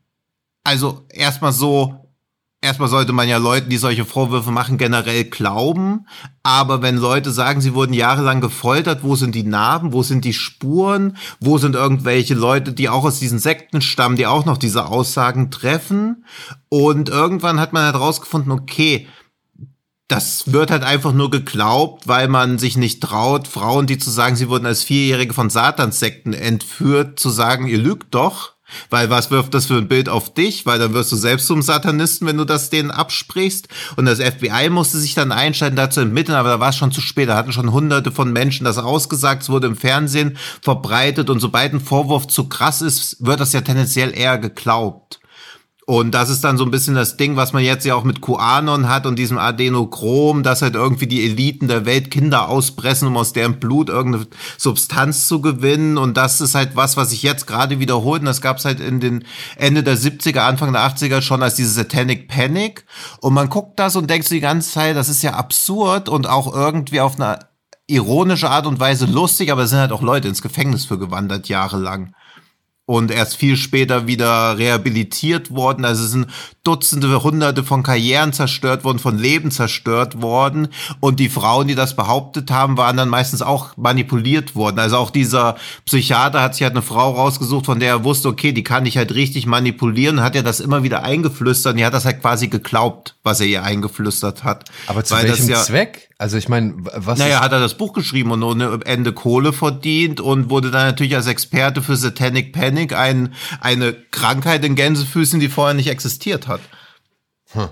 also 0.65 1.05
erstmal 1.11 1.53
so, 1.53 2.06
erstmal 2.67 2.89
sollte 2.89 3.13
man 3.13 3.29
ja 3.29 3.39
Leuten, 3.39 3.71
die 3.71 3.79
solche 3.79 4.05
Vorwürfe 4.05 4.51
machen, 4.51 4.77
generell 4.77 5.25
glauben. 5.25 6.07
Aber 6.43 6.83
wenn 6.83 6.97
Leute 6.97 7.31
sagen, 7.31 7.61
sie 7.61 7.75
wurden 7.75 7.95
jahrelang 7.95 8.41
gefoltert, 8.41 9.03
wo 9.03 9.17
sind 9.17 9.35
die 9.35 9.45
Narben, 9.45 9.93
wo 9.93 10.03
sind 10.03 10.25
die 10.25 10.35
Spuren, 10.35 11.17
wo 11.41 11.59
sind 11.59 11.75
irgendwelche 11.75 12.35
Leute, 12.35 12.73
die 12.73 12.89
auch 12.89 13.05
aus 13.05 13.19
diesen 13.19 13.39
Sekten 13.39 13.81
stammen, 13.81 14.17
die 14.17 14.27
auch 14.27 14.45
noch 14.45 14.59
diese 14.59 14.87
Aussagen 14.87 15.51
treffen? 15.51 16.25
Und 16.69 17.09
irgendwann 17.09 17.61
hat 17.61 17.73
man 17.73 17.85
halt 17.85 17.95
rausgefunden, 17.95 18.53
okay, 18.53 19.07
das 20.09 20.53
wird 20.53 20.71
halt 20.71 20.83
einfach 20.83 21.13
nur 21.13 21.31
geglaubt, 21.31 22.07
weil 22.07 22.29
man 22.29 22.59
sich 22.59 22.77
nicht 22.77 23.03
traut, 23.03 23.49
Frauen, 23.49 23.87
die 23.87 23.99
zu 23.99 24.11
sagen, 24.11 24.37
sie 24.37 24.49
wurden 24.49 24.67
als 24.67 24.85
Vierjährige 24.85 25.35
von 25.35 25.51
Satanssekten 25.51 26.33
entführt, 26.33 27.19
zu 27.19 27.31
sagen, 27.31 27.67
ihr 27.67 27.79
lügt 27.79 28.15
doch 28.15 28.56
weil 28.91 29.11
was 29.11 29.31
wirft 29.31 29.55
das 29.55 29.67
für 29.67 29.77
ein 29.77 29.89
Bild 29.89 30.09
auf 30.09 30.33
dich? 30.33 30.67
Weil 30.67 30.79
dann 30.79 30.95
wirst 30.95 31.13
du 31.13 31.17
selbst 31.17 31.47
zum 31.47 31.63
Satanisten, 31.63 32.27
wenn 32.27 32.37
du 32.37 32.45
das 32.45 32.71
denen 32.71 32.91
absprichst. 32.91 33.69
Und 33.97 34.07
das 34.07 34.21
FBI 34.21 34.71
musste 34.71 34.99
sich 34.99 35.15
dann 35.15 35.33
einschalten, 35.33 35.77
dazu 35.77 36.01
entmitteln, 36.01 36.37
aber 36.37 36.49
da 36.51 36.61
war 36.61 36.71
es 36.71 36.77
schon 36.77 36.93
zu 36.93 37.01
spät. 37.01 37.29
Da 37.29 37.37
hatten 37.37 37.53
schon 37.53 37.73
hunderte 37.73 38.13
von 38.13 38.33
Menschen 38.33 38.65
das 38.65 38.79
ausgesagt, 38.79 39.43
es 39.43 39.49
wurde 39.49 39.67
im 39.67 39.77
Fernsehen 39.77 40.37
verbreitet 40.63 41.31
und 41.31 41.41
sobald 41.41 41.73
ein 41.73 41.81
Vorwurf 41.81 42.27
zu 42.27 42.49
krass 42.49 42.83
ist, 42.83 43.25
wird 43.25 43.41
das 43.41 43.53
ja 43.53 43.61
tendenziell 43.61 44.17
eher 44.17 44.39
geglaubt. 44.39 45.21
Und 45.89 46.17
das 46.17 46.31
ist 46.31 46.43
dann 46.43 46.59
so 46.59 46.65
ein 46.65 46.73
bisschen 46.73 46.97
das 46.97 47.17
Ding, 47.17 47.37
was 47.37 47.53
man 47.53 47.63
jetzt 47.63 47.87
ja 47.87 47.95
auch 47.95 48.03
mit 48.03 48.21
QAnon 48.21 48.89
hat 48.89 49.07
und 49.07 49.17
diesem 49.17 49.39
Adenochrom, 49.39 50.43
dass 50.43 50.61
halt 50.61 50.75
irgendwie 50.75 51.07
die 51.07 51.25
Eliten 51.25 51.69
der 51.69 51.87
Welt 51.87 52.11
Kinder 52.11 52.49
auspressen, 52.49 53.07
um 53.07 53.17
aus 53.17 53.33
deren 53.33 53.61
Blut 53.61 53.89
irgendeine 53.89 54.27
Substanz 54.59 55.29
zu 55.29 55.41
gewinnen. 55.41 55.97
Und 55.97 56.17
das 56.17 56.41
ist 56.41 56.57
halt 56.57 56.75
was, 56.75 56.97
was 56.97 57.11
sich 57.11 57.23
jetzt 57.23 57.47
gerade 57.47 57.79
wiederholt. 57.79 58.19
Und 58.19 58.27
das 58.27 58.41
gab 58.41 58.57
es 58.57 58.65
halt 58.65 58.81
in 58.81 58.99
den 58.99 59.25
Ende 59.55 59.85
der 59.85 59.97
70er, 59.97 60.41
Anfang 60.41 60.73
der 60.73 60.83
80er 60.83 61.23
schon 61.23 61.45
als 61.45 61.55
diese 61.55 61.71
Satanic 61.71 62.27
Panic. 62.27 62.85
Und 63.21 63.35
man 63.35 63.49
guckt 63.49 63.79
das 63.79 63.95
und 63.95 64.11
denkt 64.11 64.27
sich 64.27 64.39
die 64.39 64.43
ganze 64.43 64.73
Zeit, 64.73 64.97
das 64.97 65.09
ist 65.09 65.23
ja 65.23 65.35
absurd 65.35 66.09
und 66.09 66.29
auch 66.29 66.53
irgendwie 66.53 67.01
auf 67.01 67.15
eine 67.15 67.39
ironische 67.87 68.51
Art 68.51 68.67
und 68.67 68.81
Weise 68.81 69.07
lustig, 69.07 69.53
aber 69.53 69.63
es 69.63 69.71
sind 69.71 69.79
halt 69.79 69.93
auch 69.93 70.03
Leute 70.03 70.27
ins 70.27 70.43
Gefängnis 70.43 70.85
für 70.85 70.99
gewandert 70.99 71.49
jahrelang 71.49 72.13
und 72.87 73.11
erst 73.11 73.37
viel 73.37 73.57
später 73.57 74.07
wieder 74.07 74.57
rehabilitiert 74.57 75.51
worden. 75.51 75.85
Also 75.85 76.05
es 76.05 76.13
sind 76.13 76.29
Dutzende, 76.63 77.23
Hunderte 77.23 77.65
von 77.65 77.83
Karrieren 77.83 78.33
zerstört 78.33 78.85
worden, 78.85 79.01
von 79.01 79.19
Leben 79.19 79.51
zerstört 79.51 80.23
worden. 80.23 80.69
Und 81.01 81.19
die 81.19 81.29
Frauen, 81.29 81.67
die 81.67 81.75
das 81.75 81.97
behauptet 81.97 82.51
haben, 82.53 82.77
waren 82.77 82.97
dann 82.97 83.09
meistens 83.09 83.43
auch 83.43 83.77
manipuliert 83.77 84.55
worden. 84.55 84.79
Also 84.79 84.99
auch 84.99 85.11
dieser 85.11 85.57
Psychiater 85.85 86.41
hat 86.41 86.55
sich 86.55 86.63
halt 86.63 86.75
eine 86.75 86.83
Frau 86.83 87.11
rausgesucht, 87.11 87.67
von 87.67 87.81
der 87.81 87.91
er 87.91 88.05
wusste, 88.05 88.29
okay, 88.29 88.53
die 88.53 88.63
kann 88.63 88.87
ich 88.87 88.97
halt 88.97 89.15
richtig 89.15 89.47
manipulieren, 89.47 90.23
hat 90.23 90.37
ja 90.37 90.43
das 90.43 90.61
immer 90.61 90.85
wieder 90.85 91.03
eingeflüstert 91.03 91.73
und 91.73 91.79
die 91.79 91.85
hat 91.85 91.95
das 91.95 92.05
halt 92.05 92.21
quasi 92.21 92.49
geglaubt, 92.49 93.16
was 93.27 93.41
er 93.41 93.47
ihr 93.47 93.63
eingeflüstert 93.63 94.45
hat. 94.45 94.71
Aber 94.87 95.05
zu 95.05 95.15
Weil 95.15 95.29
welchem 95.29 95.49
ja, 95.49 95.63
Zweck? 95.63 96.09
Also 96.17 96.39
ich 96.39 96.49
meine, 96.49 96.75
was? 96.95 97.19
Naja, 97.19 97.41
hat 97.41 97.53
er 97.53 97.61
das 97.61 97.77
Buch 97.77 97.93
geschrieben 97.93 98.31
und 98.31 98.43
ohne 98.43 98.81
Ende 98.87 99.13
Kohle 99.13 99.53
verdient 99.53 100.21
und 100.21 100.49
wurde 100.49 100.71
dann 100.71 100.87
natürlich 100.87 101.15
als 101.15 101.27
Experte 101.27 101.83
für 101.83 101.97
Satanic 101.97 102.55
Panic 102.55 102.95
ein, 102.95 103.35
eine 103.61 103.93
Krankheit 103.93 104.65
in 104.65 104.77
Gänsefüßen, 104.77 105.41
die 105.41 105.49
vorher 105.49 105.75
nicht 105.75 105.89
existiert 105.89 106.49
hat. 106.49 106.61
Hm. 107.53 107.69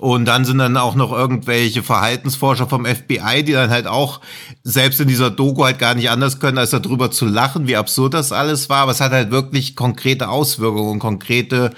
Und 0.00 0.24
dann 0.24 0.46
sind 0.46 0.56
dann 0.58 0.78
auch 0.78 0.94
noch 0.94 1.12
irgendwelche 1.12 1.82
Verhaltensforscher 1.82 2.66
vom 2.66 2.86
FBI, 2.86 3.42
die 3.44 3.52
dann 3.52 3.68
halt 3.68 3.86
auch 3.86 4.22
selbst 4.62 4.98
in 4.98 5.08
dieser 5.08 5.30
Doku 5.30 5.64
halt 5.64 5.78
gar 5.78 5.94
nicht 5.94 6.08
anders 6.08 6.40
können, 6.40 6.56
als 6.56 6.70
darüber 6.70 7.10
zu 7.10 7.26
lachen, 7.26 7.66
wie 7.66 7.76
absurd 7.76 8.14
das 8.14 8.32
alles 8.32 8.70
war. 8.70 8.78
Aber 8.78 8.92
es 8.92 9.02
hat 9.02 9.12
halt 9.12 9.30
wirklich 9.30 9.76
konkrete 9.76 10.30
Auswirkungen, 10.30 11.00
konkrete 11.00 11.72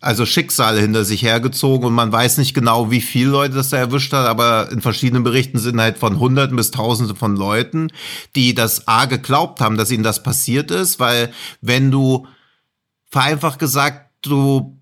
also 0.00 0.24
Schicksale 0.26 0.80
hinter 0.80 1.04
sich 1.04 1.22
hergezogen 1.22 1.86
und 1.86 1.94
man 1.94 2.12
weiß 2.12 2.38
nicht 2.38 2.54
genau, 2.54 2.90
wie 2.90 3.00
viele 3.00 3.30
Leute 3.30 3.54
das 3.54 3.70
da 3.70 3.78
erwischt 3.78 4.12
hat, 4.12 4.26
aber 4.26 4.70
in 4.70 4.80
verschiedenen 4.80 5.24
Berichten 5.24 5.58
sind 5.58 5.80
halt 5.80 5.98
von 5.98 6.20
Hunderten 6.20 6.56
bis 6.56 6.70
Tausende 6.70 7.14
von 7.14 7.36
Leuten, 7.36 7.90
die 8.36 8.54
das 8.54 8.86
A 8.86 9.06
geglaubt 9.06 9.60
haben, 9.60 9.76
dass 9.76 9.90
ihnen 9.90 10.04
das 10.04 10.22
passiert 10.22 10.70
ist, 10.70 11.00
weil 11.00 11.32
wenn 11.60 11.90
du 11.90 12.26
vereinfacht 13.10 13.58
gesagt, 13.58 14.10
du 14.22 14.77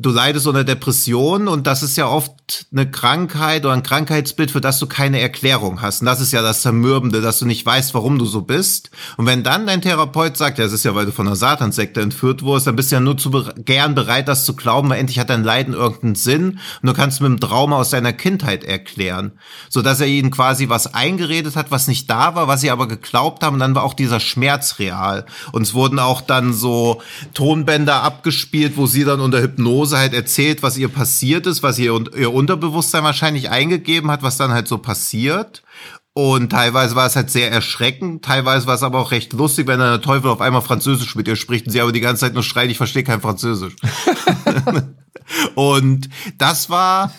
du 0.00 0.10
leidest 0.10 0.46
unter 0.46 0.64
Depressionen 0.64 1.46
und 1.46 1.66
das 1.66 1.82
ist 1.82 1.96
ja 1.96 2.08
oft 2.08 2.66
eine 2.72 2.90
Krankheit 2.90 3.64
oder 3.64 3.74
ein 3.74 3.82
Krankheitsbild, 3.82 4.50
für 4.50 4.60
das 4.60 4.78
du 4.78 4.86
keine 4.86 5.20
Erklärung 5.20 5.82
hast. 5.82 6.00
Und 6.00 6.06
das 6.06 6.20
ist 6.20 6.32
ja 6.32 6.42
das 6.42 6.62
Zermürbende, 6.62 7.20
dass 7.20 7.38
du 7.38 7.46
nicht 7.46 7.64
weißt, 7.64 7.94
warum 7.94 8.18
du 8.18 8.24
so 8.24 8.40
bist. 8.40 8.90
Und 9.18 9.26
wenn 9.26 9.42
dann 9.42 9.66
dein 9.66 9.82
Therapeut 9.82 10.36
sagt, 10.36 10.58
ja, 10.58 10.64
das 10.64 10.72
ist 10.72 10.84
ja, 10.84 10.94
weil 10.94 11.06
du 11.06 11.12
von 11.12 11.26
einer 11.26 11.36
Satanssekte 11.36 12.00
entführt 12.00 12.42
wurdest, 12.42 12.66
dann 12.66 12.76
bist 12.76 12.90
du 12.90 12.96
ja 12.96 13.00
nur 13.00 13.18
zu 13.18 13.30
be 13.30 13.54
gern 13.58 13.94
bereit, 13.94 14.26
das 14.26 14.44
zu 14.44 14.56
glauben, 14.56 14.88
weil 14.88 14.98
endlich 14.98 15.18
hat 15.18 15.30
dein 15.30 15.44
Leiden 15.44 15.74
irgendeinen 15.74 16.14
Sinn 16.14 16.58
und 16.82 16.88
du 16.88 16.94
kannst 16.94 17.20
mit 17.20 17.28
dem 17.28 17.40
Trauma 17.40 17.76
aus 17.76 17.90
deiner 17.90 18.12
Kindheit 18.12 18.64
erklären. 18.64 19.32
So 19.68 19.82
dass 19.82 20.00
er 20.00 20.06
ihnen 20.06 20.30
quasi 20.30 20.68
was 20.68 20.94
eingeredet 20.94 21.56
hat, 21.56 21.70
was 21.70 21.88
nicht 21.88 22.08
da 22.08 22.34
war, 22.34 22.48
was 22.48 22.62
sie 22.62 22.70
aber 22.70 22.88
geglaubt 22.88 23.44
haben. 23.44 23.54
Und 23.54 23.60
dann 23.60 23.74
war 23.74 23.84
auch 23.84 23.94
dieser 23.94 24.20
Schmerz 24.20 24.78
real. 24.78 25.26
Und 25.52 25.62
es 25.62 25.74
wurden 25.74 25.98
auch 25.98 26.22
dann 26.22 26.54
so 26.54 27.02
Tonbänder 27.34 28.02
abgespielt, 28.02 28.76
wo 28.76 28.86
sie 28.86 29.04
dann 29.04 29.20
unter 29.20 29.42
Hypnose 29.42 29.89
Rose 29.90 29.98
halt 29.98 30.14
erzählt, 30.14 30.62
was 30.62 30.76
ihr 30.78 30.88
passiert 30.88 31.46
ist, 31.46 31.62
was 31.62 31.78
ihr, 31.78 31.92
ihr 32.16 32.32
Unterbewusstsein 32.32 33.04
wahrscheinlich 33.04 33.50
eingegeben 33.50 34.10
hat, 34.10 34.22
was 34.22 34.36
dann 34.36 34.52
halt 34.52 34.68
so 34.68 34.78
passiert. 34.78 35.62
Und 36.12 36.50
teilweise 36.50 36.96
war 36.96 37.06
es 37.06 37.16
halt 37.16 37.30
sehr 37.30 37.50
erschreckend, 37.50 38.24
teilweise 38.24 38.66
war 38.66 38.74
es 38.74 38.82
aber 38.82 38.98
auch 38.98 39.12
recht 39.12 39.32
lustig, 39.32 39.68
wenn 39.68 39.78
dann 39.78 39.92
der 39.92 40.00
Teufel 40.00 40.30
auf 40.30 40.40
einmal 40.40 40.60
Französisch 40.60 41.14
mit 41.14 41.28
ihr 41.28 41.36
spricht 41.36 41.66
und 41.66 41.72
sie 41.72 41.80
aber 41.80 41.92
die 41.92 42.00
ganze 42.00 42.20
Zeit 42.20 42.34
nur 42.34 42.42
schreit, 42.42 42.70
ich 42.70 42.76
verstehe 42.76 43.04
kein 43.04 43.20
Französisch. 43.20 43.76
und 45.54 46.08
das 46.36 46.68
war 46.68 47.12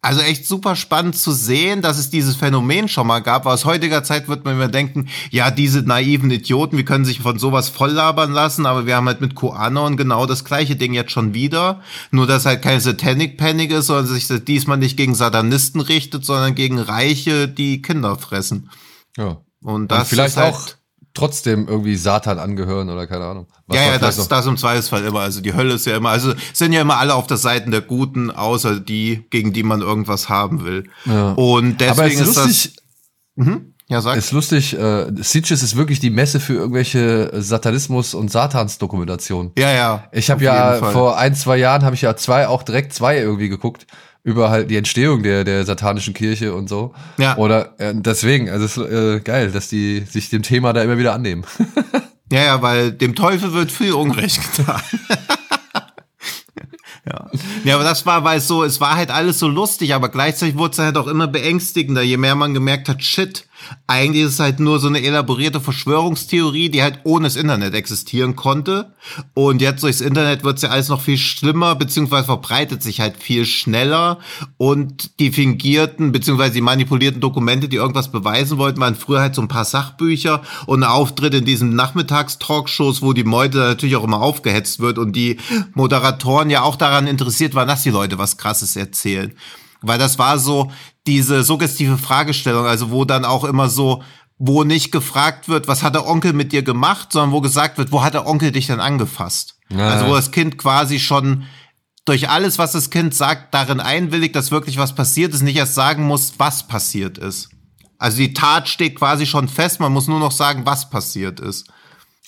also 0.00 0.20
echt 0.20 0.46
super 0.46 0.76
spannend 0.76 1.16
zu 1.16 1.32
sehen, 1.32 1.82
dass 1.82 1.98
es 1.98 2.08
dieses 2.08 2.36
Phänomen 2.36 2.86
schon 2.86 3.06
mal 3.06 3.18
gab. 3.18 3.46
Aus 3.46 3.64
heutiger 3.64 4.04
Zeit 4.04 4.28
wird 4.28 4.44
man 4.44 4.54
immer 4.54 4.68
denken, 4.68 5.08
ja, 5.30 5.50
diese 5.50 5.82
naiven 5.82 6.30
Idioten, 6.30 6.76
wir 6.76 6.84
können 6.84 7.04
sich 7.04 7.20
von 7.20 7.38
sowas 7.38 7.68
volllabern 7.68 8.32
lassen, 8.32 8.64
aber 8.66 8.86
wir 8.86 8.94
haben 8.94 9.08
halt 9.08 9.20
mit 9.20 9.34
QAnon 9.34 9.96
genau 9.96 10.24
das 10.26 10.44
gleiche 10.44 10.76
Ding 10.76 10.94
jetzt 10.94 11.10
schon 11.10 11.34
wieder. 11.34 11.82
Nur, 12.12 12.28
dass 12.28 12.46
halt 12.46 12.62
keine 12.62 12.80
Satanic 12.80 13.38
Panic 13.38 13.72
ist, 13.72 13.86
sondern 13.86 14.06
sich 14.06 14.28
diesmal 14.44 14.78
nicht 14.78 14.96
gegen 14.96 15.16
Satanisten 15.16 15.80
richtet, 15.80 16.24
sondern 16.24 16.54
gegen 16.54 16.78
Reiche, 16.78 17.48
die 17.48 17.82
Kinder 17.82 18.16
fressen. 18.16 18.70
Ja. 19.16 19.38
Und 19.60 19.90
das 19.90 20.02
Und 20.02 20.06
vielleicht 20.06 20.30
ist 20.30 20.36
halt 20.36 20.54
auch 20.54 20.77
trotzdem 21.18 21.66
irgendwie 21.68 21.96
Satan 21.96 22.38
angehören 22.38 22.88
oder 22.90 23.06
keine 23.06 23.24
Ahnung. 23.24 23.46
Was 23.66 23.76
ja, 23.76 23.92
ja, 23.92 23.98
das 23.98 24.18
ist 24.18 24.28
das 24.28 24.46
im 24.46 24.56
Zweifelsfall 24.56 25.04
immer. 25.04 25.20
Also 25.20 25.40
die 25.40 25.52
Hölle 25.52 25.74
ist 25.74 25.86
ja 25.86 25.96
immer, 25.96 26.10
also 26.10 26.32
sind 26.52 26.72
ja 26.72 26.80
immer 26.80 26.98
alle 26.98 27.14
auf 27.14 27.26
der 27.26 27.36
Seite 27.36 27.70
der 27.70 27.80
Guten, 27.80 28.30
außer 28.30 28.78
die, 28.80 29.24
gegen 29.30 29.52
die 29.52 29.62
man 29.62 29.80
irgendwas 29.80 30.28
haben 30.28 30.64
will. 30.64 30.84
Ja. 31.04 31.32
Und 31.32 31.80
deswegen 31.80 32.20
ist, 32.20 32.36
lustig, 32.36 32.74
das. 33.36 33.46
Mhm. 33.46 33.74
Ja, 33.88 34.00
sag. 34.02 34.16
Ist 34.16 34.32
lustig, 34.32 34.78
äh, 34.78 35.06
Sitges 35.16 35.62
ist 35.62 35.74
wirklich 35.74 35.98
die 35.98 36.10
Messe 36.10 36.40
für 36.40 36.54
irgendwelche 36.54 37.30
Satanismus- 37.40 38.14
und 38.14 38.30
Satansdokumentationen. 38.30 39.52
Ja, 39.58 39.72
ja. 39.72 40.04
Ich 40.12 40.30
habe 40.30 40.44
ja 40.44 40.74
vor 40.92 41.18
ein, 41.18 41.34
zwei 41.34 41.56
Jahren 41.56 41.82
habe 41.84 41.96
ich 41.96 42.02
ja 42.02 42.14
zwei, 42.14 42.48
auch 42.48 42.62
direkt 42.62 42.92
zwei 42.92 43.18
irgendwie 43.18 43.48
geguckt 43.48 43.86
über 44.28 44.50
halt 44.50 44.70
die 44.70 44.76
Entstehung 44.76 45.22
der, 45.22 45.42
der 45.42 45.64
satanischen 45.64 46.12
Kirche 46.12 46.54
und 46.54 46.68
so. 46.68 46.92
Ja. 47.16 47.36
Oder 47.38 47.74
äh, 47.78 47.94
deswegen, 47.94 48.50
also 48.50 48.66
es 48.66 48.76
ist 48.76 48.92
äh, 48.92 49.20
geil, 49.20 49.50
dass 49.50 49.68
die 49.68 50.00
sich 50.00 50.28
dem 50.28 50.42
Thema 50.42 50.74
da 50.74 50.82
immer 50.82 50.98
wieder 50.98 51.14
annehmen. 51.14 51.44
Ja, 52.30 52.44
ja, 52.44 52.60
weil 52.60 52.92
dem 52.92 53.14
Teufel 53.14 53.54
wird 53.54 53.72
viel 53.72 53.94
Unrecht 53.94 54.38
getan. 54.54 54.82
ja. 57.06 57.30
ja, 57.64 57.74
aber 57.74 57.84
das 57.84 58.04
war, 58.04 58.22
weil 58.22 58.36
es 58.36 58.46
so, 58.46 58.64
es 58.64 58.82
war 58.82 58.96
halt 58.96 59.10
alles 59.10 59.38
so 59.38 59.48
lustig, 59.48 59.94
aber 59.94 60.10
gleichzeitig 60.10 60.58
wurde 60.58 60.72
es 60.72 60.78
halt 60.78 60.98
auch 60.98 61.06
immer 61.06 61.26
beängstigender, 61.26 62.02
je 62.02 62.18
mehr 62.18 62.34
man 62.34 62.52
gemerkt 62.52 62.90
hat, 62.90 63.02
shit, 63.02 63.47
eigentlich 63.86 64.24
ist 64.24 64.34
es 64.34 64.40
halt 64.40 64.60
nur 64.60 64.78
so 64.78 64.88
eine 64.88 65.02
elaborierte 65.02 65.60
Verschwörungstheorie, 65.60 66.68
die 66.68 66.82
halt 66.82 67.00
ohne 67.04 67.24
das 67.24 67.36
Internet 67.36 67.74
existieren 67.74 68.36
konnte. 68.36 68.92
Und 69.34 69.62
jetzt 69.62 69.82
durchs 69.82 70.00
Internet 70.00 70.44
wird 70.44 70.56
es 70.56 70.62
ja 70.62 70.70
alles 70.70 70.88
noch 70.88 71.00
viel 71.00 71.18
schlimmer, 71.18 71.74
beziehungsweise 71.74 72.26
verbreitet 72.26 72.82
sich 72.82 73.00
halt 73.00 73.16
viel 73.22 73.46
schneller. 73.46 74.18
Und 74.56 75.18
die 75.20 75.32
fingierten, 75.32 76.12
beziehungsweise 76.12 76.52
die 76.52 76.60
manipulierten 76.60 77.20
Dokumente, 77.20 77.68
die 77.68 77.76
irgendwas 77.76 78.10
beweisen 78.10 78.58
wollten, 78.58 78.80
waren 78.80 78.94
früher 78.94 79.20
halt 79.20 79.34
so 79.34 79.42
ein 79.42 79.48
paar 79.48 79.64
Sachbücher 79.64 80.42
und 80.66 80.82
ein 80.82 80.88
Auftritt 80.88 81.34
in 81.34 81.44
diesen 81.44 81.74
Nachmittagstalkshows, 81.74 83.02
wo 83.02 83.12
die 83.12 83.24
Meute 83.24 83.58
natürlich 83.58 83.96
auch 83.96 84.04
immer 84.04 84.20
aufgehetzt 84.20 84.80
wird 84.80 84.98
und 84.98 85.14
die 85.16 85.38
Moderatoren 85.74 86.50
ja 86.50 86.62
auch 86.62 86.76
daran 86.76 87.06
interessiert 87.06 87.54
waren, 87.54 87.68
dass 87.68 87.82
die 87.82 87.90
Leute 87.90 88.18
was 88.18 88.36
Krasses 88.36 88.76
erzählen. 88.76 89.34
Weil 89.80 89.98
das 89.98 90.18
war 90.18 90.38
so 90.38 90.70
diese 91.06 91.42
suggestive 91.44 91.98
Fragestellung, 91.98 92.66
also 92.66 92.90
wo 92.90 93.04
dann 93.04 93.24
auch 93.24 93.44
immer 93.44 93.68
so, 93.68 94.02
wo 94.38 94.64
nicht 94.64 94.92
gefragt 94.92 95.48
wird, 95.48 95.68
was 95.68 95.82
hat 95.82 95.94
der 95.94 96.06
Onkel 96.06 96.32
mit 96.32 96.52
dir 96.52 96.62
gemacht, 96.62 97.12
sondern 97.12 97.32
wo 97.32 97.40
gesagt 97.40 97.78
wird, 97.78 97.92
wo 97.92 98.02
hat 98.02 98.14
der 98.14 98.26
Onkel 98.26 98.52
dich 98.52 98.66
denn 98.66 98.80
angefasst? 98.80 99.56
Ja. 99.70 99.88
Also 99.88 100.06
wo 100.06 100.14
das 100.14 100.30
Kind 100.30 100.58
quasi 100.58 100.98
schon 100.98 101.44
durch 102.04 102.28
alles, 102.30 102.58
was 102.58 102.72
das 102.72 102.90
Kind 102.90 103.14
sagt, 103.14 103.52
darin 103.54 103.80
einwilligt, 103.80 104.34
dass 104.34 104.50
wirklich 104.50 104.78
was 104.78 104.94
passiert 104.94 105.34
ist, 105.34 105.42
nicht 105.42 105.56
erst 105.56 105.74
sagen 105.74 106.04
muss, 106.06 106.34
was 106.38 106.66
passiert 106.66 107.18
ist. 107.18 107.50
Also 107.98 108.18
die 108.18 108.32
Tat 108.32 108.68
steht 108.68 108.96
quasi 108.96 109.26
schon 109.26 109.48
fest, 109.48 109.80
man 109.80 109.92
muss 109.92 110.06
nur 110.08 110.18
noch 110.20 110.32
sagen, 110.32 110.64
was 110.64 110.88
passiert 110.88 111.40
ist. 111.40 111.66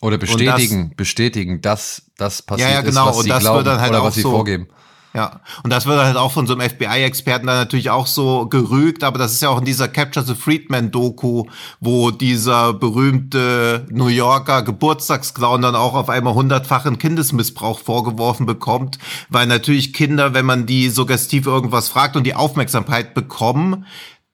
Oder 0.02 0.18
bestätigen, 0.18 0.94
bestätigen, 0.96 1.60
dass 1.60 2.02
das 2.16 2.42
passiert 2.42 2.68
Ja, 2.70 2.74
ja, 2.76 2.80
genau. 2.82 3.04
ist, 3.04 3.08
was 3.10 3.16
Und 3.18 3.22
sie 3.24 3.28
das 3.28 3.40
glauben 3.40 3.56
wird 3.58 3.66
dann 3.68 3.80
halt 3.80 3.90
oder 3.90 4.02
auch 4.02 4.06
was 4.06 4.14
sie 4.14 4.22
so- 4.22 4.30
vorgeben. 4.30 4.66
Ja, 5.12 5.40
und 5.64 5.72
das 5.72 5.86
wird 5.86 5.98
halt 5.98 6.16
auch 6.16 6.30
von 6.30 6.46
so 6.46 6.54
einem 6.54 6.70
FBI-Experten 6.70 7.48
dann 7.48 7.56
natürlich 7.56 7.90
auch 7.90 8.06
so 8.06 8.46
gerügt, 8.46 9.02
aber 9.02 9.18
das 9.18 9.32
ist 9.32 9.42
ja 9.42 9.48
auch 9.48 9.58
in 9.58 9.64
dieser 9.64 9.88
Capture 9.88 10.24
the 10.24 10.36
Freedman-Doku, 10.36 11.46
wo 11.80 12.12
dieser 12.12 12.72
berühmte 12.74 13.86
New 13.90 14.06
Yorker 14.06 14.62
Geburtstagsclown 14.62 15.62
dann 15.62 15.74
auch 15.74 15.94
auf 15.94 16.08
einmal 16.08 16.34
hundertfachen 16.34 16.98
Kindesmissbrauch 16.98 17.80
vorgeworfen 17.80 18.46
bekommt, 18.46 19.00
weil 19.30 19.48
natürlich 19.48 19.92
Kinder, 19.92 20.32
wenn 20.32 20.46
man 20.46 20.66
die 20.66 20.88
suggestiv 20.90 21.44
irgendwas 21.44 21.88
fragt 21.88 22.14
und 22.14 22.22
die 22.22 22.36
Aufmerksamkeit 22.36 23.12
bekommen, 23.12 23.86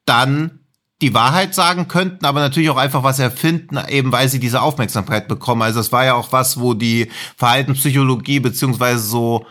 dann 0.04 0.60
die 1.00 1.14
Wahrheit 1.14 1.54
sagen 1.54 1.88
könnten, 1.88 2.26
aber 2.26 2.40
natürlich 2.40 2.68
auch 2.68 2.76
einfach 2.76 3.02
was 3.02 3.18
erfinden, 3.18 3.78
eben 3.88 4.12
weil 4.12 4.28
sie 4.28 4.40
diese 4.40 4.60
Aufmerksamkeit 4.60 5.26
bekommen. 5.26 5.62
Also 5.62 5.80
das 5.80 5.92
war 5.92 6.04
ja 6.04 6.14
auch 6.14 6.32
was, 6.32 6.60
wo 6.60 6.74
die 6.74 7.10
Verhaltenspsychologie 7.36 8.40
beziehungsweise 8.40 9.00
so 9.00 9.46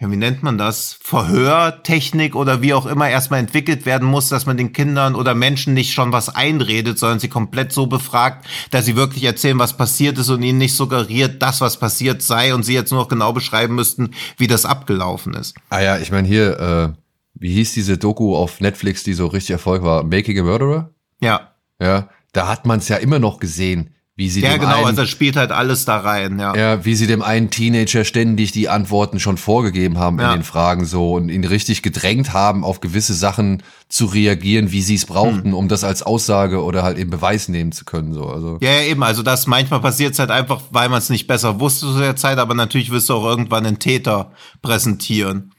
ja, 0.00 0.08
wie 0.12 0.16
nennt 0.16 0.44
man 0.44 0.58
das? 0.58 0.96
Verhörtechnik 1.00 2.36
oder 2.36 2.62
wie 2.62 2.72
auch 2.72 2.86
immer 2.86 3.08
erstmal 3.08 3.40
entwickelt 3.40 3.84
werden 3.84 4.06
muss, 4.06 4.28
dass 4.28 4.46
man 4.46 4.56
den 4.56 4.72
Kindern 4.72 5.16
oder 5.16 5.34
Menschen 5.34 5.74
nicht 5.74 5.92
schon 5.92 6.12
was 6.12 6.28
einredet, 6.28 7.00
sondern 7.00 7.18
sie 7.18 7.28
komplett 7.28 7.72
so 7.72 7.88
befragt, 7.88 8.46
dass 8.70 8.84
sie 8.84 8.94
wirklich 8.94 9.24
erzählen, 9.24 9.58
was 9.58 9.76
passiert 9.76 10.16
ist 10.18 10.28
und 10.28 10.42
ihnen 10.44 10.58
nicht 10.58 10.76
suggeriert, 10.76 11.42
dass 11.42 11.60
was 11.60 11.78
passiert 11.78 12.22
sei 12.22 12.54
und 12.54 12.62
sie 12.62 12.74
jetzt 12.74 12.92
nur 12.92 13.00
noch 13.00 13.08
genau 13.08 13.32
beschreiben 13.32 13.74
müssten, 13.74 14.10
wie 14.36 14.46
das 14.46 14.64
abgelaufen 14.64 15.34
ist. 15.34 15.56
Ah 15.68 15.80
ja, 15.80 15.98
ich 15.98 16.12
meine 16.12 16.28
hier, 16.28 16.60
äh, 16.60 16.98
wie 17.34 17.54
hieß 17.54 17.74
diese 17.74 17.98
Doku 17.98 18.36
auf 18.36 18.60
Netflix, 18.60 19.02
die 19.02 19.14
so 19.14 19.26
richtig 19.26 19.50
Erfolg 19.50 19.82
war? 19.82 20.04
Making 20.04 20.38
a 20.38 20.42
Murderer? 20.44 20.90
Ja. 21.20 21.54
Ja, 21.80 22.08
da 22.32 22.46
hat 22.46 22.66
man 22.66 22.78
es 22.78 22.88
ja 22.88 22.96
immer 22.96 23.18
noch 23.18 23.40
gesehen, 23.40 23.94
wie 24.18 24.28
sie 24.28 24.40
Ja, 24.40 24.50
dem 24.50 24.62
genau, 24.62 24.78
einen, 24.78 24.86
also 24.86 25.02
das 25.02 25.08
spielt 25.10 25.36
halt 25.36 25.52
alles 25.52 25.84
da 25.84 25.98
rein, 25.98 26.40
ja. 26.40 26.52
ja, 26.56 26.84
wie 26.84 26.96
sie 26.96 27.06
dem 27.06 27.22
einen 27.22 27.50
Teenager 27.50 28.04
ständig 28.04 28.50
die 28.50 28.68
Antworten 28.68 29.20
schon 29.20 29.36
vorgegeben 29.36 29.96
haben 29.98 30.18
Ja. 30.18 30.32
in 30.32 30.40
den 30.40 30.44
Fragen 30.44 30.84
so 30.86 31.12
und 31.12 31.28
ihn 31.28 31.44
richtig 31.44 31.82
gedrängt 31.82 32.32
haben, 32.32 32.64
auf 32.64 32.80
gewisse 32.80 33.14
Sachen 33.14 33.62
zu 33.88 34.06
reagieren, 34.06 34.72
wie 34.72 34.82
sie 34.82 34.96
es 34.96 35.06
brauchten, 35.06 35.54
um 35.54 35.68
das 35.68 35.84
als 35.84 36.02
Aussage 36.02 36.64
oder 36.64 36.82
halt 36.82 36.98
eben 36.98 37.10
Beweis 37.10 37.46
nehmen 37.48 37.70
zu 37.70 37.84
können. 37.84 38.12
So, 38.12 38.24
also 38.28 38.58
Ja, 38.60 38.72
ja, 38.72 38.82
eben. 38.82 39.04
Also 39.04 39.22
das 39.22 39.46
manchmal 39.46 39.80
passiert 39.80 40.14
es 40.14 40.18
halt 40.18 40.32
einfach, 40.32 40.62
weil 40.72 40.88
man 40.88 40.98
es 40.98 41.10
nicht 41.10 41.28
besser 41.28 41.60
wusste 41.60 41.86
zu 41.86 41.98
der 42.00 42.16
Zeit, 42.16 42.38
aber 42.38 42.54
natürlich 42.54 42.90
wirst 42.90 43.08
du 43.08 43.14
auch 43.14 43.24
irgendwann 43.24 43.64
einen 43.66 43.78
Täter 43.78 44.32
präsentieren. 44.62 45.52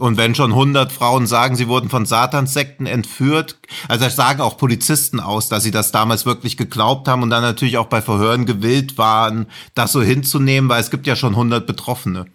Und 0.00 0.16
wenn 0.16 0.34
schon 0.34 0.50
100 0.50 0.90
Frauen 0.90 1.26
sagen, 1.28 1.54
sie 1.54 1.68
wurden 1.68 1.88
von 1.88 2.04
Satanssekten 2.04 2.84
entführt, 2.86 3.58
also 3.86 4.04
das 4.04 4.16
sagen 4.16 4.40
auch 4.40 4.56
Polizisten 4.56 5.20
aus, 5.20 5.48
dass 5.48 5.62
sie 5.62 5.70
das 5.70 5.92
damals 5.92 6.26
wirklich 6.26 6.56
geglaubt 6.56 7.06
haben 7.06 7.22
und 7.22 7.30
dann 7.30 7.42
natürlich 7.42 7.78
auch 7.78 7.86
bei 7.86 8.02
Verhören 8.02 8.44
gewillt 8.44 8.98
waren, 8.98 9.46
das 9.76 9.92
so 9.92 10.02
hinzunehmen, 10.02 10.68
weil 10.68 10.80
es 10.80 10.90
gibt 10.90 11.06
ja 11.06 11.14
schon 11.14 11.34
100 11.34 11.64
Betroffene. 11.66 12.26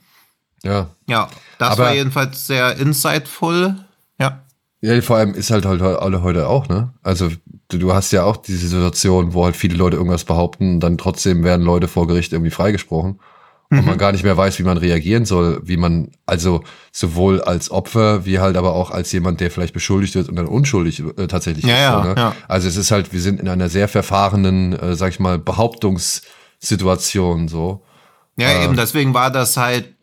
ja. 0.64 0.90
Ja, 1.08 1.28
das 1.58 1.72
Aber- 1.74 1.84
war 1.86 1.94
jedenfalls 1.96 2.48
sehr 2.48 2.78
insightful. 2.78 3.76
Ja. 4.20 4.44
Ja, 4.82 5.02
vor 5.02 5.18
allem 5.18 5.34
ist 5.34 5.52
halt 5.52 5.66
halt 5.66 5.82
alle 5.82 6.22
heute 6.22 6.48
auch, 6.48 6.70
ne? 6.70 6.94
Also 7.04 7.30
du, 7.68 7.78
du 7.78 7.94
hast 7.94 8.12
ja 8.14 8.24
auch 8.24 8.38
diese 8.38 8.70
Situation, 8.70 9.34
wo 9.34 9.44
halt 9.44 9.58
viele 9.58 9.76
Leute 9.76 9.98
irgendwas 9.98 10.24
behaupten, 10.24 10.76
und 10.76 10.80
dann 10.80 10.98
trotzdem 10.98 11.44
werden 11.44 11.66
Leute 11.66 11.90
vor 11.90 12.08
Gericht 12.08 12.32
irgendwie 12.32 12.52
freigesprochen 12.52 13.20
und 13.72 13.86
man 13.86 14.00
gar 14.00 14.12
nicht 14.12 14.24
mehr 14.24 14.36
weiß, 14.36 14.58
wie 14.58 14.64
man 14.64 14.78
reagieren 14.78 15.26
soll, 15.26 15.62
wie 15.64 15.78
man 15.78 16.10
also 16.26 16.64
sowohl 16.92 17.40
als 17.42 17.70
Opfer 17.70 18.26
wie 18.26 18.40
halt 18.40 18.58
aber 18.58 18.74
auch 18.74 18.90
als 18.90 19.12
jemand, 19.12 19.42
der 19.42 19.52
vielleicht 19.52 19.76
beschuldigt 19.76 20.16
wird 20.16 20.28
und 20.28 20.38
dann 20.38 20.48
unschuldig 20.48 21.04
äh, 21.18 21.28
tatsächlich 21.28 21.66
Ja, 21.66 21.76
ist. 21.76 21.82
ja, 21.82 22.02
so, 22.02 22.10
ne? 22.10 22.16
ja. 22.18 22.36
Also 22.48 22.68
es 22.68 22.78
ist 22.78 22.90
halt, 22.90 23.14
wir 23.14 23.22
sind 23.22 23.40
in 23.40 23.48
einer 23.48 23.70
sehr 23.70 23.88
verfahrenen, 23.88 24.74
äh, 24.74 24.96
sag 24.96 25.12
ich 25.12 25.20
mal, 25.20 25.38
Behauptungssituation 25.38 27.48
so. 27.48 27.84
Ja, 28.38 28.64
eben, 28.64 28.76
deswegen 28.76 29.14
war 29.14 29.32
das 29.32 29.58
halt, 29.58 29.96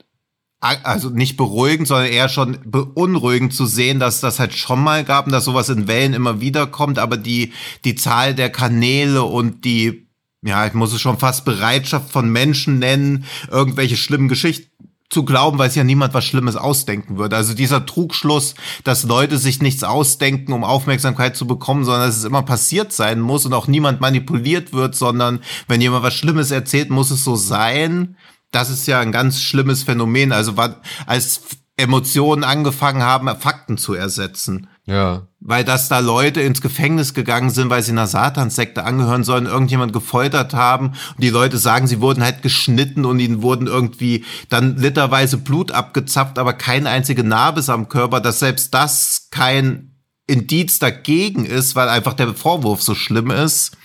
also 0.60 1.10
nicht 1.10 1.36
beruhigend, 1.36 1.88
sondern 1.88 2.06
eher 2.06 2.28
schon 2.28 2.58
beunruhigend 2.64 3.54
zu 3.54 3.66
sehen, 3.66 4.00
dass 4.00 4.20
das 4.20 4.38
halt 4.38 4.54
schon 4.54 4.82
mal 4.82 5.04
gab 5.04 5.26
und 5.26 5.32
dass 5.32 5.44
sowas 5.44 5.68
in 5.68 5.86
Wellen 5.88 6.14
immer 6.14 6.40
wieder 6.40 6.66
kommt, 6.66 6.98
aber 6.98 7.16
die, 7.16 7.52
die 7.84 7.94
Zahl 7.94 8.34
der 8.34 8.50
Kanäle 8.50 9.22
und 9.22 9.64
die, 9.64 10.05
ja, 10.46 10.66
ich 10.66 10.74
muss 10.74 10.92
es 10.92 11.00
schon 11.00 11.18
fast 11.18 11.44
Bereitschaft 11.44 12.10
von 12.10 12.30
Menschen 12.30 12.78
nennen, 12.78 13.24
irgendwelche 13.50 13.96
schlimmen 13.96 14.28
Geschichten 14.28 14.70
zu 15.08 15.24
glauben, 15.24 15.58
weil 15.58 15.68
es 15.68 15.74
ja 15.74 15.84
niemand 15.84 16.14
was 16.14 16.24
Schlimmes 16.24 16.56
ausdenken 16.56 17.16
würde. 17.16 17.36
Also 17.36 17.54
dieser 17.54 17.86
Trugschluss, 17.86 18.54
dass 18.82 19.04
Leute 19.04 19.38
sich 19.38 19.62
nichts 19.62 19.84
ausdenken, 19.84 20.52
um 20.52 20.64
Aufmerksamkeit 20.64 21.36
zu 21.36 21.46
bekommen, 21.46 21.84
sondern 21.84 22.08
dass 22.08 22.16
es 22.16 22.24
immer 22.24 22.42
passiert 22.42 22.92
sein 22.92 23.20
muss 23.20 23.46
und 23.46 23.54
auch 23.54 23.68
niemand 23.68 24.00
manipuliert 24.00 24.72
wird, 24.72 24.94
sondern 24.94 25.40
wenn 25.68 25.80
jemand 25.80 26.02
was 26.02 26.14
Schlimmes 26.14 26.50
erzählt, 26.50 26.90
muss 26.90 27.10
es 27.10 27.22
so 27.22 27.36
sein. 27.36 28.16
Das 28.50 28.70
ist 28.70 28.86
ja 28.86 29.00
ein 29.00 29.12
ganz 29.12 29.42
schlimmes 29.42 29.84
Phänomen. 29.84 30.32
Also 30.32 30.54
als 31.06 31.42
Emotionen 31.76 32.42
angefangen 32.42 33.02
haben, 33.02 33.28
Fakten 33.38 33.78
zu 33.78 33.94
ersetzen. 33.94 34.68
Ja. 34.86 35.26
Weil 35.40 35.64
dass 35.64 35.88
da 35.88 35.98
Leute 35.98 36.40
ins 36.40 36.60
Gefängnis 36.60 37.12
gegangen 37.12 37.50
sind, 37.50 37.70
weil 37.70 37.82
sie 37.82 37.90
einer 37.90 38.06
Satanssekte 38.06 38.84
angehören 38.84 39.24
sollen, 39.24 39.46
irgendjemand 39.46 39.92
gefoltert 39.92 40.54
haben 40.54 40.88
und 40.88 41.22
die 41.22 41.30
Leute 41.30 41.58
sagen, 41.58 41.88
sie 41.88 42.00
wurden 42.00 42.22
halt 42.22 42.42
geschnitten 42.42 43.04
und 43.04 43.18
ihnen 43.18 43.42
wurden 43.42 43.66
irgendwie 43.66 44.24
dann 44.48 44.76
literweise 44.76 45.38
Blut 45.38 45.72
abgezapft, 45.72 46.38
aber 46.38 46.52
keine 46.52 46.88
einzige 46.88 47.24
Narbe 47.24 47.60
ist 47.60 47.68
am 47.68 47.88
Körper, 47.88 48.20
dass 48.20 48.38
selbst 48.38 48.74
das 48.74 49.28
kein 49.30 49.90
Indiz 50.28 50.78
dagegen 50.78 51.44
ist, 51.44 51.74
weil 51.74 51.88
einfach 51.88 52.14
der 52.14 52.34
Vorwurf 52.34 52.82
so 52.82 52.94
schlimm 52.94 53.30
ist, 53.30 53.76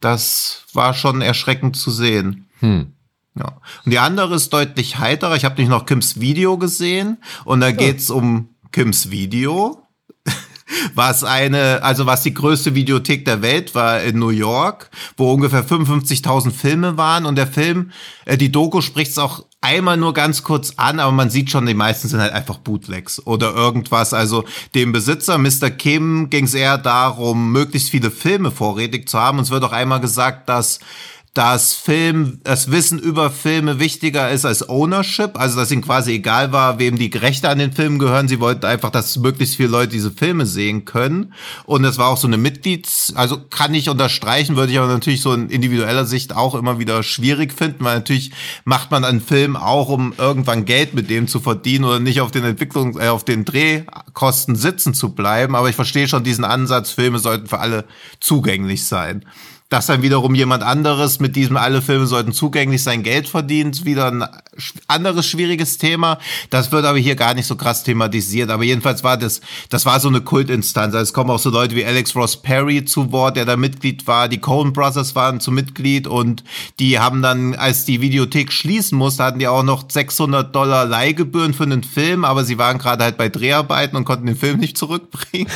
das 0.00 0.64
war 0.72 0.94
schon 0.94 1.22
erschreckend 1.22 1.76
zu 1.76 1.90
sehen. 1.92 2.48
Hm. 2.58 2.92
Ja. 3.36 3.60
Und 3.84 3.92
die 3.92 3.98
andere 3.98 4.34
ist 4.34 4.52
deutlich 4.52 4.98
heiterer. 4.98 5.36
Ich 5.36 5.44
habe 5.44 5.60
nicht 5.60 5.70
noch 5.70 5.86
Kims 5.86 6.20
Video 6.20 6.58
gesehen 6.58 7.18
und 7.44 7.60
da 7.60 7.70
geht's 7.70 8.10
um 8.10 8.48
Kims 8.72 9.10
Video, 9.10 9.81
was 10.94 11.24
eine, 11.24 11.82
also 11.82 12.06
was 12.06 12.22
die 12.22 12.34
größte 12.34 12.74
Videothek 12.74 13.24
der 13.24 13.42
Welt 13.42 13.74
war 13.74 14.02
in 14.02 14.18
New 14.18 14.30
York, 14.30 14.90
wo 15.16 15.32
ungefähr 15.32 15.64
55.000 15.64 16.50
Filme 16.50 16.96
waren 16.96 17.26
und 17.26 17.36
der 17.36 17.46
Film, 17.46 17.90
äh, 18.24 18.36
die 18.36 18.52
Doku 18.52 18.80
spricht 18.80 19.12
es 19.12 19.18
auch 19.18 19.44
einmal 19.62 19.96
nur 19.96 20.12
ganz 20.12 20.42
kurz 20.42 20.74
an, 20.76 21.00
aber 21.00 21.12
man 21.12 21.30
sieht 21.30 21.50
schon, 21.50 21.66
die 21.66 21.74
meisten 21.74 22.08
sind 22.08 22.20
halt 22.20 22.32
einfach 22.32 22.58
Bootlegs 22.58 23.24
oder 23.24 23.54
irgendwas. 23.54 24.12
Also 24.12 24.44
dem 24.74 24.92
Besitzer, 24.92 25.38
Mr. 25.38 25.70
Kim, 25.70 26.28
ging 26.28 26.44
es 26.44 26.54
eher 26.54 26.78
darum, 26.78 27.52
möglichst 27.52 27.90
viele 27.90 28.10
Filme 28.10 28.50
vorrätig 28.50 29.08
zu 29.08 29.18
haben. 29.18 29.38
Und 29.38 29.44
es 29.44 29.50
wird 29.50 29.64
auch 29.64 29.72
einmal 29.72 30.00
gesagt, 30.00 30.48
dass 30.48 30.80
dass 31.34 31.72
Film, 31.72 32.40
das 32.44 32.70
Wissen 32.70 32.98
über 32.98 33.30
Filme 33.30 33.78
wichtiger 33.78 34.30
ist 34.30 34.44
als 34.44 34.68
Ownership, 34.68 35.38
also 35.38 35.58
dass 35.58 35.70
ihnen 35.70 35.80
quasi 35.80 36.12
egal 36.12 36.52
war, 36.52 36.78
wem 36.78 36.98
die 36.98 37.06
Rechte 37.06 37.48
an 37.48 37.58
den 37.58 37.72
Filmen 37.72 37.98
gehören. 37.98 38.28
Sie 38.28 38.38
wollten 38.38 38.66
einfach, 38.66 38.90
dass 38.90 39.16
möglichst 39.16 39.56
viele 39.56 39.70
Leute 39.70 39.92
diese 39.92 40.10
Filme 40.10 40.44
sehen 40.44 40.84
können. 40.84 41.32
Und 41.64 41.84
es 41.84 41.96
war 41.96 42.08
auch 42.08 42.18
so 42.18 42.26
eine 42.26 42.36
Mitglieds, 42.36 43.14
also 43.16 43.38
kann 43.48 43.72
ich 43.72 43.88
unterstreichen, 43.88 44.56
würde 44.56 44.72
ich 44.72 44.78
aber 44.78 44.88
natürlich 44.88 45.22
so 45.22 45.32
in 45.32 45.48
individueller 45.48 46.04
Sicht 46.04 46.36
auch 46.36 46.54
immer 46.54 46.78
wieder 46.78 47.02
schwierig 47.02 47.54
finden, 47.54 47.82
weil 47.82 47.96
natürlich 47.96 48.32
macht 48.64 48.90
man 48.90 49.02
einen 49.02 49.22
Film 49.22 49.56
auch, 49.56 49.88
um 49.88 50.12
irgendwann 50.18 50.66
Geld 50.66 50.92
mit 50.92 51.08
dem 51.08 51.28
zu 51.28 51.40
verdienen 51.40 51.86
oder 51.86 51.98
nicht 51.98 52.20
auf 52.20 52.30
den 52.30 52.44
Entwicklungs-, 52.44 53.00
äh, 53.00 53.08
auf 53.08 53.24
den 53.24 53.46
Drehkosten 53.46 54.54
sitzen 54.54 54.92
zu 54.92 55.14
bleiben. 55.14 55.54
Aber 55.54 55.70
ich 55.70 55.76
verstehe 55.76 56.08
schon 56.08 56.24
diesen 56.24 56.44
Ansatz, 56.44 56.90
Filme 56.90 57.18
sollten 57.18 57.46
für 57.46 57.58
alle 57.58 57.86
zugänglich 58.20 58.84
sein 58.84 59.24
dass 59.72 59.86
dann 59.86 60.02
wiederum 60.02 60.34
jemand 60.34 60.62
anderes 60.62 61.18
mit 61.18 61.34
diesem 61.34 61.56
alle 61.56 61.80
Filme 61.80 62.06
sollten 62.06 62.32
zugänglich 62.32 62.82
sein 62.82 63.02
Geld 63.02 63.26
verdient, 63.26 63.86
wieder 63.86 64.08
ein 64.08 64.22
anderes 64.86 65.26
schwieriges 65.26 65.78
Thema. 65.78 66.18
Das 66.50 66.72
wird 66.72 66.84
aber 66.84 66.98
hier 66.98 67.16
gar 67.16 67.32
nicht 67.32 67.46
so 67.46 67.56
krass 67.56 67.82
thematisiert. 67.82 68.50
Aber 68.50 68.64
jedenfalls 68.64 69.02
war 69.02 69.16
das, 69.16 69.40
das 69.70 69.86
war 69.86 69.98
so 69.98 70.08
eine 70.08 70.20
Kultinstanz. 70.20 70.94
Also 70.94 71.04
es 71.04 71.12
kommen 71.14 71.30
auch 71.30 71.38
so 71.38 71.48
Leute 71.48 71.74
wie 71.74 71.86
Alex 71.86 72.14
Ross 72.14 72.36
Perry 72.42 72.84
zu 72.84 73.12
Wort, 73.12 73.36
der 73.36 73.46
da 73.46 73.56
Mitglied 73.56 74.06
war. 74.06 74.28
Die 74.28 74.42
Coen 74.42 74.74
Brothers 74.74 75.14
waren 75.14 75.40
zu 75.40 75.50
Mitglied 75.50 76.06
und 76.06 76.44
die 76.78 76.98
haben 76.98 77.22
dann, 77.22 77.54
als 77.54 77.86
die 77.86 78.02
Videothek 78.02 78.52
schließen 78.52 78.98
musste, 78.98 79.24
hatten 79.24 79.38
die 79.38 79.48
auch 79.48 79.62
noch 79.62 79.90
600 79.90 80.54
Dollar 80.54 80.84
Leihgebühren 80.84 81.54
für 81.54 81.62
einen 81.62 81.82
Film, 81.82 82.26
aber 82.26 82.44
sie 82.44 82.58
waren 82.58 82.76
gerade 82.76 83.04
halt 83.04 83.16
bei 83.16 83.30
Dreharbeiten 83.30 83.96
und 83.96 84.04
konnten 84.04 84.26
den 84.26 84.36
Film 84.36 84.58
nicht 84.58 84.76
zurückbringen. 84.76 85.48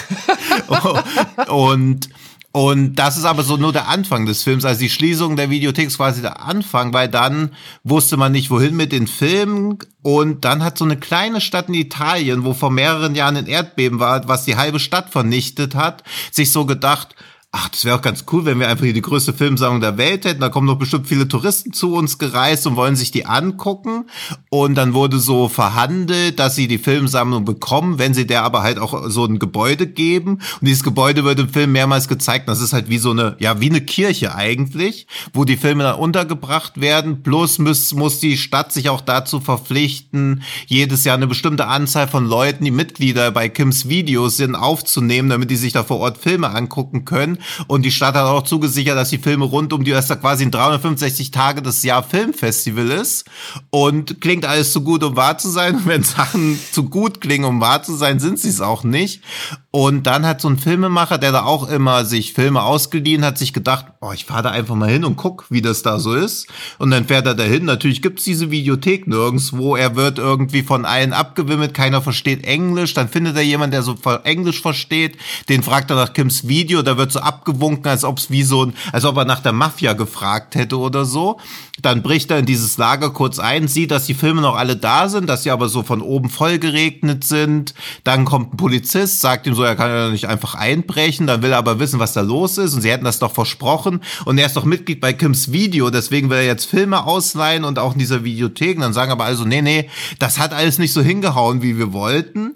und 1.48 2.08
und 2.57 2.94
das 2.94 3.18
ist 3.18 3.26
aber 3.26 3.42
so 3.42 3.59
nur 3.59 3.74
der 3.74 3.86
Anfang 3.86 4.24
des 4.24 4.42
Films. 4.42 4.64
Also 4.64 4.80
die 4.80 4.88
Schließung 4.88 5.36
der 5.36 5.50
Videothek 5.50 5.88
ist 5.88 5.98
quasi 5.98 6.22
der 6.22 6.42
Anfang, 6.42 6.94
weil 6.94 7.07
dann 7.07 7.50
wusste 7.84 8.16
man 8.16 8.32
nicht, 8.32 8.48
wohin 8.48 8.74
mit 8.74 8.92
den 8.92 9.09
Filmen. 9.09 9.76
Und 10.00 10.46
dann 10.46 10.64
hat 10.64 10.78
so 10.78 10.86
eine 10.86 10.96
kleine 10.96 11.42
Stadt 11.42 11.68
in 11.68 11.74
Italien, 11.74 12.46
wo 12.46 12.54
vor 12.54 12.70
mehreren 12.70 13.14
Jahren 13.14 13.36
ein 13.36 13.46
Erdbeben 13.46 14.00
war, 14.00 14.26
was 14.26 14.46
die 14.46 14.57
halbe 14.57 14.78
Stadt 14.78 15.11
vernichtet 15.11 15.74
hat, 15.74 16.02
sich 16.30 16.50
so 16.50 16.64
gedacht, 16.64 17.14
ach, 17.57 17.70
das 17.70 17.86
wäre 17.86 17.96
auch 17.96 18.02
ganz 18.02 18.24
cool, 18.32 18.44
wenn 18.44 18.61
wir 18.61 18.68
einfach 18.68 18.84
hier 18.84 18.92
die 18.92 19.00
größte 19.00 19.32
Filmsammlung 19.32 19.80
der 19.80 19.96
Welt 19.96 20.26
hätten. 20.26 20.40
Da 20.40 20.50
kommen 20.50 20.66
doch 20.66 20.76
bestimmt 20.76 21.09
viele 21.09 21.26
Touristen 21.26 21.72
zu 21.72 21.94
uns 21.94 22.18
gereist 22.18 22.66
und 22.66 22.76
wollen 22.76 22.96
sich 22.96 23.11
die 23.11 23.24
angucken. 23.24 24.04
Und 24.50 24.74
dann 24.74 24.92
wurde 24.92 25.18
so 25.18 25.48
verhandelt, 25.48 26.38
dass 26.38 26.54
sie 26.54 26.68
die 26.68 26.76
Filmsammlung 26.76 27.46
bekommen, 27.46 27.98
wenn 27.98 28.12
sie 28.12 28.26
der 28.26 28.42
aber 28.42 28.62
halt 28.62 28.78
auch 28.78 29.09
so 29.09 29.24
ein 29.24 29.38
Gebäude 29.38 29.86
geben. 29.86 30.34
Und 30.61 30.68
dieses 30.68 30.82
Gebäude 30.82 31.24
wird 31.24 31.40
im 31.40 31.48
Film 31.48 31.72
mehrmals 31.72 32.09
gezeigt. 32.09 32.46
Das 32.48 32.61
ist 32.61 32.74
halt 32.74 32.90
wie 32.90 32.98
so 32.98 33.12
eine, 33.12 33.36
ja, 33.38 33.59
wie 33.59 33.70
eine 33.70 33.80
Kirche 33.80 34.34
eigentlich, 34.34 35.07
wo 35.32 35.44
die 35.44 35.57
Filme 35.57 35.84
dann 35.84 35.98
untergebracht 35.98 36.80
werden. 36.80 37.22
Plus 37.22 37.59
muss, 37.59 37.94
muss 37.94 38.20
die 38.20 38.36
Stadt 38.36 38.70
sich 38.70 38.90
auch 38.90 39.00
dazu 39.00 39.40
verpflichten, 39.40 40.42
jedes 40.66 41.04
Jahr 41.04 41.16
eine 41.16 41.26
bestimmte 41.26 41.68
Anzahl 41.68 42.07
von 42.07 42.26
Leuten, 42.26 42.64
die 42.66 42.70
Mitglieder 42.70 43.30
bei 43.30 43.48
Kims 43.48 43.88
Videos 43.88 44.36
sind, 44.36 44.54
aufzunehmen, 44.54 45.30
damit 45.30 45.50
die 45.50 45.57
sich 45.57 45.72
da 45.72 45.84
vor 45.84 46.00
Ort 46.00 46.18
Filme 46.18 46.50
angucken 46.50 47.07
können. 47.07 47.38
Und 47.66 47.82
die 47.82 47.90
Stadt 47.90 48.14
hat 48.14 48.24
auch 48.24 48.42
zugesichert, 48.42 48.97
dass 48.97 49.11
die 49.11 49.18
Filme 49.18 49.44
rund 49.44 49.72
um 49.72 49.84
die, 49.84 49.90
da 49.90 50.03
quasi 50.03 50.44
ein 50.44 50.51
365 50.51 51.30
Tage 51.30 51.62
das 51.62 51.82
Jahr 51.82 52.03
Filmfestival 52.03 52.90
ist. 52.90 53.24
Und 53.70 54.20
klingt 54.20 54.44
alles 54.44 54.72
zu 54.72 54.82
gut, 54.82 55.03
um 55.03 55.16
wahr 55.16 55.38
zu 55.38 55.49
sein. 55.49 55.80
Wenn 55.84 56.03
Sachen 56.03 56.59
zu 56.72 56.84
gut 56.84 57.20
klingen, 57.20 57.44
um 57.44 57.61
wahr 57.61 57.82
zu 57.82 57.94
sein, 57.94 58.20
sind 58.20 58.38
sie 58.38 58.49
es 58.49 58.61
auch 58.61 58.84
nicht. 58.84 59.22
Und 59.70 60.07
dann 60.07 60.24
hat 60.24 60.40
so 60.40 60.49
ein 60.49 60.59
Filmemacher, 60.59 61.18
der 61.18 61.32
da 61.32 61.42
auch 61.42 61.68
immer 61.68 62.07
sich 62.07 62.32
Filme 62.32 62.62
ausgeliehen 62.62 63.24
hat, 63.24 63.36
sich 63.36 63.53
gedacht, 63.53 63.84
oh, 64.01 64.12
ich 64.12 64.24
fahre 64.24 64.44
da 64.44 64.51
einfach 64.51 64.74
mal 64.74 64.88
hin 64.88 65.05
und 65.05 65.16
guck, 65.16 65.44
wie 65.51 65.61
das 65.61 65.82
da 65.82 65.99
so 65.99 66.14
ist. 66.14 66.47
Und 66.78 66.90
dann 66.90 67.05
fährt 67.05 67.26
er 67.26 67.34
dahin. 67.34 67.66
Natürlich 67.66 68.01
gibt's 68.01 68.24
diese 68.24 68.51
Videothek 68.51 69.07
nirgendwo. 69.07 69.76
Er 69.76 69.94
wird 69.94 70.18
irgendwie 70.18 70.62
von 70.62 70.86
allen 70.86 71.12
abgewimmelt, 71.12 71.74
keiner 71.74 72.01
versteht 72.01 72.47
Englisch. 72.47 72.94
Dann 72.94 73.09
findet 73.09 73.36
er 73.36 73.42
jemanden, 73.42 73.72
der 73.72 73.82
so 73.82 73.97
Englisch 74.24 74.62
versteht. 74.62 75.18
Den 75.51 75.62
fragt 75.62 75.90
er 75.90 75.97
nach 75.97 76.14
Kims 76.14 76.49
Video, 76.49 76.82
da 76.82 76.97
wird 76.97 77.12
so 77.12 77.20
abgewunken, 77.37 77.87
als 77.87 78.05
ob's 78.05 78.30
wie 78.30 78.43
so 78.43 78.64
ein, 78.64 78.74
als 78.93 79.05
ob 79.05 79.16
er 79.16 79.24
nach 79.24 79.41
der 79.41 79.53
Mafia 79.53 79.93
gefragt 79.93 80.55
hätte 80.55 80.78
oder 80.78 81.05
so. 81.05 81.39
Dann 81.82 82.03
bricht 82.03 82.30
er 82.30 82.39
in 82.39 82.47
dieses 82.47 82.78
Lager 82.78 83.11
kurz 83.11 83.39
ein, 83.39 83.68
sieht, 83.68 83.91
dass 83.91 84.07
die 84.07 84.14
Filme 84.14 84.41
noch 84.41 84.57
alle 84.57 84.76
da 84.76 85.09
sind, 85.09 85.28
dass 85.28 85.43
sie 85.43 85.51
aber 85.51 85.68
so 85.68 85.82
von 85.82 86.01
oben 86.01 86.30
voll 86.30 86.59
geregnet 86.59 87.24
sind. 87.24 87.74
Dann 88.05 88.24
kommt 88.24 88.55
ein 88.55 88.57
Polizist, 88.57 89.20
sagt 89.20 89.47
ihm 89.47 89.55
so, 89.55 89.62
er 89.62 89.76
kann 89.76 89.91
ja 89.91 90.09
nicht 90.09 90.26
einfach 90.26 90.55
einbrechen, 90.55 91.26
dann 91.26 91.43
will 91.43 91.53
er 91.53 91.59
aber 91.59 91.78
wissen, 91.78 92.01
was 92.01 92.14
da 92.14 92.22
los 92.22 92.57
ist 92.57 92.74
und 92.74 92.80
sie 92.80 92.91
hätten 92.91 93.05
das 93.05 93.18
doch 93.18 93.32
versprochen 93.32 94.01
und 94.24 94.39
er 94.39 94.47
ist 94.47 94.57
doch 94.57 94.64
Mitglied 94.64 95.01
bei 95.01 95.12
Kims 95.12 95.53
Video, 95.53 95.91
deswegen 95.91 96.30
will 96.30 96.39
er 96.39 96.47
jetzt 96.47 96.64
Filme 96.64 97.05
ausleihen 97.05 97.64
und 97.64 97.78
auch 97.78 97.93
in 97.93 97.99
dieser 97.99 98.24
Videothek 98.24 98.76
und 98.76 98.82
dann 98.82 98.95
sagen 98.95 99.12
aber 99.12 99.24
also, 99.24 99.45
nee, 99.45 99.62
nee, 99.62 99.91
das 100.18 100.39
hat 100.39 100.53
alles 100.53 100.78
nicht 100.78 100.93
so 100.93 101.03
hingehauen, 101.03 101.62
wie 101.62 101.76
wir 101.78 101.93
wollten. 101.93 102.55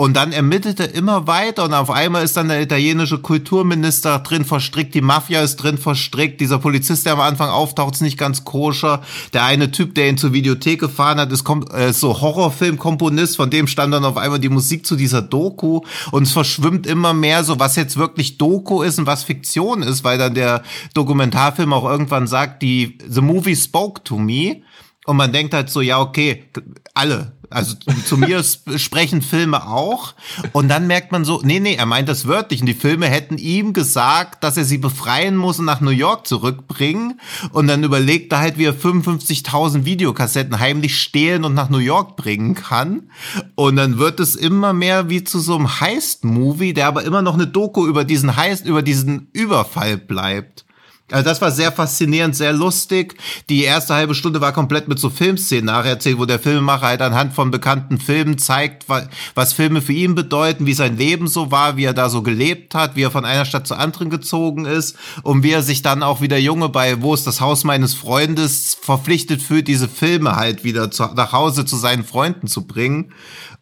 Und 0.00 0.14
dann 0.14 0.30
ermittelt 0.30 0.78
er 0.78 0.94
immer 0.94 1.26
weiter 1.26 1.64
und 1.64 1.74
auf 1.74 1.90
einmal 1.90 2.22
ist 2.22 2.36
dann 2.36 2.46
der 2.46 2.62
italienische 2.62 3.18
Kulturminister 3.18 4.20
drin 4.20 4.44
verstrickt, 4.44 4.94
die 4.94 5.00
Mafia 5.00 5.40
ist 5.40 5.56
drin 5.56 5.76
verstrickt, 5.76 6.40
dieser 6.40 6.60
Polizist, 6.60 7.04
der 7.04 7.14
am 7.14 7.20
Anfang 7.20 7.50
auftaucht, 7.50 7.94
ist 7.94 8.02
nicht 8.02 8.16
ganz 8.16 8.44
koscher. 8.44 9.02
Der 9.32 9.44
eine 9.44 9.72
Typ, 9.72 9.96
der 9.96 10.08
ihn 10.08 10.16
zur 10.16 10.32
Videothek 10.32 10.78
gefahren 10.78 11.18
hat, 11.18 11.32
ist, 11.32 11.44
äh, 11.72 11.92
so 11.92 12.20
Horrorfilmkomponist, 12.20 13.34
von 13.34 13.50
dem 13.50 13.66
stand 13.66 13.92
dann 13.92 14.04
auf 14.04 14.16
einmal 14.16 14.38
die 14.38 14.48
Musik 14.48 14.86
zu 14.86 14.94
dieser 14.94 15.20
Doku 15.20 15.80
und 16.12 16.22
es 16.22 16.32
verschwimmt 16.32 16.86
immer 16.86 17.12
mehr 17.12 17.42
so, 17.42 17.58
was 17.58 17.74
jetzt 17.74 17.96
wirklich 17.96 18.38
Doku 18.38 18.82
ist 18.82 19.00
und 19.00 19.06
was 19.06 19.24
Fiktion 19.24 19.82
ist, 19.82 20.04
weil 20.04 20.16
dann 20.16 20.34
der 20.34 20.62
Dokumentarfilm 20.94 21.72
auch 21.72 21.90
irgendwann 21.90 22.28
sagt, 22.28 22.62
die 22.62 22.98
The 23.08 23.20
Movie 23.20 23.56
spoke 23.56 24.04
to 24.04 24.16
me. 24.16 24.62
Und 25.06 25.16
man 25.16 25.32
denkt 25.32 25.54
halt 25.54 25.70
so, 25.70 25.80
ja, 25.80 26.00
okay, 26.00 26.44
alle, 26.92 27.32
also 27.50 27.74
zu 28.04 28.16
mir 28.16 28.42
sprechen 28.42 29.22
Filme 29.22 29.66
auch. 29.66 30.14
Und 30.52 30.68
dann 30.68 30.86
merkt 30.86 31.12
man 31.12 31.24
so, 31.24 31.40
nee, 31.42 31.60
nee, 31.60 31.74
er 31.74 31.86
meint 31.86 32.08
das 32.08 32.26
wörtlich. 32.26 32.60
Und 32.60 32.66
die 32.66 32.74
Filme 32.74 33.06
hätten 33.06 33.38
ihm 33.38 33.72
gesagt, 33.72 34.44
dass 34.44 34.56
er 34.56 34.64
sie 34.64 34.78
befreien 34.78 35.36
muss 35.36 35.58
und 35.58 35.64
nach 35.64 35.80
New 35.80 35.90
York 35.90 36.26
zurückbringen. 36.26 37.20
Und 37.52 37.66
dann 37.66 37.84
überlegt 37.84 38.32
er 38.32 38.40
halt, 38.40 38.58
wie 38.58 38.64
er 38.64 38.74
55.000 38.74 39.84
Videokassetten 39.84 40.58
heimlich 40.58 41.00
stehlen 41.00 41.44
und 41.44 41.54
nach 41.54 41.70
New 41.70 41.78
York 41.78 42.16
bringen 42.16 42.54
kann. 42.54 43.10
Und 43.54 43.76
dann 43.76 43.98
wird 43.98 44.20
es 44.20 44.36
immer 44.36 44.72
mehr 44.72 45.08
wie 45.08 45.24
zu 45.24 45.40
so 45.40 45.56
einem 45.56 45.80
Heist-Movie, 45.80 46.74
der 46.74 46.86
aber 46.86 47.04
immer 47.04 47.22
noch 47.22 47.34
eine 47.34 47.46
Doku 47.46 47.86
über 47.86 48.04
diesen 48.04 48.36
Heist, 48.36 48.66
über 48.66 48.82
diesen 48.82 49.28
Überfall 49.32 49.96
bleibt. 49.96 50.66
Also 51.10 51.24
das 51.24 51.40
war 51.40 51.50
sehr 51.50 51.72
faszinierend, 51.72 52.36
sehr 52.36 52.52
lustig. 52.52 53.16
Die 53.48 53.62
erste 53.62 53.94
halbe 53.94 54.14
Stunde 54.14 54.42
war 54.42 54.52
komplett 54.52 54.88
mit 54.88 54.98
so 54.98 55.08
Filmszenen 55.08 55.64
nacherzählt, 55.64 56.18
wo 56.18 56.26
der 56.26 56.38
Filmemacher 56.38 56.86
halt 56.86 57.00
anhand 57.00 57.32
von 57.32 57.50
bekannten 57.50 57.98
Filmen 57.98 58.36
zeigt, 58.36 58.86
was 59.34 59.52
Filme 59.54 59.80
für 59.80 59.94
ihn 59.94 60.14
bedeuten, 60.14 60.66
wie 60.66 60.74
sein 60.74 60.98
Leben 60.98 61.26
so 61.26 61.50
war, 61.50 61.78
wie 61.78 61.84
er 61.84 61.94
da 61.94 62.10
so 62.10 62.22
gelebt 62.22 62.74
hat, 62.74 62.94
wie 62.94 63.02
er 63.02 63.10
von 63.10 63.24
einer 63.24 63.46
Stadt 63.46 63.66
zur 63.66 63.78
anderen 63.78 64.10
gezogen 64.10 64.66
ist 64.66 64.96
und 65.22 65.42
wie 65.42 65.52
er 65.52 65.62
sich 65.62 65.80
dann 65.80 66.02
auch 66.02 66.20
wieder 66.20 66.36
Junge 66.36 66.68
bei 66.68 67.00
Wo 67.00 67.14
ist 67.14 67.26
das 67.26 67.40
Haus 67.40 67.64
meines 67.64 67.94
Freundes 67.94 68.76
verpflichtet 68.80 69.40
fühlt, 69.40 69.66
diese 69.66 69.88
Filme 69.88 70.36
halt 70.36 70.62
wieder 70.62 70.90
zu, 70.90 71.04
nach 71.14 71.32
Hause 71.32 71.64
zu 71.64 71.76
seinen 71.76 72.04
Freunden 72.04 72.48
zu 72.48 72.66
bringen. 72.66 73.12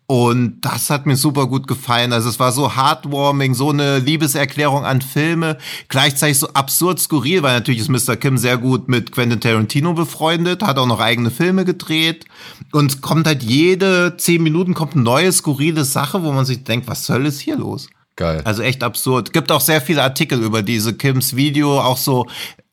Und 0.09 0.61
das 0.61 0.89
hat 0.89 1.05
mir 1.05 1.17
super 1.17 1.49
gut 1.49 1.67
gefallen. 1.67 2.13
Also 2.13 2.29
es 2.29 2.39
war 2.39 2.53
so 2.53 2.77
heartwarming, 2.77 3.55
so 3.55 3.71
eine 3.71 3.99
Liebeserklärung 3.99 4.85
an 4.85 5.03
Filme, 5.03 5.59
gleichzeitig 5.89 6.39
so 6.39 6.49
absurd 6.51 7.01
skurril, 7.01 7.43
weil 7.43 7.55
natürlich 7.55 7.81
ist 7.81 7.89
Mr. 7.89 8.17
Kim 8.17 8.39
sehr 8.39 8.57
gut 8.57 8.89
mit 8.89 9.11
Quentin 9.11 9.41
Tarantino 9.41 9.95
befreundet, 9.95 10.63
hat 10.63 10.79
auch 10.79 10.87
noch 10.87 11.01
eigene 11.01 11.33
Filme 11.33 11.65
gedreht 11.65 12.25
und 12.73 13.03
kommt 13.03 13.27
halt 13.27 13.43
jede 13.43 14.17
zehn 14.17 14.45
Minuten 14.45 14.75
kommt 14.75 14.95
eine 14.95 15.03
neue 15.03 15.33
skurrile 15.33 15.85
Sache, 15.85 16.23
wo 16.23 16.31
man 16.31 16.45
sich 16.45 16.63
denkt, 16.63 16.87
was 16.87 17.05
soll 17.05 17.27
ist 17.27 17.41
hier 17.41 17.57
los? 17.57 17.89
Geil. 18.15 18.41
Also 18.45 18.63
echt 18.63 18.83
absurd. 18.83 19.33
Gibt 19.35 19.53
auch 19.53 19.61
sehr 19.61 19.83
viele 19.83 20.03
Artikel 20.03 20.43
über 20.43 20.63
diese 20.63 20.95
Kims 20.95 21.37
Video, 21.37 21.79
auch 21.81 21.99
so 21.99 22.27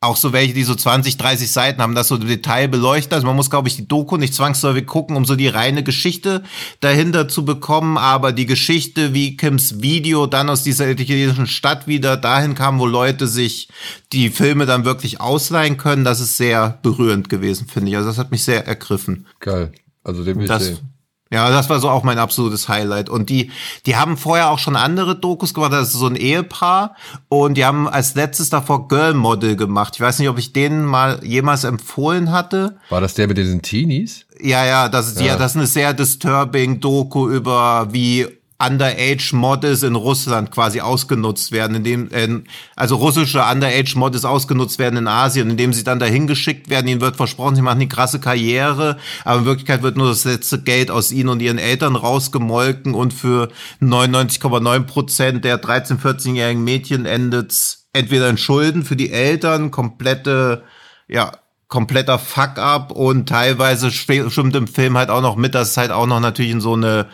auch 0.03 0.17
so 0.17 0.33
welche, 0.33 0.53
die 0.53 0.63
so 0.63 0.75
20, 0.75 1.17
30 1.17 1.51
Seiten 1.51 1.81
haben, 1.81 1.95
das 1.95 2.09
so 2.09 2.15
im 2.15 2.27
Detail 2.27 2.67
beleuchtet. 2.67 3.13
Also 3.13 3.25
man 3.25 3.35
muss, 3.35 3.49
glaube 3.49 3.67
ich, 3.67 3.75
die 3.75 3.87
Doku 3.87 4.17
nicht 4.17 4.33
zwangsläufig 4.33 4.85
gucken, 4.85 5.15
um 5.15 5.25
so 5.25 5.35
die 5.35 5.47
reine 5.47 5.83
Geschichte 5.83 6.43
dahinter 6.79 7.27
zu 7.27 7.45
bekommen. 7.45 7.97
Aber 7.97 8.31
die 8.31 8.45
Geschichte, 8.45 9.13
wie 9.13 9.37
Kims 9.37 9.81
Video 9.81 10.27
dann 10.27 10.49
aus 10.49 10.63
dieser 10.63 10.89
italienischen 10.89 11.47
Stadt 11.47 11.87
wieder 11.87 12.17
dahin 12.17 12.55
kam, 12.55 12.79
wo 12.79 12.85
Leute 12.85 13.27
sich 13.27 13.69
die 14.11 14.29
Filme 14.29 14.65
dann 14.65 14.85
wirklich 14.85 15.21
ausleihen 15.21 15.77
können, 15.77 16.03
das 16.03 16.19
ist 16.19 16.37
sehr 16.37 16.79
berührend 16.83 17.29
gewesen, 17.29 17.67
finde 17.67 17.91
ich. 17.91 17.97
Also 17.97 18.09
das 18.09 18.17
hat 18.17 18.31
mich 18.31 18.43
sehr 18.43 18.67
ergriffen. 18.67 19.25
Geil. 19.39 19.71
Also 20.03 20.23
den 20.23 20.35
will 20.35 20.43
ich 20.43 20.49
das, 20.49 20.65
sehen. 20.65 20.92
Ja, 21.33 21.49
das 21.49 21.67
war 21.67 21.79
so 21.79 21.89
auch 21.89 22.03
mein 22.03 22.19
absolutes 22.19 22.69
Highlight. 22.69 23.09
Und 23.09 23.31
die, 23.31 23.49
die 23.87 23.95
haben 23.95 24.17
vorher 24.17 24.51
auch 24.51 24.59
schon 24.59 24.75
andere 24.75 25.15
Dokus 25.15 25.55
gemacht. 25.55 25.73
Das 25.73 25.87
ist 25.87 25.93
so 25.93 26.05
ein 26.05 26.15
Ehepaar. 26.15 26.95
Und 27.27 27.55
die 27.55 27.65
haben 27.65 27.89
als 27.89 28.13
letztes 28.13 28.51
davor 28.51 28.87
Girl 28.87 29.15
Model 29.15 29.55
gemacht. 29.55 29.95
Ich 29.95 30.01
weiß 30.01 30.19
nicht, 30.19 30.29
ob 30.29 30.37
ich 30.37 30.53
denen 30.53 30.85
mal 30.85 31.19
jemals 31.23 31.63
empfohlen 31.63 32.31
hatte. 32.31 32.77
War 32.89 33.01
das 33.01 33.15
der 33.15 33.27
mit 33.27 33.39
diesen 33.39 33.63
Teenies? 33.63 34.27
Ja, 34.39 34.63
ja, 34.63 34.89
das 34.89 35.07
ist, 35.07 35.21
ja. 35.21 35.25
ja 35.25 35.35
das 35.35 35.53
ist 35.53 35.57
eine 35.57 35.65
sehr 35.65 35.95
disturbing 35.95 36.79
Doku 36.79 37.27
über 37.27 37.87
wie 37.91 38.27
Underage-Models 38.65 39.83
in 39.83 39.95
Russland 39.95 40.51
quasi 40.51 40.81
ausgenutzt 40.81 41.51
werden, 41.51 41.77
indem, 41.77 42.09
äh, 42.11 42.27
also 42.75 42.95
russische 42.95 43.43
Underage-Models 43.43 44.25
ausgenutzt 44.25 44.79
werden 44.79 44.97
in 44.97 45.07
Asien, 45.07 45.49
indem 45.49 45.73
sie 45.73 45.83
dann 45.83 45.99
dahin 45.99 46.27
geschickt 46.27 46.69
werden. 46.69 46.87
Ihnen 46.87 47.01
wird 47.01 47.15
versprochen, 47.15 47.55
sie 47.55 47.61
machen 47.61 47.79
eine 47.79 47.87
krasse 47.87 48.19
Karriere, 48.19 48.97
aber 49.25 49.39
in 49.39 49.45
Wirklichkeit 49.45 49.83
wird 49.83 49.97
nur 49.97 50.07
das 50.07 50.25
letzte 50.25 50.61
Geld 50.61 50.91
aus 50.91 51.11
ihnen 51.11 51.29
und 51.29 51.41
ihren 51.41 51.57
Eltern 51.57 51.95
rausgemolken 51.95 52.93
und 52.93 53.13
für 53.13 53.49
99,9 53.81 54.83
Prozent 54.83 55.45
der 55.45 55.61
13-, 55.61 55.99
14-jährigen 55.99 56.63
Mädchen 56.63 57.05
endet 57.05 57.53
entweder 57.93 58.29
in 58.29 58.37
Schulden 58.37 58.83
für 58.83 58.95
die 58.95 59.11
Eltern, 59.11 59.71
komplette, 59.71 60.63
ja, 61.07 61.31
kompletter 61.67 62.19
Fuck-up 62.19 62.91
und 62.91 63.27
teilweise 63.29 63.89
stimmt 63.89 64.55
im 64.55 64.67
Film 64.67 64.95
halt 64.95 65.09
auch 65.09 65.21
noch 65.21 65.35
mit, 65.35 65.55
dass 65.55 65.71
es 65.71 65.77
halt 65.77 65.89
auch 65.89 66.05
noch 66.05 66.19
natürlich 66.19 66.51
in 66.51 66.61
so 66.61 66.73
eine, 66.73 67.07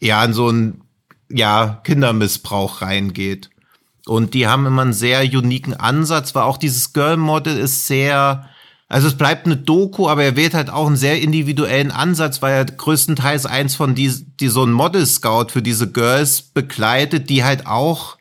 ja, 0.00 0.22
in 0.22 0.34
so 0.34 0.50
ein, 0.50 0.81
ja, 1.32 1.80
Kindermissbrauch 1.84 2.82
reingeht. 2.82 3.50
Und 4.06 4.34
die 4.34 4.46
haben 4.46 4.66
immer 4.66 4.82
einen 4.82 4.92
sehr 4.92 5.22
uniken 5.22 5.74
Ansatz, 5.74 6.34
weil 6.34 6.42
auch 6.42 6.56
dieses 6.56 6.92
Girl-Model 6.92 7.56
ist 7.56 7.86
sehr, 7.86 8.48
also 8.88 9.06
es 9.06 9.16
bleibt 9.16 9.46
eine 9.46 9.56
Doku, 9.56 10.08
aber 10.08 10.24
er 10.24 10.36
wählt 10.36 10.54
halt 10.54 10.70
auch 10.70 10.86
einen 10.86 10.96
sehr 10.96 11.20
individuellen 11.20 11.92
Ansatz, 11.92 12.42
weil 12.42 12.54
er 12.54 12.64
größtenteils 12.64 13.46
eins 13.46 13.76
von 13.76 13.94
die, 13.94 14.12
die 14.40 14.48
so 14.48 14.64
ein 14.64 14.72
Model 14.72 15.06
Scout 15.06 15.50
für 15.50 15.62
diese 15.62 15.90
Girls 15.90 16.42
begleitet, 16.42 17.30
die 17.30 17.44
halt 17.44 17.66
auch, 17.66 18.18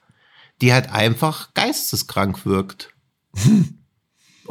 die 0.62 0.72
halt 0.72 0.92
einfach 0.92 1.54
geisteskrank 1.56 2.46
wirkt. 2.46 2.94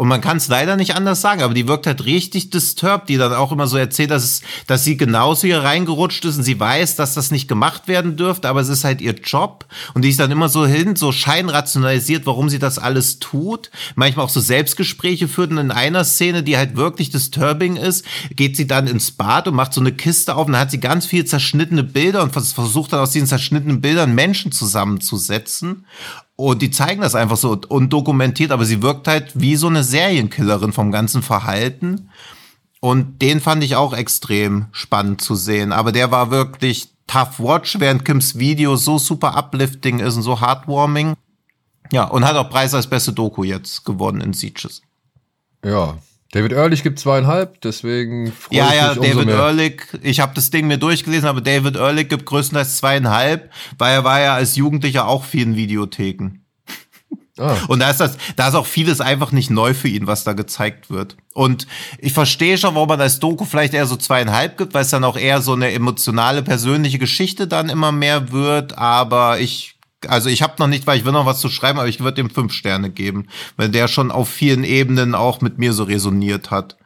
Und 0.01 0.09
man 0.09 0.23
kann 0.23 0.39
es 0.39 0.49
leider 0.49 0.79
nicht 0.79 0.97
anders 0.97 1.21
sagen, 1.21 1.43
aber 1.43 1.53
die 1.53 1.69
wirkt 1.69 1.87
halt 1.87 2.07
richtig 2.07 2.49
disturbed, 2.49 3.11
die 3.11 3.19
dann 3.19 3.35
auch 3.35 3.53
immer 3.53 3.67
so 3.67 3.77
erzählt, 3.77 4.11
dass, 4.11 4.25
es, 4.25 4.43
dass 4.67 4.83
sie 4.83 4.97
genauso 4.97 5.47
hier 5.47 5.63
reingerutscht 5.63 6.25
ist 6.25 6.39
und 6.39 6.43
sie 6.43 6.59
weiß, 6.59 6.97
dass 6.97 7.13
das 7.13 7.31
nicht 7.31 7.49
gemacht 7.49 7.87
werden 7.87 8.17
dürfte, 8.17 8.49
aber 8.49 8.63
es 8.63 8.71
ist 8.71 8.83
halt 8.83 9.03
ihr 9.03 9.13
Job 9.13 9.67
und 9.93 10.01
die 10.01 10.09
ist 10.09 10.19
dann 10.19 10.31
immer 10.31 10.49
so 10.49 10.65
hin, 10.65 10.97
so 10.97 11.13
scheinrationalisiert, 11.13 12.25
warum 12.25 12.49
sie 12.49 12.59
das 12.59 12.79
alles 12.79 13.19
tut. 13.19 13.71
Manchmal 13.95 14.25
auch 14.25 14.31
so 14.31 14.41
Selbstgespräche 14.41 15.29
führt 15.29 15.51
und 15.51 15.59
in 15.59 15.71
einer 15.71 16.05
Szene, 16.05 16.43
die 16.43 16.57
halt 16.57 16.77
wirklich 16.77 17.11
disturbing 17.11 17.77
ist, 17.77 18.07
geht 18.35 18.57
sie 18.57 18.67
dann 18.67 18.87
ins 18.87 19.11
Bad 19.11 19.49
und 19.49 19.55
macht 19.55 19.75
so 19.75 19.83
eine 19.83 19.93
Kiste 19.93 20.35
auf 20.35 20.47
und 20.47 20.55
dann 20.55 20.63
hat 20.63 20.71
sie 20.71 20.81
ganz 20.81 21.05
viel 21.05 21.27
zerschnittene 21.27 21.85
Bilder 21.85 22.23
und 22.23 22.33
versucht 22.33 22.95
dann 22.95 23.01
aus 23.01 23.11
diesen 23.11 23.29
zerschnittenen 23.29 23.83
Bildern 23.83 24.15
Menschen 24.15 24.51
zusammenzusetzen. 24.51 25.85
Und 26.41 26.62
die 26.62 26.70
zeigen 26.70 27.03
das 27.03 27.14
einfach 27.14 27.36
so 27.36 27.61
undokumentiert, 27.68 28.51
aber 28.51 28.64
sie 28.64 28.80
wirkt 28.80 29.07
halt 29.09 29.38
wie 29.38 29.57
so 29.57 29.66
eine 29.66 29.84
Serienkillerin 29.84 30.72
vom 30.72 30.91
ganzen 30.91 31.22
Verhalten. 31.22 32.09
Und 32.80 33.20
den 33.20 33.43
fand 33.43 33.62
ich 33.62 33.76
auch 33.76 33.93
extrem 33.93 34.64
spannend 34.72 35.20
zu 35.20 35.34
sehen. 35.34 35.70
Aber 35.70 35.93
der 35.93 36.11
war 36.11 36.30
wirklich 36.30 36.88
tough 37.07 37.41
watch, 37.41 37.78
während 37.78 38.07
Kims 38.07 38.38
Video 38.38 38.76
so 38.76 38.97
super 38.97 39.36
uplifting 39.36 39.99
ist 39.99 40.16
und 40.16 40.22
so 40.22 40.41
heartwarming. 40.41 41.12
Ja, 41.93 42.05
und 42.05 42.24
hat 42.24 42.36
auch 42.36 42.49
Preis 42.49 42.72
als 42.72 42.86
beste 42.86 43.12
Doku 43.12 43.45
jetzt 43.45 43.84
gewonnen 43.84 44.22
in 44.22 44.32
Sieges. 44.32 44.80
Ja, 45.62 45.99
David 46.33 46.53
Ehrlich 46.53 46.85
gibt 46.85 47.01
zweieinhalb, 47.01 47.61
deswegen 47.61 48.33
freue 48.33 48.59
ja, 48.59 48.68
ich 48.68 48.74
ja, 48.74 48.89
mich 48.89 48.97
Ja, 48.97 49.03
ja, 49.03 49.14
David 49.14 49.28
Ehrlich, 49.28 49.83
ich 50.03 50.20
habe 50.20 50.33
das 50.35 50.51
Ding 50.51 50.68
mir 50.68 50.78
durchgelesen, 50.78 51.28
aber 51.28 51.41
David 51.41 51.76
Ehrlich 51.76 52.09
gibt 52.09 52.24
größtenteils 52.26 52.76
zweieinhalb, 52.76 53.51
weil 53.78 53.95
er 53.95 54.05
war 54.05 54.20
ja 54.20 54.35
als 54.35 54.55
Jugendlicher 54.55 55.09
auch 55.09 55.24
viel 55.24 55.43
in 55.43 55.57
Videotheken. 55.57 56.41
Ah. 57.41 57.57
Und 57.68 57.81
da 57.81 57.91
ist 57.91 58.01
das, 58.01 58.18
da 58.37 58.49
ist 58.49 58.55
auch 58.55 58.66
vieles 58.66 59.01
einfach 59.01 59.33
nicht 59.33 59.51
neu 59.51 59.72
für 59.72 59.89
ihn, 59.89 60.07
was 60.07 60.24
da 60.24 60.35
gezeigt 60.35 60.91
wird. 60.91 61.16
Und 61.33 61.66
ich 61.99 62.12
verstehe 62.12 62.59
schon, 62.59 62.74
warum 62.74 62.89
man 62.89 63.01
als 63.01 63.18
Doku 63.18 63.47
vielleicht 63.47 63.72
eher 63.72 63.87
so 63.87 63.97
zweieinhalb 63.97 64.59
gibt, 64.59 64.74
weil 64.74 64.83
es 64.83 64.91
dann 64.91 65.05
auch 65.05 65.16
eher 65.16 65.41
so 65.41 65.55
eine 65.55 65.72
emotionale, 65.72 66.43
persönliche 66.43 66.99
Geschichte 66.99 67.49
dann 67.49 67.70
immer 67.70 67.93
mehr 67.93 68.31
wird. 68.31 68.76
Aber 68.76 69.41
ich 69.41 69.80
also 70.07 70.29
ich 70.29 70.43
habe 70.43 70.55
noch 70.59 70.67
nicht, 70.67 70.87
weil 70.87 70.99
ich 70.99 71.05
will 71.05 71.13
noch 71.13 71.27
was 71.27 71.41
zu 71.41 71.49
schreiben, 71.49 71.79
aber 71.79 71.89
ich 71.89 72.01
würde 72.01 72.21
ihm 72.21 72.31
fünf 72.31 72.53
Sterne 72.53 72.91
geben, 72.91 73.27
weil 73.57 73.69
der 73.69 73.89
schon 73.89 74.11
auf 74.11 74.29
vielen 74.29 74.65
Ebenen 74.65 75.15
auch 75.15 75.41
mit 75.41 75.59
mir 75.59 75.73
so 75.73 75.85
resoniert 75.85 76.51
hat. 76.51 76.77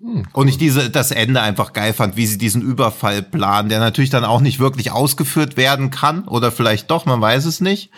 Hm, 0.00 0.16
cool. 0.16 0.26
Und 0.32 0.48
ich 0.48 0.58
diese 0.58 0.90
das 0.90 1.10
Ende 1.10 1.40
einfach 1.40 1.72
geil 1.72 1.92
fand, 1.92 2.16
wie 2.16 2.26
sie 2.26 2.38
diesen 2.38 2.62
Überfall 2.62 3.22
planen, 3.22 3.68
der 3.68 3.80
natürlich 3.80 4.10
dann 4.10 4.24
auch 4.24 4.40
nicht 4.40 4.58
wirklich 4.58 4.90
ausgeführt 4.90 5.56
werden 5.56 5.90
kann 5.90 6.26
oder 6.26 6.52
vielleicht 6.52 6.90
doch, 6.90 7.06
man 7.06 7.20
weiß 7.20 7.44
es 7.44 7.60
nicht. 7.60 7.90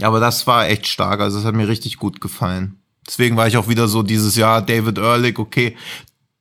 Aber 0.00 0.20
das 0.20 0.46
war 0.46 0.68
echt 0.68 0.86
stark, 0.86 1.20
also 1.20 1.38
es 1.38 1.44
hat 1.44 1.54
mir 1.54 1.68
richtig 1.68 1.98
gut 1.98 2.20
gefallen. 2.20 2.80
Deswegen 3.06 3.36
war 3.36 3.48
ich 3.48 3.56
auch 3.56 3.68
wieder 3.68 3.88
so 3.88 4.02
dieses 4.02 4.36
Jahr 4.36 4.62
David 4.62 4.98
Ehrlich, 4.98 5.38
okay, 5.38 5.76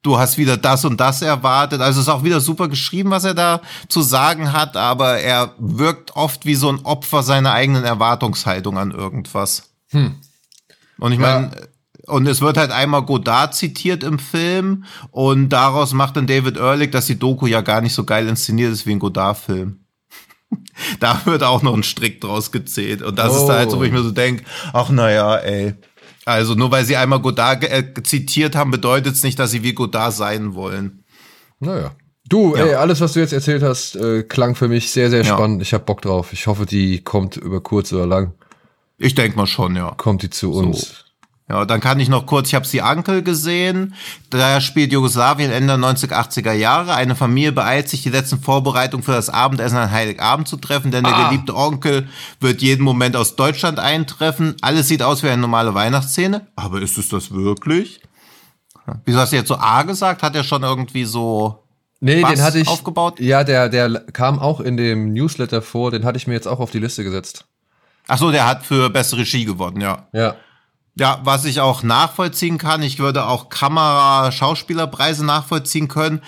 du 0.01 0.17
hast 0.17 0.37
wieder 0.37 0.57
das 0.57 0.85
und 0.85 0.99
das 0.99 1.21
erwartet. 1.21 1.81
Also 1.81 1.99
es 1.99 2.07
ist 2.07 2.13
auch 2.13 2.23
wieder 2.23 2.39
super 2.39 2.67
geschrieben, 2.67 3.11
was 3.11 3.23
er 3.23 3.33
da 3.33 3.61
zu 3.87 4.01
sagen 4.01 4.53
hat, 4.53 4.77
aber 4.77 5.19
er 5.19 5.53
wirkt 5.57 6.15
oft 6.15 6.45
wie 6.45 6.55
so 6.55 6.69
ein 6.69 6.85
Opfer 6.85 7.23
seiner 7.23 7.53
eigenen 7.53 7.83
Erwartungshaltung 7.83 8.77
an 8.77 8.91
irgendwas. 8.91 9.71
Hm. 9.89 10.15
Und 10.99 11.11
ich 11.11 11.19
meine, 11.19 11.51
ja. 11.53 12.13
und 12.13 12.27
es 12.27 12.41
wird 12.41 12.57
halt 12.57 12.71
einmal 12.71 13.03
Godard 13.03 13.55
zitiert 13.55 14.03
im 14.03 14.19
Film 14.19 14.85
und 15.11 15.49
daraus 15.49 15.93
macht 15.93 16.17
dann 16.17 16.27
David 16.27 16.57
Ehrlich, 16.57 16.91
dass 16.91 17.05
die 17.05 17.19
Doku 17.19 17.47
ja 17.47 17.61
gar 17.61 17.81
nicht 17.81 17.93
so 17.93 18.03
geil 18.03 18.27
inszeniert 18.27 18.71
ist 18.71 18.85
wie 18.85 18.91
ein 18.91 18.99
Godard-Film. 18.99 19.79
da 20.99 21.21
wird 21.25 21.43
auch 21.43 21.61
noch 21.61 21.73
ein 21.73 21.83
Strick 21.83 22.21
draus 22.21 22.51
gezählt. 22.51 23.01
Und 23.01 23.17
das 23.17 23.33
oh. 23.33 23.37
ist 23.37 23.47
da 23.47 23.55
halt 23.55 23.71
so, 23.71 23.79
wo 23.79 23.83
ich 23.83 23.91
mir 23.91 24.03
so 24.03 24.11
denke, 24.11 24.43
ach 24.73 24.89
naja, 24.89 25.35
ey. 25.37 25.75
Also 26.29 26.55
nur 26.55 26.71
weil 26.71 26.85
sie 26.85 26.95
einmal 26.95 27.19
Godard 27.19 27.63
äh, 27.63 27.93
zitiert 28.03 28.55
haben, 28.55 28.71
bedeutet 28.71 29.15
es 29.15 29.23
nicht, 29.23 29.39
dass 29.39 29.51
sie 29.51 29.63
wie 29.63 29.73
Godard 29.73 30.13
sein 30.13 30.53
wollen. 30.53 31.03
Naja. 31.59 31.91
Du, 32.27 32.55
ja. 32.55 32.65
ey, 32.65 32.73
alles, 32.75 33.01
was 33.01 33.13
du 33.13 33.19
jetzt 33.19 33.33
erzählt 33.33 33.63
hast, 33.63 33.95
äh, 33.95 34.23
klang 34.23 34.53
für 34.53 34.67
mich 34.67 34.91
sehr, 34.91 35.09
sehr 35.09 35.23
spannend. 35.23 35.57
Ja. 35.57 35.63
Ich 35.63 35.73
hab 35.73 35.87
Bock 35.87 36.01
drauf. 36.01 36.31
Ich 36.31 36.45
hoffe, 36.45 36.67
die 36.67 37.03
kommt 37.03 37.37
über 37.37 37.61
kurz 37.61 37.91
oder 37.91 38.05
lang. 38.05 38.33
Ich 38.97 39.15
denk 39.15 39.35
mal 39.35 39.47
schon, 39.47 39.75
ja. 39.75 39.93
Kommt 39.97 40.21
die 40.21 40.29
zu 40.29 40.51
uns. 40.53 40.81
So. 40.81 41.08
Ja, 41.49 41.65
dann 41.65 41.79
kann 41.79 41.99
ich 41.99 42.09
noch 42.09 42.27
kurz, 42.27 42.49
ich 42.49 42.55
habe 42.55 42.67
sie 42.67 42.83
Ankel 42.83 43.23
gesehen. 43.23 43.95
Da 44.29 44.61
spielt 44.61 44.91
Jugoslawien 44.91 45.51
Ende 45.51 45.73
1980er 45.73 46.53
Jahre. 46.53 46.93
Eine 46.93 47.15
Familie 47.15 47.51
beeilt 47.51 47.89
sich, 47.89 48.03
die 48.03 48.11
letzten 48.11 48.39
Vorbereitungen 48.39 49.03
für 49.03 49.13
das 49.13 49.31
Abendessen 49.31 49.77
an 49.77 49.89
Heiligabend 49.89 50.47
zu 50.47 50.57
treffen, 50.57 50.91
denn 50.91 51.05
ah. 51.05 51.09
der 51.09 51.29
geliebte 51.29 51.55
Onkel 51.55 52.07
wird 52.39 52.61
jeden 52.61 52.83
Moment 52.83 53.15
aus 53.15 53.35
Deutschland 53.35 53.79
eintreffen. 53.79 54.57
Alles 54.61 54.87
sieht 54.87 55.01
aus 55.01 55.23
wie 55.23 55.29
eine 55.29 55.41
normale 55.41 55.73
Weihnachtsszene. 55.73 56.45
Aber 56.55 56.81
ist 56.81 56.99
es 56.99 57.09
das 57.09 57.31
wirklich? 57.31 57.99
Wieso 59.05 59.19
hast 59.19 59.31
du 59.31 59.37
jetzt 59.37 59.47
so 59.47 59.57
A 59.57 59.81
gesagt? 59.83 60.21
Hat 60.21 60.35
er 60.35 60.43
schon 60.43 60.61
irgendwie 60.61 61.05
so 61.05 61.63
Nee, 61.99 62.23
den 62.23 62.41
hatte 62.41 62.59
ich 62.59 62.67
aufgebaut? 62.67 63.19
Ja, 63.19 63.43
der 63.43 63.69
der 63.69 63.99
kam 64.13 64.39
auch 64.39 64.61
in 64.61 64.77
dem 64.77 65.13
Newsletter 65.13 65.61
vor, 65.61 65.91
den 65.91 66.05
hatte 66.05 66.17
ich 66.17 66.27
mir 66.27 66.33
jetzt 66.33 66.47
auch 66.47 66.59
auf 66.59 66.71
die 66.71 66.79
Liste 66.79 67.03
gesetzt. 67.03 67.45
Ach 68.07 68.17
so, 68.17 68.31
der 68.31 68.47
hat 68.47 68.65
für 68.65 68.89
beste 68.89 69.17
Regie 69.17 69.45
gewonnen, 69.45 69.81
ja. 69.81 70.07
Ja. 70.13 70.35
Ja, 70.99 71.19
was 71.23 71.45
ich 71.45 71.61
auch 71.61 71.81
nachvollziehen 71.81 72.57
kann, 72.57 72.83
ich 72.83 72.99
würde 72.99 73.25
auch 73.25 73.49
Kamera-Schauspielerpreise 73.49 75.25
nachvollziehen 75.25 75.87
können. 75.87 76.21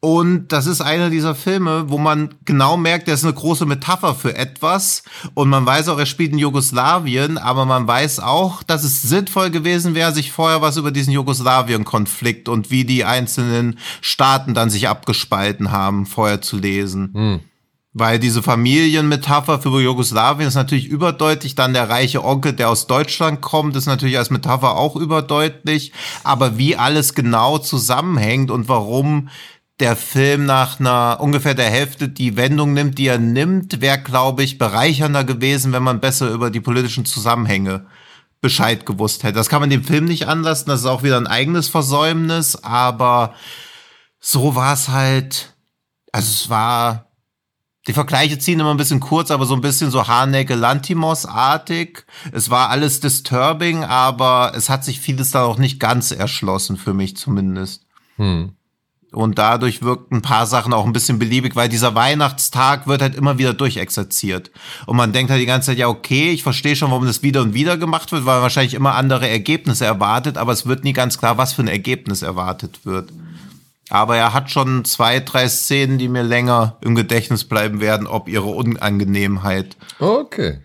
Und 0.00 0.52
das 0.52 0.66
ist 0.66 0.82
einer 0.82 1.10
dieser 1.10 1.34
Filme, 1.34 1.90
wo 1.90 1.98
man 1.98 2.34
genau 2.44 2.76
merkt, 2.76 3.08
der 3.08 3.14
ist 3.14 3.24
eine 3.24 3.32
große 3.32 3.66
Metapher 3.66 4.14
für 4.14 4.36
etwas. 4.36 5.02
Und 5.34 5.48
man 5.48 5.66
weiß 5.66 5.88
auch, 5.88 5.98
er 5.98 6.06
spielt 6.06 6.32
in 6.32 6.38
Jugoslawien, 6.38 7.38
aber 7.38 7.64
man 7.64 7.88
weiß 7.88 8.20
auch, 8.20 8.62
dass 8.62 8.84
es 8.84 9.02
sinnvoll 9.02 9.50
gewesen 9.50 9.96
wäre, 9.96 10.12
sich 10.12 10.30
vorher 10.30 10.62
was 10.62 10.76
über 10.76 10.92
diesen 10.92 11.12
Jugoslawien-Konflikt 11.12 12.48
und 12.48 12.70
wie 12.70 12.84
die 12.84 13.04
einzelnen 13.04 13.80
Staaten 14.00 14.54
dann 14.54 14.70
sich 14.70 14.88
abgespalten 14.88 15.72
haben, 15.72 16.06
vorher 16.06 16.40
zu 16.40 16.56
lesen. 16.56 17.10
Hm. 17.12 17.40
Weil 17.98 18.18
diese 18.18 18.42
Familienmetapher 18.42 19.58
für 19.58 19.80
Jugoslawien 19.80 20.48
ist 20.48 20.54
natürlich 20.54 20.86
überdeutlich. 20.86 21.54
Dann 21.54 21.72
der 21.72 21.88
reiche 21.88 22.22
Onkel, 22.22 22.52
der 22.52 22.68
aus 22.68 22.86
Deutschland 22.86 23.40
kommt, 23.40 23.74
ist 23.74 23.86
natürlich 23.86 24.18
als 24.18 24.28
Metapher 24.28 24.76
auch 24.76 24.96
überdeutlich. 24.96 25.92
Aber 26.22 26.58
wie 26.58 26.76
alles 26.76 27.14
genau 27.14 27.56
zusammenhängt 27.56 28.50
und 28.50 28.68
warum 28.68 29.30
der 29.80 29.96
Film 29.96 30.44
nach 30.44 30.78
einer 30.78 31.16
ungefähr 31.20 31.54
der 31.54 31.70
Hälfte 31.70 32.10
die 32.10 32.36
Wendung 32.36 32.74
nimmt, 32.74 32.98
die 32.98 33.06
er 33.06 33.16
nimmt, 33.16 33.80
wäre, 33.80 33.98
glaube 33.98 34.42
ich, 34.42 34.58
bereichernder 34.58 35.24
gewesen, 35.24 35.72
wenn 35.72 35.82
man 35.82 36.00
besser 36.00 36.30
über 36.30 36.50
die 36.50 36.60
politischen 36.60 37.06
Zusammenhänge 37.06 37.86
Bescheid 38.42 38.84
gewusst 38.84 39.22
hätte. 39.22 39.38
Das 39.38 39.48
kann 39.48 39.62
man 39.62 39.70
dem 39.70 39.84
Film 39.84 40.04
nicht 40.04 40.28
anlassen. 40.28 40.68
Das 40.68 40.80
ist 40.80 40.86
auch 40.86 41.02
wieder 41.02 41.16
ein 41.16 41.26
eigenes 41.26 41.68
Versäumnis. 41.68 42.56
Aber 42.62 43.32
so 44.20 44.54
war 44.54 44.74
es 44.74 44.90
halt. 44.90 45.54
Also 46.12 46.30
es 46.30 46.50
war 46.50 47.05
die 47.86 47.92
Vergleiche 47.92 48.38
ziehen 48.38 48.58
immer 48.58 48.72
ein 48.72 48.76
bisschen 48.76 49.00
kurz, 49.00 49.30
aber 49.30 49.46
so 49.46 49.54
ein 49.54 49.60
bisschen 49.60 49.90
so 49.90 50.08
Haneke 50.08 50.54
Lantimos-artig. 50.54 52.04
Es 52.32 52.50
war 52.50 52.70
alles 52.70 53.00
disturbing, 53.00 53.84
aber 53.84 54.52
es 54.56 54.68
hat 54.68 54.84
sich 54.84 55.00
vieles 55.00 55.30
da 55.30 55.44
auch 55.44 55.58
nicht 55.58 55.78
ganz 55.78 56.10
erschlossen, 56.10 56.76
für 56.76 56.94
mich 56.94 57.16
zumindest. 57.16 57.86
Hm. 58.16 58.52
Und 59.12 59.38
dadurch 59.38 59.82
wirkt 59.82 60.12
ein 60.12 60.20
paar 60.20 60.46
Sachen 60.46 60.72
auch 60.72 60.84
ein 60.84 60.92
bisschen 60.92 61.18
beliebig, 61.18 61.54
weil 61.54 61.68
dieser 61.68 61.94
Weihnachtstag 61.94 62.88
wird 62.88 63.00
halt 63.00 63.14
immer 63.14 63.38
wieder 63.38 63.54
durchexerziert. 63.54 64.50
Und 64.86 64.96
man 64.96 65.12
denkt 65.12 65.30
halt 65.30 65.40
die 65.40 65.46
ganze 65.46 65.66
Zeit, 65.66 65.78
ja, 65.78 65.88
okay, 65.88 66.32
ich 66.32 66.42
verstehe 66.42 66.74
schon, 66.74 66.90
warum 66.90 67.06
das 67.06 67.22
wieder 67.22 67.40
und 67.40 67.54
wieder 67.54 67.78
gemacht 67.78 68.10
wird, 68.10 68.26
weil 68.26 68.34
man 68.34 68.42
wahrscheinlich 68.42 68.74
immer 68.74 68.94
andere 68.94 69.28
Ergebnisse 69.28 69.86
erwartet, 69.86 70.36
aber 70.36 70.52
es 70.52 70.66
wird 70.66 70.82
nie 70.82 70.92
ganz 70.92 71.18
klar, 71.18 71.38
was 71.38 71.52
für 71.52 71.62
ein 71.62 71.68
Ergebnis 71.68 72.22
erwartet 72.22 72.84
wird. 72.84 73.10
Aber 73.88 74.16
er 74.16 74.34
hat 74.34 74.50
schon 74.50 74.84
zwei, 74.84 75.20
drei 75.20 75.48
Szenen, 75.48 75.98
die 75.98 76.08
mir 76.08 76.22
länger 76.22 76.76
im 76.80 76.94
Gedächtnis 76.94 77.44
bleiben 77.44 77.80
werden, 77.80 78.06
ob 78.06 78.28
ihre 78.28 78.46
Unangenehmheit. 78.46 79.76
Okay. 80.00 80.60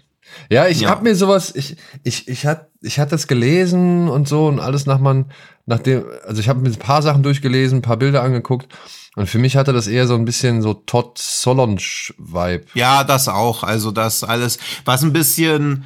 Ja, 0.49 0.67
ich 0.67 0.81
ja. 0.81 0.89
habe 0.89 1.03
mir 1.03 1.15
sowas, 1.15 1.53
ich, 1.55 1.77
ich, 2.03 2.27
ich 2.27 2.45
hatte 2.45 2.71
ich 2.81 2.99
hatte 2.99 3.11
das 3.11 3.27
gelesen 3.27 4.09
und 4.09 4.27
so 4.27 4.47
und 4.47 4.59
alles 4.59 4.85
nach 4.85 4.99
man, 4.99 5.25
nachdem, 5.65 6.03
also 6.25 6.41
ich 6.41 6.49
habe 6.49 6.59
mir 6.59 6.69
ein 6.69 6.75
paar 6.75 7.01
Sachen 7.01 7.21
durchgelesen, 7.21 7.79
ein 7.79 7.83
paar 7.83 7.97
Bilder 7.97 8.23
angeguckt 8.23 8.73
und 9.15 9.27
für 9.27 9.37
mich 9.37 9.55
hatte 9.55 9.71
das 9.71 9.87
eher 9.87 10.07
so 10.07 10.15
ein 10.15 10.25
bisschen 10.25 10.61
so 10.61 10.73
Todd 10.73 11.17
Solonge-Vibe. 11.17 12.65
Ja, 12.73 13.03
das 13.03 13.27
auch. 13.27 13.63
Also 13.63 13.91
das 13.91 14.23
alles, 14.23 14.57
was 14.85 15.03
ein 15.03 15.13
bisschen 15.13 15.85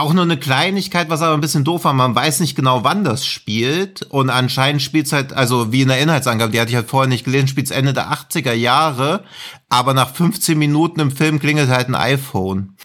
auch 0.00 0.12
nur 0.12 0.24
eine 0.24 0.36
Kleinigkeit, 0.36 1.08
was 1.08 1.22
aber 1.22 1.34
ein 1.34 1.40
bisschen 1.40 1.64
doof 1.64 1.84
war. 1.84 1.92
Man 1.92 2.14
weiß 2.14 2.40
nicht 2.40 2.54
genau, 2.54 2.84
wann 2.84 3.04
das 3.04 3.26
spielt. 3.26 4.02
Und 4.02 4.30
anscheinend 4.30 4.82
spielt 4.82 5.06
es 5.06 5.12
halt, 5.12 5.32
also 5.32 5.72
wie 5.72 5.82
in 5.82 5.88
der 5.88 6.00
Inhaltsangabe, 6.00 6.52
die 6.52 6.60
hatte 6.60 6.70
ich 6.70 6.76
halt 6.76 6.88
vorher 6.88 7.08
nicht 7.08 7.24
gelesen, 7.24 7.48
spielt 7.48 7.66
es 7.66 7.76
Ende 7.76 7.92
der 7.92 8.12
80er 8.12 8.52
Jahre. 8.52 9.24
Aber 9.68 9.94
nach 9.94 10.14
15 10.14 10.58
Minuten 10.58 11.00
im 11.00 11.10
Film 11.10 11.38
klingelt 11.38 11.70
halt 11.70 11.88
ein 11.88 11.94
iPhone. 11.94 12.76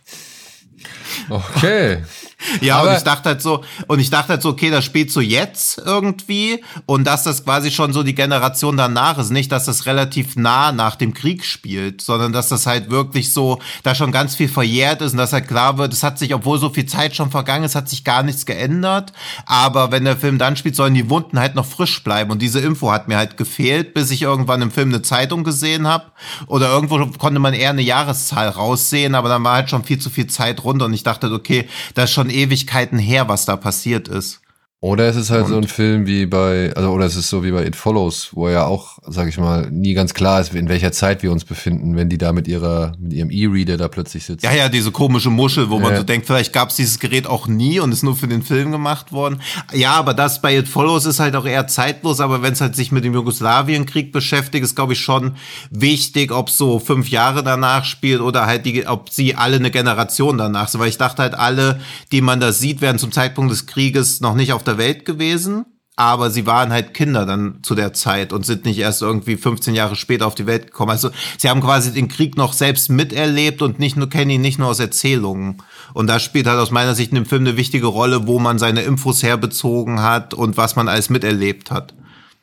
Okay. 1.29 2.03
Ja, 2.61 2.77
Aber 2.77 2.91
und 2.91 2.97
ich 2.97 3.03
dachte 3.03 3.29
halt 3.29 3.41
so, 3.41 3.63
und 3.87 3.99
ich 3.99 4.09
dachte 4.09 4.29
halt 4.29 4.41
so, 4.41 4.49
okay, 4.49 4.69
das 4.69 4.85
spielt 4.85 5.11
so 5.11 5.19
jetzt 5.19 5.77
irgendwie 5.77 6.63
und 6.85 7.05
dass 7.05 7.23
das 7.23 7.43
quasi 7.43 7.69
schon 7.69 7.91
so 7.91 8.01
die 8.03 8.15
Generation 8.15 8.77
danach 8.77 9.17
ist. 9.17 9.29
Nicht, 9.29 9.51
dass 9.51 9.65
das 9.65 9.85
relativ 9.85 10.35
nah 10.35 10.71
nach 10.71 10.95
dem 10.95 11.13
Krieg 11.13 11.43
spielt, 11.43 12.01
sondern 12.01 12.31
dass 12.31 12.49
das 12.49 12.65
halt 12.65 12.89
wirklich 12.89 13.33
so, 13.33 13.59
da 13.83 13.93
schon 13.93 14.11
ganz 14.11 14.35
viel 14.35 14.47
verjährt 14.47 15.01
ist 15.01 15.11
und 15.11 15.17
dass 15.17 15.33
halt 15.33 15.47
klar 15.47 15.77
wird, 15.77 15.91
es 15.91 16.03
hat 16.03 16.17
sich, 16.17 16.33
obwohl 16.33 16.59
so 16.59 16.69
viel 16.69 16.85
Zeit 16.85 17.15
schon 17.15 17.29
vergangen 17.29 17.65
ist, 17.65 17.75
hat 17.75 17.89
sich 17.89 18.03
gar 18.03 18.23
nichts 18.23 18.45
geändert. 18.45 19.11
Aber 19.45 19.91
wenn 19.91 20.05
der 20.05 20.17
Film 20.17 20.37
dann 20.37 20.55
spielt, 20.55 20.75
sollen 20.75 20.93
die 20.93 21.09
Wunden 21.09 21.39
halt 21.39 21.55
noch 21.55 21.65
frisch 21.65 22.03
bleiben. 22.03 22.31
Und 22.31 22.41
diese 22.41 22.59
Info 22.59 22.91
hat 22.91 23.07
mir 23.09 23.17
halt 23.17 23.35
gefehlt, 23.35 23.93
bis 23.93 24.11
ich 24.11 24.21
irgendwann 24.21 24.61
im 24.61 24.71
Film 24.71 24.89
eine 24.89 25.01
Zeitung 25.01 25.43
gesehen 25.43 25.87
habe. 25.87 26.05
Oder 26.47 26.69
irgendwo 26.71 27.05
konnte 27.17 27.39
man 27.39 27.53
eher 27.53 27.71
eine 27.71 27.81
Jahreszahl 27.81 28.47
raussehen, 28.47 29.15
aber 29.15 29.27
dann 29.27 29.43
war 29.43 29.55
halt 29.55 29.69
schon 29.69 29.83
viel 29.83 29.99
zu 29.99 30.09
viel 30.09 30.27
Zeit 30.27 30.63
runter 30.63 30.85
und 30.85 30.93
ich 30.93 31.03
dachte, 31.03 31.31
okay, 31.31 31.67
das 31.93 32.05
ist 32.05 32.13
schon 32.13 32.28
Ewigkeiten 32.29 32.99
her, 32.99 33.27
was 33.27 33.45
da 33.45 33.55
passiert 33.55 34.07
ist. 34.07 34.41
Oder 34.81 35.09
es 35.09 35.17
ist 35.17 35.29
halt 35.29 35.43
und 35.43 35.49
so 35.49 35.57
ein 35.57 35.67
Film 35.67 36.07
wie 36.07 36.25
bei, 36.25 36.71
also 36.73 36.91
oder 36.91 37.05
es 37.05 37.17
ist 37.17 37.27
so 37.27 37.43
wie 37.43 37.51
bei 37.51 37.65
It 37.65 37.75
Follows, 37.75 38.29
wo 38.31 38.47
ja 38.47 38.65
auch, 38.65 38.97
sag 39.05 39.27
ich 39.27 39.37
mal, 39.37 39.69
nie 39.69 39.93
ganz 39.93 40.13
klar 40.13 40.39
ist, 40.39 40.55
in 40.55 40.69
welcher 40.69 40.93
Zeit 40.93 41.21
wir 41.21 41.33
uns 41.33 41.43
befinden, 41.43 41.97
wenn 41.97 42.07
die 42.07 42.17
da 42.17 42.31
mit 42.31 42.47
ihrer, 42.47 42.93
mit 42.97 43.11
ihrem 43.11 43.29
E-Reader 43.29 43.75
da 43.75 43.89
plötzlich 43.89 44.23
sitzen. 44.23 44.45
Ja, 44.45 44.53
ja, 44.53 44.69
diese 44.69 44.91
komische 44.91 45.31
Muschel, 45.31 45.69
wo 45.69 45.75
ja. 45.75 45.81
man 45.81 45.97
so 45.97 46.03
denkt, 46.03 46.27
vielleicht 46.27 46.53
gab 46.53 46.69
es 46.69 46.77
dieses 46.77 46.97
Gerät 46.99 47.27
auch 47.27 47.47
nie 47.47 47.81
und 47.81 47.91
ist 47.91 48.03
nur 48.03 48.15
für 48.15 48.29
den 48.29 48.41
Film 48.41 48.71
gemacht 48.71 49.11
worden. 49.11 49.41
Ja, 49.73 49.95
aber 49.95 50.13
das 50.13 50.41
bei 50.41 50.57
It 50.57 50.69
Follows 50.69 51.05
ist 51.05 51.19
halt 51.19 51.35
auch 51.35 51.45
eher 51.45 51.67
zeitlos, 51.67 52.21
aber 52.21 52.41
wenn 52.41 52.53
es 52.53 52.61
halt 52.61 52.77
sich 52.77 52.93
mit 52.93 53.03
dem 53.03 53.13
Jugoslawienkrieg 53.13 54.13
beschäftigt, 54.13 54.63
ist, 54.63 54.77
glaube 54.77 54.93
ich, 54.93 54.99
schon 54.99 55.35
wichtig, 55.71 56.31
ob 56.31 56.49
so 56.49 56.79
fünf 56.79 57.09
Jahre 57.09 57.43
danach 57.43 57.83
spielt 57.83 58.21
oder 58.21 58.45
halt 58.45 58.65
die, 58.65 58.87
ob 58.87 59.09
sie 59.09 59.35
alle 59.35 59.57
eine 59.57 59.71
Generation 59.71 60.37
danach 60.37 60.69
sind. 60.69 60.79
Weil 60.79 60.87
ich 60.87 60.97
dachte 60.97 61.21
halt, 61.21 61.33
alle, 61.35 61.81
die 62.13 62.21
man 62.21 62.39
da 62.39 62.53
sieht, 62.53 62.79
werden 62.79 62.97
zum 62.97 63.11
Zeitpunkt 63.11 63.51
des 63.51 63.65
Krieges 63.65 64.21
noch 64.21 64.35
nicht 64.35 64.53
auf 64.53 64.63
der 64.69 64.77
Welt 64.77 65.05
gewesen, 65.05 65.65
aber 65.99 66.31
sie 66.31 66.45
waren 66.45 66.71
halt 66.71 66.93
Kinder 66.93 67.25
dann 67.25 67.59
zu 67.61 67.75
der 67.75 67.91
Zeit 67.91 68.31
und 68.31 68.45
sind 68.45 68.63
nicht 68.63 68.79
erst 68.79 69.01
irgendwie 69.01 69.35
15 69.35 69.75
Jahre 69.75 69.97
später 69.97 70.27
auf 70.27 70.35
die 70.35 70.45
Welt 70.45 70.67
gekommen. 70.67 70.91
Also 70.91 71.09
sie 71.37 71.49
haben 71.49 71.59
quasi 71.59 71.91
den 71.91 72.07
Krieg 72.07 72.37
noch 72.37 72.53
selbst 72.53 72.89
miterlebt 72.89 73.61
und 73.61 73.79
nicht 73.79 73.97
nur 73.97 74.09
kennen 74.09 74.31
ihn 74.31 74.41
nicht 74.41 74.59
nur 74.59 74.69
aus 74.69 74.79
Erzählungen. 74.79 75.61
Und 75.93 76.07
da 76.07 76.19
spielt 76.19 76.47
halt 76.47 76.57
aus 76.57 76.71
meiner 76.71 76.95
Sicht 76.95 77.11
in 77.11 77.15
dem 77.15 77.25
Film 77.25 77.41
eine 77.45 77.57
wichtige 77.57 77.87
Rolle, 77.87 78.27
wo 78.27 78.39
man 78.39 78.59
seine 78.59 78.83
Infos 78.83 79.23
herbezogen 79.23 80.01
hat 80.01 80.33
und 80.33 80.55
was 80.55 80.77
man 80.77 80.87
alles 80.87 81.09
miterlebt 81.09 81.69
hat. 81.69 81.93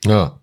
Ja. 0.05 0.39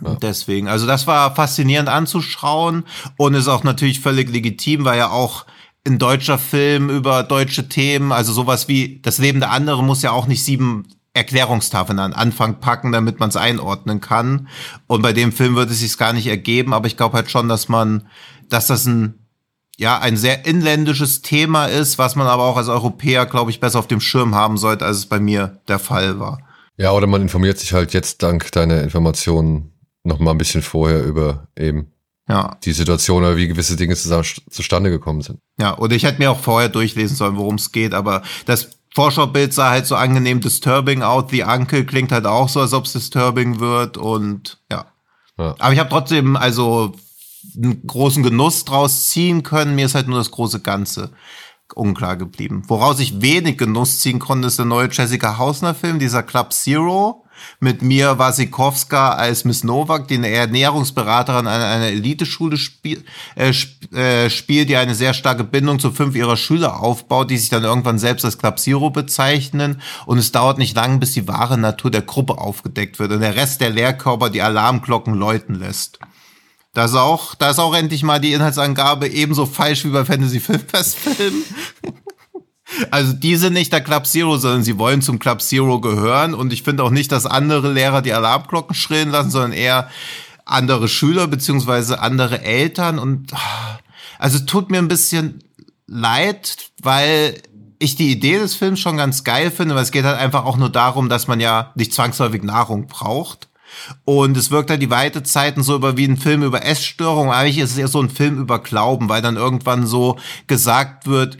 ja. 0.00 0.14
Deswegen, 0.22 0.68
also 0.68 0.86
das 0.86 1.08
war 1.08 1.34
faszinierend 1.34 1.88
anzuschauen 1.88 2.84
und 3.16 3.34
ist 3.34 3.48
auch 3.48 3.64
natürlich 3.64 3.98
völlig 3.98 4.30
legitim, 4.30 4.84
weil 4.84 4.98
ja 4.98 5.10
auch 5.10 5.44
ein 5.84 5.98
deutscher 5.98 6.38
Film 6.38 6.88
über 6.88 7.24
deutsche 7.24 7.68
Themen, 7.68 8.12
also 8.12 8.32
sowas 8.32 8.68
wie 8.68 9.00
das 9.02 9.18
Leben 9.18 9.40
der 9.40 9.50
anderen 9.50 9.86
muss 9.86 10.02
ja 10.02 10.12
auch 10.12 10.28
nicht 10.28 10.44
sieben 10.44 10.86
Erklärungstafeln 11.14 11.98
an 12.00 12.12
Anfang 12.12 12.60
packen, 12.60 12.92
damit 12.92 13.20
man 13.20 13.30
es 13.30 13.36
einordnen 13.36 14.00
kann. 14.00 14.48
Und 14.86 15.00
bei 15.02 15.12
dem 15.12 15.32
Film 15.32 15.54
würde 15.54 15.72
es 15.72 15.78
sich 15.78 15.96
gar 15.96 16.12
nicht 16.12 16.26
ergeben, 16.26 16.74
aber 16.74 16.86
ich 16.86 16.96
glaube 16.96 17.16
halt 17.16 17.30
schon, 17.30 17.48
dass 17.48 17.68
man, 17.68 18.08
dass 18.48 18.66
das 18.66 18.84
ein 18.84 19.20
ja, 19.76 19.98
ein 19.98 20.16
sehr 20.16 20.46
inländisches 20.46 21.22
Thema 21.22 21.66
ist, 21.66 21.98
was 21.98 22.14
man 22.14 22.26
aber 22.26 22.44
auch 22.44 22.56
als 22.56 22.68
Europäer, 22.68 23.26
glaube 23.26 23.50
ich, 23.50 23.58
besser 23.58 23.80
auf 23.80 23.88
dem 23.88 24.00
Schirm 24.00 24.34
haben 24.34 24.56
sollte, 24.56 24.84
als 24.84 24.98
es 24.98 25.06
bei 25.06 25.18
mir 25.18 25.60
der 25.66 25.80
Fall 25.80 26.20
war. 26.20 26.38
Ja, 26.76 26.92
oder 26.92 27.06
man 27.06 27.22
informiert 27.22 27.58
sich 27.58 27.72
halt 27.72 27.92
jetzt 27.92 28.22
dank 28.22 28.52
deiner 28.52 28.82
Informationen 28.82 29.72
noch 30.04 30.18
mal 30.18 30.32
ein 30.32 30.38
bisschen 30.38 30.62
vorher 30.62 31.02
über 31.04 31.48
eben 31.58 31.92
ja. 32.28 32.56
die 32.64 32.72
Situation 32.72 33.22
oder 33.22 33.36
wie 33.36 33.48
gewisse 33.48 33.76
Dinge 33.76 33.96
zusammen, 33.96 34.24
zustande 34.50 34.90
gekommen 34.90 35.22
sind. 35.22 35.40
Ja, 35.58 35.78
oder 35.78 35.94
ich 35.94 36.04
hätte 36.04 36.18
mir 36.18 36.30
auch 36.30 36.40
vorher 36.40 36.68
durchlesen 36.68 37.16
sollen, 37.16 37.36
worum 37.36 37.56
es 37.56 37.72
geht, 37.72 37.94
aber 37.94 38.22
das 38.46 38.70
Vorschaubild 38.94 39.52
sah 39.52 39.70
halt 39.70 39.86
so 39.86 39.96
angenehm 39.96 40.40
disturbing 40.40 41.02
out. 41.02 41.30
The 41.30 41.42
Uncle 41.42 41.84
klingt 41.84 42.12
halt 42.12 42.26
auch 42.26 42.48
so, 42.48 42.60
als 42.60 42.72
ob 42.72 42.84
es 42.84 42.92
disturbing 42.92 43.58
wird 43.58 43.96
und 43.96 44.58
ja. 44.70 44.86
ja. 45.36 45.56
Aber 45.58 45.72
ich 45.72 45.80
habe 45.80 45.90
trotzdem 45.90 46.36
also 46.36 46.92
einen 47.56 47.84
großen 47.86 48.22
Genuss 48.22 48.64
draus 48.64 49.08
ziehen 49.08 49.42
können. 49.42 49.74
Mir 49.74 49.86
ist 49.86 49.96
halt 49.96 50.06
nur 50.06 50.18
das 50.18 50.30
große 50.30 50.60
Ganze 50.60 51.10
unklar 51.74 52.16
geblieben. 52.16 52.62
Woraus 52.68 53.00
ich 53.00 53.20
wenig 53.20 53.58
Genuss 53.58 53.98
ziehen 53.98 54.20
konnte, 54.20 54.46
ist 54.46 54.58
der 54.58 54.66
neue 54.66 54.88
Jessica 54.88 55.38
Hausner 55.38 55.74
Film, 55.74 55.98
dieser 55.98 56.22
Club 56.22 56.52
Zero 56.52 57.23
mit 57.60 57.82
mir 57.82 58.18
Wasikowska 58.18 59.12
als 59.12 59.44
Miss 59.44 59.64
Novak, 59.64 60.08
die 60.08 60.14
eine 60.14 60.28
Ernährungsberaterin 60.28 61.46
an 61.46 61.60
einer 61.60 61.86
Eliteschule 61.86 62.56
spiel, 62.56 63.04
äh, 63.36 63.50
sp 63.52 63.92
äh, 63.94 64.30
spielt, 64.30 64.68
die 64.68 64.76
eine 64.76 64.94
sehr 64.94 65.14
starke 65.14 65.44
Bindung 65.44 65.78
zu 65.78 65.90
fünf 65.90 66.16
ihrer 66.16 66.36
Schüler 66.36 66.80
aufbaut, 66.80 67.30
die 67.30 67.38
sich 67.38 67.48
dann 67.48 67.64
irgendwann 67.64 67.98
selbst 67.98 68.24
als 68.24 68.38
Zero 68.56 68.90
bezeichnen. 68.90 69.80
Und 70.06 70.18
es 70.18 70.32
dauert 70.32 70.58
nicht 70.58 70.76
lange, 70.76 70.98
bis 70.98 71.12
die 71.12 71.28
wahre 71.28 71.58
Natur 71.58 71.90
der 71.90 72.02
Gruppe 72.02 72.38
aufgedeckt 72.38 72.98
wird 72.98 73.12
und 73.12 73.20
der 73.20 73.36
Rest 73.36 73.60
der 73.60 73.70
Lehrkörper 73.70 74.30
die 74.30 74.42
Alarmglocken 74.42 75.14
läuten 75.14 75.54
lässt. 75.54 75.98
Da 76.74 76.86
ist 76.86 76.96
auch, 76.96 77.36
da 77.36 77.50
ist 77.50 77.60
auch 77.60 77.74
endlich 77.74 78.02
mal 78.02 78.18
die 78.18 78.32
Inhaltsangabe 78.32 79.08
ebenso 79.08 79.46
falsch 79.46 79.84
wie 79.84 79.90
bei 79.90 80.04
Fantasy 80.04 80.40
Filmfestfilmen. 80.40 81.44
Also 82.90 83.12
die 83.12 83.36
sind 83.36 83.52
nicht 83.52 83.72
der 83.72 83.82
Club 83.82 84.06
Zero, 84.06 84.36
sondern 84.38 84.62
sie 84.62 84.78
wollen 84.78 85.02
zum 85.02 85.18
Club 85.18 85.42
Zero 85.42 85.80
gehören. 85.80 86.34
Und 86.34 86.52
ich 86.52 86.62
finde 86.62 86.82
auch 86.82 86.90
nicht, 86.90 87.12
dass 87.12 87.26
andere 87.26 87.72
Lehrer 87.72 88.02
die 88.02 88.12
Alarmglocken 88.12 88.74
schrillen 88.74 89.10
lassen, 89.10 89.30
sondern 89.30 89.52
eher 89.52 89.90
andere 90.44 90.88
Schüler 90.88 91.26
beziehungsweise 91.26 92.00
andere 92.00 92.42
Eltern. 92.42 92.98
Und 92.98 93.32
also 94.18 94.38
tut 94.40 94.70
mir 94.70 94.78
ein 94.78 94.88
bisschen 94.88 95.42
leid, 95.86 96.56
weil 96.82 97.40
ich 97.78 97.96
die 97.96 98.10
Idee 98.10 98.38
des 98.38 98.54
Films 98.54 98.80
schon 98.80 98.96
ganz 98.96 99.24
geil 99.24 99.50
finde, 99.50 99.74
weil 99.74 99.82
es 99.82 99.92
geht 99.92 100.04
halt 100.04 100.18
einfach 100.18 100.44
auch 100.44 100.56
nur 100.56 100.70
darum, 100.70 101.08
dass 101.08 101.28
man 101.28 101.40
ja 101.40 101.72
nicht 101.74 101.92
zwangsläufig 101.92 102.42
Nahrung 102.42 102.86
braucht. 102.86 103.48
Und 104.04 104.36
es 104.36 104.50
wirkt 104.50 104.70
halt 104.70 104.82
die 104.82 104.90
weite 104.90 105.22
Zeiten 105.22 105.62
so 105.62 105.74
über 105.74 105.96
wie 105.96 106.06
ein 106.06 106.16
Film 106.16 106.42
über 106.42 106.64
Essstörungen. 106.64 107.32
Eigentlich 107.32 107.58
ist 107.58 107.72
es 107.72 107.78
eher 107.78 107.88
so 107.88 108.00
ein 108.00 108.10
Film 108.10 108.38
über 108.38 108.60
Glauben, 108.60 109.08
weil 109.08 109.20
dann 109.20 109.36
irgendwann 109.36 109.86
so 109.86 110.16
gesagt 110.46 111.06
wird, 111.06 111.38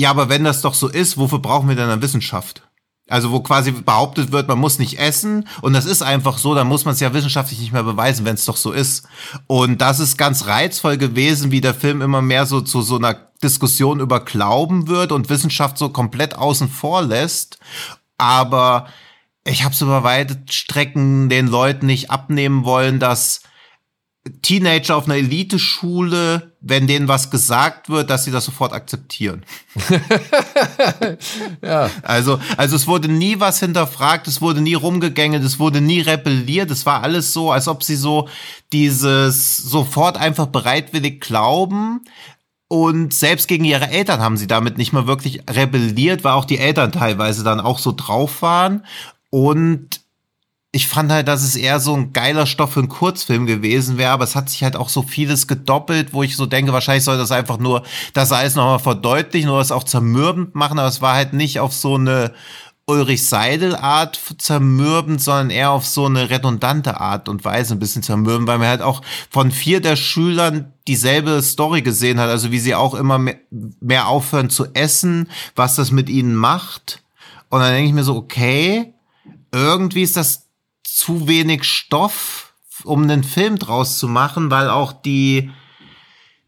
ja, 0.00 0.08
aber 0.08 0.30
wenn 0.30 0.44
das 0.44 0.62
doch 0.62 0.72
so 0.72 0.88
ist, 0.88 1.18
wofür 1.18 1.40
brauchen 1.40 1.68
wir 1.68 1.76
denn 1.76 1.90
eine 1.90 2.00
Wissenschaft? 2.00 2.62
Also 3.06 3.32
wo 3.32 3.40
quasi 3.40 3.72
behauptet 3.72 4.32
wird, 4.32 4.48
man 4.48 4.58
muss 4.58 4.78
nicht 4.78 4.98
essen 4.98 5.46
und 5.60 5.74
das 5.74 5.84
ist 5.84 6.00
einfach 6.00 6.38
so, 6.38 6.54
dann 6.54 6.68
muss 6.68 6.86
man 6.86 6.94
es 6.94 7.00
ja 7.00 7.12
wissenschaftlich 7.12 7.60
nicht 7.60 7.72
mehr 7.72 7.82
beweisen, 7.82 8.24
wenn 8.24 8.36
es 8.36 8.46
doch 8.46 8.56
so 8.56 8.72
ist. 8.72 9.06
Und 9.46 9.82
das 9.82 10.00
ist 10.00 10.16
ganz 10.16 10.46
reizvoll 10.46 10.96
gewesen, 10.96 11.50
wie 11.50 11.60
der 11.60 11.74
Film 11.74 12.00
immer 12.00 12.22
mehr 12.22 12.46
so 12.46 12.62
zu 12.62 12.80
so 12.80 12.96
einer 12.96 13.14
Diskussion 13.42 14.00
über 14.00 14.20
Glauben 14.20 14.88
wird 14.88 15.12
und 15.12 15.28
Wissenschaft 15.28 15.76
so 15.76 15.90
komplett 15.90 16.34
außen 16.34 16.70
vor 16.70 17.02
lässt. 17.02 17.58
Aber 18.16 18.86
ich 19.44 19.64
habe 19.64 19.74
es 19.74 19.82
über 19.82 20.02
weite 20.02 20.38
Strecken 20.48 21.28
den 21.28 21.46
Leuten 21.46 21.84
nicht 21.84 22.10
abnehmen 22.10 22.64
wollen, 22.64 23.00
dass 23.00 23.42
Teenager 24.42 24.96
auf 24.96 25.06
einer 25.06 25.16
Eliteschule, 25.16 26.52
wenn 26.60 26.86
denen 26.86 27.08
was 27.08 27.30
gesagt 27.30 27.88
wird, 27.88 28.10
dass 28.10 28.24
sie 28.24 28.30
das 28.30 28.44
sofort 28.44 28.74
akzeptieren. 28.74 29.44
ja. 31.62 31.90
Also, 32.02 32.38
also 32.58 32.76
es 32.76 32.86
wurde 32.86 33.08
nie 33.08 33.40
was 33.40 33.60
hinterfragt, 33.60 34.28
es 34.28 34.42
wurde 34.42 34.60
nie 34.60 34.74
rumgegängelt, 34.74 35.42
es 35.42 35.58
wurde 35.58 35.80
nie 35.80 36.00
rebelliert, 36.00 36.70
es 36.70 36.84
war 36.84 37.02
alles 37.02 37.32
so, 37.32 37.50
als 37.50 37.66
ob 37.66 37.82
sie 37.82 37.96
so 37.96 38.28
dieses 38.74 39.56
sofort 39.56 40.18
einfach 40.18 40.46
bereitwillig 40.46 41.22
glauben. 41.22 42.02
Und 42.68 43.14
selbst 43.14 43.48
gegen 43.48 43.64
ihre 43.64 43.88
Eltern 43.88 44.20
haben 44.20 44.36
sie 44.36 44.46
damit 44.46 44.76
nicht 44.76 44.92
mal 44.92 45.06
wirklich 45.06 45.42
rebelliert, 45.50 46.24
weil 46.24 46.34
auch 46.34 46.44
die 46.44 46.58
Eltern 46.58 46.92
teilweise 46.92 47.42
dann 47.42 47.58
auch 47.58 47.78
so 47.78 47.92
drauf 47.96 48.42
waren. 48.42 48.84
Und 49.30 49.99
ich 50.72 50.86
fand 50.86 51.10
halt, 51.10 51.26
dass 51.26 51.42
es 51.42 51.56
eher 51.56 51.80
so 51.80 51.94
ein 51.94 52.12
geiler 52.12 52.46
Stoff 52.46 52.74
für 52.74 52.80
einen 52.80 52.88
Kurzfilm 52.88 53.46
gewesen 53.46 53.98
wäre, 53.98 54.12
aber 54.12 54.24
es 54.24 54.36
hat 54.36 54.48
sich 54.48 54.62
halt 54.62 54.76
auch 54.76 54.88
so 54.88 55.02
vieles 55.02 55.48
gedoppelt, 55.48 56.12
wo 56.12 56.22
ich 56.22 56.36
so 56.36 56.46
denke, 56.46 56.72
wahrscheinlich 56.72 57.04
soll 57.04 57.18
das 57.18 57.32
einfach 57.32 57.58
nur 57.58 57.82
das 58.12 58.30
alles 58.30 58.54
nochmal 58.54 58.78
verdeutlichen 58.78 59.50
oder 59.50 59.60
es 59.60 59.72
auch 59.72 59.82
zermürbend 59.82 60.54
machen, 60.54 60.78
aber 60.78 60.88
es 60.88 61.02
war 61.02 61.14
halt 61.14 61.32
nicht 61.32 61.58
auf 61.58 61.72
so 61.72 61.96
eine 61.96 62.32
Ulrich 62.86 63.28
Seidel 63.28 63.74
Art 63.76 64.20
zermürbend, 64.38 65.20
sondern 65.20 65.50
eher 65.50 65.70
auf 65.72 65.86
so 65.86 66.06
eine 66.06 66.30
redundante 66.30 67.00
Art 67.00 67.28
und 67.28 67.44
Weise 67.44 67.74
ein 67.74 67.78
bisschen 67.80 68.02
zermürbend, 68.02 68.48
weil 68.48 68.58
man 68.58 68.68
halt 68.68 68.82
auch 68.82 69.02
von 69.28 69.50
vier 69.50 69.80
der 69.80 69.96
Schülern 69.96 70.72
dieselbe 70.86 71.42
Story 71.42 71.82
gesehen 71.82 72.20
hat, 72.20 72.28
also 72.28 72.52
wie 72.52 72.58
sie 72.58 72.74
auch 72.74 72.94
immer 72.94 73.18
mehr 73.80 74.08
aufhören 74.08 74.50
zu 74.50 74.66
essen, 74.74 75.28
was 75.56 75.76
das 75.76 75.90
mit 75.90 76.08
ihnen 76.08 76.34
macht. 76.34 77.02
Und 77.48 77.60
dann 77.60 77.72
denke 77.72 77.88
ich 77.88 77.94
mir 77.94 78.04
so, 78.04 78.16
okay, 78.16 78.94
irgendwie 79.52 80.02
ist 80.02 80.16
das 80.16 80.49
zu 80.94 81.28
wenig 81.28 81.64
Stoff, 81.64 82.54
um 82.84 83.02
einen 83.02 83.24
Film 83.24 83.58
draus 83.58 83.98
zu 83.98 84.08
machen, 84.08 84.50
weil 84.50 84.68
auch 84.68 84.92
die 84.92 85.50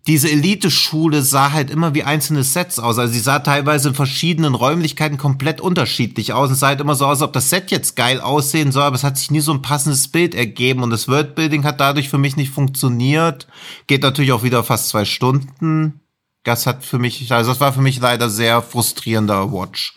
diese 0.08 0.28
Elite-Schule 0.28 1.22
sah 1.22 1.52
halt 1.52 1.70
immer 1.70 1.94
wie 1.94 2.02
einzelne 2.02 2.42
Sets 2.42 2.80
aus. 2.80 2.98
Also 2.98 3.12
sie 3.12 3.20
sah 3.20 3.38
teilweise 3.38 3.90
in 3.90 3.94
verschiedenen 3.94 4.54
Räumlichkeiten 4.54 5.16
komplett 5.16 5.60
unterschiedlich 5.60 6.32
aus. 6.32 6.50
Es 6.50 6.58
sah 6.58 6.68
halt 6.68 6.80
immer 6.80 6.96
so 6.96 7.06
aus, 7.06 7.18
als 7.18 7.22
ob 7.22 7.32
das 7.32 7.50
Set 7.50 7.70
jetzt 7.70 7.94
geil 7.94 8.20
aussehen 8.20 8.72
soll, 8.72 8.82
aber 8.82 8.96
es 8.96 9.04
hat 9.04 9.16
sich 9.16 9.30
nie 9.30 9.40
so 9.40 9.52
ein 9.52 9.62
passendes 9.62 10.08
Bild 10.08 10.34
ergeben 10.34 10.82
und 10.82 10.90
das 10.90 11.06
Worldbuilding 11.06 11.62
hat 11.62 11.80
dadurch 11.80 12.08
für 12.08 12.18
mich 12.18 12.36
nicht 12.36 12.50
funktioniert. 12.50 13.46
Geht 13.86 14.02
natürlich 14.02 14.32
auch 14.32 14.42
wieder 14.42 14.64
fast 14.64 14.88
zwei 14.88 15.04
Stunden. 15.04 16.00
Das 16.42 16.66
hat 16.66 16.84
für 16.84 16.98
mich, 16.98 17.32
also 17.32 17.52
das 17.52 17.60
war 17.60 17.72
für 17.72 17.82
mich 17.82 18.00
leider 18.00 18.28
sehr 18.28 18.60
frustrierender 18.60 19.52
Watch. 19.52 19.94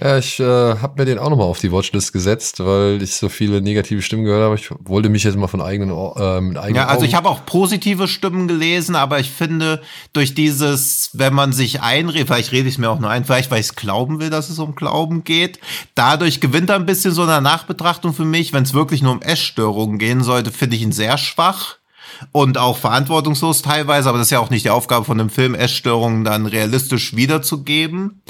Ja, 0.00 0.18
ich 0.18 0.40
äh, 0.40 0.44
habe 0.44 0.94
mir 0.98 1.04
den 1.04 1.18
auch 1.18 1.30
nochmal 1.30 1.46
auf 1.46 1.60
die 1.60 1.70
Watchlist 1.70 2.12
gesetzt, 2.12 2.64
weil 2.64 3.00
ich 3.00 3.14
so 3.14 3.28
viele 3.28 3.62
negative 3.62 4.02
Stimmen 4.02 4.24
gehört 4.24 4.42
habe. 4.42 4.56
Ich 4.56 4.68
wollte 4.88 5.08
mich 5.08 5.22
jetzt 5.22 5.36
mal 5.36 5.46
von 5.46 5.60
eigenen, 5.60 5.90
äh, 5.90 6.40
mit 6.40 6.58
eigenen 6.58 6.76
Ja, 6.76 6.86
also 6.86 7.04
ich 7.04 7.14
habe 7.14 7.28
auch 7.28 7.46
positive 7.46 8.08
Stimmen 8.08 8.48
gelesen, 8.48 8.96
aber 8.96 9.20
ich 9.20 9.30
finde, 9.30 9.82
durch 10.12 10.34
dieses, 10.34 11.10
wenn 11.12 11.32
man 11.32 11.52
sich 11.52 11.80
einredet, 11.80 12.26
vielleicht 12.26 12.50
rede 12.50 12.68
ich 12.68 12.78
mir 12.78 12.90
auch 12.90 12.98
nur 12.98 13.10
ein, 13.10 13.24
vielleicht 13.24 13.52
weil 13.52 13.60
ich 13.60 13.76
glauben 13.76 14.18
will, 14.18 14.30
dass 14.30 14.50
es 14.50 14.58
um 14.58 14.74
Glauben 14.74 15.22
geht, 15.22 15.60
dadurch 15.94 16.40
gewinnt 16.40 16.70
er 16.70 16.76
ein 16.76 16.86
bisschen 16.86 17.12
so 17.12 17.22
eine 17.22 17.40
Nachbetrachtung 17.40 18.14
für 18.14 18.24
mich. 18.24 18.52
Wenn 18.52 18.64
es 18.64 18.74
wirklich 18.74 19.00
nur 19.00 19.12
um 19.12 19.22
Essstörungen 19.22 19.98
gehen 19.98 20.24
sollte, 20.24 20.50
finde 20.50 20.74
ich 20.74 20.82
ihn 20.82 20.92
sehr 20.92 21.18
schwach 21.18 21.76
und 22.32 22.58
auch 22.58 22.78
verantwortungslos 22.78 23.62
teilweise, 23.62 24.08
aber 24.08 24.18
das 24.18 24.28
ist 24.28 24.32
ja 24.32 24.40
auch 24.40 24.50
nicht 24.50 24.64
die 24.64 24.70
Aufgabe 24.70 25.04
von 25.04 25.20
einem 25.20 25.30
Film, 25.30 25.54
Essstörungen 25.54 26.24
dann 26.24 26.46
realistisch 26.46 27.14
wiederzugeben. 27.14 28.22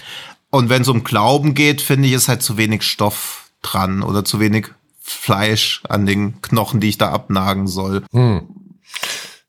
Und 0.55 0.69
wenn 0.69 0.83
es 0.83 0.89
um 0.89 1.03
Glauben 1.03 1.55
geht, 1.55 1.83
finde 1.83 2.07
ich, 2.07 2.15
ist 2.15 2.29
halt 2.29 2.41
zu 2.41 2.57
wenig 2.57 2.85
Stoff 2.85 3.51
dran 3.61 4.05
oder 4.05 4.25
zu 4.25 4.39
wenig 4.39 4.69
Fleisch 5.01 5.83
an 5.89 6.07
den 6.07 6.41
Knochen, 6.43 6.79
die 6.79 6.91
ich 6.91 6.97
da 6.97 7.11
abnagen 7.11 7.67
soll. 7.67 8.05
Hm. 8.13 8.43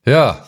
Ja. 0.03 0.43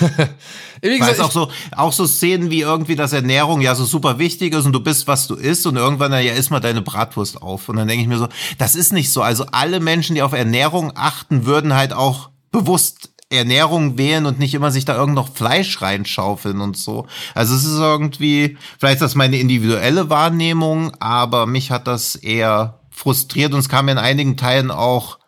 wie 0.82 0.98
gesagt, 1.00 1.18
auch 1.18 1.32
so, 1.32 1.50
auch 1.72 1.92
so 1.92 2.06
Szenen 2.06 2.48
wie 2.52 2.60
irgendwie, 2.60 2.94
dass 2.94 3.12
Ernährung 3.12 3.60
ja 3.60 3.74
so 3.74 3.84
super 3.84 4.20
wichtig 4.20 4.54
ist 4.54 4.66
und 4.66 4.72
du 4.72 4.78
bist, 4.78 5.08
was 5.08 5.26
du 5.26 5.34
isst 5.34 5.66
und 5.66 5.74
irgendwann, 5.74 6.12
ja, 6.12 6.32
isst 6.32 6.52
mal 6.52 6.60
deine 6.60 6.82
Bratwurst 6.82 7.42
auf. 7.42 7.68
Und 7.68 7.74
dann 7.74 7.88
denke 7.88 8.02
ich 8.02 8.08
mir 8.08 8.18
so, 8.18 8.28
das 8.58 8.76
ist 8.76 8.92
nicht 8.92 9.10
so. 9.10 9.20
Also 9.20 9.46
alle 9.50 9.80
Menschen, 9.80 10.14
die 10.14 10.22
auf 10.22 10.32
Ernährung 10.32 10.92
achten, 10.94 11.44
würden 11.44 11.74
halt 11.74 11.92
auch 11.92 12.30
bewusst 12.52 13.11
Ernährung 13.32 13.98
wählen 13.98 14.26
und 14.26 14.38
nicht 14.38 14.54
immer 14.54 14.70
sich 14.70 14.84
da 14.84 14.96
irgend 14.96 15.14
noch 15.14 15.34
Fleisch 15.34 15.80
reinschaufeln 15.82 16.60
und 16.60 16.76
so. 16.76 17.06
Also 17.34 17.54
es 17.54 17.64
ist 17.64 17.78
irgendwie, 17.78 18.56
vielleicht 18.78 18.96
ist 18.96 19.02
das 19.02 19.14
meine 19.14 19.38
individuelle 19.38 20.10
Wahrnehmung, 20.10 20.92
aber 21.00 21.46
mich 21.46 21.70
hat 21.70 21.86
das 21.86 22.14
eher 22.14 22.80
frustriert 22.90 23.52
und 23.52 23.60
es 23.60 23.68
kam 23.68 23.86
mir 23.86 23.92
in 23.92 23.98
einigen 23.98 24.36
Teilen 24.36 24.70
auch 24.70 25.18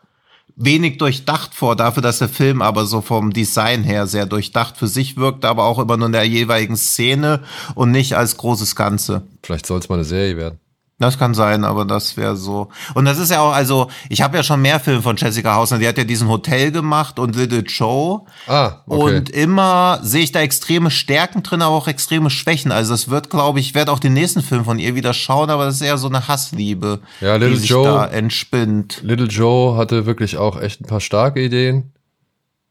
wenig 0.57 0.99
durchdacht 0.99 1.55
vor, 1.55 1.75
dafür, 1.77 2.03
dass 2.03 2.19
der 2.19 2.29
Film 2.29 2.63
aber 2.63 2.87
so 2.87 3.01
vom 3.01 3.33
Design 3.33 3.83
her 3.83 4.07
sehr 4.07 4.27
durchdacht 4.27 4.77
für 4.77 4.87
sich 4.87 5.17
wirkt, 5.17 5.45
aber 5.45 5.65
auch 5.65 5.79
immer 5.79 5.97
nur 5.97 6.07
in 6.07 6.13
der 6.13 6.25
jeweiligen 6.25 6.77
Szene 6.77 7.43
und 7.75 7.91
nicht 7.91 8.17
als 8.17 8.37
großes 8.37 8.77
Ganze. 8.77 9.23
Vielleicht 9.43 9.67
soll 9.67 9.81
es 9.81 9.89
mal 9.89 9.97
eine 9.97 10.05
Serie 10.05 10.37
werden. 10.37 10.61
Das 11.01 11.19
kann 11.19 11.35
sein, 11.35 11.65
aber 11.65 11.85
das 11.85 12.17
wäre 12.17 12.37
so. 12.37 12.69
Und 12.95 13.05
das 13.05 13.19
ist 13.19 13.33
ja 13.33 13.41
auch, 13.41 13.53
also, 13.53 13.89
ich 14.09 14.23
habe 14.23 14.37
ja 14.37 14.45
schon 14.45 14.63
mehr 14.63 14.79
Filme 14.79 15.03
von 15.03 15.17
Jessica 15.17 15.57
Hausner. 15.57 15.79
Die 15.79 15.89
hat 15.89 15.99
ja 15.99 16.05
diesen 16.05 16.29
Hotel 16.29 16.71
gemacht 16.71 17.19
und 17.19 17.35
Little 17.35 17.65
Joe. 17.67 18.21
Ah, 18.47 18.83
okay. 18.87 19.17
Und 19.17 19.31
immer 19.31 19.99
sehe 20.03 20.23
ich 20.23 20.31
da 20.31 20.41
extreme 20.41 20.93
Stärken 20.93 21.43
drin, 21.43 21.63
aber 21.63 21.75
auch 21.75 21.89
extreme 21.89 22.31
Schwächen. 22.31 22.71
Also 22.71 22.93
das 22.93 23.11
wird, 23.11 23.29
glaube 23.29 23.59
ich, 23.59 23.67
ich 23.69 23.75
werde 23.75 23.91
auch 23.91 23.99
den 23.99 24.13
nächsten 24.13 24.41
Film 24.41 24.65
von 24.65 24.79
ihr 24.79 24.95
wieder 24.95 25.15
schauen, 25.15 25.51
aber 25.51 25.65
das 25.65 25.77
ist 25.77 25.81
eher 25.81 25.99
so 25.99 26.07
eine 26.07 26.29
Hassliebe, 26.29 27.01
ja, 27.21 27.35
Little 27.35 27.51
die 27.51 27.57
sich 27.57 27.71
Joe, 27.71 27.85
da 27.85 28.07
entspinnt. 28.07 29.01
Little 29.03 29.27
Joe 29.27 29.77
hatte 29.77 30.07
wirklich 30.07 30.37
auch 30.37 30.61
echt 30.61 30.81
ein 30.81 30.87
paar 30.87 31.01
starke 31.01 31.43
Ideen. 31.43 31.93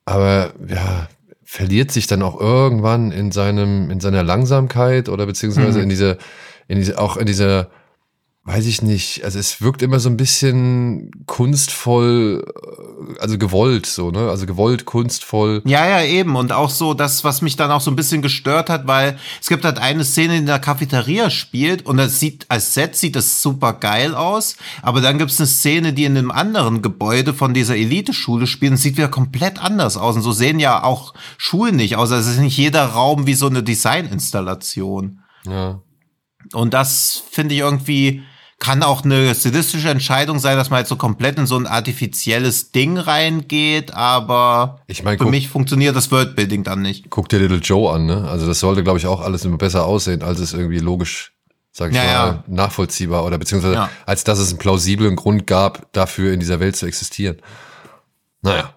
Aber 0.05 0.53
ja, 0.67 1.07
verliert 1.43 1.91
sich 1.91 2.07
dann 2.07 2.21
auch 2.21 2.39
irgendwann 2.39 3.11
in 3.11 3.31
seinem, 3.33 3.91
in 3.91 3.99
seiner 3.99 4.23
Langsamkeit 4.23 5.09
oder 5.09 5.25
beziehungsweise 5.25 5.79
Mhm. 5.79 5.83
in 5.83 5.89
diese, 5.89 6.17
in 6.69 6.77
diese, 6.77 6.97
auch 6.99 7.17
in 7.17 7.25
dieser 7.25 7.67
weiß 8.45 8.65
ich 8.65 8.81
nicht, 8.81 9.23
also 9.23 9.39
es 9.39 9.61
wirkt 9.61 9.81
immer 9.81 10.01
so 10.01 10.09
ein 10.09 10.17
bisschen 10.17 11.11
kunstvoll, 11.27 12.43
äh, 12.45 13.21
also 13.21 13.37
gewollt 13.37 13.85
so, 13.85 14.11
ne? 14.11 14.29
Also 14.29 14.45
gewollt, 14.45 14.83
kunstvoll. 14.83 15.61
Ja, 15.65 15.87
ja, 15.87 16.03
eben. 16.03 16.35
Und 16.35 16.51
auch 16.51 16.69
so 16.69 16.93
das, 16.93 17.23
was 17.23 17.41
mich 17.41 17.55
dann 17.55 17.71
auch 17.71 17.79
so 17.79 17.89
ein 17.89 17.95
bisschen 17.95 18.21
gestört 18.21 18.69
hat, 18.69 18.85
weil 18.85 19.17
es 19.41 19.47
gibt 19.47 19.63
halt 19.63 19.77
eine 19.79 20.03
Szene, 20.03 20.33
die 20.33 20.39
in 20.39 20.45
der 20.45 20.59
Cafeteria 20.59 21.29
spielt 21.29 21.85
und 21.85 21.95
das 21.95 22.19
sieht, 22.19 22.45
als 22.49 22.73
Set 22.73 22.97
sieht 22.97 23.15
das 23.15 23.41
super 23.41 23.71
geil 23.71 24.13
aus. 24.13 24.57
Aber 24.81 24.99
dann 24.99 25.19
gibt 25.19 25.31
es 25.31 25.39
eine 25.39 25.47
Szene, 25.47 25.93
die 25.93 26.03
in 26.03 26.17
einem 26.17 26.31
anderen 26.31 26.81
Gebäude 26.81 27.33
von 27.33 27.53
dieser 27.53 27.77
Elite-Schule 27.77 28.45
spielt 28.45 28.73
und 28.73 28.77
sieht 28.77 28.97
wieder 28.97 29.07
komplett 29.07 29.63
anders 29.63 29.95
aus. 29.95 30.17
Und 30.17 30.21
so 30.21 30.33
sehen 30.33 30.59
ja 30.59 30.83
auch 30.83 31.13
Schulen 31.37 31.77
nicht 31.77 31.95
aus. 31.95 32.11
Also 32.11 32.29
es 32.29 32.35
ist 32.35 32.41
nicht 32.41 32.57
jeder 32.57 32.87
Raum 32.87 33.25
wie 33.25 33.35
so 33.35 33.47
eine 33.47 33.63
Designinstallation. 33.63 35.19
Ja. 35.45 35.81
Und 36.51 36.73
das 36.73 37.23
finde 37.31 37.55
ich 37.55 37.61
irgendwie, 37.61 38.23
kann 38.59 38.81
auch 38.83 39.03
eine 39.03 39.35
stilistische 39.35 39.89
Entscheidung 39.89 40.39
sein, 40.39 40.55
dass 40.57 40.69
man 40.69 40.77
halt 40.77 40.87
so 40.87 40.95
komplett 40.95 41.37
in 41.37 41.45
so 41.45 41.57
ein 41.57 41.67
artifizielles 41.67 42.71
Ding 42.71 42.97
reingeht, 42.97 43.93
aber 43.93 44.79
Ich 44.87 45.03
mein, 45.03 45.17
für 45.17 45.25
guck- 45.25 45.31
mich 45.31 45.49
funktioniert 45.49 45.95
das 45.95 46.11
Worldbuilding 46.11 46.63
dann 46.63 46.81
nicht. 46.81 47.09
Guck 47.09 47.27
dir 47.29 47.39
Little 47.39 47.57
Joe 47.57 47.91
an, 47.93 48.05
ne? 48.05 48.27
Also 48.29 48.47
das 48.47 48.59
sollte, 48.59 48.83
glaube 48.83 48.99
ich, 48.99 49.07
auch 49.07 49.19
alles 49.21 49.43
immer 49.43 49.57
besser 49.57 49.85
aussehen, 49.85 50.21
als 50.23 50.39
es 50.39 50.53
irgendwie 50.53 50.79
logisch, 50.79 51.33
sag 51.71 51.89
ich 51.91 51.97
Ja, 51.97 52.03
mal, 52.03 52.09
ja. 52.09 52.43
nachvollziehbar 52.47 53.25
oder 53.25 53.37
beziehungsweise 53.37 53.73
Ja. 53.75 53.89
als 54.05 54.23
dass 54.23 54.39
es 54.39 54.49
einen 54.49 54.59
plausiblen 54.59 55.15
Grund 55.17 55.45
gab, 55.45 55.91
dafür 55.91 56.31
in 56.33 56.39
dieser 56.39 56.59
Welt 56.59 56.75
zu 56.77 56.85
existieren. 56.85 57.37
Naja. 58.41 58.73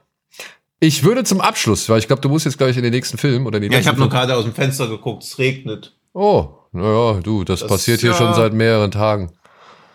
Ich 0.79 1.05
würde 1.05 1.25
zum 1.25 1.41
Abschluss, 1.41 1.89
weil 1.89 1.99
ich 2.01 2.07
glaube, 2.07 2.21
du 2.23 2.29
musst 2.29 2.45
jetzt 2.45 2.59
gleich 2.59 2.77
in 2.77 2.83
den 2.83 2.93
nächsten 2.93 3.17
Film 3.19 3.47
oder 3.47 3.57
in 3.57 3.63
den 3.63 3.73
Ja, 3.73 3.79
ich 3.79 3.87
habe 3.87 3.99
nur 3.99 4.11
gerade 4.11 4.35
aus 4.37 4.45
dem 4.45 4.53
Fenster 4.55 4.89
geguckt, 4.89 5.23
es 5.23 5.39
regnet. 5.39 5.97
Oh, 6.13 6.49
naja, 6.73 7.21
du, 7.23 7.45
das, 7.45 7.61
Das 7.61 7.69
passiert 7.69 8.01
hier 8.01 8.13
schon 8.15 8.35
seit 8.35 8.53
mehreren 8.53 8.91
Tagen. 8.91 9.33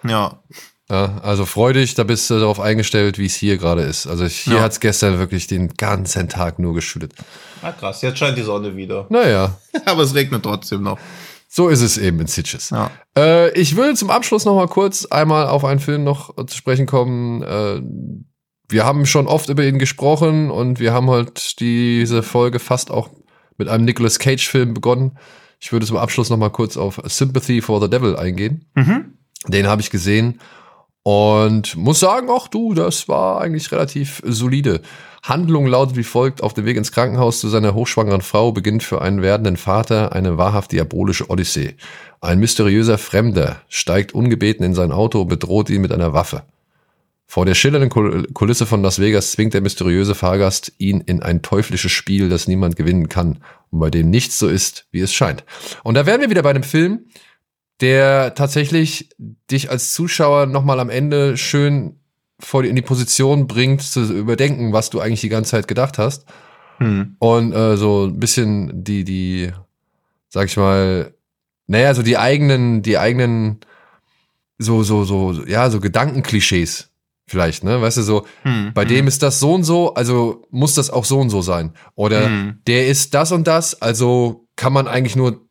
Ja. 0.08 0.42
Ja, 0.90 1.20
also 1.24 1.46
freu 1.46 1.72
dich, 1.72 1.96
da 1.96 2.04
bist 2.04 2.30
du 2.30 2.38
darauf 2.40 2.60
eingestellt, 2.60 3.18
wie 3.18 3.26
es 3.28 3.36
hier 3.36 3.58
gerade 3.58 3.84
ist. 3.84 4.08
Also 4.08 4.26
hier 4.26 4.56
Ja. 4.56 4.62
hat's 4.62 4.82
gestern 4.82 5.20
wirklich 5.20 5.48
den 5.48 5.70
ganzen 5.76 6.28
Tag 6.28 6.60
nur 6.60 6.74
geschüttet. 6.74 7.14
Ah, 7.62 7.72
krass, 7.72 8.02
jetzt 8.02 8.18
scheint 8.20 8.38
die 8.38 8.42
Sonne 8.42 8.76
wieder. 8.76 9.06
Naja, 9.10 9.58
Aber 9.86 10.02
es 10.04 10.14
regnet 10.16 10.44
trotzdem 10.44 10.84
noch. 10.84 11.00
so 11.48 11.70
ist 11.70 11.82
es 11.82 11.98
eben 11.98 12.20
in 12.20 12.28
Sitges. 12.28 12.72
Ja. 12.72 12.92
Äh, 13.18 13.52
ich 13.58 13.78
will 13.78 13.96
zum 13.96 14.10
Abschluss 14.10 14.44
noch 14.44 14.56
mal 14.56 14.68
kurz 14.68 15.06
einmal 15.06 15.48
auf 15.48 15.64
einen 15.64 15.80
Film 15.80 16.04
noch 16.04 16.36
zu 16.48 16.58
sprechen 16.58 16.88
kommen. 16.88 17.42
Äh, 17.44 17.82
wir 18.68 18.84
haben 18.86 19.06
schon 19.06 19.28
oft 19.28 19.48
über 19.50 19.64
ihn 19.64 19.80
gesprochen 19.80 20.50
und 20.52 20.80
wir 20.82 20.92
haben 20.92 21.10
halt 21.10 21.60
diese 21.62 22.22
Folge 22.24 22.60
fast 22.60 22.92
auch 22.92 23.10
mit 23.58 23.70
einem 23.70 23.86
Nicolas 23.86 24.20
Cage 24.20 24.46
Film 24.48 24.74
begonnen. 24.74 25.18
Ich 25.60 25.72
würde 25.72 25.86
zum 25.86 25.98
Abschluss 25.98 26.30
noch 26.30 26.38
mal 26.38 26.50
kurz 26.50 26.76
auf 26.76 27.00
Sympathy 27.06 27.62
for 27.62 27.80
the 27.82 27.90
Devil 27.90 28.16
eingehen. 28.18 28.66
Mhm. 28.76 29.14
Den 29.48 29.68
habe 29.68 29.82
ich 29.82 29.90
gesehen 29.90 30.40
und 31.04 31.76
muss 31.76 32.00
sagen, 32.00 32.28
ach 32.32 32.48
du, 32.48 32.74
das 32.74 33.08
war 33.08 33.42
eigentlich 33.42 33.72
relativ 33.72 34.22
solide. 34.26 34.82
Handlung 35.24 35.68
lautet 35.68 35.96
wie 35.98 36.04
folgt, 36.04 36.42
auf 36.42 36.54
dem 36.54 36.66
Weg 36.66 36.78
ins 36.78 36.92
Krankenhaus 36.92 37.40
zu 37.40 37.48
seiner 37.50 37.74
hochschwangeren 37.74 38.22
Frau 38.22 38.52
beginnt 38.52 38.84
für 38.84 39.02
einen 39.02 39.22
werdenden 39.22 39.58
Vater 39.58 40.14
eine 40.14 40.38
wahrhaft 40.38 40.72
diabolische 40.72 41.30
Odyssee. 41.30 41.76
Ein 42.22 42.40
mysteriöser 42.40 42.98
Fremder 42.98 43.62
steigt 43.68 44.14
ungebeten 44.14 44.66
in 44.66 44.74
sein 44.74 44.92
Auto 44.92 45.22
und 45.22 45.28
bedroht 45.28 45.70
ihn 45.70 45.82
mit 45.82 45.92
einer 45.92 46.14
Waffe. 46.14 46.44
Vor 47.28 47.46
der 47.46 47.56
schillernden 47.56 47.90
Kul- 47.90 48.28
Kulisse 48.34 48.66
von 48.66 48.82
Las 48.82 49.00
Vegas 49.00 49.32
zwingt 49.32 49.54
der 49.54 49.62
mysteriöse 49.62 50.16
Fahrgast 50.16 50.74
ihn 50.80 51.02
in 51.02 51.24
ein 51.24 51.42
teuflisches 51.42 51.92
Spiel, 51.92 52.28
das 52.28 52.48
niemand 52.48 52.76
gewinnen 52.76 53.08
kann 53.08 53.40
und 53.70 53.80
bei 53.80 53.90
dem 53.90 54.10
nichts 54.10 54.38
so 54.38 54.50
ist, 54.50 54.86
wie 54.92 55.00
es 55.00 55.14
scheint. 55.14 55.46
Und 55.84 55.94
da 55.94 56.06
wären 56.06 56.22
wir 56.22 56.30
wieder 56.30 56.44
bei 56.44 56.50
einem 56.50 56.64
Film, 56.64 57.06
der 57.82 58.36
tatsächlich 58.36 59.10
dich 59.50 59.70
als 59.70 59.94
Zuschauer 59.94 60.46
nochmal 60.46 60.80
am 60.80 60.90
Ende 60.90 61.38
schön 61.38 62.00
vor 62.40 62.64
die, 62.64 62.70
in 62.70 62.76
die 62.76 62.82
Position 62.82 63.48
bringt, 63.48 63.82
zu 63.82 64.02
überdenken, 64.14 64.74
was 64.74 64.90
du 64.90 65.00
eigentlich 65.00 65.22
die 65.22 65.30
ganze 65.30 65.52
Zeit 65.52 65.68
gedacht 65.68 65.98
hast. 65.98 66.26
Hm. 66.78 67.16
Und 67.20 67.54
äh, 67.54 67.78
so 67.78 68.06
ein 68.06 68.20
bisschen 68.20 68.84
die, 68.84 69.04
die, 69.04 69.52
sag 70.30 70.48
ich 70.48 70.58
mal, 70.58 71.14
naja, 71.68 71.94
so 71.94 72.02
die 72.02 72.18
eigenen, 72.18 72.82
die 72.82 72.98
eigenen, 72.98 73.60
so, 74.58 74.84
so, 74.84 75.04
so, 75.04 75.44
ja, 75.46 75.70
so 75.70 75.80
Gedankenklischees 75.80 76.90
vielleicht, 77.28 77.64
ne? 77.64 77.82
Weißt 77.82 77.98
du, 77.98 78.02
so, 78.02 78.26
Hm. 78.44 78.72
bei 78.74 78.86
dem 78.86 79.08
ist 79.08 79.24
das 79.24 79.40
so 79.40 79.54
und 79.54 79.64
so, 79.64 79.94
also 79.94 80.46
muss 80.50 80.74
das 80.74 80.90
auch 80.90 81.06
so 81.06 81.20
und 81.20 81.30
so 81.30 81.42
sein. 81.42 81.74
Oder 81.96 82.26
Hm. 82.26 82.60
der 82.68 82.88
ist 82.88 83.14
das 83.14 83.32
und 83.32 83.48
das, 83.48 83.82
also 83.82 84.48
kann 84.56 84.74
man 84.74 84.88
eigentlich 84.88 85.16
nur 85.16 85.48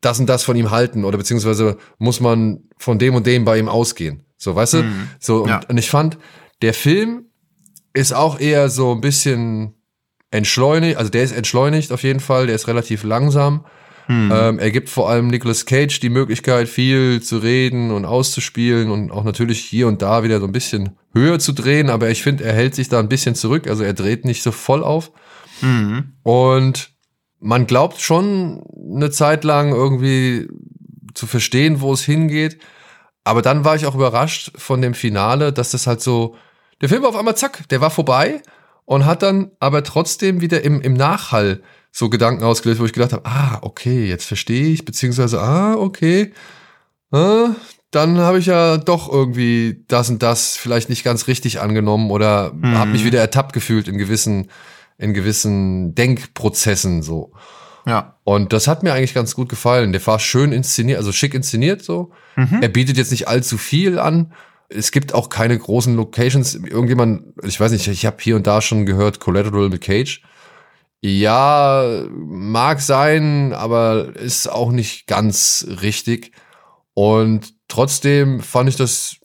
das 0.00 0.20
und 0.20 0.26
das 0.28 0.44
von 0.44 0.56
ihm 0.56 0.70
halten 0.70 1.04
oder 1.04 1.18
beziehungsweise 1.18 1.76
muss 1.98 2.20
man 2.20 2.64
von 2.78 2.98
dem 2.98 3.14
und 3.14 3.26
dem 3.26 3.44
bei 3.44 3.58
ihm 3.58 3.68
ausgehen. 3.68 4.24
So, 4.36 4.54
weißt 4.54 4.74
du? 4.74 4.82
Mhm. 4.84 5.08
So, 5.18 5.42
und, 5.42 5.48
Ja. 5.48 5.60
und 5.68 5.78
ich 5.78 5.90
fand, 5.90 6.18
der 6.62 6.74
Film 6.74 7.26
ist 7.94 8.12
auch 8.12 8.38
eher 8.38 8.68
so 8.68 8.92
ein 8.92 9.00
bisschen 9.00 9.74
entschleunigt, 10.30 10.96
also 10.98 11.10
der 11.10 11.24
ist 11.24 11.32
entschleunigt 11.32 11.90
auf 11.92 12.02
jeden 12.02 12.20
Fall, 12.20 12.46
der 12.46 12.54
ist 12.54 12.68
relativ 12.68 13.02
langsam. 13.02 13.64
Mhm. 14.06 14.32
Ähm, 14.34 14.58
er 14.58 14.70
gibt 14.70 14.88
vor 14.88 15.10
allem 15.10 15.26
Nicolas 15.28 15.66
Cage 15.66 16.00
die 16.00 16.08
Möglichkeit, 16.08 16.68
viel 16.68 17.20
zu 17.22 17.38
reden 17.38 17.90
und 17.90 18.04
auszuspielen 18.04 18.90
und 18.90 19.10
auch 19.10 19.24
natürlich 19.24 19.60
hier 19.60 19.86
und 19.88 20.00
da 20.00 20.22
wieder 20.22 20.40
so 20.40 20.46
ein 20.46 20.52
bisschen 20.52 20.96
höher 21.12 21.38
zu 21.38 21.52
drehen, 21.52 21.90
aber 21.90 22.08
ich 22.08 22.22
finde, 22.22 22.44
er 22.44 22.54
hält 22.54 22.74
sich 22.74 22.88
da 22.88 23.00
ein 23.00 23.08
bisschen 23.08 23.34
zurück, 23.34 23.66
also 23.66 23.82
er 23.84 23.94
dreht 23.94 24.24
nicht 24.24 24.42
so 24.42 24.52
voll 24.52 24.82
auf. 24.82 25.10
Mhm. 25.60 26.12
Und 26.22 26.92
man 27.40 27.66
glaubt 27.66 28.00
schon 28.00 28.62
eine 28.94 29.10
Zeit 29.10 29.44
lang 29.44 29.70
irgendwie 29.72 30.48
zu 31.14 31.26
verstehen, 31.26 31.80
wo 31.80 31.92
es 31.92 32.02
hingeht. 32.02 32.58
Aber 33.24 33.42
dann 33.42 33.64
war 33.64 33.76
ich 33.76 33.86
auch 33.86 33.94
überrascht 33.94 34.52
von 34.56 34.80
dem 34.80 34.94
Finale, 34.94 35.52
dass 35.52 35.70
das 35.70 35.86
halt 35.86 36.00
so, 36.00 36.34
der 36.80 36.88
Film 36.88 37.02
war 37.02 37.10
auf 37.10 37.16
einmal 37.16 37.36
zack, 37.36 37.68
der 37.68 37.80
war 37.80 37.90
vorbei 37.90 38.42
und 38.84 39.04
hat 39.04 39.22
dann 39.22 39.50
aber 39.60 39.82
trotzdem 39.84 40.40
wieder 40.40 40.62
im, 40.62 40.80
im 40.80 40.94
Nachhall 40.94 41.62
so 41.92 42.08
Gedanken 42.08 42.44
ausgelöst, 42.44 42.80
wo 42.80 42.84
ich 42.84 42.92
gedacht 42.92 43.12
habe, 43.12 43.26
ah, 43.26 43.58
okay, 43.62 44.06
jetzt 44.06 44.24
verstehe 44.24 44.68
ich, 44.68 44.84
beziehungsweise, 44.84 45.40
ah, 45.40 45.74
okay, 45.74 46.32
ah, 47.10 47.50
dann 47.90 48.18
habe 48.18 48.38
ich 48.38 48.46
ja 48.46 48.76
doch 48.76 49.10
irgendwie 49.10 49.84
das 49.88 50.10
und 50.10 50.22
das 50.22 50.56
vielleicht 50.56 50.90
nicht 50.90 51.04
ganz 51.04 51.26
richtig 51.26 51.60
angenommen 51.60 52.10
oder 52.10 52.52
Mhm. 52.52 52.78
habe 52.78 52.90
mich 52.92 53.04
wieder 53.04 53.20
ertappt 53.20 53.52
gefühlt 53.52 53.88
in 53.88 53.98
gewissen, 53.98 54.50
in 54.98 55.14
gewissen 55.14 55.94
Denkprozessen 55.94 57.02
so. 57.02 57.32
Ja. 57.86 58.18
Und 58.24 58.52
das 58.52 58.68
hat 58.68 58.82
mir 58.82 58.92
eigentlich 58.92 59.14
ganz 59.14 59.34
gut 59.34 59.48
gefallen. 59.48 59.92
Der 59.92 60.06
war 60.06 60.18
schön 60.18 60.52
inszeniert, 60.52 60.98
also 60.98 61.12
schick 61.12 61.32
inszeniert 61.34 61.82
so. 61.82 62.12
Mhm. 62.36 62.58
Er 62.60 62.68
bietet 62.68 62.98
jetzt 62.98 63.10
nicht 63.10 63.28
allzu 63.28 63.56
viel 63.56 63.98
an. 63.98 64.34
Es 64.68 64.92
gibt 64.92 65.14
auch 65.14 65.30
keine 65.30 65.58
großen 65.58 65.96
Locations. 65.96 66.54
Irgendjemand, 66.54 67.32
ich 67.42 67.58
weiß 67.58 67.72
nicht, 67.72 67.88
ich 67.88 68.04
habe 68.04 68.18
hier 68.20 68.36
und 68.36 68.46
da 68.46 68.60
schon 68.60 68.84
gehört, 68.84 69.20
Collateral 69.20 69.70
mit 69.70 69.80
Cage. 69.80 70.22
Ja, 71.00 72.04
mag 72.10 72.80
sein, 72.80 73.52
aber 73.54 74.16
ist 74.16 74.50
auch 74.50 74.72
nicht 74.72 75.06
ganz 75.06 75.66
richtig. 75.80 76.32
Und 76.92 77.54
trotzdem 77.68 78.40
fand 78.40 78.68
ich 78.68 78.76
das 78.76 79.16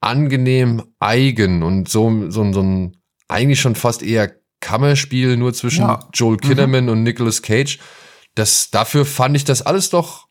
angenehm 0.00 0.82
eigen 1.00 1.62
und 1.62 1.88
so, 1.88 2.30
so, 2.30 2.52
so 2.52 2.60
ein 2.60 2.96
eigentlich 3.28 3.60
schon 3.60 3.74
fast 3.74 4.02
eher 4.02 4.30
Kammerspiel 4.62 5.36
nur 5.36 5.52
zwischen 5.52 5.82
Ja. 5.82 6.08
Joel 6.14 6.38
Kinnaman 6.38 6.88
und 6.88 7.02
Nicolas 7.02 7.42
Cage. 7.42 7.78
Das, 8.34 8.70
dafür 8.70 9.04
fand 9.04 9.36
ich 9.36 9.44
das 9.44 9.60
alles 9.60 9.90
doch 9.90 10.28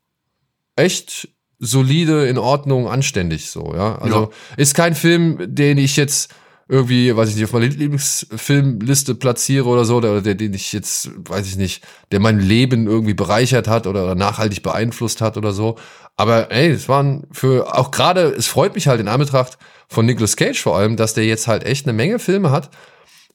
echt 0.75 1.29
solide, 1.59 2.25
in 2.25 2.39
Ordnung, 2.39 2.87
anständig 2.87 3.51
so, 3.51 3.73
ja. 3.75 3.99
Also 3.99 4.31
ist 4.57 4.73
kein 4.73 4.95
Film, 4.95 5.37
den 5.41 5.77
ich 5.77 5.95
jetzt 5.95 6.33
irgendwie, 6.67 7.15
weiß 7.15 7.29
ich 7.29 7.35
nicht, 7.35 7.43
auf 7.43 7.53
meiner 7.53 7.67
Lieblingsfilmliste 7.67 9.13
platziere 9.13 9.65
oder 9.65 9.85
so, 9.85 9.97
oder 9.97 10.21
der, 10.21 10.35
den 10.35 10.53
ich 10.53 10.73
jetzt, 10.73 11.11
weiß 11.29 11.45
ich 11.45 11.57
nicht, 11.57 11.83
der 12.11 12.19
mein 12.19 12.39
Leben 12.39 12.87
irgendwie 12.87 13.13
bereichert 13.13 13.67
hat 13.67 13.85
oder 13.85 14.15
nachhaltig 14.15 14.63
beeinflusst 14.63 15.21
hat 15.21 15.37
oder 15.37 15.51
so. 15.51 15.77
Aber 16.15 16.49
ey, 16.49 16.69
es 16.69 16.87
waren 16.87 17.27
für, 17.31 17.77
auch 17.77 17.91
gerade, 17.91 18.21
es 18.29 18.47
freut 18.47 18.73
mich 18.73 18.87
halt 18.87 19.01
in 19.01 19.09
Anbetracht 19.09 19.57
von 19.89 20.05
Nicolas 20.05 20.37
Cage 20.37 20.61
vor 20.61 20.77
allem, 20.77 20.95
dass 20.95 21.13
der 21.13 21.25
jetzt 21.25 21.47
halt 21.47 21.63
echt 21.65 21.85
eine 21.85 21.93
Menge 21.93 22.19
Filme 22.19 22.51
hat, 22.51 22.71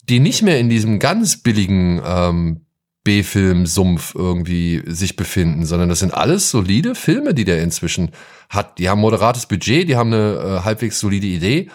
die 0.09 0.20
nicht 0.20 0.43
mehr 0.43 0.59
in 0.59 0.69
diesem 0.69 0.99
ganz 0.99 1.37
billigen 1.43 2.01
ähm, 2.05 2.61
B-Film-Sumpf 3.05 4.15
irgendwie 4.15 4.83
sich 4.87 5.16
befinden, 5.16 5.65
sondern 5.65 5.89
das 5.89 6.01
sind 6.01 6.12
alles 6.12 6.51
solide 6.51 6.95
Filme, 6.95 7.35
die 7.35 7.45
der 7.45 7.62
inzwischen 7.62 8.11
hat. 8.49 8.78
Die 8.78 8.89
haben 8.89 9.01
moderates 9.01 9.47
Budget, 9.47 9.89
die 9.89 9.97
haben 9.97 10.12
eine 10.12 10.59
äh, 10.61 10.65
halbwegs 10.65 10.99
solide 10.99 11.27
Idee. 11.27 11.69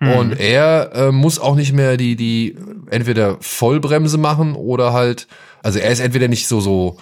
Und 0.00 0.40
er 0.40 0.92
äh, 0.94 1.12
muss 1.12 1.38
auch 1.38 1.56
nicht 1.56 1.74
mehr 1.74 1.98
die, 1.98 2.16
die 2.16 2.56
entweder 2.90 3.36
Vollbremse 3.40 4.16
machen 4.16 4.54
oder 4.54 4.94
halt, 4.94 5.28
also 5.62 5.78
er 5.78 5.90
ist 5.90 6.00
entweder 6.00 6.26
nicht 6.26 6.48
so, 6.48 6.60
so, 6.60 6.96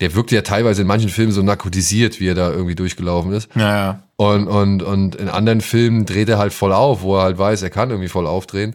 der 0.00 0.16
wirkt 0.16 0.32
ja 0.32 0.42
teilweise 0.42 0.82
in 0.82 0.88
manchen 0.88 1.08
Filmen 1.08 1.30
so 1.30 1.42
narkotisiert, 1.42 2.18
wie 2.18 2.26
er 2.26 2.34
da 2.34 2.50
irgendwie 2.50 2.74
durchgelaufen 2.74 3.32
ist. 3.32 3.48
Ja, 3.54 3.76
ja. 3.76 4.02
Und, 4.16 4.48
und, 4.48 4.82
und 4.82 5.14
in 5.14 5.28
anderen 5.28 5.60
Filmen 5.60 6.04
dreht 6.04 6.28
er 6.28 6.38
halt 6.38 6.52
voll 6.52 6.72
auf, 6.72 7.02
wo 7.02 7.16
er 7.16 7.22
halt 7.22 7.38
weiß, 7.38 7.62
er 7.62 7.70
kann 7.70 7.90
irgendwie 7.90 8.08
voll 8.08 8.26
aufdrehen. 8.26 8.74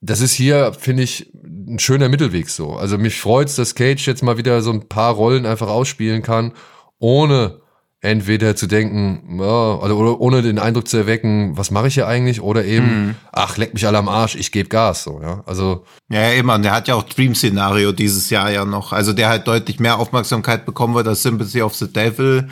Das 0.00 0.20
ist 0.20 0.32
hier, 0.32 0.72
finde 0.78 1.02
ich, 1.02 1.32
ein 1.34 1.78
schöner 1.78 2.08
Mittelweg 2.08 2.48
so. 2.48 2.72
Also 2.74 2.98
mich 2.98 3.20
freut's, 3.20 3.56
dass 3.56 3.74
Cage 3.74 4.06
jetzt 4.06 4.22
mal 4.22 4.38
wieder 4.38 4.62
so 4.62 4.70
ein 4.70 4.88
paar 4.88 5.14
Rollen 5.14 5.46
einfach 5.46 5.68
ausspielen 5.68 6.22
kann, 6.22 6.52
ohne 6.98 7.60
entweder 8.02 8.54
zu 8.54 8.66
denken, 8.68 9.38
ja, 9.40 9.78
also, 9.78 9.96
oder 9.96 10.20
ohne 10.20 10.42
den 10.42 10.58
Eindruck 10.60 10.86
zu 10.86 10.96
erwecken, 10.96 11.56
was 11.56 11.70
mache 11.72 11.88
ich 11.88 11.94
hier 11.94 12.06
eigentlich, 12.06 12.40
oder 12.40 12.64
eben, 12.64 13.16
ach, 13.32 13.56
leck 13.56 13.74
mich 13.74 13.86
alle 13.86 13.98
am 13.98 14.08
Arsch, 14.08 14.36
ich 14.36 14.52
gebe 14.52 14.68
Gas, 14.68 15.02
so, 15.02 15.20
ja. 15.22 15.42
Also, 15.46 15.84
Ja, 16.08 16.30
immer. 16.30 16.54
Und 16.54 16.62
der 16.62 16.72
hat 16.72 16.86
ja 16.86 16.94
auch 16.94 17.02
Dream-Szenario 17.02 17.90
dieses 17.92 18.30
Jahr 18.30 18.50
ja 18.50 18.64
noch. 18.64 18.92
Also 18.92 19.12
der 19.12 19.28
halt 19.28 19.46
deutlich 19.48 19.80
mehr 19.80 19.98
Aufmerksamkeit 19.98 20.64
bekommen 20.64 20.94
wird 20.94 21.08
als 21.08 21.22
Sympathy 21.22 21.62
of 21.62 21.74
the 21.74 21.92
Devil. 21.92 22.48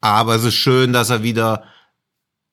Aber 0.00 0.34
es 0.34 0.44
ist 0.44 0.54
schön, 0.54 0.92
dass 0.92 1.10
er 1.10 1.22
wieder 1.22 1.64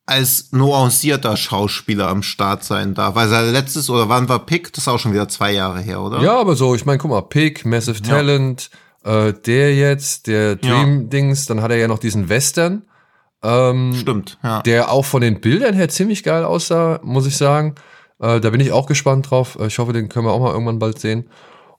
als 0.05 0.51
nuancierter 0.51 1.38
Schauspieler 1.38 2.09
am 2.09 2.23
Start 2.23 2.63
sein 2.63 2.93
darf. 2.93 3.15
Also 3.15 3.51
letztes, 3.51 3.89
oder 3.89 4.09
wann 4.09 4.27
war 4.27 4.45
Pick? 4.45 4.73
Das 4.73 4.84
ist 4.84 4.88
auch 4.88 4.99
schon 4.99 5.13
wieder 5.13 5.30
zwei 5.30 5.53
Jahre 5.53 5.80
her, 5.80 6.01
oder? 6.01 6.21
ja, 6.21 6.38
aber 6.39 6.55
so, 6.55 6.75
ich 6.75 6.85
meine, 6.85 6.97
guck 6.97 7.11
mal, 7.11 7.21
Pick, 7.21 7.65
Massive 7.65 7.99
Ja. 8.03 8.15
Talent, 8.15 8.69
äh, 9.05 9.31
der 9.34 9.75
jetzt, 9.75 10.27
der 10.27 10.55
Dream-Dings, 10.57 11.45
dann 11.45 11.61
hat 11.61 11.71
er 11.71 11.77
ja 11.77 11.88
noch 11.88 11.99
diesen 11.99 12.27
Western, 12.30 12.84
ähm, 13.43 13.93
Stimmt, 13.95 14.38
ja. 14.43 14.61
der 14.61 14.91
auch 14.91 15.05
von 15.05 15.21
den 15.21 15.39
Bildern 15.41 15.73
her 15.73 15.89
ziemlich 15.89 16.23
geil 16.23 16.43
aussah, 16.45 16.99
muss 17.03 17.25
ich 17.25 17.35
sagen. 17.38 17.75
Äh, 18.19 18.39
da 18.39 18.49
bin 18.49 18.59
ich 18.61 18.71
auch 18.71 18.85
gespannt 18.85 19.30
drauf. 19.30 19.57
Äh, 19.59 19.67
Ich 19.67 19.80
hoffe, 19.80 19.91
den 19.93 20.09
können 20.09 20.25
wir 20.25 20.31
auch 20.34 20.39
mal 20.39 20.51
irgendwann 20.51 20.80
bald 20.80 20.99
sehen. 20.99 21.30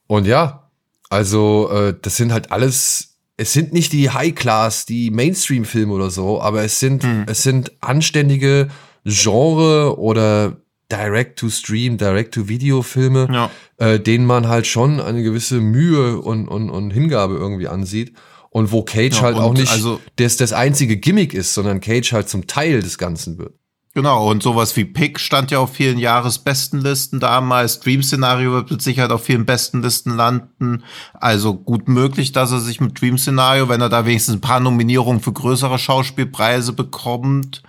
Und 0.07 0.27
ja, 0.27 0.69
also 1.11 1.71
äh, 1.71 1.95
das 2.01 2.17
sind 2.17 2.33
halt 2.33 2.53
alles, 2.53 3.14
es 3.37 3.53
sind 3.53 3.73
nicht 3.73 3.93
die 3.93 4.11
High-Class, 4.11 4.87
die 4.87 5.11
Mainstream-Filme 5.11 5.93
oder 5.93 6.11
so, 6.11 6.41
aber 6.41 6.63
es 6.63 6.79
sind, 6.81 7.05
es 7.27 7.43
sind 7.43 7.73
anständige 7.81 8.69
Genre 9.05 9.99
oder 9.99 10.57
Direct-to-Stream, 10.91 11.97
Direct-to-Video-Filme, 11.99 13.29
Ja. 13.33 13.51
äh, 13.79 13.99
denen 14.01 14.27
man 14.27 14.49
halt 14.49 14.67
schon 14.67 15.01
eine 15.01 15.23
gewisse 15.23 15.61
Mühe 15.61 16.21
und, 16.21 16.49
und, 16.49 16.71
und 16.71 16.91
Hingabe 16.91 17.35
irgendwie 17.35 17.69
ansieht. 17.69 18.15
Und 18.51 18.71
wo 18.71 18.83
Cage 18.85 19.17
Ja, 19.17 19.23
halt 19.23 19.37
auch 19.37 19.53
nicht 19.53 19.73
also- 19.73 19.99
das, 20.17 20.37
das 20.37 20.53
einzige 20.53 20.97
Gimmick 20.97 21.35
ist, 21.35 21.55
sondern 21.55 21.81
Cage 21.81 22.13
halt 22.13 22.29
zum 22.29 22.47
Teil 22.47 22.81
des 22.83 22.99
Ganzen 22.99 23.37
wird. 23.39 23.55
Genau, 23.97 24.29
und 24.29 24.43
sowas 24.43 24.77
wie 24.77 24.85
Pick 24.85 25.21
stand 25.21 25.53
ja 25.53 25.61
auf 25.61 25.75
vielen 25.75 25.99
Jahresbestenlisten 25.99 27.21
damals. 27.21 27.79
Dream-Szenario 27.79 28.51
wird 28.51 28.73
mit 28.73 28.83
Sicherheit 28.83 29.13
auf 29.13 29.23
vielen 29.23 29.47
Bestenlisten 29.47 30.17
landen. 30.17 30.83
Also 31.15 31.55
gut 31.55 31.87
möglich, 31.89 32.33
dass 32.33 32.51
er 32.51 32.59
sich 32.59 32.81
mit 32.81 33.01
Dream-Szenario, 33.01 33.69
wenn 33.69 33.81
er 33.81 33.89
da 33.89 34.05
wenigstens 34.05 34.35
ein 34.35 34.41
paar 34.41 34.59
Nominierungen 34.59 35.23
für 35.23 35.33
größere 35.33 35.79
Schauspielpreise 35.79 36.73
bekommt, 36.73 37.63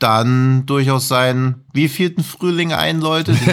dann 0.00 0.66
durchaus 0.66 1.06
seinen 1.06 1.64
wievielten 1.72 2.24
Frühling 2.24 2.72
einläutet? 2.72 3.36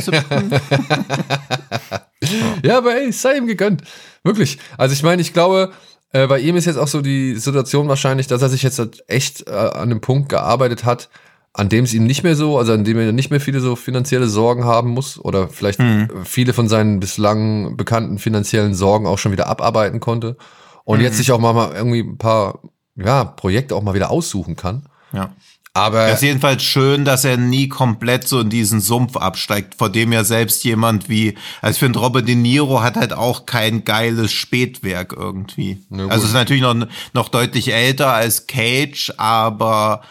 Ja, 2.64 2.80
aber 2.80 2.96
ey, 2.96 3.12
sei 3.12 3.38
ihm 3.38 3.46
gegönnt. 3.46 3.84
Wirklich. 4.24 4.58
Also 4.78 4.94
ich 4.94 5.04
meine, 5.04 5.22
ich 5.22 5.34
glaube, 5.34 5.74
äh, 6.12 6.26
bei 6.26 6.40
ihm 6.40 6.56
ist 6.56 6.66
jetzt 6.66 6.78
auch 6.78 6.88
so 6.88 7.02
die 7.02 7.36
Situation 7.36 7.88
wahrscheinlich, 7.88 8.26
dass 8.26 8.42
er 8.42 8.50
sich 8.50 8.64
jetzt 8.64 8.80
halt 8.80 9.04
echt 9.08 9.48
äh, 9.48 9.52
an 9.52 9.92
einem 9.92 10.02
Punkt 10.02 10.30
gearbeitet 10.30 10.86
hat, 10.86 11.10
an 11.58 11.70
dem 11.70 11.86
es 11.86 11.94
ihm 11.94 12.04
nicht 12.04 12.24
mehr 12.24 12.36
so, 12.36 12.58
also 12.58 12.74
an 12.74 12.84
dem 12.84 13.00
er 13.00 13.14
nicht 13.14 13.32
mehr 13.32 13.40
viele 13.40 13.62
so 13.62 13.78
finanzielle 13.78 14.28
Sorgen 14.28 14.66
haben 14.66 14.90
muss 14.90 15.18
oder 15.18 15.48
vielleicht 15.48 15.80
äh, 15.80 16.08
viele 16.26 16.52
von 16.54 16.68
seinen 16.68 17.00
bislang 17.00 17.78
bekannten 17.78 18.20
finanziellen 18.20 18.76
Sorgen 18.76 19.08
auch 19.08 19.18
schon 19.18 19.32
wieder 19.32 19.48
abarbeiten 19.48 20.02
konnte 20.02 20.36
und 20.84 21.00
jetzt 21.00 21.18
sich 21.18 21.32
auch 21.32 21.40
mal, 21.40 21.74
irgendwie 21.74 22.02
ein 22.02 22.18
paar 22.18 22.60
ja, 22.96 23.24
Projekte 23.24 23.76
auch 23.76 23.84
mal 23.84 23.94
wieder 23.94 24.12
aussuchen 24.12 24.56
kann. 24.56 24.88
ja. 25.14 25.32
Aber 25.76 26.08
Es 26.08 26.16
ist 26.16 26.22
jedenfalls 26.22 26.64
schön, 26.64 27.04
dass 27.04 27.26
er 27.26 27.36
nie 27.36 27.68
komplett 27.68 28.30
so 28.30 28.40
in 28.40 28.50
diesen 28.50 28.80
Sumpf 28.80 29.18
absteigt, 29.18 29.76
vor 29.76 29.90
dem 29.90 30.14
ja 30.14 30.24
selbst 30.24 30.64
jemand 30.64 31.10
wie, 31.10 31.36
also 31.62 31.74
ich 31.74 31.80
finde, 31.80 32.00
Robert 32.00 32.30
De 32.30 32.36
Niro 32.36 32.82
hat 32.82 32.96
halt 32.96 33.12
auch 33.12 33.46
kein 33.46 33.84
geiles 33.84 34.32
Spätwerk 34.32 35.12
irgendwie. 35.12 35.84
Also 36.08 36.28
ist 36.28 36.34
natürlich 36.34 36.64
noch, 36.64 36.88
noch 37.12 37.28
deutlich 37.28 37.74
älter 37.74 38.14
als 38.14 38.48
Cage, 38.48 39.12
aber 39.18 40.02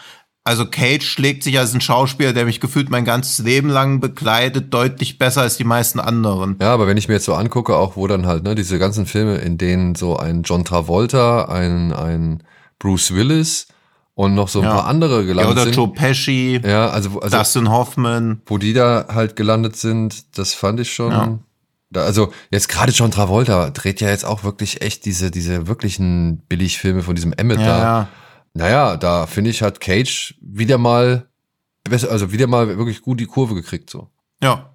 also 0.45 0.65
Cage 0.67 1.03
schlägt 1.05 1.43
sich 1.43 1.57
als 1.59 1.73
ein 1.73 1.81
Schauspieler, 1.81 2.31
der 2.31 2.45
mich 2.45 2.59
gefühlt 2.61 2.89
mein 2.89 3.03
ganzes 3.03 3.39
Leben 3.43 3.67
lang 3.67 3.99
begleitet, 3.99 4.73
deutlich 4.73 5.17
besser 5.17 5.41
als 5.41 5.57
die 5.57 5.63
meisten 5.63 5.99
anderen. 5.99 6.55
Ja, 6.61 6.73
aber 6.73 6.87
wenn 6.87 6.97
ich 6.97 7.07
mir 7.07 7.15
jetzt 7.15 7.25
so 7.25 7.33
angucke, 7.33 7.75
auch 7.75 7.95
wo 7.97 8.05
dann 8.07 8.25
halt, 8.27 8.43
ne, 8.43 8.55
diese 8.55 8.77
ganzen 8.79 9.05
Filme, 9.07 9.37
in 9.37 9.57
denen 9.57 9.95
so 9.95 10.15
ein 10.17 10.43
John 10.43 10.63
Travolta, 10.63 11.45
ein, 11.45 11.91
ein 11.91 12.43
Bruce 12.79 13.13
Willis 13.13 13.67
und 14.13 14.35
noch 14.35 14.47
so 14.47 14.59
ein 14.59 14.65
Ja. 14.65 14.73
paar 14.75 14.85
andere 14.85 15.21
Ja, 15.21 15.25
gelandet 15.25 15.51
oder 15.53 15.63
sind. 15.63 15.75
Joe 15.75 15.87
Pesci, 15.91 16.61
Ja, 16.63 16.89
also, 16.89 17.19
also 17.19 17.35
Dustin 17.37 17.69
Hoffman. 17.71 18.41
wo 18.45 18.57
die 18.59 18.73
da 18.73 19.07
halt 19.13 19.35
gelandet 19.35 19.75
sind, 19.75 20.37
das 20.37 20.53
fand 20.53 20.79
ich 20.79 20.93
schon, 20.93 21.11
Ja. 21.11 21.39
Also 22.03 22.31
jetzt 22.51 22.67
gerade 22.67 22.91
John 22.91 23.09
Travolta 23.09 23.69
dreht 23.69 24.01
ja 24.01 24.09
jetzt 24.09 24.25
auch 24.25 24.43
wirklich 24.43 24.81
echt 24.81 25.05
diese, 25.05 25.31
diese 25.31 25.67
wirklichen 25.67 26.39
Billigfilme 26.49 27.01
von 27.03 27.15
diesem 27.15 27.31
Emmett 27.33 27.59
Ja, 27.61 27.65
da. 27.65 27.79
ja. 27.79 28.07
Naja, 28.55 28.95
da 28.95 29.27
finde 29.27 29.49
ich, 29.49 29.61
hat 29.61 29.81
Cage 29.81 30.33
wieder 30.39 30.77
mal 30.77 31.27
besser, 31.83 32.09
also 32.09 32.31
wieder 32.31 32.47
mal 32.47 32.77
wirklich 32.77 33.01
gut 33.01 33.19
die 33.19 33.25
Kurve 33.25 33.53
gekriegt, 33.53 33.89
so. 33.89 34.09
Ja. 34.41 34.71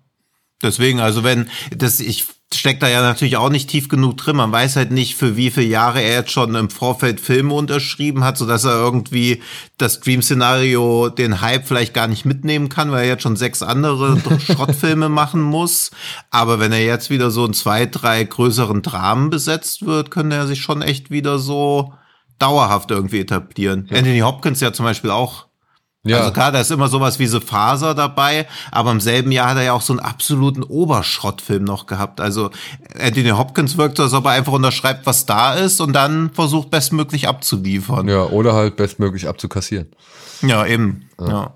Deswegen, 0.63 1.01
also 1.01 1.25
wenn, 1.25 1.49
das, 1.75 2.01
ich 2.01 2.27
steckt 2.53 2.83
da 2.83 2.89
ja 2.89 3.01
natürlich 3.01 3.39
auch 3.39 3.49
nicht 3.49 3.71
tief 3.71 3.89
genug 3.89 4.19
drin. 4.19 4.37
Man 4.37 4.53
weiß 4.53 4.77
halt 4.77 4.91
nicht, 4.91 5.15
für 5.15 5.37
wie 5.37 5.51
viele 5.51 5.67
Jahre 5.67 6.03
er 6.03 6.19
jetzt 6.21 6.33
schon 6.33 6.55
im 6.57 6.69
Vorfeld 6.69 7.21
Filme 7.21 7.55
unterschrieben 7.55 8.23
hat, 8.23 8.37
sodass 8.37 8.65
er 8.65 8.73
irgendwie 8.73 9.41
das 9.79 10.01
Dream-Szenario, 10.01 11.09
den 11.09 11.41
Hype 11.41 11.67
vielleicht 11.67 11.95
gar 11.95 12.07
nicht 12.07 12.27
mitnehmen 12.27 12.69
kann, 12.69 12.91
weil 12.91 13.05
er 13.05 13.09
jetzt 13.09 13.23
schon 13.23 13.37
sechs 13.37 13.63
andere 13.63 14.21
Schrottfilme 14.41 15.09
machen 15.09 15.41
muss. 15.41 15.91
Aber 16.31 16.61
wenn 16.61 16.73
er 16.73 16.85
jetzt 16.85 17.09
wieder 17.09 17.31
so 17.31 17.47
in 17.47 17.55
zwei, 17.55 17.87
drei 17.87 18.25
größeren 18.25 18.83
Dramen 18.83 19.31
besetzt 19.31 19.87
wird, 19.87 20.11
könnte 20.11 20.37
er 20.37 20.47
sich 20.47 20.61
schon 20.61 20.83
echt 20.83 21.11
wieder 21.11 21.39
so 21.39 21.95
dauerhaft 22.41 22.91
irgendwie 22.91 23.21
etablieren. 23.21 23.89
Anthony 23.91 24.21
Hopkins 24.21 24.61
ja 24.61 24.73
zum 24.73 24.85
Beispiel 24.85 25.11
auch 25.11 25.47
Ja, 26.05 26.21
also 26.21 26.33
klar, 26.33 26.51
da 26.51 26.61
ist 26.61 26.71
immer 26.71 26.89
sowas 26.89 27.19
wie 27.19 27.27
The 27.27 27.41
Faser 27.41 27.95
dabei, 27.95 28.47
aber 28.73 28.91
im 28.91 29.01
selben 29.01 29.31
Jahr 29.33 29.51
hat 29.51 29.59
er 29.59 29.65
ja 29.65 29.73
auch 29.75 29.83
so 29.83 29.93
einen 29.93 30.01
absoluten 30.01 30.63
Oberschrottfilm 30.63 31.63
noch 31.65 31.87
gehabt. 31.87 32.21
Also 32.21 32.51
Anthony 32.99 33.31
Hopkins 33.31 33.77
wirkt 33.77 33.99
so, 33.99 34.05
als 34.05 34.15
ob 34.15 34.25
er 34.25 34.33
einfach 34.33 34.53
unterschreibt, 34.53 35.07
was 35.07 35.27
da 35.27 35.55
ist 35.55 35.81
und 35.81 35.93
dann 35.93 36.31
versucht 36.31 36.71
bestmöglich 36.71 37.29
abzuliefern. 37.29 38.09
Ja, 38.09 38.15
ja, 38.15 38.25
oder 38.25 38.55
halt 38.55 38.77
bestmöglich 38.77 39.29
abzukassieren. 39.29 39.89
eben. 40.65 41.11
Ja. 41.21 41.55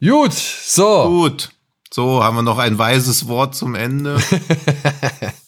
Gut, 0.00 0.32
so. 0.32 1.08
Gut. 1.08 1.50
So, 1.92 2.24
haben 2.24 2.34
wir 2.34 2.42
noch 2.42 2.58
ein 2.58 2.76
weises 2.76 3.28
Wort 3.28 3.54
zum 3.54 3.76
Ende. 3.76 4.18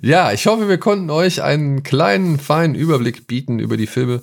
Ja, 0.00 0.32
ich 0.32 0.46
hoffe, 0.46 0.68
wir 0.68 0.78
konnten 0.78 1.10
euch 1.10 1.42
einen 1.42 1.82
kleinen, 1.82 2.38
feinen 2.38 2.74
Überblick 2.74 3.26
bieten 3.26 3.58
über 3.58 3.76
die 3.76 3.86
Filme, 3.86 4.22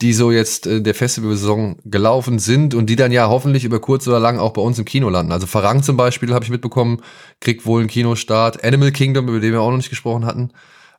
die 0.00 0.12
so 0.14 0.32
jetzt 0.32 0.66
in 0.66 0.82
der 0.84 0.94
Festivalsaison 0.94 1.76
gelaufen 1.84 2.38
sind 2.38 2.74
und 2.74 2.86
die 2.86 2.96
dann 2.96 3.12
ja 3.12 3.28
hoffentlich 3.28 3.64
über 3.64 3.80
kurz 3.80 4.08
oder 4.08 4.18
lang 4.18 4.38
auch 4.38 4.52
bei 4.52 4.62
uns 4.62 4.78
im 4.78 4.84
Kino 4.84 5.08
landen. 5.10 5.30
Also 5.32 5.46
Farang 5.46 5.82
zum 5.82 5.96
Beispiel, 5.96 6.32
habe 6.34 6.44
ich 6.44 6.50
mitbekommen, 6.50 7.00
kriegt 7.40 7.66
wohl 7.66 7.80
einen 7.80 7.88
Kinostart. 7.88 8.64
Animal 8.64 8.92
Kingdom, 8.92 9.28
über 9.28 9.40
den 9.40 9.52
wir 9.52 9.60
auch 9.60 9.70
noch 9.70 9.76
nicht 9.76 9.90
gesprochen 9.90 10.24
hatten, 10.24 10.50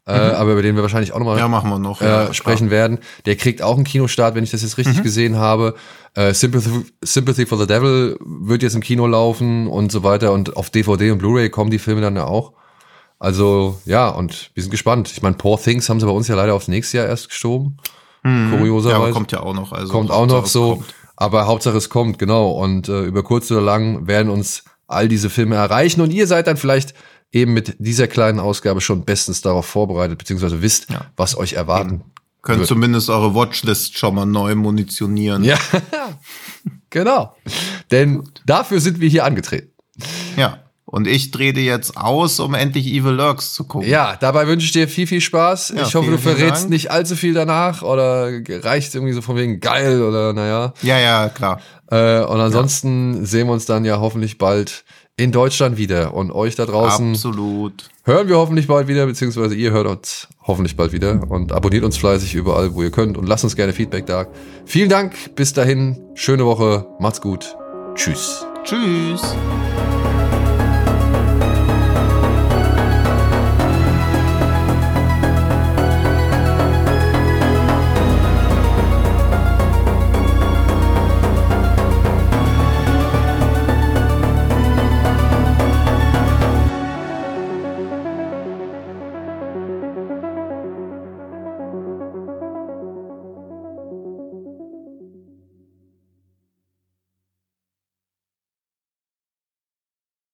äh, 0.06 0.12
aber 0.12 0.54
über 0.54 0.62
den 0.62 0.76
wir 0.76 0.84
wahrscheinlich 0.84 1.12
auch 1.12 1.20
noch 1.20 1.26
mal 1.26 1.34
Mhm. 1.34 1.40
Ja, 1.40 1.48
machen 1.48 1.70
wir 1.70 1.80
noch. 1.80 2.02
äh, 2.02 2.06
ja, 2.06 2.34
sprechen 2.34 2.70
werden. 2.70 3.00
Der 3.26 3.36
kriegt 3.36 3.62
auch 3.62 3.76
einen 3.76 3.84
Kinostart, 3.86 4.36
wenn 4.36 4.44
ich 4.44 4.52
das 4.52 4.62
jetzt 4.62 4.78
richtig 4.78 5.00
Mhm. 5.00 5.04
gesehen 5.04 5.36
habe. 5.38 5.76
Äh, 6.14 6.34
Sympathy, 6.34 6.70
Sympathy 7.04 7.46
for 7.46 7.58
the 7.58 7.68
Devil 7.68 8.18
wird 8.24 8.62
jetzt 8.64 8.76
im 8.76 8.82
Kino 8.82 9.06
laufen 9.08 9.68
und 9.68 9.92
so 9.92 10.04
weiter. 10.04 10.32
Und 10.32 10.56
auf 10.56 10.70
DVD 10.70 11.12
und 11.12 11.18
Blu-ray 11.18 11.50
kommen 11.50 11.72
die 11.72 11.80
Filme 11.80 12.02
dann 12.02 12.16
ja 12.16 12.26
auch. 12.26 12.54
Also 13.24 13.80
ja, 13.86 14.10
und 14.10 14.52
wir 14.54 14.62
sind 14.64 14.70
gespannt. 14.72 15.10
Ich 15.12 15.22
meine, 15.22 15.36
Poor 15.36 15.58
Things 15.62 15.88
haben 15.88 16.00
sie 16.02 16.06
bei 16.06 16.12
uns 16.12 16.28
ja 16.28 16.36
leider 16.36 16.54
aufs 16.54 16.68
nächste 16.68 16.98
Jahr 16.98 17.08
erst 17.08 17.30
geschoben. 17.30 17.78
Mhm. 18.24 18.52
Ja, 18.52 18.58
Kurioserweise. 18.58 18.96
aber 19.02 19.12
kommt 19.12 19.32
ja 19.32 19.40
auch 19.40 19.54
noch. 19.54 19.72
Also 19.72 19.92
kommt 19.94 20.12
auch 20.12 20.26
noch 20.28 20.46
so. 20.46 20.76
kommt. 20.76 20.94
Aber 21.16 21.48
Hauptsache 21.48 21.78
es 21.78 21.90
kommt, 21.90 22.20
genau. 22.20 22.52
Und 22.52 22.90
äh, 22.90 23.04
über 23.04 23.24
kurz 23.24 23.50
oder 23.50 23.62
lang 23.62 24.08
werden 24.08 24.30
uns 24.30 24.66
all 24.88 25.08
diese 25.08 25.30
Filme 25.30 25.56
erreichen. 25.56 26.02
Und 26.02 26.12
ihr 26.12 26.28
seid 26.28 26.48
dann 26.48 26.58
vielleicht 26.58 26.94
eben 27.32 27.54
mit 27.54 27.76
dieser 27.80 28.08
kleinen 28.08 28.40
Ausgabe 28.42 28.82
schon 28.82 29.06
bestens 29.06 29.42
darauf 29.42 29.66
vorbereitet, 29.68 30.18
beziehungsweise 30.18 30.62
wisst, 30.62 30.90
Ja. 30.92 31.06
was 31.16 31.38
euch 31.38 31.54
erwarten. 31.54 32.04
Könnt 32.42 32.60
wird. 32.60 32.68
zumindest 32.68 33.10
eure 33.10 33.34
Watchlist 33.34 33.98
schon 33.98 34.16
mal 34.16 34.26
neu 34.26 34.54
munitionieren. 34.56 35.46
Ja, 35.46 35.58
genau. 36.90 37.36
Denn 37.90 38.24
dafür 38.46 38.82
sind 38.82 39.00
wir 39.00 39.08
hier 39.08 39.24
angetreten. 39.24 39.72
ja. 40.36 40.60
Und 40.94 41.08
ich 41.08 41.32
drehe 41.32 41.54
dir 41.54 41.64
jetzt 41.64 41.98
aus, 41.98 42.40
um 42.40 42.54
endlich 42.54 42.86
Evil 42.86 43.14
Lurks 43.14 43.56
zu 43.56 43.64
gucken. 43.64 43.90
Ja, 43.90 44.16
dabei 44.16 44.46
wünsche 44.46 44.68
ich 44.68 44.74
dir 44.74 44.88
viel, 44.88 45.08
viel 45.08 45.22
Spaß. 45.22 45.74
Ja, 45.76 45.88
ich 45.88 45.96
hoffe, 45.96 46.06
vielen, 46.06 46.18
du 46.18 46.22
verrätst 46.22 46.70
nicht 46.70 46.92
allzu 46.92 47.16
viel 47.16 47.34
danach 47.34 47.82
oder 47.82 48.30
reicht 48.48 48.94
irgendwie 48.94 49.14
so 49.14 49.24
von 49.24 49.36
wegen 49.36 49.60
geil 49.60 50.04
oder 50.04 50.34
naja. 50.34 50.76
ja, 50.84 51.00
ja 51.00 51.30
klar. 51.30 51.60
Äh, 51.90 52.20
und 52.20 52.40
ansonsten 52.40 53.26
sehen 53.26 53.48
wir 53.48 53.54
uns 53.54 53.66
dann 53.66 53.86
ja 53.86 54.00
hoffentlich 54.00 54.38
bald 54.38 54.86
in 55.18 55.32
Deutschland 55.32 55.80
wieder. 55.80 56.14
Und 56.14 56.32
euch 56.32 56.54
da 56.54 56.68
draußen 56.68 57.14
Absolut. 57.14 57.90
hören 58.04 58.28
wir 58.28 58.38
hoffentlich 58.38 58.68
bald 58.68 58.88
wieder, 58.88 59.08
beziehungsweise 59.08 59.56
ihr 59.56 59.72
hört 59.72 59.88
uns 59.88 60.28
hoffentlich 60.44 60.78
bald 60.78 60.92
wieder 60.92 61.24
und 61.28 61.54
abonniert 61.54 61.86
uns 61.86 61.98
fleißig 61.98 62.36
überall, 62.36 62.76
wo 62.76 62.84
ihr 62.84 62.92
könnt 62.92 63.18
und 63.18 63.28
lasst 63.28 63.44
uns 63.44 63.56
gerne 63.56 63.74
Feedback 63.74 64.06
da. 64.06 64.28
Vielen 64.66 64.90
Dank, 64.90 65.34
bis 65.34 65.54
dahin, 65.54 66.00
schöne 66.14 66.46
Woche, 66.46 66.86
macht's 67.00 67.20
gut, 67.20 67.56
tschüss. 67.96 68.46
Tschüss. 68.64 69.36